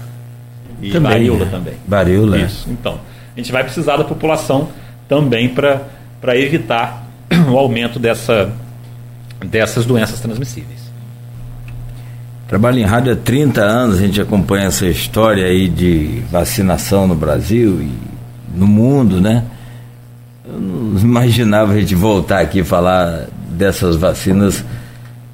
E 0.82 0.90
também, 0.90 1.12
varíola 1.12 1.44
é. 1.44 1.48
também. 1.48 1.74
Varíola. 1.86 2.38
Isso. 2.38 2.68
Então, 2.70 3.00
a 3.34 3.40
gente 3.40 3.50
vai 3.52 3.64
precisar 3.64 3.96
da 3.96 4.04
população 4.04 4.68
também 5.08 5.48
para 5.48 6.36
evitar 6.36 7.06
o 7.50 7.56
aumento 7.56 7.98
dessa, 7.98 8.52
dessas 9.44 9.84
doenças 9.86 10.20
transmissíveis. 10.20 10.78
Trabalho 12.48 12.78
em 12.78 12.84
rádio 12.84 13.12
há 13.12 13.16
30 13.16 13.60
anos, 13.60 13.98
a 13.98 14.00
gente 14.00 14.20
acompanha 14.20 14.68
essa 14.68 14.86
história 14.86 15.44
aí 15.44 15.68
de 15.68 16.22
vacinação 16.30 17.06
no 17.06 17.14
Brasil 17.14 17.82
e 17.82 18.17
no 18.54 18.66
mundo, 18.66 19.20
né? 19.20 19.44
Eu 20.44 20.60
não 20.60 20.98
imaginava 21.00 21.72
a 21.72 21.80
gente 21.80 21.94
voltar 21.94 22.40
aqui 22.40 22.60
e 22.60 22.64
falar 22.64 23.26
dessas 23.50 23.96
vacinas 23.96 24.64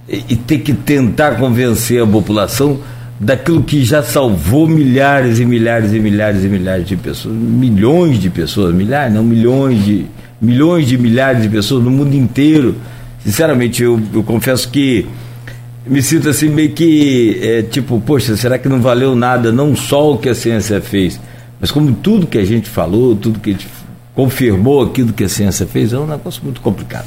e, 0.08 0.24
e 0.30 0.36
ter 0.36 0.58
que 0.58 0.72
tentar 0.72 1.36
convencer 1.36 2.02
a 2.02 2.06
população 2.06 2.80
daquilo 3.18 3.62
que 3.62 3.84
já 3.84 4.02
salvou 4.02 4.66
milhares 4.66 5.38
e 5.38 5.44
milhares 5.44 5.92
e 5.92 6.00
milhares 6.00 6.44
e 6.44 6.48
milhares 6.48 6.86
de 6.86 6.96
pessoas, 6.96 7.34
milhões 7.34 8.18
de 8.18 8.28
pessoas, 8.28 8.74
milhares, 8.74 9.14
não 9.14 9.22
milhões 9.22 9.84
de 9.84 10.06
milhões 10.40 10.86
de 10.86 10.98
milhares 10.98 11.42
de 11.42 11.48
pessoas 11.48 11.82
no 11.82 11.90
mundo 11.90 12.14
inteiro. 12.14 12.76
Sinceramente, 13.24 13.82
eu, 13.82 14.00
eu 14.12 14.22
confesso 14.22 14.68
que 14.68 15.06
me 15.86 16.02
sinto 16.02 16.28
assim 16.28 16.48
meio 16.48 16.70
que 16.70 17.38
é, 17.42 17.62
tipo, 17.62 18.00
poxa, 18.00 18.36
será 18.36 18.58
que 18.58 18.68
não 18.68 18.80
valeu 18.80 19.14
nada 19.14 19.52
não 19.52 19.74
só 19.74 20.12
o 20.12 20.18
que 20.18 20.28
a 20.28 20.34
ciência 20.34 20.80
fez, 20.80 21.20
mas 21.60 21.70
como 21.70 21.92
tudo 21.94 22.26
que 22.26 22.38
a 22.38 22.44
gente 22.44 22.68
falou, 22.68 23.16
tudo 23.16 23.38
que 23.38 23.50
a 23.50 23.52
gente 23.52 23.68
confirmou 24.14 24.82
aquilo 24.82 25.12
que 25.12 25.24
a 25.24 25.28
ciência 25.28 25.66
fez, 25.66 25.92
é 25.92 25.98
um 25.98 26.06
negócio 26.06 26.42
muito 26.44 26.60
complicado. 26.60 27.06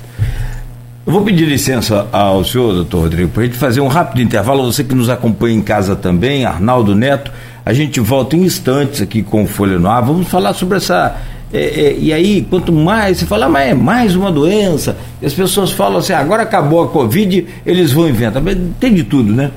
Eu 1.05 1.13
vou 1.13 1.21
pedir 1.21 1.45
licença 1.45 2.05
ao 2.11 2.43
senhor, 2.43 2.73
doutor 2.73 3.03
Rodrigo, 3.03 3.29
para 3.29 3.43
a 3.43 3.45
gente 3.45 3.57
fazer 3.57 3.79
um 3.79 3.87
rápido 3.87 4.21
intervalo. 4.21 4.69
Você 4.69 4.83
que 4.83 4.93
nos 4.93 5.07
acompanha 5.07 5.55
em 5.55 5.61
casa 5.61 5.95
também, 5.95 6.43
Arnaldo 6.43 6.93
Neto, 6.93 7.31
a 7.65 7.71
gente 7.71 7.97
volta 8.01 8.35
em 8.35 8.41
instantes 8.43 9.01
aqui 9.01 9.23
com 9.23 9.43
o 9.43 9.47
Folha 9.47 9.79
no 9.79 9.87
Ar. 9.87 10.01
Vamos 10.01 10.27
falar 10.27 10.53
sobre 10.53 10.75
essa. 10.75 11.15
É, 11.53 11.59
é, 11.59 11.97
e 11.97 12.11
aí, 12.11 12.45
quanto 12.49 12.73
mais 12.73 13.19
você 13.19 13.25
fala, 13.25 13.45
ah, 13.45 13.49
mas 13.49 13.69
é 13.69 13.73
mais 13.73 14.17
uma 14.17 14.29
doença, 14.29 14.97
e 15.21 15.25
as 15.25 15.33
pessoas 15.33 15.71
falam 15.71 15.99
assim, 15.99 16.11
agora 16.11 16.43
acabou 16.43 16.83
a 16.83 16.89
Covid, 16.89 17.47
eles 17.65 17.93
vão 17.93 18.09
inventar. 18.09 18.43
Tem 18.77 18.93
de 18.93 19.05
tudo, 19.05 19.31
né? 19.31 19.51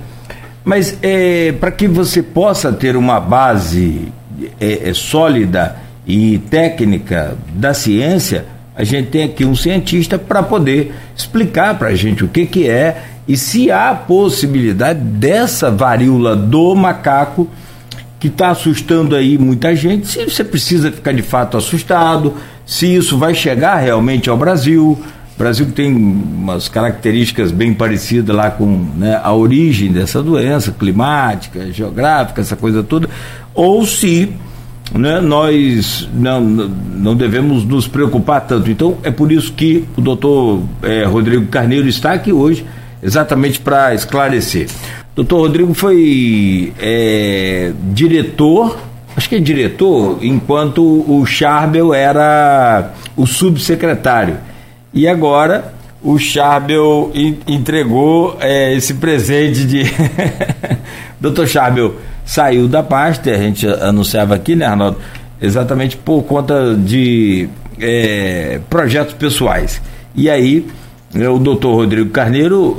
Mas 0.64 0.98
é, 1.02 1.50
para 1.50 1.72
que 1.72 1.88
você 1.88 2.22
possa 2.22 2.72
ter 2.72 2.96
uma 2.96 3.18
base 3.18 4.12
é, 4.60 4.90
é 4.90 4.94
sólida 4.94 5.76
e 6.06 6.38
técnica 6.50 7.36
da 7.54 7.74
ciência, 7.74 8.46
a 8.74 8.84
gente 8.84 9.08
tem 9.08 9.24
aqui 9.24 9.44
um 9.44 9.54
cientista 9.54 10.18
para 10.18 10.42
poder 10.42 10.94
explicar 11.16 11.78
para 11.78 11.88
a 11.88 11.94
gente 11.94 12.24
o 12.24 12.28
que, 12.28 12.46
que 12.46 12.68
é 12.68 13.04
e 13.28 13.36
se 13.36 13.70
há 13.70 13.94
possibilidade 13.94 14.98
dessa 14.98 15.70
varíola 15.70 16.34
do 16.34 16.74
macaco 16.74 17.48
que 18.18 18.28
está 18.28 18.50
assustando 18.50 19.14
aí 19.14 19.38
muita 19.38 19.74
gente, 19.74 20.06
se 20.06 20.24
você 20.24 20.42
precisa 20.42 20.90
ficar 20.90 21.12
de 21.12 21.22
fato 21.22 21.56
assustado, 21.56 22.34
se 22.66 22.92
isso 22.94 23.16
vai 23.16 23.34
chegar 23.34 23.76
realmente 23.76 24.28
ao 24.28 24.36
Brasil. 24.36 24.98
O 25.34 25.38
Brasil 25.38 25.70
tem 25.72 25.94
umas 25.94 26.68
características 26.68 27.50
bem 27.50 27.72
parecidas 27.72 28.34
lá 28.34 28.50
com 28.50 28.66
né, 28.96 29.18
a 29.22 29.32
origem 29.32 29.90
dessa 29.90 30.22
doença, 30.22 30.70
climática, 30.70 31.72
geográfica, 31.72 32.42
essa 32.42 32.56
coisa 32.56 32.82
toda, 32.82 33.08
ou 33.55 33.85
se 33.85 34.32
né, 34.94 35.20
nós 35.20 36.09
não, 36.12 36.40
não 36.40 37.14
devemos 37.14 37.64
nos 37.64 37.86
preocupar 37.86 38.40
tanto. 38.47 38.70
Então, 38.70 38.98
é 39.02 39.10
por 39.10 39.31
isso 39.31 39.52
que 39.52 39.85
o 39.97 40.01
doutor 40.01 40.62
é, 40.82 41.05
Rodrigo 41.05 41.47
Carneiro 41.47 41.89
está 41.89 42.12
aqui 42.12 42.32
hoje, 42.32 42.64
exatamente 43.02 43.60
para 43.60 43.94
esclarecer. 43.94 44.68
Doutor 45.14 45.40
Rodrigo 45.40 45.74
foi 45.74 46.72
é, 46.78 47.72
diretor, 47.93 48.78
acho 49.16 49.28
que 49.28 49.36
é 49.36 49.40
diretor, 49.40 50.18
enquanto 50.22 50.82
o 50.82 51.24
Charbel 51.27 51.94
era 51.94 52.93
o 53.16 53.27
subsecretário. 53.27 54.39
E 54.93 55.06
agora 55.06 55.72
o 56.02 56.18
Charbel 56.18 57.12
entregou 57.47 58.36
é, 58.40 58.74
esse 58.74 58.94
presente 58.94 59.64
de. 59.64 59.82
Doutor 61.20 61.47
Charbel 61.47 61.97
saiu 62.24 62.68
da 62.68 62.82
pasta, 62.82 63.30
a 63.30 63.38
gente 63.38 63.66
anunciava 63.66 64.34
aqui, 64.34 64.55
né, 64.55 64.66
Arnaldo? 64.66 64.98
Exatamente 65.40 65.97
por 65.97 66.22
conta 66.22 66.74
de 66.74 67.48
é, 67.80 68.60
projetos 68.68 69.14
pessoais. 69.14 69.80
E 70.14 70.28
aí, 70.28 70.66
é, 71.14 71.28
o 71.28 71.38
doutor 71.38 71.74
Rodrigo 71.74 72.10
Carneiro, 72.10 72.78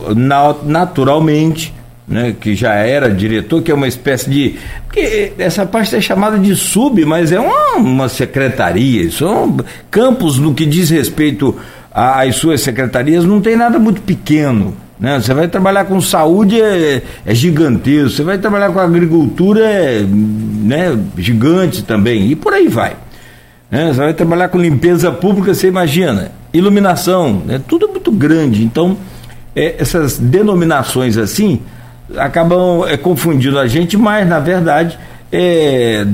naturalmente, 0.63 1.73
né, 2.07 2.35
que 2.39 2.55
já 2.55 2.73
era 2.73 3.09
diretor, 3.09 3.61
que 3.61 3.71
é 3.71 3.73
uma 3.73 3.87
espécie 3.87 4.29
de. 4.29 4.55
Porque 4.85 5.33
essa 5.37 5.65
parte 5.65 5.95
é 5.95 6.01
chamada 6.01 6.37
de 6.37 6.55
sub, 6.55 7.03
mas 7.05 7.31
é 7.31 7.39
uma, 7.39 7.77
uma 7.77 8.09
secretaria. 8.09 9.09
São 9.11 9.57
campos 9.89 10.37
no 10.37 10.53
que 10.53 10.65
diz 10.65 10.89
respeito 10.89 11.55
às 11.91 12.35
suas 12.35 12.61
secretarias, 12.61 13.25
não 13.25 13.41
tem 13.41 13.55
nada 13.55 13.79
muito 13.79 14.01
pequeno. 14.01 14.75
Né? 15.01 15.19
Você 15.19 15.33
vai 15.33 15.47
trabalhar 15.47 15.85
com 15.85 15.99
saúde, 15.99 16.61
é, 16.61 17.01
é 17.25 17.33
gigantesco. 17.33 18.11
Você 18.11 18.23
vai 18.23 18.37
trabalhar 18.37 18.71
com 18.71 18.79
agricultura, 18.79 19.65
é 19.65 20.03
né, 20.03 20.95
gigante 21.17 21.83
também. 21.83 22.29
E 22.29 22.35
por 22.35 22.53
aí 22.53 22.67
vai. 22.67 22.95
Né? 23.71 23.87
Você 23.87 23.99
vai 23.99 24.13
trabalhar 24.13 24.49
com 24.49 24.59
limpeza 24.59 25.11
pública, 25.11 25.55
você 25.55 25.67
imagina. 25.67 26.31
Iluminação, 26.53 27.41
né? 27.43 27.59
tudo 27.67 27.87
muito 27.87 28.11
grande. 28.11 28.63
Então, 28.63 28.95
é, 29.55 29.75
essas 29.79 30.19
denominações 30.19 31.17
assim 31.17 31.59
acabam 32.15 32.87
é, 32.87 32.95
confundindo 32.95 33.57
a 33.57 33.67
gente, 33.67 33.97
mas 33.97 34.27
na 34.27 34.39
verdade 34.39 34.99
é, 35.31 36.05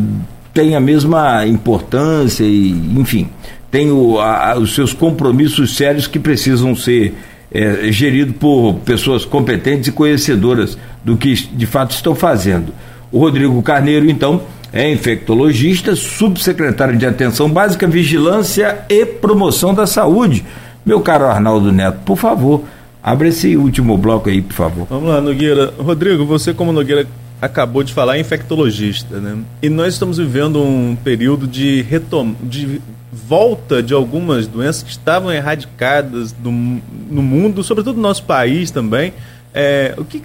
tem 0.54 0.76
a 0.76 0.80
mesma 0.80 1.46
importância 1.46 2.44
e, 2.44 2.70
enfim, 2.96 3.30
tem 3.70 3.92
o, 3.92 4.20
a, 4.20 4.58
os 4.58 4.74
seus 4.74 4.94
compromissos 4.94 5.76
sérios 5.76 6.08
que 6.08 6.20
precisam 6.20 6.76
ser 6.76 7.16
é, 7.58 7.92
geridos 7.92 8.36
por 8.36 8.76
pessoas 8.86 9.26
competentes 9.26 9.88
e 9.88 9.92
conhecedoras 9.92 10.78
do 11.04 11.18
que 11.18 11.34
de 11.34 11.66
fato 11.66 11.92
estão 11.92 12.14
fazendo. 12.14 12.72
O 13.12 13.20
Rodrigo 13.20 13.62
Carneiro, 13.64 14.10
então, 14.10 14.42
é 14.72 14.92
infectologista, 14.92 15.96
subsecretário 15.96 16.98
de 16.98 17.06
Atenção 17.06 17.50
Básica, 17.50 17.88
Vigilância 17.88 18.86
e 18.90 19.06
Promoção 19.06 19.74
da 19.74 19.88
Saúde. 19.88 20.46
Meu 20.86 21.02
caro 21.02 21.26
Arnaldo 21.26 21.72
Neto, 21.72 22.00
por 22.06 22.18
favor, 22.18 22.64
Abre 23.08 23.30
esse 23.30 23.56
último 23.56 23.98
bloco 23.98 24.28
aí, 24.28 24.42
por 24.42 24.54
favor. 24.54 24.88
Vamos 24.90 25.08
lá, 25.08 25.22
Nogueira. 25.22 25.74
Rodrigo, 25.80 26.26
você 26.26 26.54
como 26.54 26.74
Nogueira 26.74 27.08
acabou 27.42 27.84
de 27.84 27.94
falar, 27.94 28.18
é 28.18 28.20
infectologista, 28.20 29.20
né? 29.20 29.38
E 29.62 29.70
nós 29.70 29.94
estamos 29.94 30.18
vivendo 30.18 30.62
um 30.62 30.96
período 30.96 31.48
de 31.48 31.82
retom 31.84 32.36
de 32.42 32.82
volta 33.12 33.82
de 33.82 33.94
algumas 33.94 34.48
doenças 34.48 34.84
que 34.84 34.92
estavam 34.92 35.32
erradicadas 35.32 36.36
no, 36.44 36.52
no 36.52 37.22
mundo, 37.22 37.64
sobretudo 37.64 37.96
no 37.96 38.02
nosso 38.02 38.24
país 38.24 38.72
também. 38.72 39.14
É, 39.54 39.94
o 39.98 40.06
que 40.06 40.24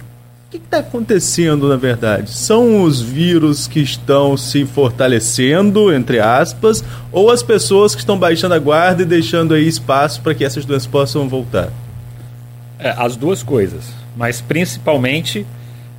está 0.53 0.79
acontecendo, 0.79 1.67
na 1.67 1.75
verdade? 1.75 2.31
São 2.31 2.83
os 2.83 3.01
vírus 3.01 3.67
que 3.67 3.79
estão 3.79 4.37
se 4.37 4.65
fortalecendo, 4.65 5.91
entre 5.91 6.19
aspas, 6.19 6.83
ou 7.11 7.31
as 7.31 7.41
pessoas 7.41 7.95
que 7.95 8.01
estão 8.01 8.17
baixando 8.17 8.53
a 8.53 8.59
guarda 8.59 9.01
e 9.01 9.05
deixando 9.05 9.53
aí 9.53 9.67
espaço 9.67 10.21
para 10.21 10.35
que 10.35 10.45
essas 10.45 10.65
doenças 10.65 10.87
possam 10.87 11.27
voltar? 11.27 11.69
É, 12.77 12.93
as 12.97 13.15
duas 13.15 13.41
coisas, 13.41 13.85
mas 14.15 14.41
principalmente 14.41 15.45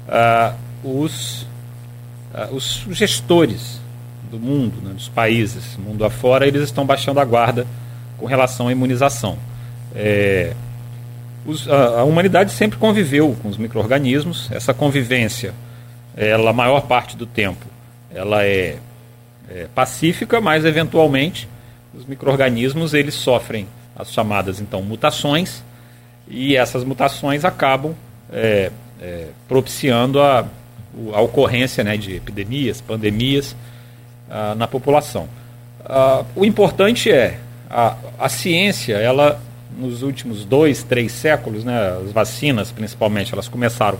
uh, 0.08 0.54
os, 0.84 1.42
uh, 2.34 2.54
os 2.54 2.84
gestores 2.90 3.80
do 4.30 4.38
mundo, 4.38 4.80
né, 4.82 4.92
dos 4.92 5.08
países, 5.08 5.76
mundo 5.78 6.04
afora, 6.04 6.46
eles 6.46 6.62
estão 6.62 6.84
baixando 6.84 7.20
a 7.20 7.24
guarda 7.24 7.66
com 8.18 8.26
relação 8.26 8.68
à 8.68 8.72
imunização. 8.72 9.38
É, 9.94 10.54
os, 11.46 11.68
a, 11.68 12.00
a, 12.00 12.04
humanidade 12.04 12.52
sempre 12.52 12.78
conviveu 12.78 13.36
com 13.42 13.48
os 13.48 13.56
micro-organismos, 13.56 14.50
essa 14.50 14.74
convivência, 14.74 15.54
ela, 16.16 16.50
a 16.50 16.52
maior 16.52 16.82
parte 16.82 17.16
do 17.16 17.26
tempo, 17.26 17.64
ela 18.12 18.44
é, 18.44 18.78
é 19.48 19.66
pacífica, 19.74 20.40
mas 20.40 20.64
eventualmente 20.64 21.48
os 21.92 22.04
micro-organismos 22.04 22.94
eles 22.94 23.14
sofrem 23.14 23.66
as 23.96 24.12
chamadas 24.12 24.60
então 24.60 24.82
mutações 24.82 25.62
e 26.26 26.56
essas 26.56 26.82
mutações 26.82 27.44
acabam 27.44 27.94
é, 28.32 28.70
é, 29.00 29.28
propiciando 29.46 30.20
a, 30.20 30.46
a 31.12 31.20
ocorrência 31.20 31.82
né, 31.82 31.96
de 31.96 32.16
epidemias, 32.16 32.80
pandemias 32.80 33.54
ah, 34.30 34.54
na 34.54 34.66
população. 34.66 35.28
Ah, 35.84 36.24
o 36.34 36.44
importante 36.44 37.10
é 37.10 37.38
a, 37.70 37.96
a 38.18 38.28
ciência, 38.28 38.94
ela 38.94 39.40
nos 39.76 40.02
últimos 40.02 40.44
dois, 40.44 40.82
três 40.84 41.12
séculos, 41.12 41.64
né, 41.64 41.98
as 42.04 42.12
vacinas 42.12 42.70
principalmente, 42.70 43.32
elas 43.32 43.48
começaram 43.48 43.98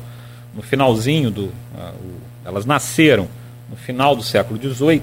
no 0.55 0.63
finalzinho 0.63 1.31
do, 1.31 1.53
ah, 1.77 1.93
o, 2.01 2.49
elas 2.49 2.65
nasceram 2.65 3.29
no 3.69 3.77
final 3.77 4.15
do 4.15 4.23
século 4.23 4.61
XVIII 4.61 5.03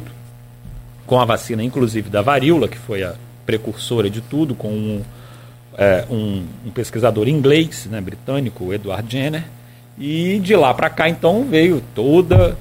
com 1.06 1.20
a 1.20 1.26
vacina, 1.26 1.64
inclusive 1.64 2.10
da 2.10 2.22
varíola, 2.22 2.68
que 2.68 2.78
foi 2.78 3.04
a 3.04 3.16
precursora 3.46 4.10
de 4.10 4.22
tudo, 4.22 4.56
com 4.56 4.70
um 4.70 5.04
é, 5.78 6.06
um, 6.10 6.46
um, 6.66 6.72
pesquisador 6.72 7.28
inglês, 7.28 7.88
né, 7.90 8.02
britânico, 8.02 8.74
Edward 8.74 9.10
Jenner, 9.10 9.44
e 9.98 10.40
de 10.40 10.56
lá 10.56 10.74
para 10.74 10.90
cá 10.90 11.10
então 11.10 11.46
veio 11.46 11.82
toda 11.94 12.58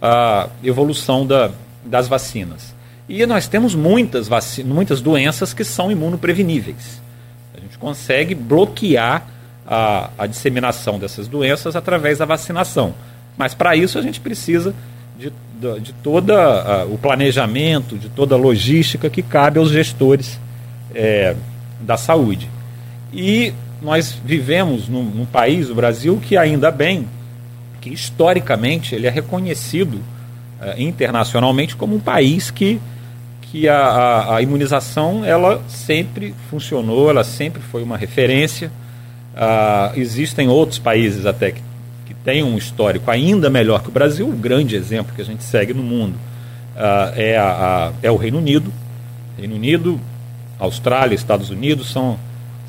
a 0.00 0.48
evolução 0.62 1.26
da, 1.26 1.50
das 1.84 2.08
vacinas. 2.08 2.74
E 3.08 3.26
nós 3.26 3.48
temos 3.48 3.74
muitas, 3.74 4.28
vacinas, 4.28 4.72
muitas 4.72 5.00
doenças 5.00 5.52
que 5.52 5.64
são 5.64 5.90
imunopreveníveis. 5.90 7.00
A 7.56 7.60
gente 7.60 7.76
consegue 7.76 8.34
bloquear 8.34 9.26
a, 9.66 10.10
a 10.16 10.26
disseminação 10.26 10.98
dessas 10.98 11.28
doenças 11.28 11.76
através 11.76 12.18
da 12.18 12.24
vacinação. 12.24 12.94
Mas 13.36 13.54
para 13.54 13.76
isso 13.76 13.98
a 13.98 14.02
gente 14.02 14.20
precisa 14.20 14.74
de, 15.18 15.32
de, 15.58 15.80
de 15.80 15.92
todo 15.92 16.32
o 16.90 16.98
planejamento, 16.98 17.98
de 17.98 18.08
toda 18.08 18.34
a 18.34 18.38
logística 18.38 19.10
que 19.10 19.22
cabe 19.22 19.58
aos 19.58 19.70
gestores 19.70 20.40
é, 20.94 21.36
da 21.80 21.96
saúde. 21.96 22.48
E 23.12 23.52
nós 23.82 24.18
vivemos 24.24 24.88
num, 24.88 25.02
num, 25.02 25.26
país, 25.26 25.70
o 25.70 25.74
Brasil, 25.74 26.20
que 26.22 26.36
ainda 26.36 26.70
bem, 26.70 27.08
que 27.80 27.90
historicamente 27.90 28.94
ele 28.94 29.06
é 29.06 29.10
reconhecido 29.10 29.94
uh, 29.94 30.78
internacionalmente 30.80 31.74
como 31.76 31.96
um 31.96 32.00
país 32.00 32.50
que, 32.50 32.80
que 33.42 33.68
a, 33.68 33.78
a, 33.78 34.36
a, 34.36 34.42
imunização 34.42 35.24
ela 35.24 35.62
sempre 35.68 36.34
funcionou, 36.50 37.08
ela 37.08 37.24
sempre 37.24 37.62
foi 37.62 37.82
uma 37.82 37.96
referência. 37.96 38.70
Uh, 39.34 39.98
existem 39.98 40.48
outros 40.48 40.78
países 40.78 41.24
até 41.24 41.52
que, 41.52 41.62
que 42.06 42.14
têm 42.14 42.42
um 42.42 42.58
histórico 42.58 43.10
ainda 43.10 43.48
melhor 43.48 43.82
que 43.82 43.88
o 43.88 43.92
Brasil. 43.92 44.28
O 44.28 44.32
grande 44.32 44.76
exemplo 44.76 45.14
que 45.14 45.22
a 45.22 45.24
gente 45.24 45.42
segue 45.42 45.72
no 45.72 45.82
mundo 45.82 46.16
uh, 46.76 47.12
é, 47.16 47.38
a, 47.38 47.92
é 48.02 48.10
o 48.10 48.16
Reino 48.16 48.38
Unido. 48.38 48.72
Reino 49.38 49.54
Unido 49.54 49.98
Austrália, 50.60 51.14
Estados 51.14 51.48
Unidos 51.48 51.90
são, 51.90 52.18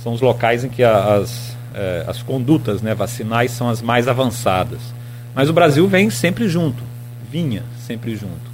são 0.03 0.13
os 0.13 0.21
locais 0.21 0.63
em 0.63 0.69
que 0.69 0.83
as, 0.83 1.55
é, 1.73 2.05
as 2.07 2.23
condutas 2.23 2.81
né, 2.81 2.93
vacinais 2.93 3.51
são 3.51 3.69
as 3.69 3.81
mais 3.81 4.07
avançadas. 4.07 4.79
Mas 5.33 5.49
o 5.49 5.53
Brasil 5.53 5.87
vem 5.87 6.09
sempre 6.09 6.47
junto, 6.47 6.83
vinha 7.29 7.63
sempre 7.85 8.15
junto. 8.15 8.51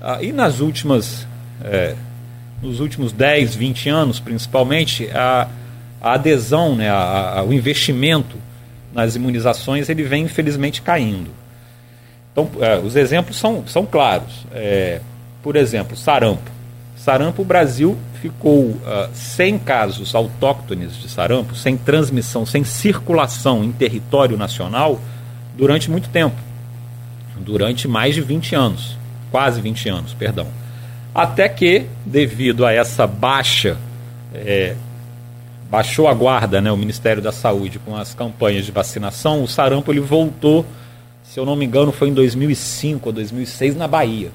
Ah, 0.00 0.18
e 0.20 0.32
nas 0.32 0.60
últimas, 0.60 1.26
é, 1.62 1.94
nos 2.60 2.80
últimos 2.80 3.12
10, 3.12 3.54
20 3.54 3.88
anos, 3.88 4.20
principalmente, 4.20 5.08
a, 5.10 5.48
a 6.00 6.14
adesão, 6.14 6.74
né, 6.74 6.90
a, 6.90 7.38
a, 7.38 7.44
o 7.44 7.52
investimento 7.52 8.36
nas 8.92 9.14
imunizações, 9.14 9.88
ele 9.88 10.02
vem 10.02 10.24
infelizmente 10.24 10.82
caindo. 10.82 11.30
Então, 12.32 12.50
é, 12.60 12.78
os 12.78 12.96
exemplos 12.96 13.38
são, 13.38 13.64
são 13.66 13.86
claros. 13.86 14.44
É, 14.52 15.00
por 15.42 15.56
exemplo, 15.56 15.96
sarampo. 15.96 16.50
Sarampo, 16.96 17.42
o 17.42 17.44
Brasil 17.44 17.96
ficou 18.22 18.66
uh, 18.66 19.10
sem 19.12 19.58
casos 19.58 20.14
autóctones 20.14 20.96
de 20.96 21.08
sarampo, 21.08 21.56
sem 21.56 21.76
transmissão, 21.76 22.46
sem 22.46 22.62
circulação 22.62 23.64
em 23.64 23.72
território 23.72 24.38
nacional 24.38 25.00
durante 25.56 25.90
muito 25.90 26.08
tempo. 26.08 26.36
durante 27.36 27.88
mais 27.88 28.14
de 28.14 28.20
20 28.20 28.54
anos, 28.54 28.96
quase 29.32 29.60
20 29.60 29.88
anos, 29.88 30.14
perdão. 30.14 30.46
Até 31.12 31.48
que, 31.48 31.86
devido 32.06 32.64
a 32.64 32.72
essa 32.72 33.08
baixa, 33.08 33.76
é, 34.32 34.76
baixou 35.68 36.06
a 36.06 36.14
guarda, 36.14 36.60
né, 36.60 36.70
o 36.70 36.76
Ministério 36.76 37.20
da 37.20 37.32
Saúde 37.32 37.80
com 37.80 37.96
as 37.96 38.14
campanhas 38.14 38.64
de 38.64 38.70
vacinação, 38.70 39.42
o 39.42 39.48
sarampo 39.48 39.90
ele 39.90 39.98
voltou, 39.98 40.64
se 41.24 41.40
eu 41.40 41.44
não 41.44 41.56
me 41.56 41.64
engano, 41.64 41.90
foi 41.90 42.08
em 42.08 42.14
2005 42.14 43.08
ou 43.08 43.12
2006 43.12 43.74
na 43.74 43.88
Bahia. 43.88 44.30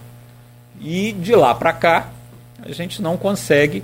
E 0.82 1.14
de 1.14 1.34
lá 1.34 1.56
para 1.56 1.72
cá, 1.72 2.10
a 2.64 2.72
gente 2.72 3.02
não 3.02 3.18
consegue 3.18 3.84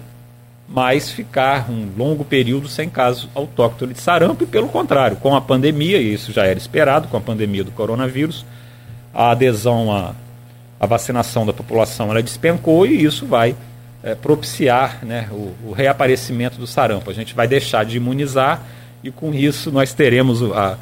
mais 0.68 1.12
ficar 1.12 1.70
um 1.70 1.90
longo 1.98 2.24
período 2.24 2.68
sem 2.68 2.90
caso 2.90 3.30
autóctone 3.36 3.94
de 3.94 4.02
sarampo, 4.02 4.44
e 4.44 4.48
pelo 4.48 4.70
contrário, 4.70 5.18
com 5.18 5.36
a 5.36 5.41
pandemia, 5.41 5.98
e 5.98 6.14
isso 6.14 6.32
já 6.32 6.45
era 6.45 6.58
esperado, 6.58 7.08
com 7.08 7.18
a 7.18 7.22
pandemia 7.22 7.64
do 7.64 7.72
coronavírus, 7.72 8.45
a 9.14 9.32
adesão 9.32 9.91
à, 9.91 10.16
à 10.80 10.86
vacinação 10.86 11.45
da 11.45 11.54
população 11.54 12.10
ela 12.10 12.24
despencou 12.24 12.86
e 12.86 13.04
isso 13.04 13.26
vai 13.26 13.56
é, 14.02 14.16
propiciar 14.16 15.00
né, 15.04 15.30
o, 15.32 15.70
o, 15.70 15.72
reaparecimento 15.72 16.58
do 16.58 16.66
sarampo. 16.66 17.10
A 17.10 17.14
gente 17.14 17.34
vai 17.34 17.48
deixar 17.48 17.86
de 17.86 17.98
imunizar 17.98 18.62
e 19.04 19.12
com 19.12 19.34
isso 19.34 19.72
nós 19.72 19.94
teremos 19.94 20.41
a, 20.52 20.78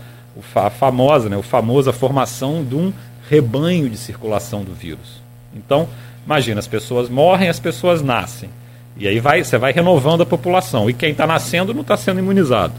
a 0.56 0.70
famosa, 0.70 1.28
né, 1.28 1.36
o 1.36 1.44
famosa 1.44 1.92
formação 1.92 2.64
de 2.64 2.76
um 2.76 2.94
rebanho 3.30 3.90
de 3.90 3.98
circulação 3.98 4.64
do 4.64 4.74
vírus. 4.74 5.22
Então, 5.54 5.88
imagina, 6.26 6.60
as 6.60 6.68
pessoas 6.68 7.10
morrem, 7.10 7.50
as 7.50 7.60
pessoas 7.60 8.02
nascem. 8.02 8.50
E 8.98 9.08
aí 9.08 9.20
vai, 9.20 9.44
você 9.44 9.58
vai 9.58 9.72
renovando 9.72 10.22
a 10.22 10.26
população. 10.26 10.90
E 10.90 10.94
quem 10.94 11.12
está 11.12 11.26
nascendo 11.26 11.74
não 11.74 11.82
está 11.82 11.98
sendo 11.98 12.20
imunizado. 12.20 12.74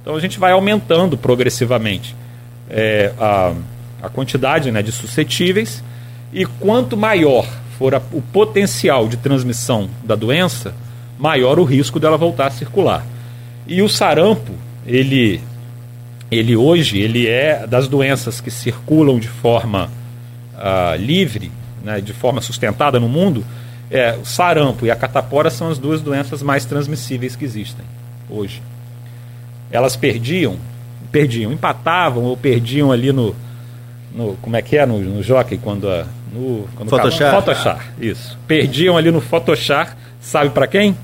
Então 0.00 0.14
a 0.14 0.20
gente 0.20 0.38
vai 0.38 0.52
aumentando 0.52 1.16
progressivamente 1.16 2.14
é, 2.70 3.12
a, 3.18 3.52
a 4.02 4.08
quantidade 4.08 4.70
né, 4.70 4.82
de 4.82 4.92
suscetíveis. 4.92 5.82
E 6.32 6.44
quanto 6.44 6.96
maior 6.96 7.46
for 7.78 7.94
a, 7.94 8.02
o 8.12 8.22
potencial 8.22 9.08
de 9.08 9.16
transmissão 9.16 9.88
da 10.04 10.14
doença, 10.14 10.74
maior 11.18 11.58
o 11.58 11.64
risco 11.64 11.98
dela 11.98 12.16
voltar 12.16 12.46
a 12.46 12.50
circular. 12.50 13.04
E 13.66 13.82
o 13.82 13.88
sarampo, 13.88 14.52
ele, 14.86 15.40
ele 16.30 16.54
hoje, 16.54 17.00
ele 17.00 17.26
é 17.26 17.66
das 17.66 17.88
doenças 17.88 18.40
que 18.40 18.50
circulam 18.50 19.18
de 19.18 19.28
forma 19.28 19.90
uh, 20.54 20.96
livre, 20.96 21.50
né, 21.86 22.00
de 22.00 22.12
forma 22.12 22.40
sustentada 22.40 22.98
no 22.98 23.08
mundo, 23.08 23.44
é, 23.88 24.18
o 24.20 24.24
sarampo 24.24 24.84
e 24.84 24.90
a 24.90 24.96
catapora 24.96 25.48
são 25.48 25.68
as 25.68 25.78
duas 25.78 26.00
doenças 26.00 26.42
mais 26.42 26.64
transmissíveis 26.64 27.36
que 27.36 27.44
existem 27.44 27.84
hoje. 28.28 28.60
Elas 29.70 29.94
perdiam, 29.94 30.56
perdiam, 31.12 31.52
empatavam 31.52 32.24
ou 32.24 32.36
perdiam 32.36 32.90
ali 32.90 33.12
no, 33.12 33.36
no 34.12 34.36
como 34.42 34.56
é 34.56 34.62
que 34.62 34.76
é 34.76 34.84
no, 34.84 34.98
no 34.98 35.22
jockey 35.22 35.58
quando 35.58 35.88
a, 35.88 36.04
no 36.32 36.68
quando 36.74 36.90
Photoshop. 36.90 37.30
Photoshop, 37.30 37.84
isso. 38.00 38.36
Perdiam 38.48 38.96
ali 38.96 39.12
no 39.12 39.20
Photoshop, 39.20 39.92
sabe 40.20 40.50
para 40.50 40.66
quem? 40.66 40.96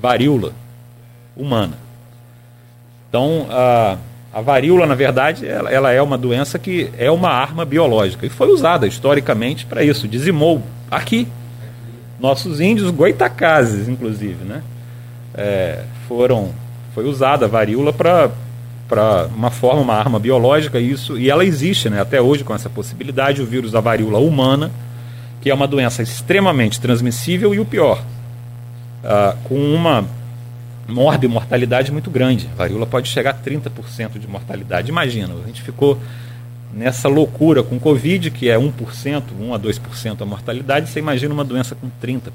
Varíola 0.00 0.52
humana. 1.36 1.74
Então, 3.08 3.48
a, 3.50 3.96
a 4.32 4.40
varíola, 4.40 4.86
na 4.86 4.94
verdade, 4.94 5.46
ela, 5.46 5.70
ela, 5.70 5.92
é 5.92 6.02
uma 6.02 6.18
doença 6.18 6.58
que 6.58 6.90
é 6.98 7.10
uma 7.10 7.30
arma 7.30 7.64
biológica 7.64 8.26
e 8.26 8.28
foi 8.28 8.48
usada 8.48 8.86
historicamente 8.86 9.64
para 9.64 9.82
isso. 9.82 10.06
Dizimou 10.06 10.62
aqui 10.90 11.26
nossos 12.20 12.60
índios 12.60 12.90
goitacazes, 12.90 13.88
inclusive, 13.88 14.44
né? 14.44 14.62
É, 15.34 15.84
foram, 16.06 16.50
foi 16.94 17.04
usada 17.04 17.46
a 17.46 17.48
varíola 17.48 17.92
para 17.92 18.30
para 18.88 19.26
uma 19.26 19.50
forma, 19.50 19.82
uma 19.82 19.94
arma 19.94 20.18
biológica, 20.18 20.80
isso, 20.80 21.18
e 21.18 21.28
ela 21.28 21.44
existe 21.44 21.90
né, 21.90 22.00
até 22.00 22.22
hoje 22.22 22.42
com 22.42 22.54
essa 22.54 22.70
possibilidade, 22.70 23.42
o 23.42 23.44
vírus 23.44 23.70
da 23.70 23.80
varíola 23.80 24.18
humana, 24.18 24.70
que 25.42 25.50
é 25.50 25.54
uma 25.54 25.68
doença 25.68 26.02
extremamente 26.02 26.80
transmissível 26.80 27.54
e 27.54 27.60
o 27.60 27.66
pior, 27.66 28.02
uh, 29.04 29.36
com 29.44 29.56
uma 29.56 30.06
mortalidade 30.88 31.92
muito 31.92 32.10
grande. 32.10 32.48
A 32.52 32.56
varíola 32.56 32.86
pode 32.86 33.08
chegar 33.08 33.30
a 33.30 33.34
30% 33.34 34.18
de 34.18 34.26
mortalidade. 34.26 34.88
Imagina, 34.88 35.34
a 35.34 35.46
gente 35.46 35.62
ficou 35.62 35.98
nessa 36.72 37.08
loucura 37.08 37.62
com 37.62 37.78
Covid, 37.78 38.30
que 38.30 38.48
é 38.48 38.56
1%, 38.56 39.22
1 39.38 39.54
a 39.54 39.58
2% 39.58 40.20
a 40.20 40.24
mortalidade, 40.24 40.88
você 40.88 40.98
imagina 40.98 41.32
uma 41.34 41.44
doença 41.44 41.74
com 41.74 41.90
30%. 42.02 42.30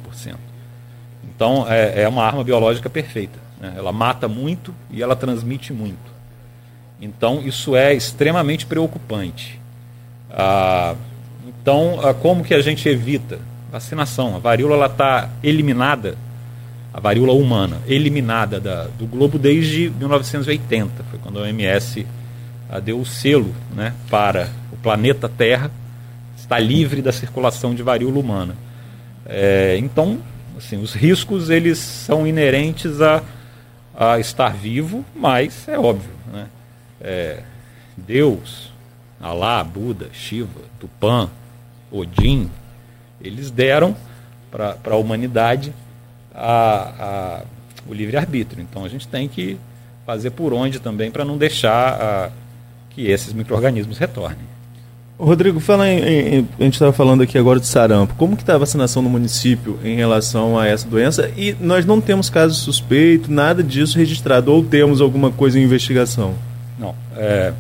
Então 1.35 1.65
é, 1.67 2.03
é 2.03 2.07
uma 2.07 2.23
arma 2.23 2.43
biológica 2.43 2.89
perfeita. 2.89 3.39
Né? 3.59 3.73
Ela 3.77 3.91
mata 3.91 4.27
muito 4.27 4.73
e 4.91 5.01
ela 5.01 5.15
transmite 5.15 5.73
muito. 5.73 6.13
Então 7.01 7.41
isso 7.45 7.75
é 7.75 7.93
extremamente 7.93 8.65
preocupante. 8.65 9.59
Ah, 10.29 10.95
então, 11.47 11.99
ah, 12.03 12.13
como 12.13 12.43
que 12.43 12.53
a 12.53 12.61
gente 12.61 12.87
evita? 12.87 13.39
Vacinação. 13.71 14.35
A 14.35 14.39
varíola 14.39 14.85
está 14.85 15.29
eliminada, 15.41 16.17
a 16.93 16.99
varíola 16.99 17.33
humana, 17.33 17.81
eliminada 17.87 18.59
da, 18.59 18.83
do 18.99 19.07
globo 19.07 19.39
desde 19.39 19.89
1980. 19.89 21.03
Foi 21.09 21.19
quando 21.19 21.39
a 21.39 21.43
OMS 21.43 22.05
deu 22.83 22.99
o 22.99 23.05
selo 23.05 23.53
né, 23.75 23.93
para 24.09 24.49
o 24.71 24.77
planeta 24.77 25.27
Terra 25.27 25.71
está 26.43 26.59
livre 26.59 27.01
da 27.01 27.11
circulação 27.11 27.73
de 27.73 27.81
varíola 27.81 28.19
humana. 28.19 28.55
É, 29.25 29.77
então, 29.79 30.19
assim, 30.57 30.77
os 30.81 30.93
riscos 30.93 31.49
eles 31.49 31.77
são 31.77 32.27
inerentes 32.27 33.01
a, 33.01 33.23
a 33.95 34.19
estar 34.19 34.53
vivo, 34.53 35.05
mas 35.15 35.67
é 35.67 35.79
óbvio, 35.79 36.11
né? 36.31 36.47
É, 36.99 37.39
Deus, 37.95 38.71
Alá, 39.21 39.63
Buda, 39.63 40.09
Shiva, 40.11 40.61
Tupã, 40.79 41.29
Odin, 41.91 42.49
eles 43.21 43.49
deram 43.49 43.95
para 44.51 44.77
a 44.83 44.95
humanidade 44.95 45.73
a, 46.33 46.93
a, 46.99 47.41
o 47.87 47.93
livre-arbítrio. 47.93 48.61
Então 48.61 48.83
a 48.85 48.89
gente 48.89 49.07
tem 49.07 49.27
que 49.27 49.57
fazer 50.05 50.31
por 50.31 50.53
onde 50.53 50.79
também 50.79 51.11
para 51.11 51.23
não 51.23 51.37
deixar 51.37 52.01
a, 52.01 52.29
que 52.89 53.07
esses 53.07 53.33
micro-organismos 53.33 53.97
retornem. 53.97 54.53
Rodrigo, 55.17 55.59
fala 55.59 55.87
em, 55.87 55.99
em, 55.99 56.47
a 56.59 56.63
gente 56.63 56.73
estava 56.73 56.91
falando 56.91 57.21
aqui 57.21 57.37
agora 57.37 57.59
de 57.59 57.67
sarampo. 57.67 58.15
Como 58.15 58.35
que 58.35 58.43
está 58.43 58.55
a 58.55 58.57
vacinação 58.57 59.01
no 59.01 59.09
município 59.09 59.79
em 59.83 59.95
relação 59.95 60.57
a 60.57 60.67
essa 60.67 60.87
doença? 60.87 61.31
E 61.37 61.55
nós 61.59 61.85
não 61.85 62.01
temos 62.01 62.29
caso 62.29 62.55
suspeito, 62.55 63.31
nada 63.31 63.63
disso 63.63 63.97
registrado, 63.97 64.51
ou 64.51 64.63
temos 64.63 65.01
alguma 65.01 65.31
coisa 65.31 65.59
em 65.59 65.63
investigação? 65.63 66.33
Não. 66.77 66.95
É, 67.15 67.53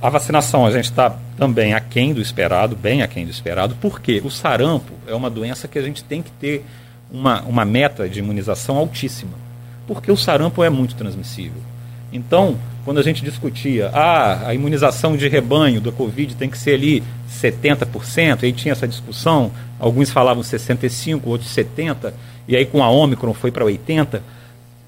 a 0.00 0.08
vacinação 0.08 0.64
a 0.64 0.70
gente 0.70 0.84
está 0.84 1.14
também 1.36 1.74
aquém 1.74 2.14
do 2.14 2.22
esperado, 2.22 2.76
bem 2.76 3.02
aquém 3.02 3.24
do 3.24 3.30
esperado, 3.30 3.76
porque 3.80 4.22
o 4.24 4.30
sarampo 4.30 4.92
é 5.06 5.14
uma 5.14 5.28
doença 5.28 5.66
que 5.66 5.78
a 5.78 5.82
gente 5.82 6.04
tem 6.04 6.22
que 6.22 6.30
ter 6.30 6.64
uma, 7.10 7.42
uma 7.42 7.64
meta 7.64 8.08
de 8.08 8.18
imunização 8.18 8.76
altíssima. 8.76 9.32
Porque 9.86 10.12
o 10.12 10.16
sarampo 10.16 10.62
é 10.62 10.70
muito 10.70 10.94
transmissível. 10.94 11.62
Então, 12.12 12.56
quando 12.84 12.98
a 12.98 13.02
gente 13.02 13.22
discutia 13.22 13.90
ah, 13.92 14.48
a 14.48 14.54
imunização 14.54 15.16
de 15.16 15.28
rebanho 15.28 15.80
da 15.80 15.92
Covid 15.92 16.34
tem 16.36 16.48
que 16.48 16.56
ser 16.56 16.74
ali 16.74 17.02
70%, 17.30 18.44
aí 18.44 18.52
tinha 18.52 18.72
essa 18.72 18.88
discussão, 18.88 19.50
alguns 19.78 20.10
falavam 20.10 20.42
65%, 20.42 21.20
outros 21.24 21.54
70%, 21.54 22.12
e 22.46 22.56
aí 22.56 22.64
com 22.64 22.82
a 22.82 22.88
Ômicron 22.88 23.34
foi 23.34 23.50
para 23.50 23.64
80%. 23.64 24.20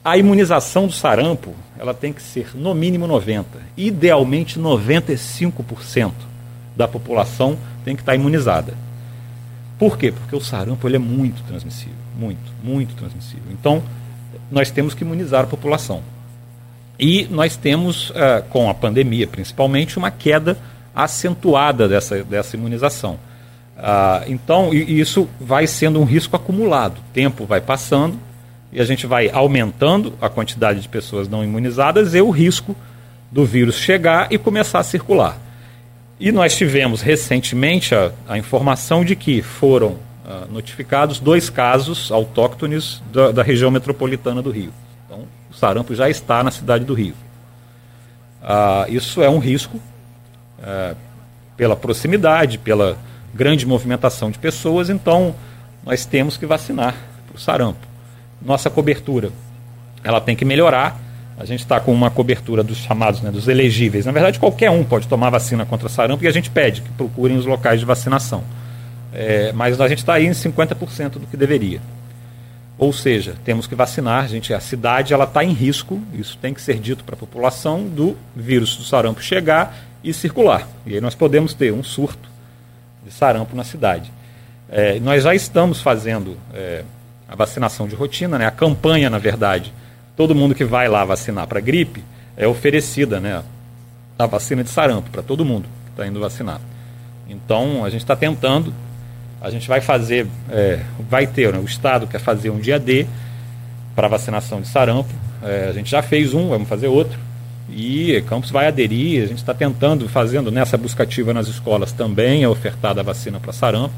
A 0.03 0.17
imunização 0.17 0.87
do 0.87 0.95
sarampo 0.95 1.55
ela 1.79 1.93
tem 1.93 2.11
que 2.11 2.23
ser 2.23 2.53
no 2.55 2.75
mínimo 2.75 3.07
90%, 3.07 3.45
idealmente 3.77 4.59
95% 4.59 6.13
da 6.75 6.89
população 6.89 7.59
tem 7.85 7.95
que 7.95 8.01
estar 8.01 8.15
imunizada. 8.15 8.75
Por 9.79 9.99
quê? 9.99 10.11
Porque 10.11 10.35
o 10.35 10.41
sarampo 10.41 10.89
ele 10.89 10.97
é 10.97 10.99
muito 10.99 11.43
transmissível, 11.43 11.95
muito, 12.16 12.53
muito 12.62 12.95
transmissível. 12.95 13.45
Então, 13.53 13.82
nós 14.51 14.70
temos 14.70 14.95
que 14.95 15.05
imunizar 15.05 15.45
a 15.45 15.47
população. 15.47 16.03
E 16.99 17.27
nós 17.31 17.57
temos, 17.57 18.11
uh, 18.11 18.43
com 18.51 18.69
a 18.69 18.74
pandemia 18.74 19.27
principalmente, 19.27 19.97
uma 19.97 20.11
queda 20.11 20.59
acentuada 20.95 21.89
dessa, 21.89 22.23
dessa 22.23 22.57
imunização. 22.57 23.15
Uh, 23.77 24.28
então, 24.28 24.74
e, 24.74 25.01
isso 25.01 25.28
vai 25.41 25.66
sendo 25.66 25.99
um 26.01 26.05
risco 26.05 26.37
acumulado. 26.37 27.01
Tempo 27.12 27.47
vai 27.47 27.61
passando 27.61 28.19
e 28.70 28.81
a 28.81 28.85
gente 28.85 29.07
vai 29.07 29.31
aumentando 29.31 30.12
a 30.20 30.28
quantidade 30.28 30.81
de 30.81 30.89
pessoas 30.89 31.28
não 31.28 31.43
imunizadas 31.43 32.15
e 32.15 32.20
o 32.20 32.31
risco 32.31 32.77
do 33.31 33.45
vírus 33.47 33.77
chegar 33.77 34.31
e 34.31 34.37
começar 34.37 34.81
a 34.81 34.85
circular. 34.85 35.39
E 36.19 36.31
nós 36.31 36.55
tivemos 36.55 37.01
recentemente 37.01 37.95
a, 37.95 38.12
a 38.28 38.37
informação 38.37 39.05
de 39.05 39.16
que 39.16 39.41
foram 39.41 39.97
notificados 40.51 41.19
dois 41.19 41.51
casos 41.51 42.11
autóctones 42.12 43.02
da, 43.12 43.32
da 43.32 43.43
região 43.43 43.70
metropolitana 43.70 44.40
do 44.43 44.51
Rio 44.51 44.73
sarampo 45.61 45.94
já 45.94 46.09
está 46.09 46.43
na 46.43 46.51
cidade 46.51 46.85
do 46.85 46.94
Rio. 46.94 47.15
Ah, 48.43 48.86
isso 48.89 49.23
é 49.23 49.28
um 49.28 49.39
risco 49.39 49.78
é, 50.62 50.94
pela 51.57 51.77
proximidade, 51.77 52.57
pela 52.57 52.97
grande 53.35 53.66
movimentação 53.66 54.31
de 54.31 54.39
pessoas, 54.39 54.89
então 54.89 55.35
nós 55.85 56.07
temos 56.07 56.39
que 56.39 56.47
vacinar 56.47 56.94
para 57.27 57.36
o 57.36 57.39
sarampo. 57.39 57.86
Nossa 58.40 58.70
cobertura 58.70 59.31
ela 60.02 60.20
tem 60.20 60.35
que 60.35 60.47
melhorar. 60.47 60.98
a 61.39 61.44
gente 61.44 61.61
está 61.61 61.78
com 61.78 61.93
uma 61.93 62.11
cobertura 62.11 62.62
dos 62.62 62.78
chamados, 62.78 63.20
né, 63.20 63.31
dos 63.31 63.48
elegíveis. 63.48 64.07
Na 64.07 64.12
verdade, 64.12 64.39
qualquer 64.39 64.70
um 64.70 64.82
pode 64.82 65.07
tomar 65.07 65.28
vacina 65.28 65.66
contra 65.66 65.89
sarampo 65.89 66.24
e 66.24 66.28
a 66.28 66.31
gente 66.31 66.51
pede 66.51 66.81
que 66.81 66.89
procurem 66.90 67.36
os 67.36 67.44
locais 67.44 67.81
de 67.81 67.86
vacinação. 67.86 68.43
É, 69.12 69.53
mas 69.53 69.81
a 69.81 69.89
gente 69.89 69.99
está 69.99 70.15
aí 70.15 70.27
em 70.27 70.31
50% 70.31 71.12
do 71.12 71.27
que 71.27 71.37
deveria. 71.37 71.81
Ou 72.78 72.93
seja, 72.93 73.35
temos 73.45 73.66
que 73.66 73.74
vacinar, 73.74 74.24
a, 74.24 74.27
gente, 74.27 74.55
a 74.55 74.61
cidade 74.61 75.12
está 75.12 75.45
em 75.45 75.53
risco, 75.53 76.01
isso 76.15 76.39
tem 76.39 76.55
que 76.55 76.62
ser 76.62 76.78
dito 76.78 77.05
para 77.05 77.15
a 77.15 77.19
população, 77.19 77.87
do 77.87 78.16
vírus 78.35 78.77
do 78.77 78.85
sarampo 78.85 79.23
chegar 79.23 79.77
e 80.03 80.15
circular. 80.15 80.66
E 80.87 80.95
aí 80.95 81.01
nós 81.01 81.15
podemos 81.15 81.53
ter 81.53 81.73
um 81.73 81.82
surto 81.82 82.28
de 83.05 83.12
sarampo 83.12 83.55
na 83.55 83.65
cidade. 83.65 84.11
É, 84.69 84.99
nós 85.01 85.24
já 85.24 85.35
estamos 85.35 85.82
fazendo 85.82 86.39
é, 86.55 86.85
a 87.28 87.35
vacinação 87.35 87.87
de 87.87 87.95
rotina, 87.95 88.39
né? 88.39 88.47
a 88.47 88.51
campanha, 88.51 89.11
na 89.11 89.19
verdade, 89.19 89.73
todo 90.16 90.35
mundo 90.35 90.55
que 90.55 90.65
vai 90.65 90.89
lá 90.89 91.05
vacinar 91.05 91.47
para 91.47 91.61
gripe 91.61 92.03
é 92.37 92.47
oferecida, 92.47 93.20
né? 93.20 93.43
A 94.19 94.27
vacina 94.27 94.65
de 94.65 94.70
sarampo 94.70 95.11
para 95.11 95.23
todo 95.23 95.45
mundo 95.45 95.69
que 95.85 95.91
está 95.91 96.07
indo 96.07 96.19
vacinar. 96.20 96.61
Então 97.28 97.85
a 97.85 97.91
gente 97.91 98.03
está 98.03 98.16
tentando, 98.16 98.73
a 99.41 99.51
gente 99.51 99.67
vai 99.69 99.81
fazer, 99.81 100.27
é, 100.51 100.81
vai 101.09 101.27
ter, 101.27 101.53
né? 101.53 101.59
o 101.59 101.65
Estado 101.65 102.07
quer 102.07 102.21
fazer 102.21 102.51
um 102.51 102.59
dia 102.59 102.79
D 102.79 103.07
para 103.95 104.09
vacinação 104.09 104.61
de 104.61 104.69
sarampo. 104.69 105.09
É, 105.43 105.69
a 105.71 105.73
gente 105.73 105.91
já 105.91 106.03
fez 106.03 106.35
um, 106.35 106.49
vamos 106.49 106.69
fazer 106.69 106.89
outro. 106.89 107.19
E 107.71 108.23
Campos 108.29 108.51
vai 108.51 108.67
aderir, 108.67 109.23
a 109.23 109.27
gente 109.27 109.39
está 109.39 109.55
tentando, 109.55 110.09
fazendo 110.09 110.51
nessa 110.51 110.77
buscativa 110.77 111.33
nas 111.33 111.47
escolas 111.47 111.93
também 111.93 112.43
é 112.43 112.49
ofertada 112.49 113.01
a 113.01 113.05
vacina 113.05 113.39
para 113.39 113.53
sarampo, 113.53 113.95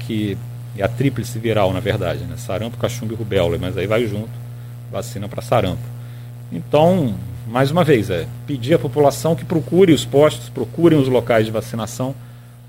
que 0.00 0.36
é 0.76 0.84
a 0.84 0.88
tríplice 0.88 1.38
viral, 1.38 1.72
na 1.72 1.80
verdade, 1.80 2.24
né? 2.24 2.36
sarampo, 2.36 2.76
cachumba 2.76 3.14
e 3.14 3.16
rubéola, 3.16 3.56
mas 3.58 3.78
aí 3.78 3.86
vai 3.86 4.06
junto 4.06 4.28
vacina 4.90 5.28
para 5.28 5.42
sarampo. 5.42 5.82
Então, 6.52 7.14
mais 7.46 7.70
uma 7.70 7.84
vez, 7.84 8.10
é 8.10 8.26
pedir 8.46 8.74
à 8.74 8.78
população 8.78 9.34
que 9.34 9.44
procure 9.44 9.92
os 9.92 10.04
postos, 10.04 10.48
procurem 10.48 10.98
os 10.98 11.08
locais 11.08 11.46
de 11.46 11.52
vacinação, 11.52 12.14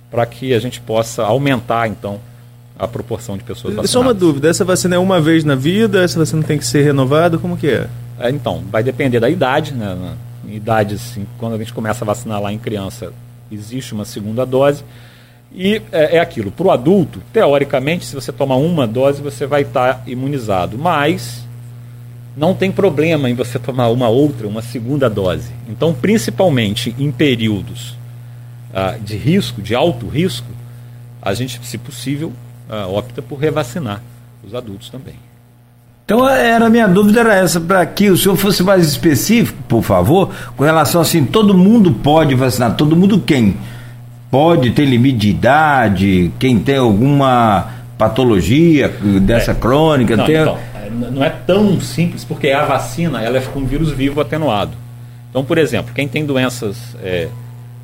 para 0.09 0.25
que 0.25 0.53
a 0.53 0.59
gente 0.59 0.81
possa 0.81 1.23
aumentar, 1.23 1.87
então, 1.87 2.19
a 2.77 2.87
proporção 2.87 3.37
de 3.37 3.43
pessoas 3.43 3.75
vacinadas. 3.75 3.89
Só 3.91 4.01
uma 4.01 4.13
dúvida, 4.13 4.49
essa 4.49 4.63
vacina 4.63 4.95
é 4.95 4.99
uma 4.99 5.19
vez 5.19 5.43
na 5.43 5.55
vida, 5.55 6.03
essa 6.03 6.17
vacina 6.17 6.41
tem 6.43 6.57
que 6.57 6.65
ser 6.65 6.83
renovada, 6.83 7.37
como 7.37 7.57
que 7.57 7.67
é? 7.67 7.87
é 8.19 8.29
então, 8.29 8.63
vai 8.71 8.81
depender 8.81 9.19
da 9.19 9.29
idade, 9.29 9.73
né? 9.73 10.15
Em 10.47 10.55
idades, 10.55 11.11
assim, 11.11 11.27
quando 11.37 11.55
a 11.55 11.57
gente 11.57 11.73
começa 11.73 12.03
a 12.03 12.07
vacinar 12.07 12.41
lá 12.41 12.51
em 12.51 12.57
criança, 12.57 13.11
existe 13.51 13.93
uma 13.93 14.05
segunda 14.05 14.45
dose. 14.45 14.83
E 15.53 15.81
é, 15.91 16.17
é 16.17 16.19
aquilo, 16.19 16.51
para 16.51 16.67
o 16.67 16.71
adulto, 16.71 17.21
teoricamente, 17.33 18.05
se 18.05 18.15
você 18.15 18.31
tomar 18.31 18.55
uma 18.55 18.87
dose, 18.87 19.21
você 19.21 19.45
vai 19.45 19.63
estar 19.63 19.95
tá 19.95 20.01
imunizado. 20.07 20.77
Mas 20.77 21.43
não 22.37 22.53
tem 22.53 22.71
problema 22.71 23.29
em 23.29 23.33
você 23.33 23.59
tomar 23.59 23.89
uma 23.89 24.07
outra, 24.07 24.47
uma 24.47 24.61
segunda 24.61 25.09
dose. 25.09 25.51
Então, 25.67 25.93
principalmente 25.93 26.95
em 26.97 27.11
períodos 27.11 27.98
ah, 28.73 28.95
de 28.99 29.17
risco, 29.17 29.61
de 29.61 29.75
alto 29.75 30.07
risco, 30.07 30.47
a 31.21 31.33
gente, 31.33 31.59
se 31.63 31.77
possível, 31.77 32.31
ah, 32.69 32.87
opta 32.87 33.21
por 33.21 33.39
revacinar 33.39 34.01
os 34.45 34.53
adultos 34.53 34.89
também. 34.89 35.15
Então, 36.05 36.27
era 36.27 36.65
a 36.65 36.69
minha 36.69 36.87
dúvida 36.87 37.19
era 37.19 37.35
essa, 37.35 37.59
para 37.59 37.85
que 37.85 38.09
o 38.09 38.17
senhor 38.17 38.35
fosse 38.35 38.63
mais 38.63 38.87
específico, 38.87 39.61
por 39.67 39.83
favor, 39.83 40.33
com 40.57 40.63
relação 40.63 41.01
assim, 41.01 41.23
todo 41.23 41.55
mundo 41.55 41.91
pode 41.91 42.33
vacinar, 42.33 42.75
todo 42.75 42.95
mundo 42.95 43.19
quem? 43.19 43.57
Pode 44.31 44.71
ter 44.71 44.85
limite 44.85 45.17
de 45.17 45.29
idade, 45.29 46.31
quem 46.39 46.57
tem 46.59 46.77
alguma 46.77 47.67
patologia 47.97 48.89
dessa 49.21 49.51
é. 49.51 49.55
crônica, 49.55 50.17
não, 50.17 50.25
tem... 50.25 50.35
Então 50.35 50.57
não 50.89 51.23
é 51.23 51.29
tão 51.29 51.79
simples, 51.79 52.23
porque 52.23 52.49
a 52.49 52.65
vacina 52.65 53.21
ela 53.21 53.37
é 53.37 53.41
com 53.41 53.63
vírus 53.65 53.91
vivo 53.91 54.19
atenuado. 54.19 54.71
Então, 55.29 55.43
por 55.45 55.57
exemplo, 55.57 55.93
quem 55.93 56.07
tem 56.07 56.25
doenças 56.25 56.95
é, 57.01 57.29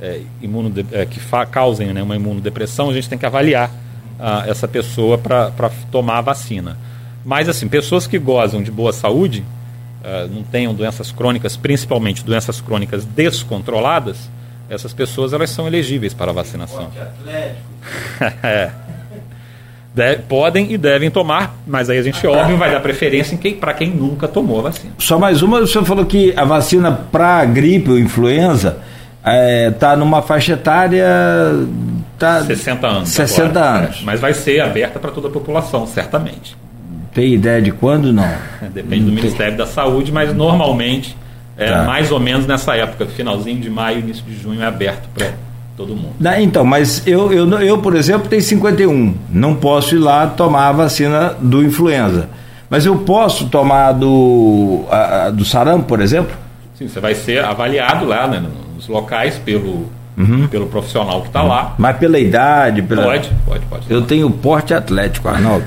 é, 0.01 0.21
imunode, 0.41 0.85
é, 0.91 1.05
que 1.05 1.19
causem 1.51 1.93
né, 1.93 2.03
uma 2.03 2.15
imunodepressão, 2.15 2.89
a 2.89 2.93
gente 2.93 3.09
tem 3.09 3.17
que 3.17 3.25
avaliar 3.25 3.71
ah, 4.19 4.43
essa 4.47 4.67
pessoa 4.67 5.17
para 5.17 5.51
tomar 5.91 6.19
a 6.19 6.21
vacina. 6.21 6.77
Mas, 7.23 7.49
assim, 7.49 7.67
pessoas 7.67 8.05
que 8.05 8.19
gozam 8.19 8.61
de 8.61 8.71
boa 8.71 8.93
saúde, 8.93 9.43
ah, 10.03 10.27
não 10.29 10.43
tenham 10.43 10.73
doenças 10.73 11.11
crônicas, 11.11 11.57
principalmente 11.57 12.23
doenças 12.23 12.61
crônicas 12.61 13.05
descontroladas, 13.05 14.29
essas 14.69 14.93
pessoas 14.93 15.31
elas 15.31 15.49
são 15.49 15.67
elegíveis 15.67 16.13
para 16.13 16.31
a 16.31 16.33
vacinação. 16.33 16.89
é 18.41 18.71
podem 20.27 20.71
e 20.73 20.77
devem 20.77 21.09
tomar, 21.09 21.55
mas 21.65 21.89
aí 21.89 21.97
a 21.97 22.03
gente, 22.03 22.25
óbvio, 22.27 22.57
vai 22.57 22.69
dar 22.69 22.81
preferência 22.81 23.37
para 23.59 23.73
quem 23.73 23.89
nunca 23.89 24.27
tomou 24.27 24.59
a 24.59 24.63
vacina. 24.63 24.91
Só 24.97 25.17
mais 25.17 25.41
uma, 25.41 25.59
o 25.59 25.67
senhor 25.67 25.85
falou 25.85 26.05
que 26.05 26.33
a 26.35 26.43
vacina 26.43 26.91
para 26.91 27.45
gripe 27.45 27.91
ou 27.91 27.97
influenza 27.97 28.79
é, 29.25 29.71
tá 29.71 29.95
numa 29.95 30.21
faixa 30.21 30.53
etária. 30.53 31.07
Tá 32.17 32.43
60 32.43 32.87
anos. 32.87 33.09
60 33.09 33.59
agora, 33.59 33.85
anos. 33.85 33.97
É, 34.01 34.03
mas 34.03 34.19
vai 34.19 34.33
ser 34.33 34.61
aberta 34.61 34.99
para 34.99 35.11
toda 35.11 35.27
a 35.27 35.31
população, 35.31 35.87
certamente. 35.87 36.55
Tem 37.13 37.33
ideia 37.33 37.61
de 37.61 37.71
quando 37.71 38.13
não? 38.13 38.29
Depende 38.73 39.03
não 39.03 39.09
do 39.09 39.15
tem. 39.15 39.23
Ministério 39.23 39.57
da 39.57 39.65
Saúde, 39.65 40.11
mas 40.11 40.33
normalmente 40.33 41.17
é 41.57 41.71
tá. 41.71 41.83
mais 41.83 42.11
ou 42.11 42.19
menos 42.19 42.45
nessa 42.45 42.75
época, 42.75 43.05
finalzinho 43.07 43.59
de 43.59 43.69
maio, 43.69 43.99
início 43.99 44.23
de 44.23 44.37
junho, 44.37 44.61
é 44.61 44.65
aberto 44.65 45.07
para 45.13 45.31
todo 45.75 45.95
mundo. 45.95 46.13
Então, 46.39 46.63
mas 46.63 47.05
eu, 47.07 47.31
eu, 47.31 47.49
eu, 47.61 47.77
por 47.79 47.95
exemplo, 47.95 48.27
tenho 48.27 48.41
51. 48.41 49.15
Não 49.29 49.55
posso 49.55 49.95
ir 49.95 49.99
lá 49.99 50.27
tomar 50.27 50.69
a 50.69 50.71
vacina 50.71 51.35
do 51.39 51.63
influenza. 51.63 52.29
Mas 52.69 52.85
eu 52.85 52.97
posso 52.99 53.47
tomar 53.47 53.93
do, 53.93 54.85
a, 54.89 55.29
do 55.29 55.45
sarampo, 55.45 55.85
por 55.85 56.01
exemplo? 56.01 56.35
Sim, 56.75 56.87
você 56.87 56.99
vai 56.99 57.15
ser 57.15 57.43
avaliado 57.43 58.05
lá 58.05 58.27
né, 58.27 58.43
nos 58.75 58.87
locais 58.87 59.37
pelo 59.37 59.89
uhum. 60.17 60.47
pelo 60.47 60.67
profissional 60.67 61.21
que 61.21 61.27
está 61.27 61.43
uhum. 61.43 61.49
lá. 61.49 61.75
Mas 61.77 61.97
pela 61.97 62.19
idade, 62.19 62.81
pela... 62.81 63.03
Pode, 63.03 63.31
pode, 63.45 63.65
pode. 63.65 63.91
Eu 63.91 64.01
tenho 64.01 64.29
porte 64.29 64.73
atlético, 64.73 65.27
Arnaldo. 65.27 65.65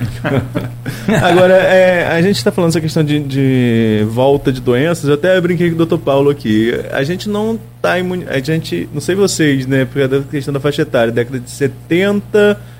Agora, 1.22 1.54
é, 1.54 2.08
a 2.08 2.20
gente 2.22 2.36
está 2.36 2.50
falando 2.50 2.70
essa 2.70 2.80
questão 2.80 3.04
de, 3.04 3.20
de, 3.20 4.06
volta 4.08 4.52
de 4.52 4.60
doenças, 4.60 5.08
eu 5.08 5.14
até 5.14 5.40
brinquei 5.40 5.70
com 5.70 5.80
o 5.80 5.86
Dr. 5.86 5.98
Paulo 5.98 6.30
aqui. 6.30 6.72
A 6.92 7.02
gente 7.02 7.28
não 7.28 7.58
está 7.76 7.98
imune... 7.98 8.24
A 8.28 8.38
gente, 8.38 8.88
não 8.92 9.00
sei 9.00 9.14
vocês, 9.14 9.66
né, 9.66 9.84
por 9.84 9.94
causa 9.94 10.20
da 10.20 10.30
questão 10.30 10.52
da 10.52 10.60
faixa 10.60 10.82
etária, 10.82 11.12
década 11.12 11.38
de 11.38 11.50
70 11.50 12.78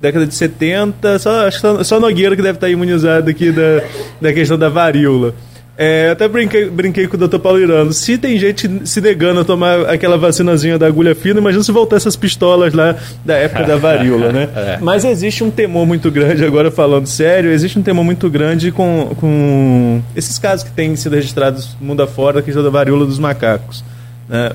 década 0.00 0.26
de 0.28 0.34
70, 0.34 1.18
só, 1.18 1.48
acho 1.48 1.56
que 1.56 1.60
só, 1.60 1.82
só 1.82 1.98
Nogueira 1.98 2.36
que 2.36 2.42
deve 2.42 2.56
estar 2.56 2.68
imunizado 2.68 3.28
aqui 3.28 3.50
da, 3.50 3.82
da 4.20 4.32
questão 4.32 4.56
da 4.56 4.68
varíola. 4.68 5.34
É, 5.80 6.10
até 6.10 6.26
brinquei, 6.26 6.68
brinquei 6.68 7.06
com 7.06 7.16
o 7.16 7.28
Dr. 7.28 7.38
Paulo 7.38 7.60
Irano. 7.60 7.92
Se 7.92 8.18
tem 8.18 8.36
gente 8.36 8.68
se 8.84 9.00
negando 9.00 9.38
a 9.38 9.44
tomar 9.44 9.88
aquela 9.88 10.18
vacinazinha 10.18 10.76
da 10.76 10.88
agulha 10.88 11.14
fina, 11.14 11.38
imagina 11.38 11.62
se 11.62 11.70
voltar 11.70 11.94
essas 11.94 12.16
pistolas 12.16 12.74
lá 12.74 12.96
da 13.24 13.36
época 13.36 13.62
da 13.62 13.76
varíola, 13.76 14.32
né? 14.32 14.48
é. 14.56 14.78
Mas 14.80 15.04
existe 15.04 15.44
um 15.44 15.52
temor 15.52 15.86
muito 15.86 16.10
grande, 16.10 16.44
agora 16.44 16.68
falando 16.68 17.06
sério, 17.06 17.52
existe 17.52 17.78
um 17.78 17.82
temor 17.82 18.02
muito 18.02 18.28
grande 18.28 18.72
com, 18.72 19.14
com 19.20 20.02
esses 20.16 20.36
casos 20.36 20.64
que 20.64 20.72
têm 20.72 20.96
sido 20.96 21.14
registrados 21.14 21.76
mundo 21.80 22.02
afora, 22.02 22.40
a 22.40 22.42
questão 22.42 22.64
da 22.64 22.70
varíola 22.70 23.06
dos 23.06 23.20
macacos. 23.20 23.84
Né? 24.28 24.50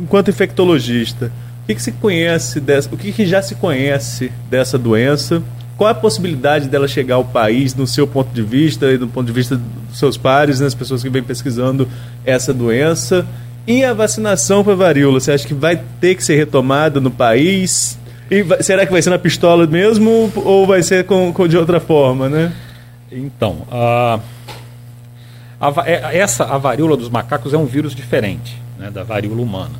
Enquanto 0.00 0.30
infectologista, 0.30 1.30
o 1.62 1.66
que, 1.66 1.74
que 1.74 1.82
se 1.82 1.92
conhece 1.92 2.58
dessa, 2.58 2.88
o 2.90 2.96
que, 2.96 3.12
que 3.12 3.26
já 3.26 3.42
se 3.42 3.54
conhece 3.54 4.32
dessa 4.48 4.78
doença? 4.78 5.42
Qual 5.76 5.90
a 5.90 5.94
possibilidade 5.94 6.68
dela 6.68 6.88
chegar 6.88 7.16
ao 7.16 7.24
país, 7.24 7.74
no 7.74 7.86
seu 7.86 8.06
ponto 8.06 8.32
de 8.32 8.42
vista 8.42 8.90
e 8.90 8.96
do 8.96 9.06
ponto 9.06 9.26
de 9.26 9.32
vista 9.32 9.56
dos 9.56 9.98
seus 9.98 10.16
pares, 10.16 10.60
né, 10.60 10.66
as 10.66 10.74
pessoas 10.74 11.02
que 11.02 11.10
vêm 11.10 11.22
pesquisando 11.22 11.86
essa 12.24 12.52
doença? 12.54 13.26
E 13.66 13.84
a 13.84 13.92
vacinação 13.92 14.64
para 14.64 14.74
varíola, 14.74 15.20
você 15.20 15.32
acha 15.32 15.46
que 15.46 15.52
vai 15.52 15.80
ter 16.00 16.14
que 16.14 16.24
ser 16.24 16.36
retomada 16.36 17.00
no 17.00 17.10
país? 17.10 17.98
E 18.30 18.42
vai, 18.42 18.62
será 18.62 18.86
que 18.86 18.92
vai 18.92 19.02
ser 19.02 19.10
na 19.10 19.18
pistola 19.18 19.66
mesmo 19.66 20.32
ou 20.36 20.66
vai 20.66 20.82
ser 20.82 21.04
com, 21.04 21.32
com 21.32 21.46
de 21.46 21.58
outra 21.58 21.78
forma, 21.78 22.28
né? 22.28 22.52
Então, 23.10 23.66
a, 23.70 24.20
a, 25.60 25.72
é, 25.84 26.18
essa 26.18 26.44
a 26.44 26.58
varíola 26.58 26.96
dos 26.96 27.08
macacos 27.08 27.52
é 27.52 27.58
um 27.58 27.66
vírus 27.66 27.94
diferente 27.94 28.56
né, 28.78 28.90
da 28.90 29.02
varíola 29.02 29.42
humana. 29.42 29.74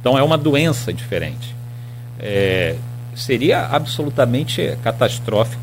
Então 0.00 0.18
é 0.18 0.22
uma 0.22 0.36
doença 0.36 0.92
diferente. 0.92 1.54
É, 2.18 2.76
seria 3.14 3.66
absolutamente 3.66 4.76
catastrófico, 4.82 5.62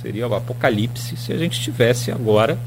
seria 0.00 0.26
o 0.26 0.34
apocalipse 0.34 1.16
se 1.16 1.32
a 1.32 1.36
gente 1.36 1.60
tivesse 1.60 2.10
agora 2.10 2.58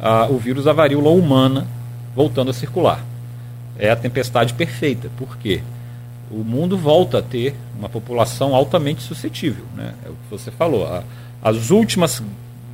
ah, 0.00 0.26
o 0.28 0.38
vírus 0.38 0.64
da 0.64 0.72
varíola 0.72 1.10
humana 1.10 1.66
voltando 2.14 2.50
a 2.50 2.54
circular. 2.54 3.04
É 3.78 3.90
a 3.90 3.96
tempestade 3.96 4.54
perfeita, 4.54 5.10
porque 5.16 5.60
o 6.30 6.44
mundo 6.44 6.76
volta 6.76 7.18
a 7.18 7.22
ter 7.22 7.54
uma 7.78 7.88
população 7.88 8.54
altamente 8.54 9.02
suscetível. 9.02 9.64
Né? 9.74 9.94
É 10.04 10.08
o 10.08 10.12
que 10.12 10.30
você 10.30 10.50
falou. 10.50 10.86
A, 10.86 11.02
as 11.42 11.70
últimas 11.70 12.22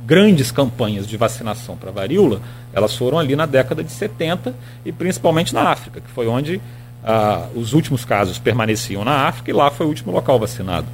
grandes 0.05 0.51
campanhas 0.51 1.07
de 1.07 1.17
vacinação 1.17 1.77
para 1.77 1.91
varíola, 1.91 2.41
elas 2.73 2.95
foram 2.95 3.19
ali 3.19 3.35
na 3.35 3.45
década 3.45 3.83
de 3.83 3.91
70 3.91 4.53
e 4.85 4.91
principalmente 4.91 5.53
na 5.53 5.69
África, 5.69 6.01
que 6.01 6.09
foi 6.09 6.27
onde 6.27 6.61
ah, 7.03 7.47
os 7.55 7.73
últimos 7.73 8.05
casos 8.05 8.37
permaneciam 8.37 9.03
na 9.03 9.27
África 9.27 9.49
e 9.49 9.53
lá 9.53 9.71
foi 9.71 9.85
o 9.85 9.89
último 9.89 10.11
local 10.11 10.39
vacinado. 10.39 10.87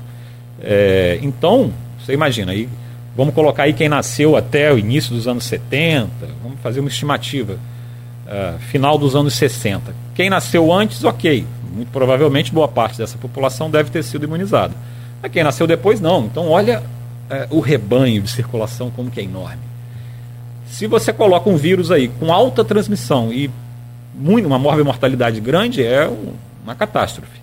É, 0.61 1.19
então, 1.21 1.71
você 1.99 2.13
imagina, 2.13 2.51
aí 2.51 2.69
vamos 3.15 3.33
colocar 3.33 3.63
aí 3.63 3.73
quem 3.73 3.89
nasceu 3.89 4.35
até 4.35 4.71
o 4.71 4.77
início 4.77 5.13
dos 5.13 5.27
anos 5.27 5.43
70, 5.45 6.09
vamos 6.41 6.59
fazer 6.61 6.79
uma 6.79 6.89
estimativa, 6.89 7.53
uh, 7.53 8.59
final 8.59 8.97
dos 8.97 9.15
anos 9.15 9.33
60. 9.33 9.93
Quem 10.15 10.29
nasceu 10.29 10.71
antes, 10.71 11.03
ok, 11.03 11.45
muito 11.73 11.91
provavelmente 11.91 12.51
boa 12.51 12.67
parte 12.67 12.97
dessa 12.97 13.17
população 13.17 13.69
deve 13.69 13.89
ter 13.89 14.03
sido 14.03 14.23
imunizada. 14.23 14.73
Mas 15.21 15.31
quem 15.31 15.43
nasceu 15.43 15.67
depois, 15.67 15.99
não. 15.99 16.25
Então, 16.25 16.47
olha 16.49 16.81
uh, 16.81 17.57
o 17.57 17.59
rebanho 17.59 18.21
de 18.21 18.29
circulação 18.29 18.89
como 18.89 19.11
que 19.11 19.19
é 19.19 19.23
enorme. 19.23 19.61
Se 20.67 20.85
você 20.85 21.11
coloca 21.11 21.49
um 21.49 21.57
vírus 21.57 21.91
aí 21.91 22.07
com 22.07 22.31
alta 22.31 22.63
transmissão 22.63 23.31
e 23.31 23.49
muito, 24.17 24.45
uma 24.45 24.57
mortalidade 24.57 25.39
grande, 25.39 25.83
é 25.83 26.09
uma 26.63 26.75
catástrofe. 26.75 27.39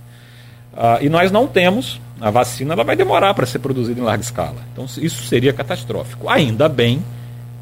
Uh, 0.73 1.03
e 1.03 1.09
nós 1.09 1.31
não 1.31 1.47
temos, 1.47 2.01
a 2.21 2.31
vacina 2.31 2.75
ela 2.75 2.83
vai 2.83 2.97
demorar 2.97 3.33
para 3.33 3.47
ser 3.47 3.61
produzida 3.61 4.01
em 4.01 4.03
larga 4.03 4.23
escala. 4.23 4.57
Então 4.73 4.85
isso 4.85 5.25
seria 5.25 5.53
catastrófico. 5.53 6.29
Ainda 6.29 6.69
bem 6.69 7.03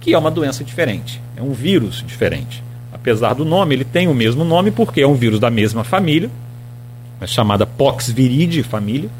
que 0.00 0.14
é 0.14 0.18
uma 0.18 0.30
doença 0.30 0.64
diferente, 0.64 1.20
é 1.36 1.42
um 1.42 1.52
vírus 1.52 2.02
diferente. 2.06 2.62
Apesar 2.92 3.34
do 3.34 3.44
nome, 3.44 3.74
ele 3.74 3.84
tem 3.84 4.08
o 4.08 4.14
mesmo 4.14 4.44
nome 4.44 4.70
porque 4.70 5.00
é 5.00 5.06
um 5.06 5.14
vírus 5.14 5.38
da 5.38 5.50
mesma 5.50 5.84
família, 5.84 6.30
é 7.20 7.26
chamada 7.26 7.66
Poxviride 7.66 8.62
família, 8.62 9.10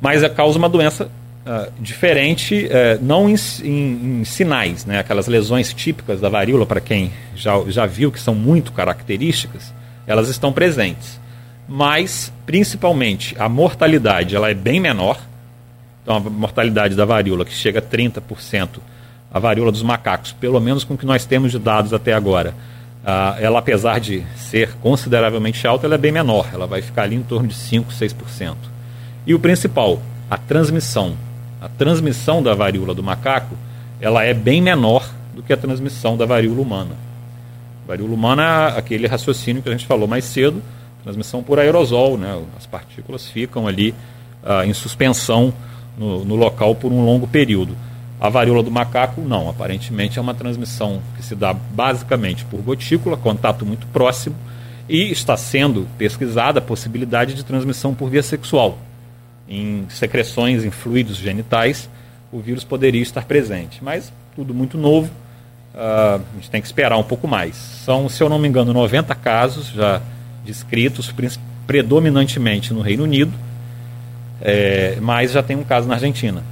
mas 0.00 0.22
é, 0.22 0.28
causa 0.28 0.58
uma 0.58 0.68
doença 0.68 1.10
uh, 1.50 1.72
diferente, 1.80 2.66
uh, 2.66 3.02
não 3.02 3.28
em, 3.28 3.34
em, 3.64 4.20
em, 4.20 4.24
sinais, 4.24 4.86
né? 4.86 5.00
aquelas 5.00 5.26
lesões 5.26 5.74
típicas 5.74 6.20
da 6.20 6.28
varíola, 6.28 6.64
para 6.64 6.80
quem 6.80 7.12
já, 7.34 7.52
já 7.66 7.86
viu 7.86 8.12
que 8.12 8.20
são 8.20 8.34
muito 8.34 8.72
características, 8.72 9.74
elas 10.06 10.28
estão 10.28 10.52
presentes. 10.52 11.18
Mas, 11.68 12.32
principalmente, 12.46 13.34
a 13.38 13.48
mortalidade 13.48 14.34
ela 14.34 14.50
é 14.50 14.54
bem 14.54 14.80
menor. 14.80 15.20
Então, 16.02 16.16
a 16.16 16.20
mortalidade 16.20 16.96
da 16.96 17.04
varíola, 17.04 17.44
que 17.44 17.52
chega 17.52 17.78
a 17.78 17.82
30%, 17.82 18.78
a 19.32 19.38
varíola 19.38 19.70
dos 19.70 19.82
macacos, 19.82 20.32
pelo 20.32 20.58
menos 20.60 20.82
com 20.82 20.94
o 20.94 20.98
que 20.98 21.06
nós 21.06 21.24
temos 21.24 21.52
de 21.52 21.58
dados 21.58 21.92
até 21.92 22.12
agora, 22.12 22.54
uh, 23.04 23.38
ela, 23.38 23.60
apesar 23.60 24.00
de 24.00 24.24
ser 24.36 24.74
consideravelmente 24.80 25.64
alta, 25.66 25.86
ela 25.86 25.94
é 25.94 25.98
bem 25.98 26.10
menor. 26.10 26.48
Ela 26.52 26.66
vai 26.66 26.82
ficar 26.82 27.02
ali 27.02 27.14
em 27.14 27.22
torno 27.22 27.46
de 27.46 27.54
5, 27.54 27.92
6%. 27.92 28.56
E 29.24 29.32
o 29.32 29.38
principal, 29.38 30.02
a 30.28 30.36
transmissão 30.36 31.16
a 31.60 31.68
transmissão 31.68 32.42
da 32.42 32.54
varíola 32.54 32.94
do 32.94 33.02
macaco 33.02 33.54
ela 34.00 34.24
é 34.24 34.32
bem 34.32 34.62
menor 34.62 35.08
do 35.34 35.42
que 35.42 35.52
a 35.52 35.56
transmissão 35.56 36.16
da 36.16 36.24
varíola 36.24 36.62
humana. 36.62 36.94
A 37.84 37.88
varíola 37.88 38.14
humana 38.14 38.42
é 38.74 38.78
aquele 38.78 39.06
raciocínio 39.06 39.62
que 39.62 39.68
a 39.68 39.72
gente 39.72 39.86
falou 39.86 40.08
mais 40.08 40.24
cedo, 40.24 40.62
transmissão 41.04 41.42
por 41.42 41.58
aerosol, 41.58 42.16
né? 42.16 42.42
as 42.56 42.64
partículas 42.66 43.28
ficam 43.28 43.66
ali 43.66 43.94
uh, 44.42 44.64
em 44.64 44.72
suspensão 44.72 45.52
no, 45.98 46.24
no, 46.24 46.34
local 46.34 46.74
por 46.74 46.90
um 46.90 47.04
longo 47.04 47.26
período. 47.26 47.76
A 48.18 48.28
varíola 48.28 48.62
do 48.62 48.70
macaco, 48.70 49.20
não, 49.20 49.48
aparentemente 49.48 50.18
é 50.18 50.22
uma 50.22 50.34
transmissão 50.34 51.00
que 51.16 51.22
se 51.22 51.34
dá 51.34 51.52
basicamente 51.52 52.44
por 52.44 52.60
gotícula, 52.60 53.16
contato 53.16 53.66
muito 53.66 53.86
próximo, 53.88 54.36
e 54.88 55.10
está 55.10 55.36
sendo 55.36 55.86
pesquisada 55.96 56.58
a 56.58 56.62
possibilidade 56.62 57.34
de 57.34 57.44
transmissão 57.44 57.94
por 57.94 58.10
via 58.10 58.22
sexual 58.22 58.78
em 59.50 59.84
secreções, 59.90 60.64
em 60.64 60.70
fluidos 60.70 61.16
genitais, 61.16 61.90
o 62.30 62.38
vírus 62.38 62.62
poderia 62.62 63.02
estar 63.02 63.24
presente. 63.24 63.82
Mas 63.82 64.12
tudo 64.36 64.54
muito 64.54 64.78
novo, 64.78 65.10
uh, 65.74 66.16
a 66.16 66.34
gente 66.36 66.48
tem 66.48 66.60
que 66.60 66.68
esperar 66.68 66.96
um 66.96 67.02
pouco 67.02 67.26
mais. 67.26 67.56
São, 67.56 68.08
se 68.08 68.22
eu 68.22 68.28
não 68.28 68.38
me 68.38 68.46
engano, 68.46 68.72
90 68.72 69.12
casos 69.16 69.66
já 69.68 70.00
descritos, 70.44 71.12
predominantemente 71.66 72.72
no 72.72 72.80
Reino 72.80 73.02
Unido, 73.02 73.32
é, 74.40 74.96
mas 75.00 75.32
já 75.32 75.42
tem 75.42 75.56
um 75.56 75.64
caso 75.64 75.86
na 75.86 75.94
Argentina. 75.94 76.42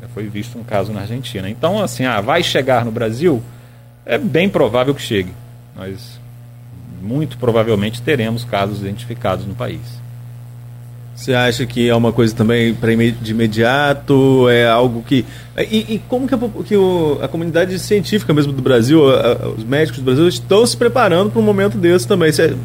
Já 0.00 0.08
foi 0.08 0.28
visto 0.28 0.58
um 0.58 0.62
caso 0.62 0.92
na 0.92 1.00
Argentina. 1.00 1.48
Então, 1.50 1.82
assim, 1.82 2.04
ah, 2.04 2.20
vai 2.20 2.42
chegar 2.42 2.84
no 2.84 2.92
Brasil? 2.92 3.42
É 4.06 4.16
bem 4.16 4.48
provável 4.48 4.94
que 4.94 5.02
chegue. 5.02 5.32
Nós 5.74 6.18
muito 7.02 7.38
provavelmente 7.38 8.02
teremos 8.02 8.44
casos 8.44 8.80
identificados 8.80 9.46
no 9.46 9.54
país. 9.54 9.80
Você 11.18 11.34
acha 11.34 11.66
que 11.66 11.88
é 11.88 11.94
uma 11.96 12.12
coisa 12.12 12.32
também 12.32 12.72
para 12.72 12.94
de 12.94 13.32
imediato? 13.32 14.48
É 14.48 14.68
algo 14.68 15.02
que. 15.02 15.24
E, 15.58 15.94
e 15.94 16.02
como 16.08 16.28
que, 16.28 16.34
a, 16.34 16.38
que 16.64 16.76
o, 16.76 17.18
a, 17.20 17.26
comunidade 17.26 17.76
científica 17.80 18.32
mesmo 18.32 18.52
do 18.52 18.62
Brasil, 18.62 19.10
a, 19.10 19.48
os 19.48 19.64
médicos 19.64 19.98
do 19.98 20.04
Brasil, 20.04 20.28
estão 20.28 20.64
se 20.64 20.76
preparando 20.76 21.32
para 21.32 21.40
um 21.40 21.44
momento 21.44 21.76
desse 21.76 22.06
também? 22.06 22.30
Se, 22.30 22.56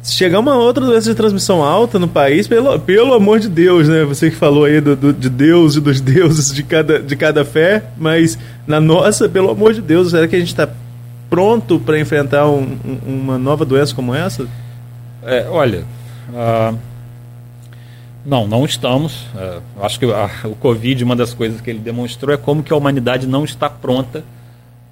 se 0.00 0.14
chegar 0.14 0.38
uma 0.38 0.54
outra 0.54 0.86
doença 0.86 1.10
de 1.10 1.16
transmissão 1.16 1.64
alta 1.64 1.98
no 1.98 2.06
país, 2.06 2.46
pelo, 2.46 2.78
pelo 2.78 3.12
amor 3.12 3.40
de 3.40 3.48
Deus, 3.48 3.88
né? 3.88 4.04
Você 4.04 4.30
que 4.30 4.36
falou 4.36 4.66
aí 4.66 4.80
do, 4.80 4.94
do, 4.94 5.12
de 5.12 5.28
Deus 5.28 5.74
e 5.74 5.80
dos 5.80 6.00
deuses 6.00 6.54
de 6.54 6.62
cada, 6.62 7.00
de 7.00 7.16
cada 7.16 7.44
fé, 7.44 7.82
mas 7.96 8.38
na 8.68 8.80
nossa, 8.80 9.28
pelo 9.28 9.50
amor 9.50 9.74
de 9.74 9.82
Deus, 9.82 10.12
será 10.12 10.28
que 10.28 10.36
a 10.36 10.38
gente 10.38 10.52
está 10.52 10.68
pronto 11.28 11.80
para 11.80 11.98
enfrentar 11.98 12.46
um, 12.46 12.78
um, 12.86 12.98
uma 13.04 13.36
nova 13.36 13.64
doença 13.64 13.92
como 13.92 14.14
essa? 14.14 14.46
É, 15.24 15.48
olha. 15.50 15.82
Uh 16.30 16.93
não, 18.24 18.46
não 18.46 18.64
estamos. 18.64 19.26
É, 19.36 19.60
acho 19.80 19.98
que 19.98 20.06
a, 20.06 20.30
o 20.44 20.54
Covid, 20.56 21.04
uma 21.04 21.14
das 21.14 21.34
coisas 21.34 21.60
que 21.60 21.70
ele 21.70 21.78
demonstrou 21.78 22.34
é 22.34 22.36
como 22.36 22.62
que 22.62 22.72
a 22.72 22.76
humanidade 22.76 23.26
não 23.26 23.44
está 23.44 23.68
pronta 23.68 24.24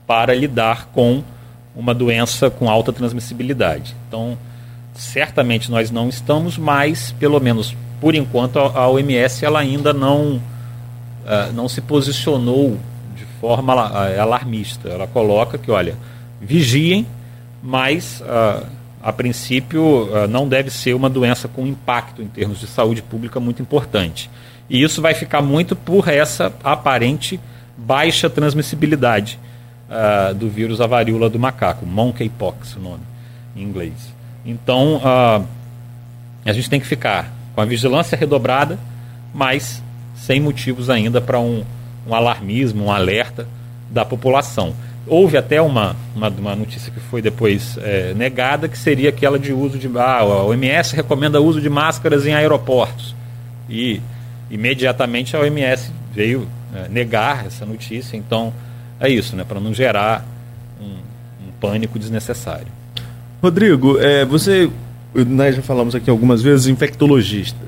para 0.06 0.34
lidar 0.34 0.86
com 0.92 1.22
uma 1.74 1.94
doença 1.94 2.50
com 2.50 2.68
alta 2.68 2.92
transmissibilidade. 2.92 3.96
Então, 4.08 4.36
certamente 4.94 5.70
nós 5.70 5.90
não 5.90 6.08
estamos, 6.08 6.58
mas 6.58 7.12
pelo 7.12 7.40
menos 7.40 7.74
por 8.00 8.14
enquanto 8.14 8.58
a, 8.58 8.80
a 8.80 8.88
OMS 8.88 9.44
ela 9.44 9.60
ainda 9.60 9.92
não 9.92 10.36
uh, 10.36 11.52
não 11.54 11.68
se 11.68 11.80
posicionou 11.80 12.78
de 13.16 13.24
forma 13.40 13.72
alarmista. 13.72 14.88
Ela 14.88 15.06
coloca 15.06 15.56
que, 15.56 15.70
olha, 15.70 15.96
vigiem, 16.40 17.06
mas 17.62 18.20
uh, 18.20 18.66
a 19.02 19.12
princípio, 19.12 20.08
ah, 20.14 20.26
não 20.26 20.48
deve 20.48 20.70
ser 20.70 20.94
uma 20.94 21.10
doença 21.10 21.48
com 21.48 21.66
impacto 21.66 22.22
em 22.22 22.28
termos 22.28 22.60
de 22.60 22.66
saúde 22.66 23.02
pública 23.02 23.40
muito 23.40 23.60
importante. 23.60 24.30
E 24.70 24.82
isso 24.82 25.02
vai 25.02 25.12
ficar 25.12 25.42
muito 25.42 25.74
por 25.74 26.08
essa 26.08 26.52
aparente 26.62 27.40
baixa 27.76 28.30
transmissibilidade 28.30 29.38
uh, 29.88 30.34
do 30.34 30.48
vírus 30.48 30.80
a 30.80 30.86
varíola 30.86 31.28
do 31.28 31.38
macaco, 31.38 31.84
monkeypox, 31.84 32.76
o 32.76 32.80
nome 32.80 33.02
em 33.56 33.62
inglês. 33.62 33.92
Então, 34.44 34.96
uh, 34.96 35.46
a 36.44 36.52
gente 36.52 36.70
tem 36.70 36.80
que 36.80 36.86
ficar 36.86 37.30
com 37.54 37.60
a 37.60 37.64
vigilância 37.64 38.16
redobrada, 38.16 38.78
mas 39.34 39.82
sem 40.14 40.40
motivos 40.40 40.88
ainda 40.88 41.20
para 41.20 41.38
um, 41.38 41.64
um 42.06 42.14
alarmismo, 42.14 42.84
um 42.84 42.90
alerta 42.90 43.46
da 43.90 44.04
população. 44.04 44.74
Houve 45.06 45.36
até 45.36 45.60
uma, 45.60 45.96
uma, 46.14 46.28
uma 46.28 46.54
notícia 46.54 46.92
que 46.92 47.00
foi 47.00 47.20
depois 47.20 47.76
é, 47.78 48.14
negada, 48.14 48.68
que 48.68 48.78
seria 48.78 49.08
aquela 49.08 49.38
de 49.38 49.52
uso 49.52 49.76
de. 49.76 49.90
Ah, 49.98 50.18
a 50.18 50.44
OMS 50.44 50.94
recomenda 50.94 51.40
uso 51.40 51.60
de 51.60 51.68
máscaras 51.68 52.24
em 52.26 52.34
aeroportos. 52.34 53.14
E 53.68 54.00
imediatamente 54.50 55.36
a 55.36 55.40
OMS 55.40 55.90
veio 56.14 56.46
é, 56.74 56.88
negar 56.88 57.46
essa 57.46 57.66
notícia. 57.66 58.16
Então, 58.16 58.52
é 59.00 59.08
isso, 59.08 59.34
né, 59.34 59.44
para 59.44 59.58
não 59.58 59.74
gerar 59.74 60.24
um, 60.80 60.84
um, 60.84 61.52
pânico 61.60 61.98
desnecessário. 61.98 62.68
Rodrigo, 63.42 63.98
é, 63.98 64.24
você. 64.24 64.70
Nós 65.14 65.56
já 65.56 65.62
falamos 65.62 65.94
aqui 65.94 66.08
algumas 66.08 66.40
vezes, 66.40 66.68
infectologista. 66.68 67.58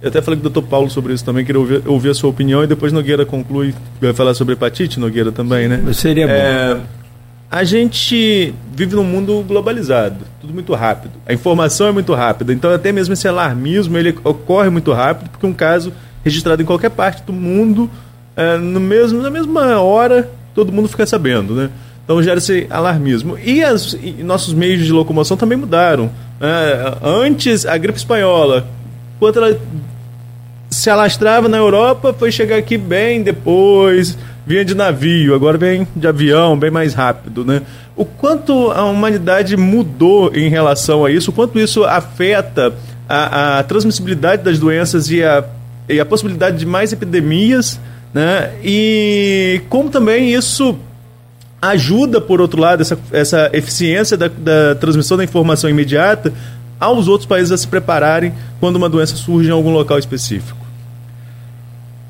Eu 0.00 0.08
até 0.08 0.20
falei 0.20 0.38
com 0.38 0.46
o 0.46 0.50
doutor 0.50 0.68
Paulo 0.68 0.90
sobre 0.90 1.14
isso 1.14 1.24
também, 1.24 1.44
queria 1.44 1.60
ouvir, 1.60 1.82
ouvir 1.86 2.10
a 2.10 2.14
sua 2.14 2.28
opinião 2.28 2.62
e 2.62 2.66
depois 2.66 2.92
Nogueira 2.92 3.24
conclui, 3.24 3.74
vai 4.00 4.12
falar 4.12 4.34
sobre 4.34 4.52
hepatite, 4.52 5.00
Nogueira 5.00 5.32
também, 5.32 5.68
né? 5.68 5.82
Seria 5.94 6.26
bom. 6.26 6.32
É, 6.32 6.80
a 7.50 7.64
gente 7.64 8.52
vive 8.74 8.94
num 8.94 9.04
mundo 9.04 9.42
globalizado, 9.46 10.18
tudo 10.40 10.52
muito 10.52 10.74
rápido. 10.74 11.12
A 11.26 11.32
informação 11.32 11.86
é 11.86 11.92
muito 11.92 12.12
rápida, 12.12 12.52
então 12.52 12.70
até 12.70 12.92
mesmo 12.92 13.14
esse 13.14 13.26
alarmismo 13.26 13.96
ele 13.96 14.14
ocorre 14.22 14.68
muito 14.68 14.92
rápido, 14.92 15.30
porque 15.30 15.46
um 15.46 15.52
caso 15.54 15.92
registrado 16.22 16.60
em 16.60 16.66
qualquer 16.66 16.90
parte 16.90 17.22
do 17.22 17.32
mundo, 17.32 17.90
é, 18.36 18.58
no 18.58 18.80
mesmo, 18.80 19.22
na 19.22 19.30
mesma 19.30 19.80
hora, 19.80 20.28
todo 20.54 20.72
mundo 20.72 20.88
fica 20.88 21.06
sabendo, 21.06 21.54
né? 21.54 21.70
Então 22.04 22.22
gera 22.22 22.38
esse 22.38 22.66
alarmismo. 22.68 23.38
E, 23.38 23.64
as, 23.64 23.94
e 23.94 24.22
nossos 24.22 24.52
meios 24.52 24.84
de 24.84 24.92
locomoção 24.92 25.36
também 25.36 25.56
mudaram. 25.56 26.10
É, 26.40 26.98
antes, 27.02 27.64
a 27.64 27.76
gripe 27.76 27.98
espanhola, 27.98 28.68
quando 29.18 29.38
ela 29.38 29.58
se 30.70 30.90
alastrava 30.90 31.48
na 31.48 31.56
Europa, 31.56 32.14
foi 32.16 32.30
chegar 32.30 32.56
aqui 32.56 32.76
bem 32.76 33.22
depois, 33.22 34.16
vinha 34.46 34.64
de 34.64 34.74
navio, 34.74 35.34
agora 35.34 35.56
vem 35.56 35.86
de 35.96 36.06
avião, 36.06 36.58
bem 36.58 36.70
mais 36.70 36.94
rápido, 36.94 37.44
né? 37.44 37.62
O 37.96 38.04
quanto 38.04 38.70
a 38.70 38.84
humanidade 38.84 39.56
mudou 39.56 40.34
em 40.34 40.48
relação 40.48 41.04
a 41.04 41.10
isso, 41.10 41.30
o 41.30 41.34
quanto 41.34 41.58
isso 41.58 41.82
afeta 41.84 42.74
a, 43.08 43.58
a 43.58 43.62
transmissibilidade 43.62 44.42
das 44.42 44.58
doenças 44.58 45.10
e 45.10 45.22
a, 45.22 45.44
e 45.88 45.98
a 45.98 46.04
possibilidade 46.04 46.58
de 46.58 46.66
mais 46.66 46.92
epidemias, 46.92 47.80
né? 48.12 48.52
E 48.62 49.62
como 49.68 49.88
também 49.88 50.32
isso 50.32 50.76
ajuda, 51.60 52.20
por 52.20 52.40
outro 52.40 52.60
lado, 52.60 52.82
essa, 52.82 52.98
essa 53.10 53.50
eficiência 53.52 54.16
da, 54.16 54.28
da 54.28 54.74
transmissão 54.74 55.16
da 55.16 55.24
informação 55.24 55.68
imediata 55.70 56.32
aos 56.78 57.08
outros 57.08 57.26
países 57.26 57.52
a 57.52 57.56
se 57.56 57.66
prepararem 57.66 58.32
quando 58.60 58.76
uma 58.76 58.88
doença 58.88 59.16
surge 59.16 59.48
em 59.48 59.52
algum 59.52 59.70
local 59.70 59.98
específico? 59.98 60.66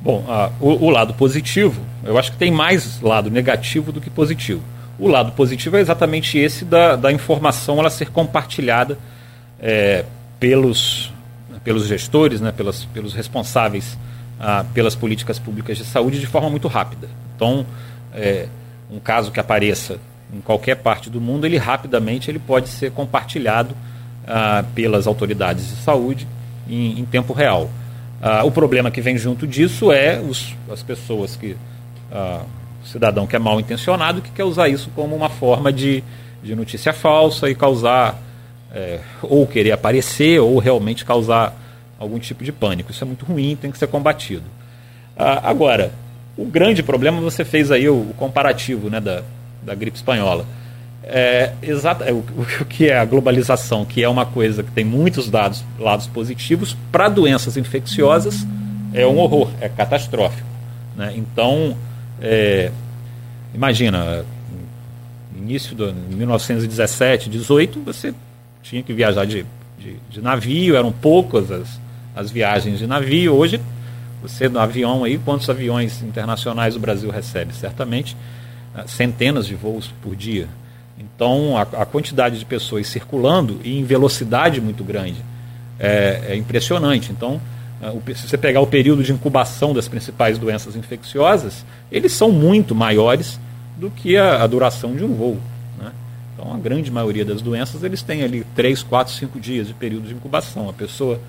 Bom, 0.01 0.24
uh, 0.28 0.52
o, 0.60 0.86
o, 0.86 0.90
lado 0.90 1.14
positivo, 1.14 1.80
eu 2.05 2.16
acho 2.16 2.30
que 2.30 2.38
tem 2.38 2.51
mais 2.51 3.01
lado 3.01 3.30
negativo 3.30 3.90
do 3.90 4.01
que 4.01 4.09
positivo. 4.09 4.62
O 4.98 5.09
lado 5.09 5.32
positivo 5.32 5.76
é 5.76 5.80
exatamente 5.80 6.38
esse 6.38 6.64
da, 6.64 6.97
da 6.97 7.12
informação 7.12 7.78
ela 7.78 7.90
ser 7.90 8.10
compartilhada 8.10 8.98
é, 9.60 10.05
pelos, 10.38 11.12
pelos 11.64 11.86
gestores, 11.86 12.40
né, 12.40 12.52
pelas, 12.52 12.84
pelos 12.84 13.14
responsáveis 13.14 13.98
uh, 14.40 14.64
pelas 14.72 14.94
políticas 14.94 15.38
públicas 15.38 15.76
de 15.76 15.84
saúde 15.84 16.20
de 16.20 16.26
forma 16.26 16.48
muito 16.48 16.68
rápida. 16.68 17.09
Então, 17.34 17.66
é, 18.14 18.47
um 18.90 18.98
caso 18.98 19.30
que 19.30 19.40
apareça 19.40 19.98
em 20.32 20.40
qualquer 20.40 20.76
parte 20.76 21.10
do 21.10 21.20
mundo, 21.20 21.44
ele 21.44 21.56
rapidamente 21.56 22.30
ele 22.30 22.38
pode 22.38 22.68
ser 22.68 22.90
compartilhado 22.93 23.76
uh, 24.26 24.64
pelas 24.74 25.06
autoridades 25.06 25.68
de 25.68 25.76
saúde 25.76 26.26
em, 26.68 27.00
em 27.00 27.04
tempo 27.04 27.32
real. 27.32 27.70
Uh, 28.20 28.46
o 28.46 28.50
problema 28.50 28.90
que 28.90 29.00
vem 29.00 29.16
junto 29.16 29.46
disso 29.46 29.92
é 29.92 30.20
os, 30.20 30.54
as 30.70 30.82
pessoas 30.82 31.36
que. 31.36 31.56
Uh, 32.10 32.44
o 32.82 32.88
cidadão 32.88 33.26
que 33.26 33.34
é 33.34 33.38
mal 33.38 33.58
intencionado 33.58 34.22
que 34.22 34.30
quer 34.30 34.44
usar 34.44 34.68
isso 34.68 34.90
como 34.94 35.16
uma 35.16 35.28
forma 35.28 35.72
de, 35.72 36.04
de 36.40 36.54
notícia 36.54 36.92
falsa 36.92 37.50
e 37.50 37.54
causar. 37.54 38.22
É, 38.72 38.98
ou 39.22 39.46
querer 39.46 39.72
aparecer 39.72 40.38
ou 40.38 40.58
realmente 40.58 41.04
causar 41.04 41.56
algum 41.98 42.18
tipo 42.18 42.44
de 42.44 42.52
pânico. 42.52 42.90
Isso 42.90 43.02
é 43.02 43.06
muito 43.06 43.24
ruim, 43.24 43.56
tem 43.56 43.70
que 43.70 43.78
ser 43.78 43.86
combatido. 43.86 44.44
Uh, 45.16 45.40
agora, 45.42 45.92
o 46.36 46.44
grande 46.44 46.82
problema, 46.82 47.20
você 47.20 47.44
fez 47.44 47.70
aí 47.70 47.88
o, 47.88 47.94
o 47.94 48.14
comparativo 48.18 48.90
né, 48.90 49.00
da, 49.00 49.22
da 49.62 49.74
gripe 49.74 49.96
espanhola. 49.96 50.44
É, 51.08 51.52
exato, 51.62 52.02
é, 52.02 52.12
o, 52.12 52.18
o, 52.18 52.64
que 52.64 52.88
é 52.88 52.98
a 52.98 53.04
globalização, 53.04 53.84
que 53.84 54.02
é 54.02 54.08
uma 54.08 54.26
coisa 54.26 54.64
que 54.64 54.72
tem 54.72 54.84
muitos 54.84 55.30
dados, 55.30 55.64
lados 55.78 56.08
positivos, 56.08 56.76
para 56.90 57.08
doenças 57.08 57.56
infecciosas 57.56 58.44
é 58.92 59.06
um 59.06 59.18
horror, 59.18 59.50
é 59.60 59.68
catastrófico. 59.68 60.48
Né? 60.96 61.14
Então, 61.16 61.76
é, 62.20 62.72
imagina, 63.54 64.24
início 65.36 65.76
de 65.76 65.92
1917, 65.92 67.30
18, 67.30 67.80
você 67.82 68.12
tinha 68.62 68.82
que 68.82 68.92
viajar 68.92 69.24
de, 69.26 69.46
de, 69.78 69.96
de, 70.10 70.20
navio, 70.20 70.74
eram 70.74 70.90
poucas 70.90 71.52
as, 71.52 71.80
as 72.16 72.30
viagens 72.32 72.80
de 72.80 72.86
navio. 72.86 73.34
Hoje, 73.34 73.60
você 74.20 74.48
no 74.48 74.58
avião 74.58 75.04
aí, 75.04 75.18
quantos 75.18 75.48
aviões 75.48 76.02
internacionais 76.02 76.74
o 76.74 76.80
Brasil 76.80 77.10
recebe? 77.10 77.54
Certamente 77.54 78.16
centenas 78.86 79.46
de 79.46 79.54
voos 79.54 79.92
por 80.02 80.14
dia. 80.14 80.48
Então, 80.98 81.56
a, 81.56 81.62
a, 81.62 81.86
quantidade 81.86 82.39
de 82.39 82.44
pessoas 82.44 82.86
circulando 82.86 83.60
e 83.62 83.78
em 83.78 83.85
velocidade 83.85 84.60
muito 84.60 84.82
grande 84.82 85.23
é, 85.78 86.23
é 86.28 86.36
impressionante. 86.36 87.12
Então, 87.12 87.40
é, 87.82 88.14
se 88.14 88.28
você 88.28 88.39
pegar 88.39 88.60
o 88.60 88.66
período 88.66 89.02
de 89.02 89.12
incubação 89.12 89.74
das 89.74 89.89
principais 89.89 90.39
doenças 90.39 90.74
infecciosas, 90.74 91.64
eles 91.93 92.12
são 92.12 92.32
muito 92.32 92.74
maiores 92.74 93.39
do 93.77 93.90
que 93.90 94.16
a, 94.16 94.43
a 94.43 94.47
duração 94.47 94.94
de 94.97 95.05
um 95.05 95.14
voo. 95.14 95.39
Né? 95.78 95.93
Então, 96.35 96.52
a 96.55 96.56
grande 96.56 96.90
maioria 96.90 97.24
das 97.24 97.43
doenças, 97.43 97.82
eles 97.82 98.02
têm 98.02 98.23
ali 98.23 98.47
3, 98.55 98.82
4, 98.82 99.12
5 99.12 99.39
dias 99.39 99.66
de 99.66 99.74
período 99.74 100.09
de 100.09 100.14
incubação. 100.14 100.68
A 100.68 100.73
pessoa 100.73 101.20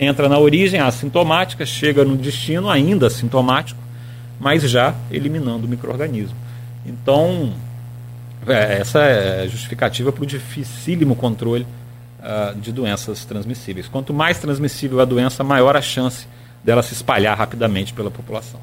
entra 0.00 0.28
na 0.28 0.38
origem 0.38 0.80
assintomática, 0.80 1.64
chega 1.64 2.04
no 2.04 2.16
destino 2.16 2.68
ainda 2.68 3.06
assintomático, 3.06 3.80
mas 4.40 4.68
já 4.68 4.94
eliminando 5.12 5.66
o 5.66 5.68
microorganismo. 5.68 6.36
Então, 6.84 7.52
é, 8.46 8.80
essa 8.80 9.00
é 9.00 9.48
justificativa 9.48 10.12
para 10.12 10.22
o 10.22 10.26
dificílimo 10.26 11.14
controle 11.14 11.66
uh, 12.20 12.58
de 12.58 12.72
doenças 12.72 13.24
transmissíveis. 13.24 13.88
Quanto 13.88 14.12
mais 14.12 14.38
transmissível 14.38 15.00
a 15.00 15.04
doença, 15.04 15.44
maior 15.44 15.76
a 15.76 15.82
chance 15.82 16.26
dela 16.64 16.82
se 16.82 16.94
espalhar 16.94 17.36
rapidamente 17.36 17.92
pela 17.92 18.10
população. 18.10 18.60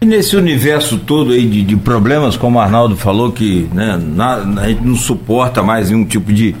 E 0.00 0.06
nesse 0.06 0.36
universo 0.36 0.98
todo 0.98 1.32
aí 1.32 1.48
de, 1.48 1.62
de 1.62 1.76
problemas, 1.76 2.36
como 2.36 2.58
o 2.58 2.60
Arnaldo 2.60 2.96
falou, 2.96 3.32
que 3.32 3.68
né, 3.72 3.96
na, 3.96 4.36
a 4.60 4.68
gente 4.68 4.82
não 4.82 4.96
suporta 4.96 5.62
mais 5.62 5.90
nenhum 5.90 6.04
tipo 6.04 6.32
de 6.32 6.54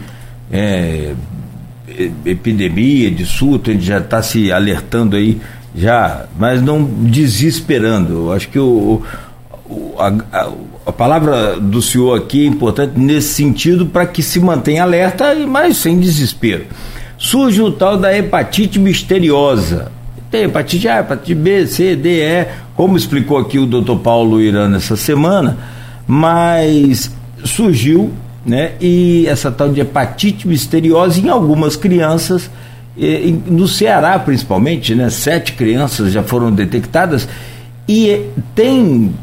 é, 0.50 1.14
epidemia, 2.24 3.10
de 3.10 3.26
surto, 3.26 3.70
a 3.70 3.72
gente 3.74 3.84
já 3.84 3.98
está 3.98 4.22
se 4.22 4.50
alertando 4.50 5.16
aí, 5.16 5.38
já, 5.74 6.24
mas 6.38 6.62
não 6.62 6.82
desesperando. 6.82 8.14
Eu 8.14 8.32
acho 8.32 8.48
que 8.48 8.58
o, 8.58 9.02
a, 9.98 10.08
a, 10.32 10.52
a, 10.86 10.92
palavra 10.92 11.58
do 11.58 11.80
senhor 11.82 12.16
aqui 12.16 12.44
é 12.44 12.48
importante 12.48 12.98
nesse 12.98 13.34
sentido 13.34 13.86
para 13.86 14.06
que 14.06 14.22
se 14.22 14.38
mantenha 14.40 14.82
alerta, 14.82 15.34
mas 15.46 15.76
sem 15.78 15.98
desespero. 15.98 16.66
Surge 17.18 17.62
o 17.62 17.72
tal 17.72 17.96
da 17.96 18.16
hepatite 18.16 18.78
misteriosa. 18.78 19.90
Tem 20.30 20.44
hepatite 20.44 20.88
A, 20.88 21.00
hepatite 21.00 21.34
B, 21.34 21.66
C, 21.66 21.96
D, 21.96 22.20
E, 22.22 22.46
como 22.74 22.96
explicou 22.96 23.38
aqui 23.38 23.58
o 23.58 23.66
doutor 23.66 23.98
Paulo 24.00 24.40
Irã 24.40 24.74
essa 24.76 24.96
semana, 24.96 25.56
mas 26.06 27.10
surgiu, 27.44 28.12
né? 28.44 28.72
E 28.80 29.26
essa 29.28 29.50
tal 29.50 29.70
de 29.70 29.80
hepatite 29.80 30.46
misteriosa 30.46 31.20
em 31.20 31.28
algumas 31.28 31.74
crianças, 31.74 32.50
no 33.46 33.66
Ceará 33.66 34.18
principalmente, 34.18 34.94
né? 34.94 35.10
Sete 35.10 35.52
crianças 35.52 36.12
já 36.12 36.22
foram 36.22 36.52
detectadas 36.52 37.28
e 37.88 38.30
tem 38.54 39.14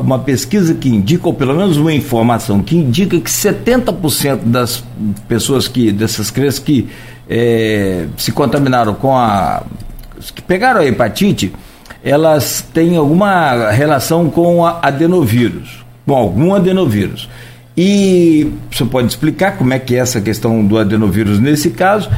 uma 0.00 0.18
pesquisa 0.18 0.72
que 0.72 0.88
indica, 0.88 1.26
ou 1.26 1.34
pelo 1.34 1.54
menos 1.54 1.76
uma 1.76 1.92
informação 1.92 2.62
que 2.62 2.74
indica 2.74 3.20
que 3.20 3.30
70% 3.30 4.38
das 4.44 4.82
pessoas 5.28 5.68
que, 5.68 5.92
dessas 5.92 6.30
crianças 6.30 6.60
que 6.60 6.88
é, 7.28 8.06
se 8.16 8.32
contaminaram 8.32 8.94
com 8.94 9.14
a. 9.14 9.62
que 10.34 10.40
pegaram 10.40 10.80
a 10.80 10.86
hepatite, 10.86 11.52
elas 12.02 12.64
têm 12.72 12.96
alguma 12.96 13.70
relação 13.70 14.30
com 14.30 14.64
adenovírus, 14.64 15.84
com 16.06 16.14
algum 16.14 16.54
adenovírus. 16.54 17.28
E 17.76 18.50
você 18.70 18.84
pode 18.86 19.08
explicar 19.08 19.58
como 19.58 19.74
é 19.74 19.78
que 19.78 19.94
é 19.94 19.98
essa 19.98 20.22
questão 20.22 20.64
do 20.64 20.78
adenovírus 20.78 21.38
nesse 21.38 21.70
caso? 21.70 22.10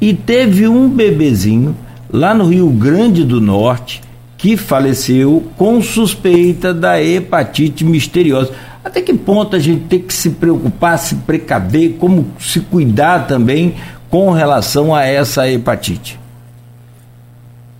E 0.00 0.12
teve 0.12 0.66
um 0.66 0.88
bebezinho 0.88 1.76
lá 2.12 2.34
no 2.34 2.46
Rio 2.48 2.68
Grande 2.70 3.24
do 3.24 3.40
Norte 3.40 4.02
que 4.38 4.56
faleceu 4.56 5.50
com 5.56 5.82
suspeita 5.82 6.72
da 6.72 7.02
hepatite 7.02 7.84
misteriosa. 7.84 8.54
Até 8.84 9.02
que 9.02 9.12
ponto 9.12 9.56
a 9.56 9.58
gente 9.58 9.86
tem 9.86 10.00
que 10.00 10.14
se 10.14 10.30
preocupar, 10.30 10.96
se 10.96 11.16
precaver, 11.16 11.96
como 11.98 12.30
se 12.38 12.60
cuidar 12.60 13.26
também 13.26 13.74
com 14.08 14.30
relação 14.30 14.94
a 14.94 15.04
essa 15.04 15.50
hepatite? 15.50 16.18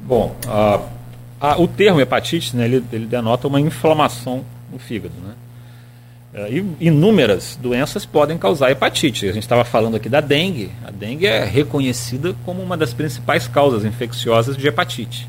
Bom, 0.01 0.35
a, 0.49 0.81
a, 1.41 1.61
o 1.61 1.69
termo 1.69 2.01
hepatite, 2.01 2.57
né, 2.57 2.65
ele, 2.65 2.85
ele, 2.93 3.07
denota 3.07 3.47
uma 3.47 3.61
inflamação 3.61 4.45
no 4.71 4.79
fígado, 4.79 5.15
né? 5.25 5.35
É, 6.35 6.63
inúmeras 6.81 7.59
doenças 7.61 8.05
podem 8.05 8.37
causar 8.37 8.71
hepatite. 8.71 9.27
A 9.27 9.33
gente 9.33 9.45
estava 9.45 9.65
falando 9.65 9.97
aqui 9.97 10.09
da 10.09 10.21
dengue. 10.21 10.71
A 10.85 10.91
dengue 10.91 11.27
é 11.27 11.45
reconhecida 11.45 12.35
como 12.45 12.63
uma 12.63 12.77
das 12.77 12.93
principais 12.93 13.49
causas 13.49 13.85
infecciosas 13.85 14.57
de 14.57 14.67
hepatite. 14.67 15.27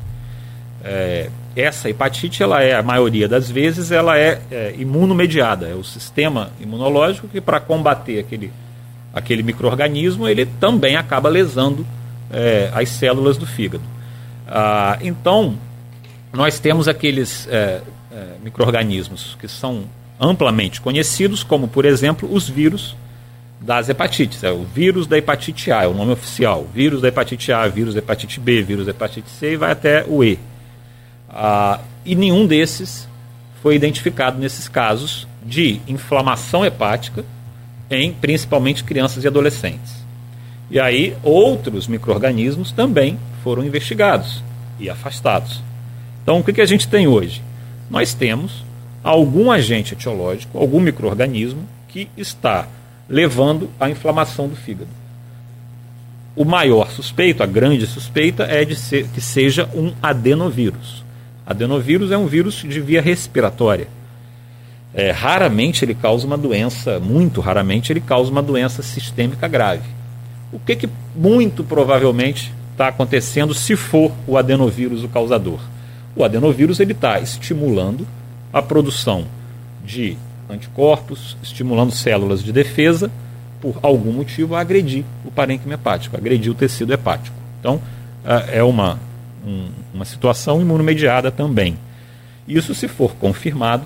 É, 0.82 1.28
essa 1.54 1.90
hepatite, 1.90 2.42
ela 2.42 2.62
é, 2.62 2.74
a 2.74 2.82
maioria 2.82 3.28
das 3.28 3.50
vezes, 3.50 3.90
ela 3.90 4.18
é, 4.18 4.40
é 4.50 4.74
imunomediada. 4.78 5.66
É 5.66 5.74
o 5.74 5.84
sistema 5.84 6.50
imunológico 6.60 7.28
que, 7.28 7.40
para 7.40 7.60
combater 7.60 8.18
aquele, 8.18 8.52
aquele 9.12 9.42
microorganismo, 9.42 10.28
ele 10.28 10.46
também 10.46 10.96
acaba 10.96 11.28
lesando 11.28 11.86
é, 12.30 12.70
as 12.72 12.88
células 12.88 13.36
do 13.36 13.46
fígado. 13.46 13.84
Ah, 14.46 14.98
então, 15.02 15.56
nós 16.32 16.58
temos 16.58 16.88
aqueles 16.88 17.46
é, 17.48 17.82
é 18.10 18.26
microorganismos 18.42 19.36
que 19.40 19.48
são 19.48 19.84
amplamente 20.20 20.80
conhecidos, 20.80 21.42
como, 21.42 21.66
por 21.66 21.84
exemplo, 21.84 22.28
os 22.32 22.48
vírus 22.48 22.96
das 23.60 23.88
hepatites. 23.88 24.42
É 24.42 24.50
o 24.50 24.64
vírus 24.64 25.06
da 25.06 25.18
hepatite 25.18 25.70
A, 25.70 25.84
é 25.84 25.86
o 25.86 25.94
nome 25.94 26.12
oficial. 26.12 26.66
Vírus 26.72 27.02
da 27.02 27.08
hepatite 27.08 27.52
A, 27.52 27.66
vírus 27.66 27.94
da 27.94 27.98
hepatite 27.98 28.40
B, 28.40 28.62
vírus 28.62 28.86
da 28.86 28.90
hepatite 28.90 29.30
C 29.30 29.52
e 29.52 29.56
vai 29.56 29.72
até 29.72 30.04
o 30.08 30.24
E. 30.24 30.38
Ah, 31.30 31.80
e 32.04 32.14
nenhum 32.14 32.46
desses 32.46 33.08
foi 33.62 33.76
identificado 33.76 34.38
nesses 34.38 34.68
casos 34.68 35.28
de 35.44 35.80
inflamação 35.86 36.64
hepática 36.64 37.24
em 37.90 38.12
principalmente 38.12 38.84
crianças 38.84 39.24
e 39.24 39.28
adolescentes. 39.28 40.04
E 40.70 40.78
aí 40.78 41.16
outros 41.22 41.86
micro-organismos 41.88 42.72
também 42.72 43.18
foram 43.42 43.64
investigados 43.64 44.42
e 44.78 44.88
afastados. 44.88 45.62
Então 46.22 46.38
o 46.38 46.44
que, 46.44 46.52
que 46.52 46.60
a 46.60 46.66
gente 46.66 46.88
tem 46.88 47.06
hoje? 47.06 47.42
Nós 47.88 48.14
temos 48.14 48.64
algum 49.02 49.50
agente 49.50 49.94
etiológico, 49.94 50.58
algum 50.58 50.80
microorganismo 50.80 51.66
que 51.88 52.08
está 52.16 52.68
levando 53.08 53.68
à 53.80 53.90
inflamação 53.90 54.48
do 54.48 54.54
fígado. 54.54 54.90
O 56.36 56.44
maior 56.44 56.90
suspeito, 56.90 57.42
a 57.42 57.46
grande 57.46 57.86
suspeita, 57.86 58.44
é 58.44 58.64
de 58.64 58.76
ser, 58.76 59.08
que 59.08 59.20
seja 59.20 59.68
um 59.74 59.92
adenovírus. 60.00 61.04
Adenovírus 61.50 62.12
é 62.12 62.16
um 62.16 62.26
vírus 62.26 62.62
de 62.62 62.80
via 62.80 63.02
respiratória. 63.02 63.88
É, 64.94 65.10
raramente 65.10 65.84
ele 65.84 65.96
causa 65.96 66.24
uma 66.24 66.38
doença, 66.38 67.00
muito 67.00 67.40
raramente 67.40 67.92
ele 67.92 68.00
causa 68.00 68.30
uma 68.30 68.40
doença 68.40 68.84
sistêmica 68.84 69.48
grave. 69.48 69.82
O 70.52 70.60
que, 70.60 70.76
que 70.76 70.88
muito 71.12 71.64
provavelmente 71.64 72.54
está 72.70 72.86
acontecendo 72.86 73.52
se 73.52 73.74
for 73.74 74.12
o 74.28 74.36
adenovírus 74.36 75.02
o 75.02 75.08
causador? 75.08 75.58
O 76.14 76.22
adenovírus 76.22 76.78
ele 76.78 76.92
está 76.92 77.18
estimulando 77.18 78.06
a 78.52 78.62
produção 78.62 79.24
de 79.84 80.16
anticorpos, 80.48 81.36
estimulando 81.42 81.90
células 81.90 82.44
de 82.44 82.52
defesa, 82.52 83.10
por 83.60 83.76
algum 83.82 84.12
motivo, 84.12 84.54
a 84.54 84.60
agredir 84.60 85.04
o 85.24 85.32
parênquima 85.32 85.74
hepático, 85.74 86.16
agredir 86.16 86.52
o 86.52 86.54
tecido 86.54 86.92
hepático. 86.92 87.36
Então, 87.58 87.80
é 88.52 88.62
uma, 88.62 89.00
um, 89.46 89.68
uma 89.94 90.04
situação 90.04 90.60
imunomediada 90.60 91.30
também. 91.30 91.78
Isso, 92.46 92.74
se 92.74 92.88
for 92.88 93.14
confirmado, 93.14 93.84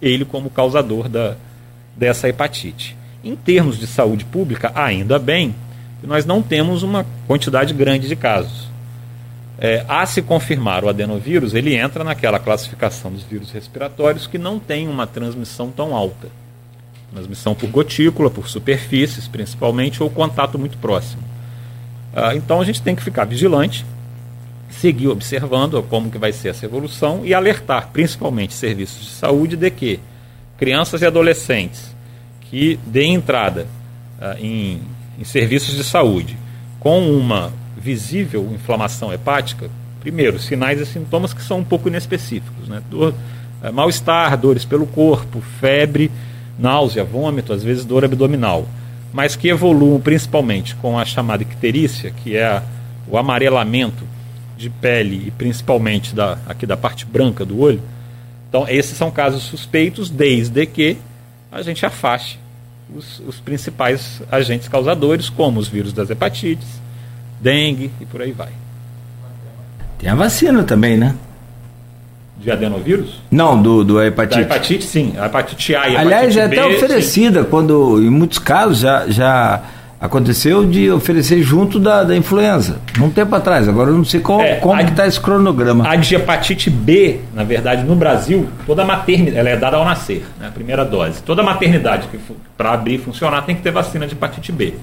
ele 0.00 0.24
como 0.24 0.50
causador 0.50 1.08
da, 1.08 1.36
dessa 1.96 2.28
hepatite. 2.28 2.96
Em 3.22 3.34
termos 3.34 3.78
de 3.78 3.86
saúde 3.86 4.24
pública, 4.24 4.72
ainda 4.74 5.18
bem 5.18 5.54
que 6.00 6.06
nós 6.06 6.24
não 6.24 6.40
temos 6.40 6.82
uma 6.82 7.04
quantidade 7.26 7.74
grande 7.74 8.08
de 8.08 8.16
casos. 8.16 8.68
É, 9.60 9.84
a 9.88 10.06
se 10.06 10.22
confirmar 10.22 10.84
o 10.84 10.88
adenovírus, 10.88 11.52
ele 11.52 11.74
entra 11.74 12.04
naquela 12.04 12.38
classificação 12.38 13.12
dos 13.12 13.24
vírus 13.24 13.50
respiratórios 13.50 14.26
que 14.26 14.38
não 14.38 14.60
tem 14.60 14.86
uma 14.86 15.06
transmissão 15.06 15.70
tão 15.70 15.96
alta. 15.96 16.28
Transmissão 17.12 17.54
por 17.54 17.68
gotícula, 17.68 18.30
por 18.30 18.48
superfícies 18.48 19.26
principalmente, 19.26 20.00
ou 20.00 20.08
contato 20.08 20.58
muito 20.58 20.78
próximo. 20.78 21.22
Ah, 22.14 22.36
então 22.36 22.60
a 22.60 22.64
gente 22.64 22.80
tem 22.80 22.94
que 22.94 23.02
ficar 23.02 23.24
vigilante, 23.24 23.84
seguir 24.70 25.08
observando 25.08 25.82
como 25.82 26.10
que 26.10 26.18
vai 26.18 26.32
ser 26.32 26.50
essa 26.50 26.66
evolução 26.66 27.22
e 27.24 27.32
alertar 27.32 27.88
principalmente 27.92 28.54
serviços 28.54 29.06
de 29.06 29.10
saúde 29.10 29.56
de 29.56 29.70
que 29.70 30.00
crianças 30.56 31.02
e 31.02 31.06
adolescentes 31.06 31.94
que 32.42 32.78
deem 32.86 33.14
entrada 33.14 33.66
ah, 34.20 34.36
em, 34.38 34.80
em 35.18 35.24
serviços 35.24 35.74
de 35.76 35.84
saúde 35.84 36.36
com 36.78 37.10
uma 37.10 37.52
visível 37.76 38.48
inflamação 38.52 39.12
hepática, 39.12 39.70
primeiro, 40.00 40.38
sinais 40.38 40.80
e 40.80 40.86
sintomas 40.86 41.32
que 41.32 41.42
são 41.42 41.58
um 41.58 41.64
pouco 41.64 41.88
inespecíficos, 41.88 42.68
né? 42.68 42.82
Dor, 42.90 43.14
é, 43.62 43.70
mal-estar, 43.70 44.36
dores 44.36 44.64
pelo 44.64 44.86
corpo, 44.86 45.40
febre, 45.60 46.10
náusea, 46.58 47.04
vômito, 47.04 47.52
às 47.52 47.62
vezes 47.62 47.84
dor 47.84 48.04
abdominal, 48.04 48.66
mas 49.12 49.36
que 49.36 49.48
evoluam 49.48 50.00
principalmente 50.00 50.74
com 50.76 50.98
a 50.98 51.04
chamada 51.04 51.42
icterícia, 51.42 52.10
que 52.10 52.36
é 52.36 52.46
a, 52.46 52.62
o 53.08 53.16
amarelamento 53.16 54.04
de 54.58 54.68
pele 54.68 55.28
e 55.28 55.30
principalmente 55.30 56.14
da, 56.14 56.36
aqui 56.46 56.66
da 56.66 56.76
parte 56.76 57.06
branca 57.06 57.44
do 57.44 57.60
olho. 57.60 57.80
Então, 58.48 58.66
esses 58.68 58.96
são 58.96 59.10
casos 59.10 59.44
suspeitos, 59.44 60.10
desde 60.10 60.66
que 60.66 60.96
a 61.50 61.62
gente 61.62 61.86
afaste 61.86 62.40
os, 62.94 63.20
os 63.20 63.38
principais 63.38 64.20
agentes 64.30 64.68
causadores, 64.68 65.28
como 65.28 65.60
os 65.60 65.68
vírus 65.68 65.92
das 65.92 66.10
hepatites, 66.10 66.66
dengue 67.40 67.90
e 68.00 68.04
por 68.04 68.20
aí 68.20 68.32
vai. 68.32 68.50
Tem 69.98 70.08
a 70.08 70.14
vacina 70.14 70.64
também, 70.64 70.96
né? 70.96 71.14
De 72.38 72.50
adenovírus? 72.50 73.20
Não, 73.30 73.60
do, 73.60 73.84
do 73.84 74.02
hepatite. 74.02 74.40
Da 74.40 74.42
hepatite, 74.42 74.84
sim. 74.84 75.14
A 75.18 75.26
hepatite 75.26 75.74
A 75.74 75.88
e 75.88 75.96
a 75.96 76.00
Aliás, 76.00 76.36
hepatite 76.36 76.58
é 76.58 76.62
até 76.62 76.76
oferecida, 76.76 77.42
sim. 77.42 77.50
quando, 77.50 78.02
em 78.02 78.10
muitos 78.10 78.38
casos, 78.38 78.78
já, 78.78 79.08
já 79.08 79.62
aconteceu 80.00 80.64
de 80.64 80.90
oferecer 80.90 81.42
junto 81.42 81.78
da, 81.78 82.04
da 82.04 82.16
influenza, 82.16 82.80
um 83.00 83.10
tempo 83.10 83.34
atrás. 83.34 83.68
Agora 83.68 83.90
eu 83.90 83.96
não 83.96 84.04
sei 84.04 84.20
qual, 84.20 84.40
é, 84.40 84.56
como 84.56 84.80
está 84.80 85.06
esse 85.06 85.20
cronograma. 85.20 85.88
A 85.88 85.96
de 85.96 86.14
hepatite 86.14 86.70
B, 86.70 87.20
na 87.34 87.42
verdade, 87.42 87.82
no 87.82 87.96
Brasil, 87.96 88.48
toda 88.64 88.84
maternidade, 88.84 89.36
ela 89.36 89.48
é 89.48 89.56
dada 89.56 89.76
ao 89.76 89.84
nascer, 89.84 90.24
né, 90.38 90.48
a 90.48 90.50
primeira 90.50 90.84
dose. 90.84 91.22
Toda 91.22 91.42
maternidade 91.42 92.06
que 92.08 92.18
para 92.56 92.72
abrir 92.72 92.94
e 92.94 92.98
funcionar 92.98 93.42
tem 93.42 93.56
que 93.56 93.62
ter 93.62 93.72
vacina 93.72 94.06
de 94.06 94.14
hepatite 94.14 94.52
B. 94.52 94.74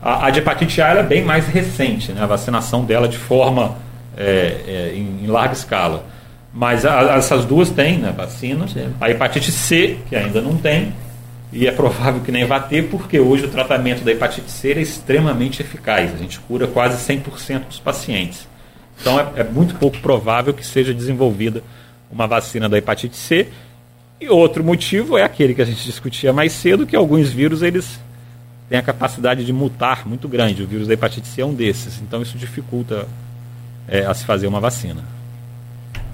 A, 0.00 0.26
a 0.26 0.30
de 0.30 0.38
hepatite 0.38 0.80
A 0.80 0.90
é 0.90 1.02
bem 1.02 1.24
mais 1.24 1.46
recente, 1.46 2.12
né, 2.12 2.22
a 2.22 2.26
vacinação 2.26 2.84
dela 2.84 3.08
de 3.08 3.18
forma 3.18 3.74
é, 4.16 4.60
é, 4.66 4.92
em, 4.94 5.24
em, 5.24 5.26
larga 5.26 5.54
escala. 5.54 6.04
Mas 6.52 6.86
a, 6.86 7.16
essas 7.16 7.44
duas 7.44 7.70
têm 7.70 7.98
né, 7.98 8.14
vacina. 8.16 8.68
Sim. 8.68 8.92
A 9.00 9.10
hepatite 9.10 9.50
C, 9.50 9.96
que 10.08 10.14
ainda 10.14 10.40
não 10.40 10.56
tem, 10.56 10.94
e 11.54 11.68
é 11.68 11.70
provável 11.70 12.20
que 12.20 12.32
nem 12.32 12.44
vá 12.44 12.58
ter, 12.58 12.90
porque 12.90 13.20
hoje 13.20 13.44
o 13.44 13.48
tratamento 13.48 14.02
da 14.02 14.10
hepatite 14.10 14.50
C 14.50 14.72
é 14.72 14.80
extremamente 14.80 15.62
eficaz. 15.62 16.12
A 16.12 16.16
gente 16.16 16.40
cura 16.40 16.66
quase 16.66 16.96
100% 16.96 17.68
dos 17.68 17.78
pacientes. 17.78 18.48
Então 19.00 19.20
é, 19.20 19.28
é, 19.36 19.44
muito 19.44 19.76
pouco 19.76 19.96
provável 19.98 20.52
que 20.52 20.66
seja 20.66 20.92
desenvolvida 20.92 21.62
uma 22.10 22.26
vacina 22.26 22.68
da 22.68 22.76
hepatite 22.76 23.16
C. 23.16 23.46
E 24.20 24.28
outro 24.28 24.64
motivo 24.64 25.16
é 25.16 25.22
aquele 25.22 25.54
que 25.54 25.62
a 25.62 25.64
gente 25.64 25.84
discutia 25.84 26.32
mais 26.32 26.52
cedo, 26.52 26.84
que 26.86 26.96
alguns 26.96 27.30
vírus 27.30 27.62
eles 27.62 28.00
têm 28.68 28.76
a 28.76 28.82
capacidade 28.82 29.44
de 29.44 29.52
mutar 29.52 30.08
muito 30.08 30.26
grande. 30.26 30.64
O 30.64 30.66
vírus 30.66 30.88
da 30.88 30.94
hepatite 30.94 31.28
C 31.28 31.40
é 31.40 31.46
um 31.46 31.54
desses. 31.54 32.02
Então 32.02 32.20
isso 32.20 32.36
dificulta 32.36 33.06
é, 33.86 34.04
a 34.04 34.12
se 34.12 34.24
fazer 34.24 34.48
uma 34.48 34.58
vacina. 34.58 35.04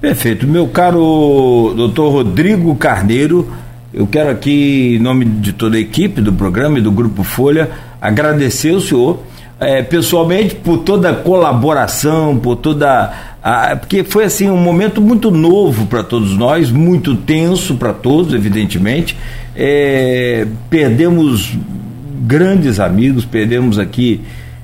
Perfeito. 0.03 0.47
Meu 0.47 0.69
caro 0.69 1.73
doutor 1.75 2.11
Rodrigo 2.11 2.75
Carneiro, 2.77 3.51
eu 3.93 4.07
quero 4.07 4.31
aqui, 4.31 4.97
em 4.97 5.03
nome 5.03 5.25
de 5.25 5.53
toda 5.53 5.77
a 5.77 5.81
equipe 5.81 6.21
do 6.21 6.33
programa 6.33 6.79
e 6.79 6.83
do 6.83 6.93
Grupo 6.93 7.25
Folha, 7.25 7.71
agradecer 8.01 8.71
o 8.71 8.81
senhor 8.81 9.23
é, 9.59 9.83
pessoalmente 9.83 10.55
por 10.55 10.79
toda 10.79 11.11
a 11.11 11.15
colaboração, 11.15 12.39
por 12.39 12.57
toda 12.57 13.13
a, 13.43 13.77
porque 13.77 14.05
foi 14.05 14.25
assim 14.25 14.49
um 14.49 14.57
momento 14.57 15.01
muito 15.01 15.31
novo 15.31 15.87
para 15.87 16.05
todos 16.05 16.37
nós, 16.37 16.71
muito 16.71 17.17
tenso 17.17 17.75
para 17.75 17.93
todos, 17.93 18.33
evidentemente. 18.33 19.17
É, 19.57 20.47
perdemos 20.71 21.59
grandes 22.23 22.79
amigos, 22.79 23.25
perdemos 23.25 23.79
aqui, 23.79 24.21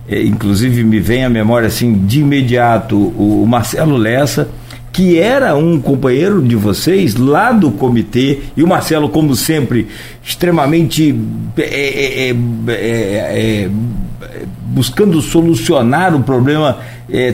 é, 0.09 0.23
inclusive 0.23 0.85
me 0.85 1.01
vem 1.01 1.24
à 1.24 1.28
memória 1.28 1.66
assim 1.66 2.07
de 2.07 2.20
imediato 2.20 2.97
o, 2.97 3.43
o 3.43 3.47
Marcelo 3.47 3.97
Lessa 3.97 4.48
que 4.97 5.18
era 5.18 5.55
um 5.55 5.78
companheiro 5.78 6.40
de 6.40 6.56
vocês 6.56 7.16
lá 7.16 7.52
do 7.52 7.70
comitê, 7.70 8.39
e 8.56 8.62
o 8.62 8.66
Marcelo, 8.66 9.10
como 9.10 9.36
sempre, 9.36 9.89
extremamente 10.24 11.14
é, 11.59 12.31
é, 12.31 12.35
é, 12.70 13.70
buscando 14.68 15.20
solucionar 15.20 16.16
o 16.16 16.23
problema 16.23 16.78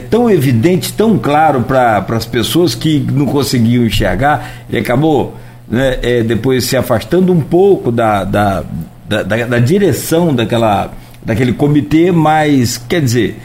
tão 0.09 0.29
evidente, 0.29 0.91
tão 0.91 1.17
claro 1.17 1.61
para 1.61 2.05
as 2.09 2.25
pessoas 2.25 2.75
que 2.75 2.99
não 2.99 3.25
conseguiam 3.25 3.85
enxergar, 3.85 4.65
ele 4.69 4.81
acabou 4.81 5.37
né, 5.65 6.21
depois 6.27 6.65
se 6.65 6.75
afastando 6.75 7.31
um 7.31 7.39
pouco 7.39 7.93
da, 7.93 8.25
da, 8.25 8.63
da, 9.07 9.23
da, 9.23 9.45
da 9.45 9.59
direção 9.59 10.35
daquela, 10.35 10.91
daquele 11.25 11.53
comitê, 11.53 12.11
mas 12.11 12.77
quer 12.77 12.99
dizer 12.99 13.39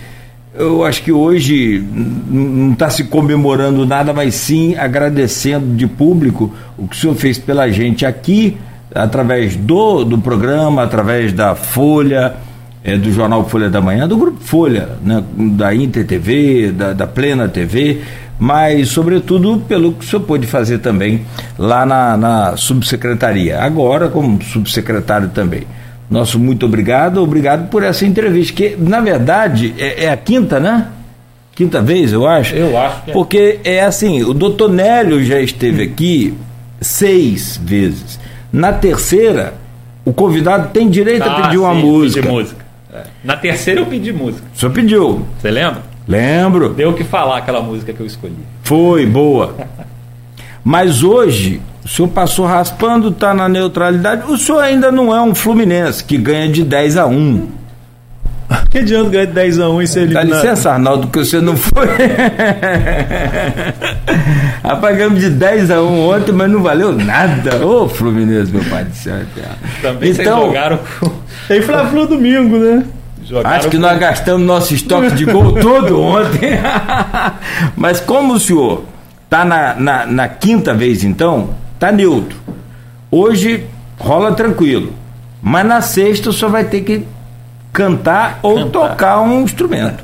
eu 0.59 0.85
acho 0.85 1.03
que 1.03 1.13
hoje 1.13 1.83
não 2.29 2.73
está 2.73 2.91
se 2.91 3.05
comemorando 3.05 3.87
nada, 3.87 4.13
mas 4.13 4.35
sim 4.35 4.75
agradecendo 4.77 5.77
de 5.77 5.87
público 5.87 6.53
o 6.77 6.89
que 6.89 6.97
o 6.97 6.99
senhor 6.99 7.15
fez 7.15 7.39
pela 7.39 7.71
gente 7.71 8.05
aqui, 8.05 8.59
através 8.95 9.55
do, 9.55 10.05
do 10.05 10.19
programa, 10.19 10.83
através 10.83 11.33
da 11.33 11.55
Folha, 11.55 12.35
é, 12.83 12.97
do 12.97 13.13
jornal 13.13 13.49
Folha 13.49 13.71
da 13.71 13.81
Manhã, 13.81 14.09
do 14.09 14.17
Grupo 14.17 14.41
Folha, 14.41 14.89
né, 15.03 15.23
da 15.37 15.73
Inter 15.73 16.05
TV, 16.05 16.73
da, 16.73 16.93
da 16.93 17.07
Plena 17.07 17.49
TV, 17.49 18.03
mas, 18.39 18.89
sobretudo, 18.89 19.63
pelo 19.67 19.93
que 19.93 20.05
o 20.05 20.09
senhor 20.09 20.23
pôde 20.23 20.47
fazer 20.47 20.79
também 20.79 21.23
lá 21.59 21.85
na, 21.85 22.17
na 22.17 22.57
subsecretaria, 22.57 23.61
agora 23.61 24.09
como 24.09 24.43
subsecretário 24.43 25.29
também. 25.29 25.63
Nosso 26.11 26.39
muito 26.39 26.65
obrigado, 26.65 27.23
obrigado 27.23 27.69
por 27.69 27.83
essa 27.83 28.07
entrevista, 28.07 28.55
que 28.55 28.77
na 28.79 29.01
verdade 29.01 29.75
é, 29.79 30.05
é 30.05 30.11
a 30.11 30.17
quinta, 30.17 30.59
né? 30.59 30.89
Quinta 31.55 31.83
vez, 31.83 32.13
eu 32.13 32.27
acho. 32.27 32.55
Eu 32.55 32.79
acho 32.79 33.03
que 33.03 33.11
é. 33.11 33.13
Porque 33.13 33.61
é 33.65 33.83
assim, 33.83 34.23
o 34.23 34.33
doutor 34.33 34.71
Nélio 34.71 35.23
já 35.25 35.41
esteve 35.41 35.83
aqui 35.83 36.35
seis 36.81 37.61
vezes. 37.63 38.19
Na 38.53 38.73
terceira, 38.73 39.55
o 40.05 40.13
convidado 40.13 40.71
tem 40.73 40.89
direito 40.89 41.25
ah, 41.25 41.37
a 41.37 41.43
pedir 41.43 41.59
uma 41.59 41.75
sim, 41.75 41.83
música. 41.83 42.29
música. 42.29 42.65
É. 42.93 43.03
Na 43.23 43.37
terceira 43.37 43.81
eu 43.81 43.87
pedi 43.87 44.13
música. 44.13 44.47
O 44.55 44.59
senhor 44.59 44.73
pediu. 44.73 45.27
Você 45.39 45.51
lembra? 45.51 45.83
Lembro. 46.07 46.71
Deu 46.71 46.91
o 46.91 46.95
que 46.95 47.05
falar 47.05 47.39
aquela 47.39 47.61
música 47.61 47.93
que 47.93 48.01
eu 48.01 48.07
escolhi. 48.07 48.39
Foi, 48.63 49.05
boa. 49.05 49.55
Mas 50.65 51.03
hoje 51.03 51.61
o 51.85 51.89
senhor 51.89 52.09
passou 52.09 52.47
raspando, 52.47 53.09
está 53.09 53.33
na 53.33 53.49
neutralidade. 53.49 54.31
O 54.31 54.37
senhor 54.37 54.61
ainda 54.61 54.93
não 54.93 55.15
é 55.15 55.21
um 55.21 55.35
Fluminense 55.35 56.05
que 56.05 56.17
ganha 56.17 56.49
de 56.49 56.63
10 56.63 56.97
a 56.97 57.07
1. 57.07 57.59
Que 58.71 58.79
adianta 58.79 59.11
ganhar 59.11 59.27
de 59.27 59.33
10 59.33 59.61
a 59.61 59.69
1 59.69 59.83
e 59.83 59.87
ser 59.87 60.01
eliminado? 60.01 60.29
Dá 60.29 60.37
licença, 60.37 60.73
Arnaldo, 60.73 61.09
que 61.09 61.19
você 61.19 61.41
não 61.41 61.57
foi. 61.57 61.87
Apagamos 64.63 65.21
de 65.21 65.31
10 65.31 65.71
a 65.71 65.83
1 65.83 66.09
ontem, 66.09 66.33
mas 66.33 66.51
não 66.51 66.63
valeu 66.63 66.93
nada. 66.93 67.65
Ô, 67.65 67.85
oh, 67.85 67.89
Fluminense, 67.89 68.53
meu 68.53 68.65
pai 68.65 68.85
do 68.85 68.95
céu. 68.95 69.21
Também 69.83 70.11
então, 70.11 70.47
jogaram 70.47 70.79
com. 71.01 71.11
Tem 71.47 71.63
Fla-Flu 71.63 72.07
domingo, 72.07 72.59
né? 72.59 72.85
Jogaram 73.25 73.57
Acho 73.57 73.69
que 73.69 73.77
com... 73.77 73.83
nós 73.83 73.99
gastamos 73.99 74.47
nosso 74.47 74.75
estoque 74.75 75.11
de 75.13 75.25
gol 75.27 75.53
todo 75.61 76.01
ontem. 76.01 76.59
mas 77.77 78.01
como 78.01 78.35
o 78.35 78.41
senhor 78.41 78.85
está 79.25 79.45
na, 79.45 79.75
na, 79.75 80.07
na 80.07 80.29
quinta 80.29 80.73
vez, 80.73 81.05
então, 81.05 81.51
tá 81.79 81.93
neutro. 81.93 82.37
Hoje 83.11 83.67
rola 83.99 84.33
tranquilo. 84.33 84.93
Mas 85.43 85.67
na 85.67 85.81
sexta 85.81 86.33
só 86.33 86.49
vai 86.49 86.65
ter 86.65 86.81
que 86.83 87.05
cantar 87.73 88.41
ou 88.43 88.57
cantar. 88.57 88.89
tocar 88.91 89.21
um 89.21 89.43
instrumento. 89.43 90.03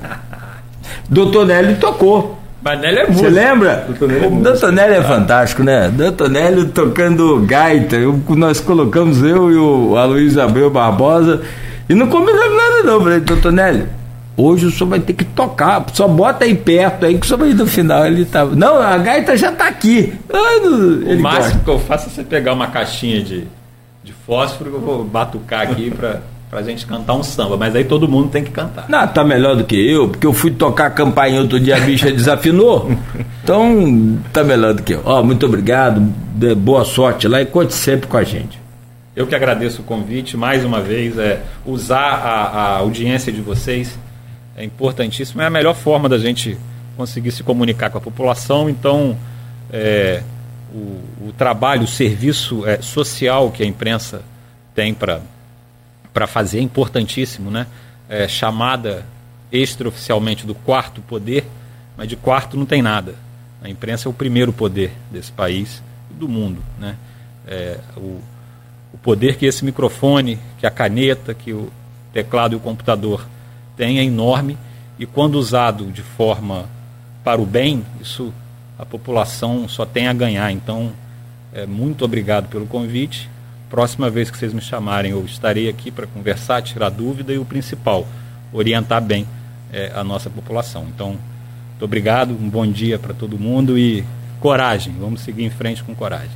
Doutor 1.08 1.46
Nélio 1.46 1.76
tocou. 1.76 2.38
Mas 2.62 2.80
Nélio 2.80 3.00
é 3.00 3.06
músico. 3.08 3.28
Você 3.28 3.30
lembra? 3.30 3.86
O 3.90 4.42
Dantonelli 4.42 4.94
é, 4.94 4.98
é 4.98 5.02
fantástico, 5.02 5.62
né? 5.62 5.90
Dantonelli 5.90 6.66
tocando 6.68 7.40
gaita. 7.40 7.96
Eu, 7.96 8.18
nós 8.30 8.58
colocamos 8.60 9.22
eu 9.22 9.50
e 9.50 9.56
o 9.56 9.96
Aloysio 9.96 10.40
Abreu 10.40 10.70
Barbosa 10.70 11.42
e 11.88 11.94
não 11.94 12.06
combinamos 12.06 12.56
nada 12.56 12.82
não. 12.84 13.00
Falei, 13.02 13.20
Dantonelli, 13.20 13.86
hoje 14.36 14.66
o 14.66 14.70
senhor 14.70 14.90
vai 14.90 15.00
ter 15.00 15.12
que 15.12 15.24
tocar, 15.24 15.84
só 15.92 16.08
bota 16.08 16.44
aí 16.44 16.54
perto 16.54 17.06
aí 17.06 17.18
que 17.18 17.24
o 17.24 17.26
senhor 17.26 17.38
vai 17.38 17.50
ir 17.50 17.54
no 17.54 17.66
final. 17.66 18.06
Ele 18.06 18.24
tá. 18.24 18.44
Não, 18.44 18.80
a 18.80 18.96
gaita 18.98 19.36
já 19.36 19.52
tá 19.52 19.68
aqui. 19.68 20.12
o 20.28 21.20
máximo 21.20 21.62
que 21.62 21.70
eu 21.70 21.78
faço 21.78 22.08
é 22.08 22.10
você 22.10 22.22
pegar 22.22 22.52
uma 22.52 22.68
caixinha 22.68 23.22
de, 23.22 23.44
de 24.02 24.12
fósforo 24.12 24.70
que 24.70 24.76
eu 24.76 24.80
vou 24.80 25.04
batucar 25.04 25.62
aqui 25.62 25.90
para 25.90 26.20
pra 26.54 26.62
gente 26.62 26.86
cantar 26.86 27.14
um 27.14 27.22
samba, 27.24 27.56
mas 27.56 27.74
aí 27.74 27.82
todo 27.82 28.06
mundo 28.06 28.28
tem 28.28 28.44
que 28.44 28.52
cantar. 28.52 28.86
Não, 28.88 29.04
tá 29.08 29.24
melhor 29.24 29.56
do 29.56 29.64
que 29.64 29.74
eu, 29.74 30.08
porque 30.08 30.24
eu 30.24 30.32
fui 30.32 30.52
tocar 30.52 30.86
a 30.86 30.90
campainha 30.90 31.40
outro 31.40 31.58
dia, 31.58 31.76
a 31.76 31.80
bicha 31.80 32.12
desafinou. 32.12 32.92
Então, 33.42 34.16
tá 34.32 34.44
melhor 34.44 34.72
do 34.72 34.80
que 34.80 34.94
eu. 34.94 35.02
Ó, 35.04 35.20
muito 35.20 35.46
obrigado, 35.46 36.00
boa 36.56 36.84
sorte 36.84 37.26
lá 37.26 37.42
e 37.42 37.46
conte 37.46 37.74
sempre 37.74 38.06
com 38.06 38.16
a 38.16 38.22
gente. 38.22 38.60
Eu 39.16 39.26
que 39.26 39.34
agradeço 39.34 39.82
o 39.82 39.84
convite, 39.84 40.36
mais 40.36 40.64
uma 40.64 40.80
vez, 40.80 41.18
é, 41.18 41.42
usar 41.66 41.98
a, 41.98 42.44
a 42.46 42.76
audiência 42.78 43.32
de 43.32 43.40
vocês 43.40 43.98
é 44.56 44.64
importantíssimo, 44.64 45.42
é 45.42 45.46
a 45.46 45.50
melhor 45.50 45.74
forma 45.74 46.08
da 46.08 46.18
gente 46.18 46.56
conseguir 46.96 47.32
se 47.32 47.42
comunicar 47.42 47.90
com 47.90 47.98
a 47.98 48.00
população, 48.00 48.70
então 48.70 49.16
é, 49.72 50.22
o, 50.72 51.28
o, 51.28 51.34
trabalho, 51.36 51.82
o 51.82 51.88
serviço 51.88 52.66
é, 52.66 52.80
social 52.80 53.50
que 53.50 53.62
a 53.62 53.66
imprensa 53.66 54.22
tem 54.74 54.94
para 54.94 56.26
fazer, 56.26 56.58
é 56.58 56.62
importantíssimo, 56.62 57.50
né? 57.50 57.66
É, 58.08 58.28
chamada 58.28 59.04
extraoficialmente 59.50 60.46
do 60.46 60.54
quarto 60.54 61.00
poder, 61.00 61.46
mas 61.96 62.08
de 62.08 62.16
quarto 62.16 62.56
não 62.56 62.66
tem 62.66 62.82
nada. 62.82 63.14
A 63.62 63.68
imprensa 63.68 64.08
é 64.08 64.10
o 64.10 64.12
primeiro 64.12 64.52
poder 64.52 64.92
desse 65.10 65.32
país 65.32 65.82
e 66.10 66.14
do 66.14 66.28
mundo, 66.28 66.62
né? 66.78 66.96
É, 67.46 67.78
o, 67.96 68.20
o 68.92 68.98
poder 69.02 69.36
que 69.36 69.46
esse 69.46 69.64
microfone, 69.64 70.38
que 70.58 70.66
a 70.66 70.70
caneta, 70.70 71.34
que 71.34 71.52
o 71.52 71.72
teclado 72.12 72.52
e 72.52 72.56
o 72.56 72.60
computador 72.60 73.26
têm 73.76 73.98
é 73.98 74.04
enorme 74.04 74.56
e 74.98 75.06
quando 75.06 75.36
usado 75.36 75.86
de 75.86 76.02
forma 76.02 76.66
para 77.22 77.40
o 77.40 77.46
bem, 77.46 77.84
isso 78.00 78.32
a 78.78 78.84
população 78.84 79.68
só 79.68 79.86
tem 79.86 80.08
a 80.08 80.12
ganhar. 80.12 80.50
Então, 80.50 80.92
é, 81.52 81.66
muito 81.66 82.04
obrigado 82.04 82.48
pelo 82.48 82.66
convite 82.66 83.30
Próxima 83.74 84.08
vez 84.08 84.30
que 84.30 84.38
vocês 84.38 84.52
me 84.52 84.60
chamarem, 84.60 85.10
eu 85.10 85.24
estarei 85.24 85.68
aqui 85.68 85.90
para 85.90 86.06
conversar, 86.06 86.62
tirar 86.62 86.90
dúvida 86.90 87.32
e 87.32 87.38
o 87.38 87.44
principal, 87.44 88.06
orientar 88.52 89.02
bem 89.02 89.26
é, 89.72 89.90
a 89.92 90.04
nossa 90.04 90.30
população. 90.30 90.86
Então, 90.94 91.18
muito 91.70 91.84
obrigado, 91.84 92.30
um 92.30 92.48
bom 92.48 92.64
dia 92.64 93.00
para 93.00 93.12
todo 93.12 93.36
mundo 93.36 93.76
e 93.76 94.04
coragem, 94.38 94.94
vamos 94.96 95.22
seguir 95.22 95.42
em 95.42 95.50
frente 95.50 95.82
com 95.82 95.92
coragem. 95.92 96.30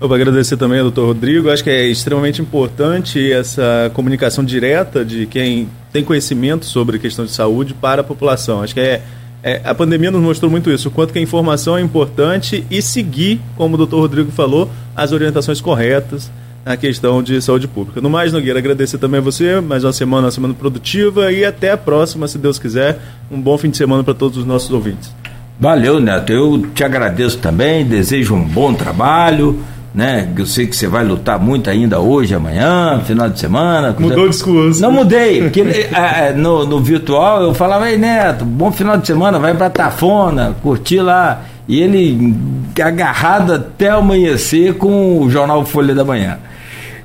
Eu 0.00 0.08
vou 0.08 0.14
agradecer 0.14 0.56
também 0.56 0.78
ao 0.78 0.84
doutor 0.84 1.06
Rodrigo. 1.06 1.50
Acho 1.50 1.64
que 1.64 1.70
é 1.70 1.86
extremamente 1.86 2.42
importante 2.42 3.32
essa 3.32 3.90
comunicação 3.94 4.44
direta 4.44 5.04
de 5.04 5.26
quem 5.26 5.68
tem 5.90 6.04
conhecimento 6.04 6.66
sobre 6.66 6.98
questão 6.98 7.24
de 7.24 7.30
saúde 7.30 7.72
para 7.72 8.02
a 8.02 8.04
população. 8.04 8.62
Acho 8.62 8.74
que 8.74 8.80
é 8.80 9.02
é, 9.46 9.60
a 9.62 9.72
pandemia 9.72 10.10
nos 10.10 10.20
mostrou 10.20 10.50
muito 10.50 10.72
isso, 10.72 10.88
o 10.88 10.90
quanto 10.90 11.12
que 11.12 11.20
a 11.20 11.22
informação 11.22 11.78
é 11.78 11.80
importante 11.80 12.66
e 12.68 12.82
seguir, 12.82 13.40
como 13.54 13.76
o 13.76 13.78
doutor 13.78 14.00
Rodrigo 14.00 14.32
falou, 14.32 14.68
as 14.92 15.12
orientações 15.12 15.60
corretas 15.60 16.32
na 16.64 16.76
questão 16.76 17.22
de 17.22 17.40
saúde 17.40 17.68
pública. 17.68 18.00
No 18.00 18.10
mais, 18.10 18.32
Nogueira, 18.32 18.58
agradecer 18.58 18.98
também 18.98 19.18
a 19.18 19.22
você, 19.22 19.60
mais 19.60 19.84
uma 19.84 19.92
semana, 19.92 20.24
uma 20.24 20.30
semana 20.32 20.52
produtiva 20.52 21.30
e 21.30 21.44
até 21.44 21.70
a 21.70 21.76
próxima, 21.76 22.26
se 22.26 22.38
Deus 22.38 22.58
quiser. 22.58 22.98
Um 23.30 23.40
bom 23.40 23.56
fim 23.56 23.70
de 23.70 23.76
semana 23.76 24.02
para 24.02 24.14
todos 24.14 24.36
os 24.36 24.44
nossos 24.44 24.72
ouvintes. 24.72 25.14
Valeu, 25.60 26.00
Neto. 26.00 26.32
Eu 26.32 26.66
te 26.74 26.82
agradeço 26.82 27.38
também, 27.38 27.84
desejo 27.84 28.34
um 28.34 28.42
bom 28.42 28.74
trabalho 28.74 29.62
né? 29.96 30.28
Eu 30.36 30.44
sei 30.44 30.66
que 30.66 30.76
você 30.76 30.86
vai 30.86 31.02
lutar 31.02 31.40
muito 31.40 31.70
ainda 31.70 31.98
hoje, 31.98 32.34
amanhã, 32.34 33.00
final 33.06 33.30
de 33.30 33.40
semana. 33.40 33.96
Mudou 33.98 34.26
o 34.26 34.28
discurso. 34.28 34.82
Não 34.82 34.92
mudei, 34.92 35.40
porque 35.40 35.62
é, 35.62 36.28
é, 36.28 36.32
no, 36.34 36.66
no 36.66 36.80
virtual 36.80 37.42
eu 37.42 37.54
falava, 37.54 37.90
ei 37.90 37.96
Neto, 37.96 38.44
bom 38.44 38.70
final 38.70 38.98
de 38.98 39.06
semana, 39.06 39.38
vai 39.38 39.54
pra 39.54 39.70
Tafona, 39.70 40.54
curtir 40.62 41.00
lá. 41.00 41.44
E 41.66 41.80
ele 41.80 42.36
agarrado 42.80 43.54
até 43.54 43.88
amanhecer 43.88 44.74
com 44.74 45.22
o 45.22 45.30
jornal 45.30 45.64
Folha 45.64 45.94
da 45.94 46.04
Manhã. 46.04 46.38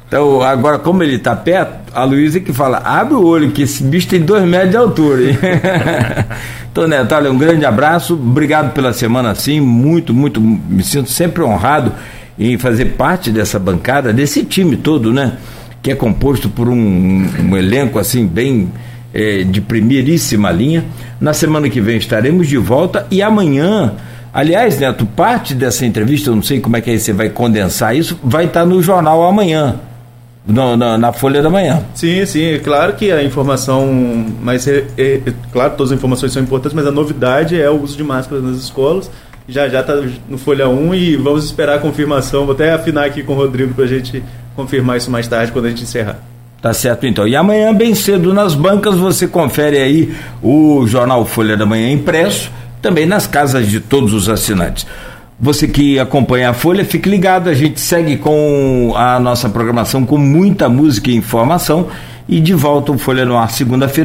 Então, 0.05 0.41
agora, 0.41 0.77
como 0.77 1.01
ele 1.01 1.15
está 1.15 1.33
perto, 1.33 1.93
a 1.95 2.03
Luísa 2.03 2.41
que 2.41 2.51
fala, 2.51 2.79
abre 2.79 3.13
o 3.13 3.25
olho, 3.25 3.51
que 3.51 3.61
esse 3.61 3.81
bicho 3.81 4.09
tem 4.09 4.19
dois 4.21 4.43
metros 4.43 4.71
de 4.71 4.77
altura. 4.77 5.21
Hein? 5.23 5.37
então, 6.69 6.85
Neto, 6.89 7.15
olha, 7.15 7.31
um 7.31 7.37
grande 7.37 7.65
abraço, 7.65 8.15
obrigado 8.15 8.73
pela 8.73 8.91
semana 8.91 9.31
assim, 9.31 9.61
muito, 9.61 10.13
muito, 10.13 10.41
me 10.41 10.83
sinto 10.83 11.09
sempre 11.09 11.41
honrado 11.41 11.93
em 12.49 12.57
fazer 12.57 12.85
parte 12.93 13.29
dessa 13.29 13.59
bancada, 13.59 14.11
desse 14.11 14.43
time 14.43 14.75
todo, 14.75 15.13
né? 15.13 15.37
Que 15.81 15.91
é 15.91 15.95
composto 15.95 16.49
por 16.49 16.67
um, 16.67 16.75
um 16.75 17.55
elenco 17.55 17.99
assim 17.99 18.25
bem 18.25 18.71
é, 19.13 19.43
de 19.43 19.61
primeiríssima 19.61 20.51
linha. 20.51 20.83
Na 21.19 21.33
semana 21.33 21.69
que 21.69 21.79
vem 21.79 21.97
estaremos 21.97 22.47
de 22.47 22.57
volta 22.57 23.05
e 23.11 23.21
amanhã. 23.21 23.93
Aliás, 24.33 24.79
Neto, 24.79 25.05
parte 25.05 25.53
dessa 25.53 25.85
entrevista, 25.85 26.29
eu 26.29 26.35
não 26.35 26.41
sei 26.41 26.59
como 26.59 26.77
é 26.77 26.81
que 26.81 26.89
aí 26.89 26.97
você 26.97 27.13
vai 27.13 27.29
condensar 27.29 27.95
isso, 27.95 28.17
vai 28.23 28.45
estar 28.45 28.65
no 28.65 28.81
jornal 28.81 29.23
amanhã. 29.23 29.75
No, 30.47 30.75
na, 30.75 30.97
na, 30.97 31.13
Folha 31.13 31.43
da 31.43 31.51
Manhã. 31.51 31.83
Sim, 31.93 32.25
sim, 32.25 32.43
é 32.43 32.57
claro 32.57 32.93
que 32.93 33.11
a 33.11 33.23
informação, 33.23 34.25
mas 34.41 34.67
é, 34.67 34.85
é, 34.97 35.21
é, 35.27 35.33
claro, 35.51 35.73
todas 35.77 35.91
as 35.91 35.97
informações 35.99 36.33
são 36.33 36.41
importantes, 36.41 36.73
mas 36.73 36.87
a 36.87 36.91
novidade 36.91 37.61
é 37.61 37.69
o 37.69 37.79
uso 37.79 37.95
de 37.95 38.03
máscaras 38.03 38.43
nas 38.43 38.57
escolas 38.57 39.11
já 39.51 39.67
já 39.67 39.81
está 39.81 39.93
no 40.29 40.37
Folha 40.37 40.67
1 40.67 40.95
e 40.95 41.15
vamos 41.17 41.45
esperar 41.45 41.75
a 41.75 41.79
confirmação. 41.79 42.45
Vou 42.45 42.55
até 42.55 42.71
afinar 42.71 43.05
aqui 43.05 43.21
com 43.21 43.33
o 43.33 43.35
Rodrigo 43.35 43.73
para 43.73 43.83
a 43.83 43.87
gente 43.87 44.23
confirmar 44.55 44.97
isso 44.97 45.11
mais 45.11 45.27
tarde 45.27 45.51
quando 45.51 45.65
a 45.65 45.69
gente 45.69 45.83
encerrar. 45.83 46.19
Tá 46.61 46.73
certo 46.73 47.07
então. 47.07 47.27
E 47.27 47.35
amanhã, 47.35 47.73
bem 47.73 47.95
cedo, 47.95 48.33
nas 48.33 48.53
bancas, 48.53 48.95
você 48.95 49.27
confere 49.27 49.77
aí 49.77 50.13
o 50.43 50.85
jornal 50.87 51.25
Folha 51.25 51.57
da 51.57 51.65
Manhã 51.65 51.91
impresso, 51.91 52.51
também 52.81 53.05
nas 53.05 53.25
casas 53.25 53.67
de 53.67 53.79
todos 53.79 54.13
os 54.13 54.29
assinantes. 54.29 54.85
Você 55.39 55.67
que 55.67 55.97
acompanha 55.97 56.51
a 56.51 56.53
Folha, 56.53 56.85
fique 56.85 57.09
ligado, 57.09 57.49
a 57.49 57.53
gente 57.55 57.79
segue 57.79 58.15
com 58.17 58.93
a 58.95 59.19
nossa 59.19 59.49
programação 59.49 60.05
com 60.05 60.17
muita 60.17 60.69
música 60.69 61.09
e 61.09 61.15
informação. 61.15 61.87
E 62.29 62.39
de 62.39 62.53
volta 62.53 62.91
o 62.91 62.97
Folha 62.97 63.25
no 63.25 63.35
Ar 63.35 63.49
segunda-feira. 63.49 63.99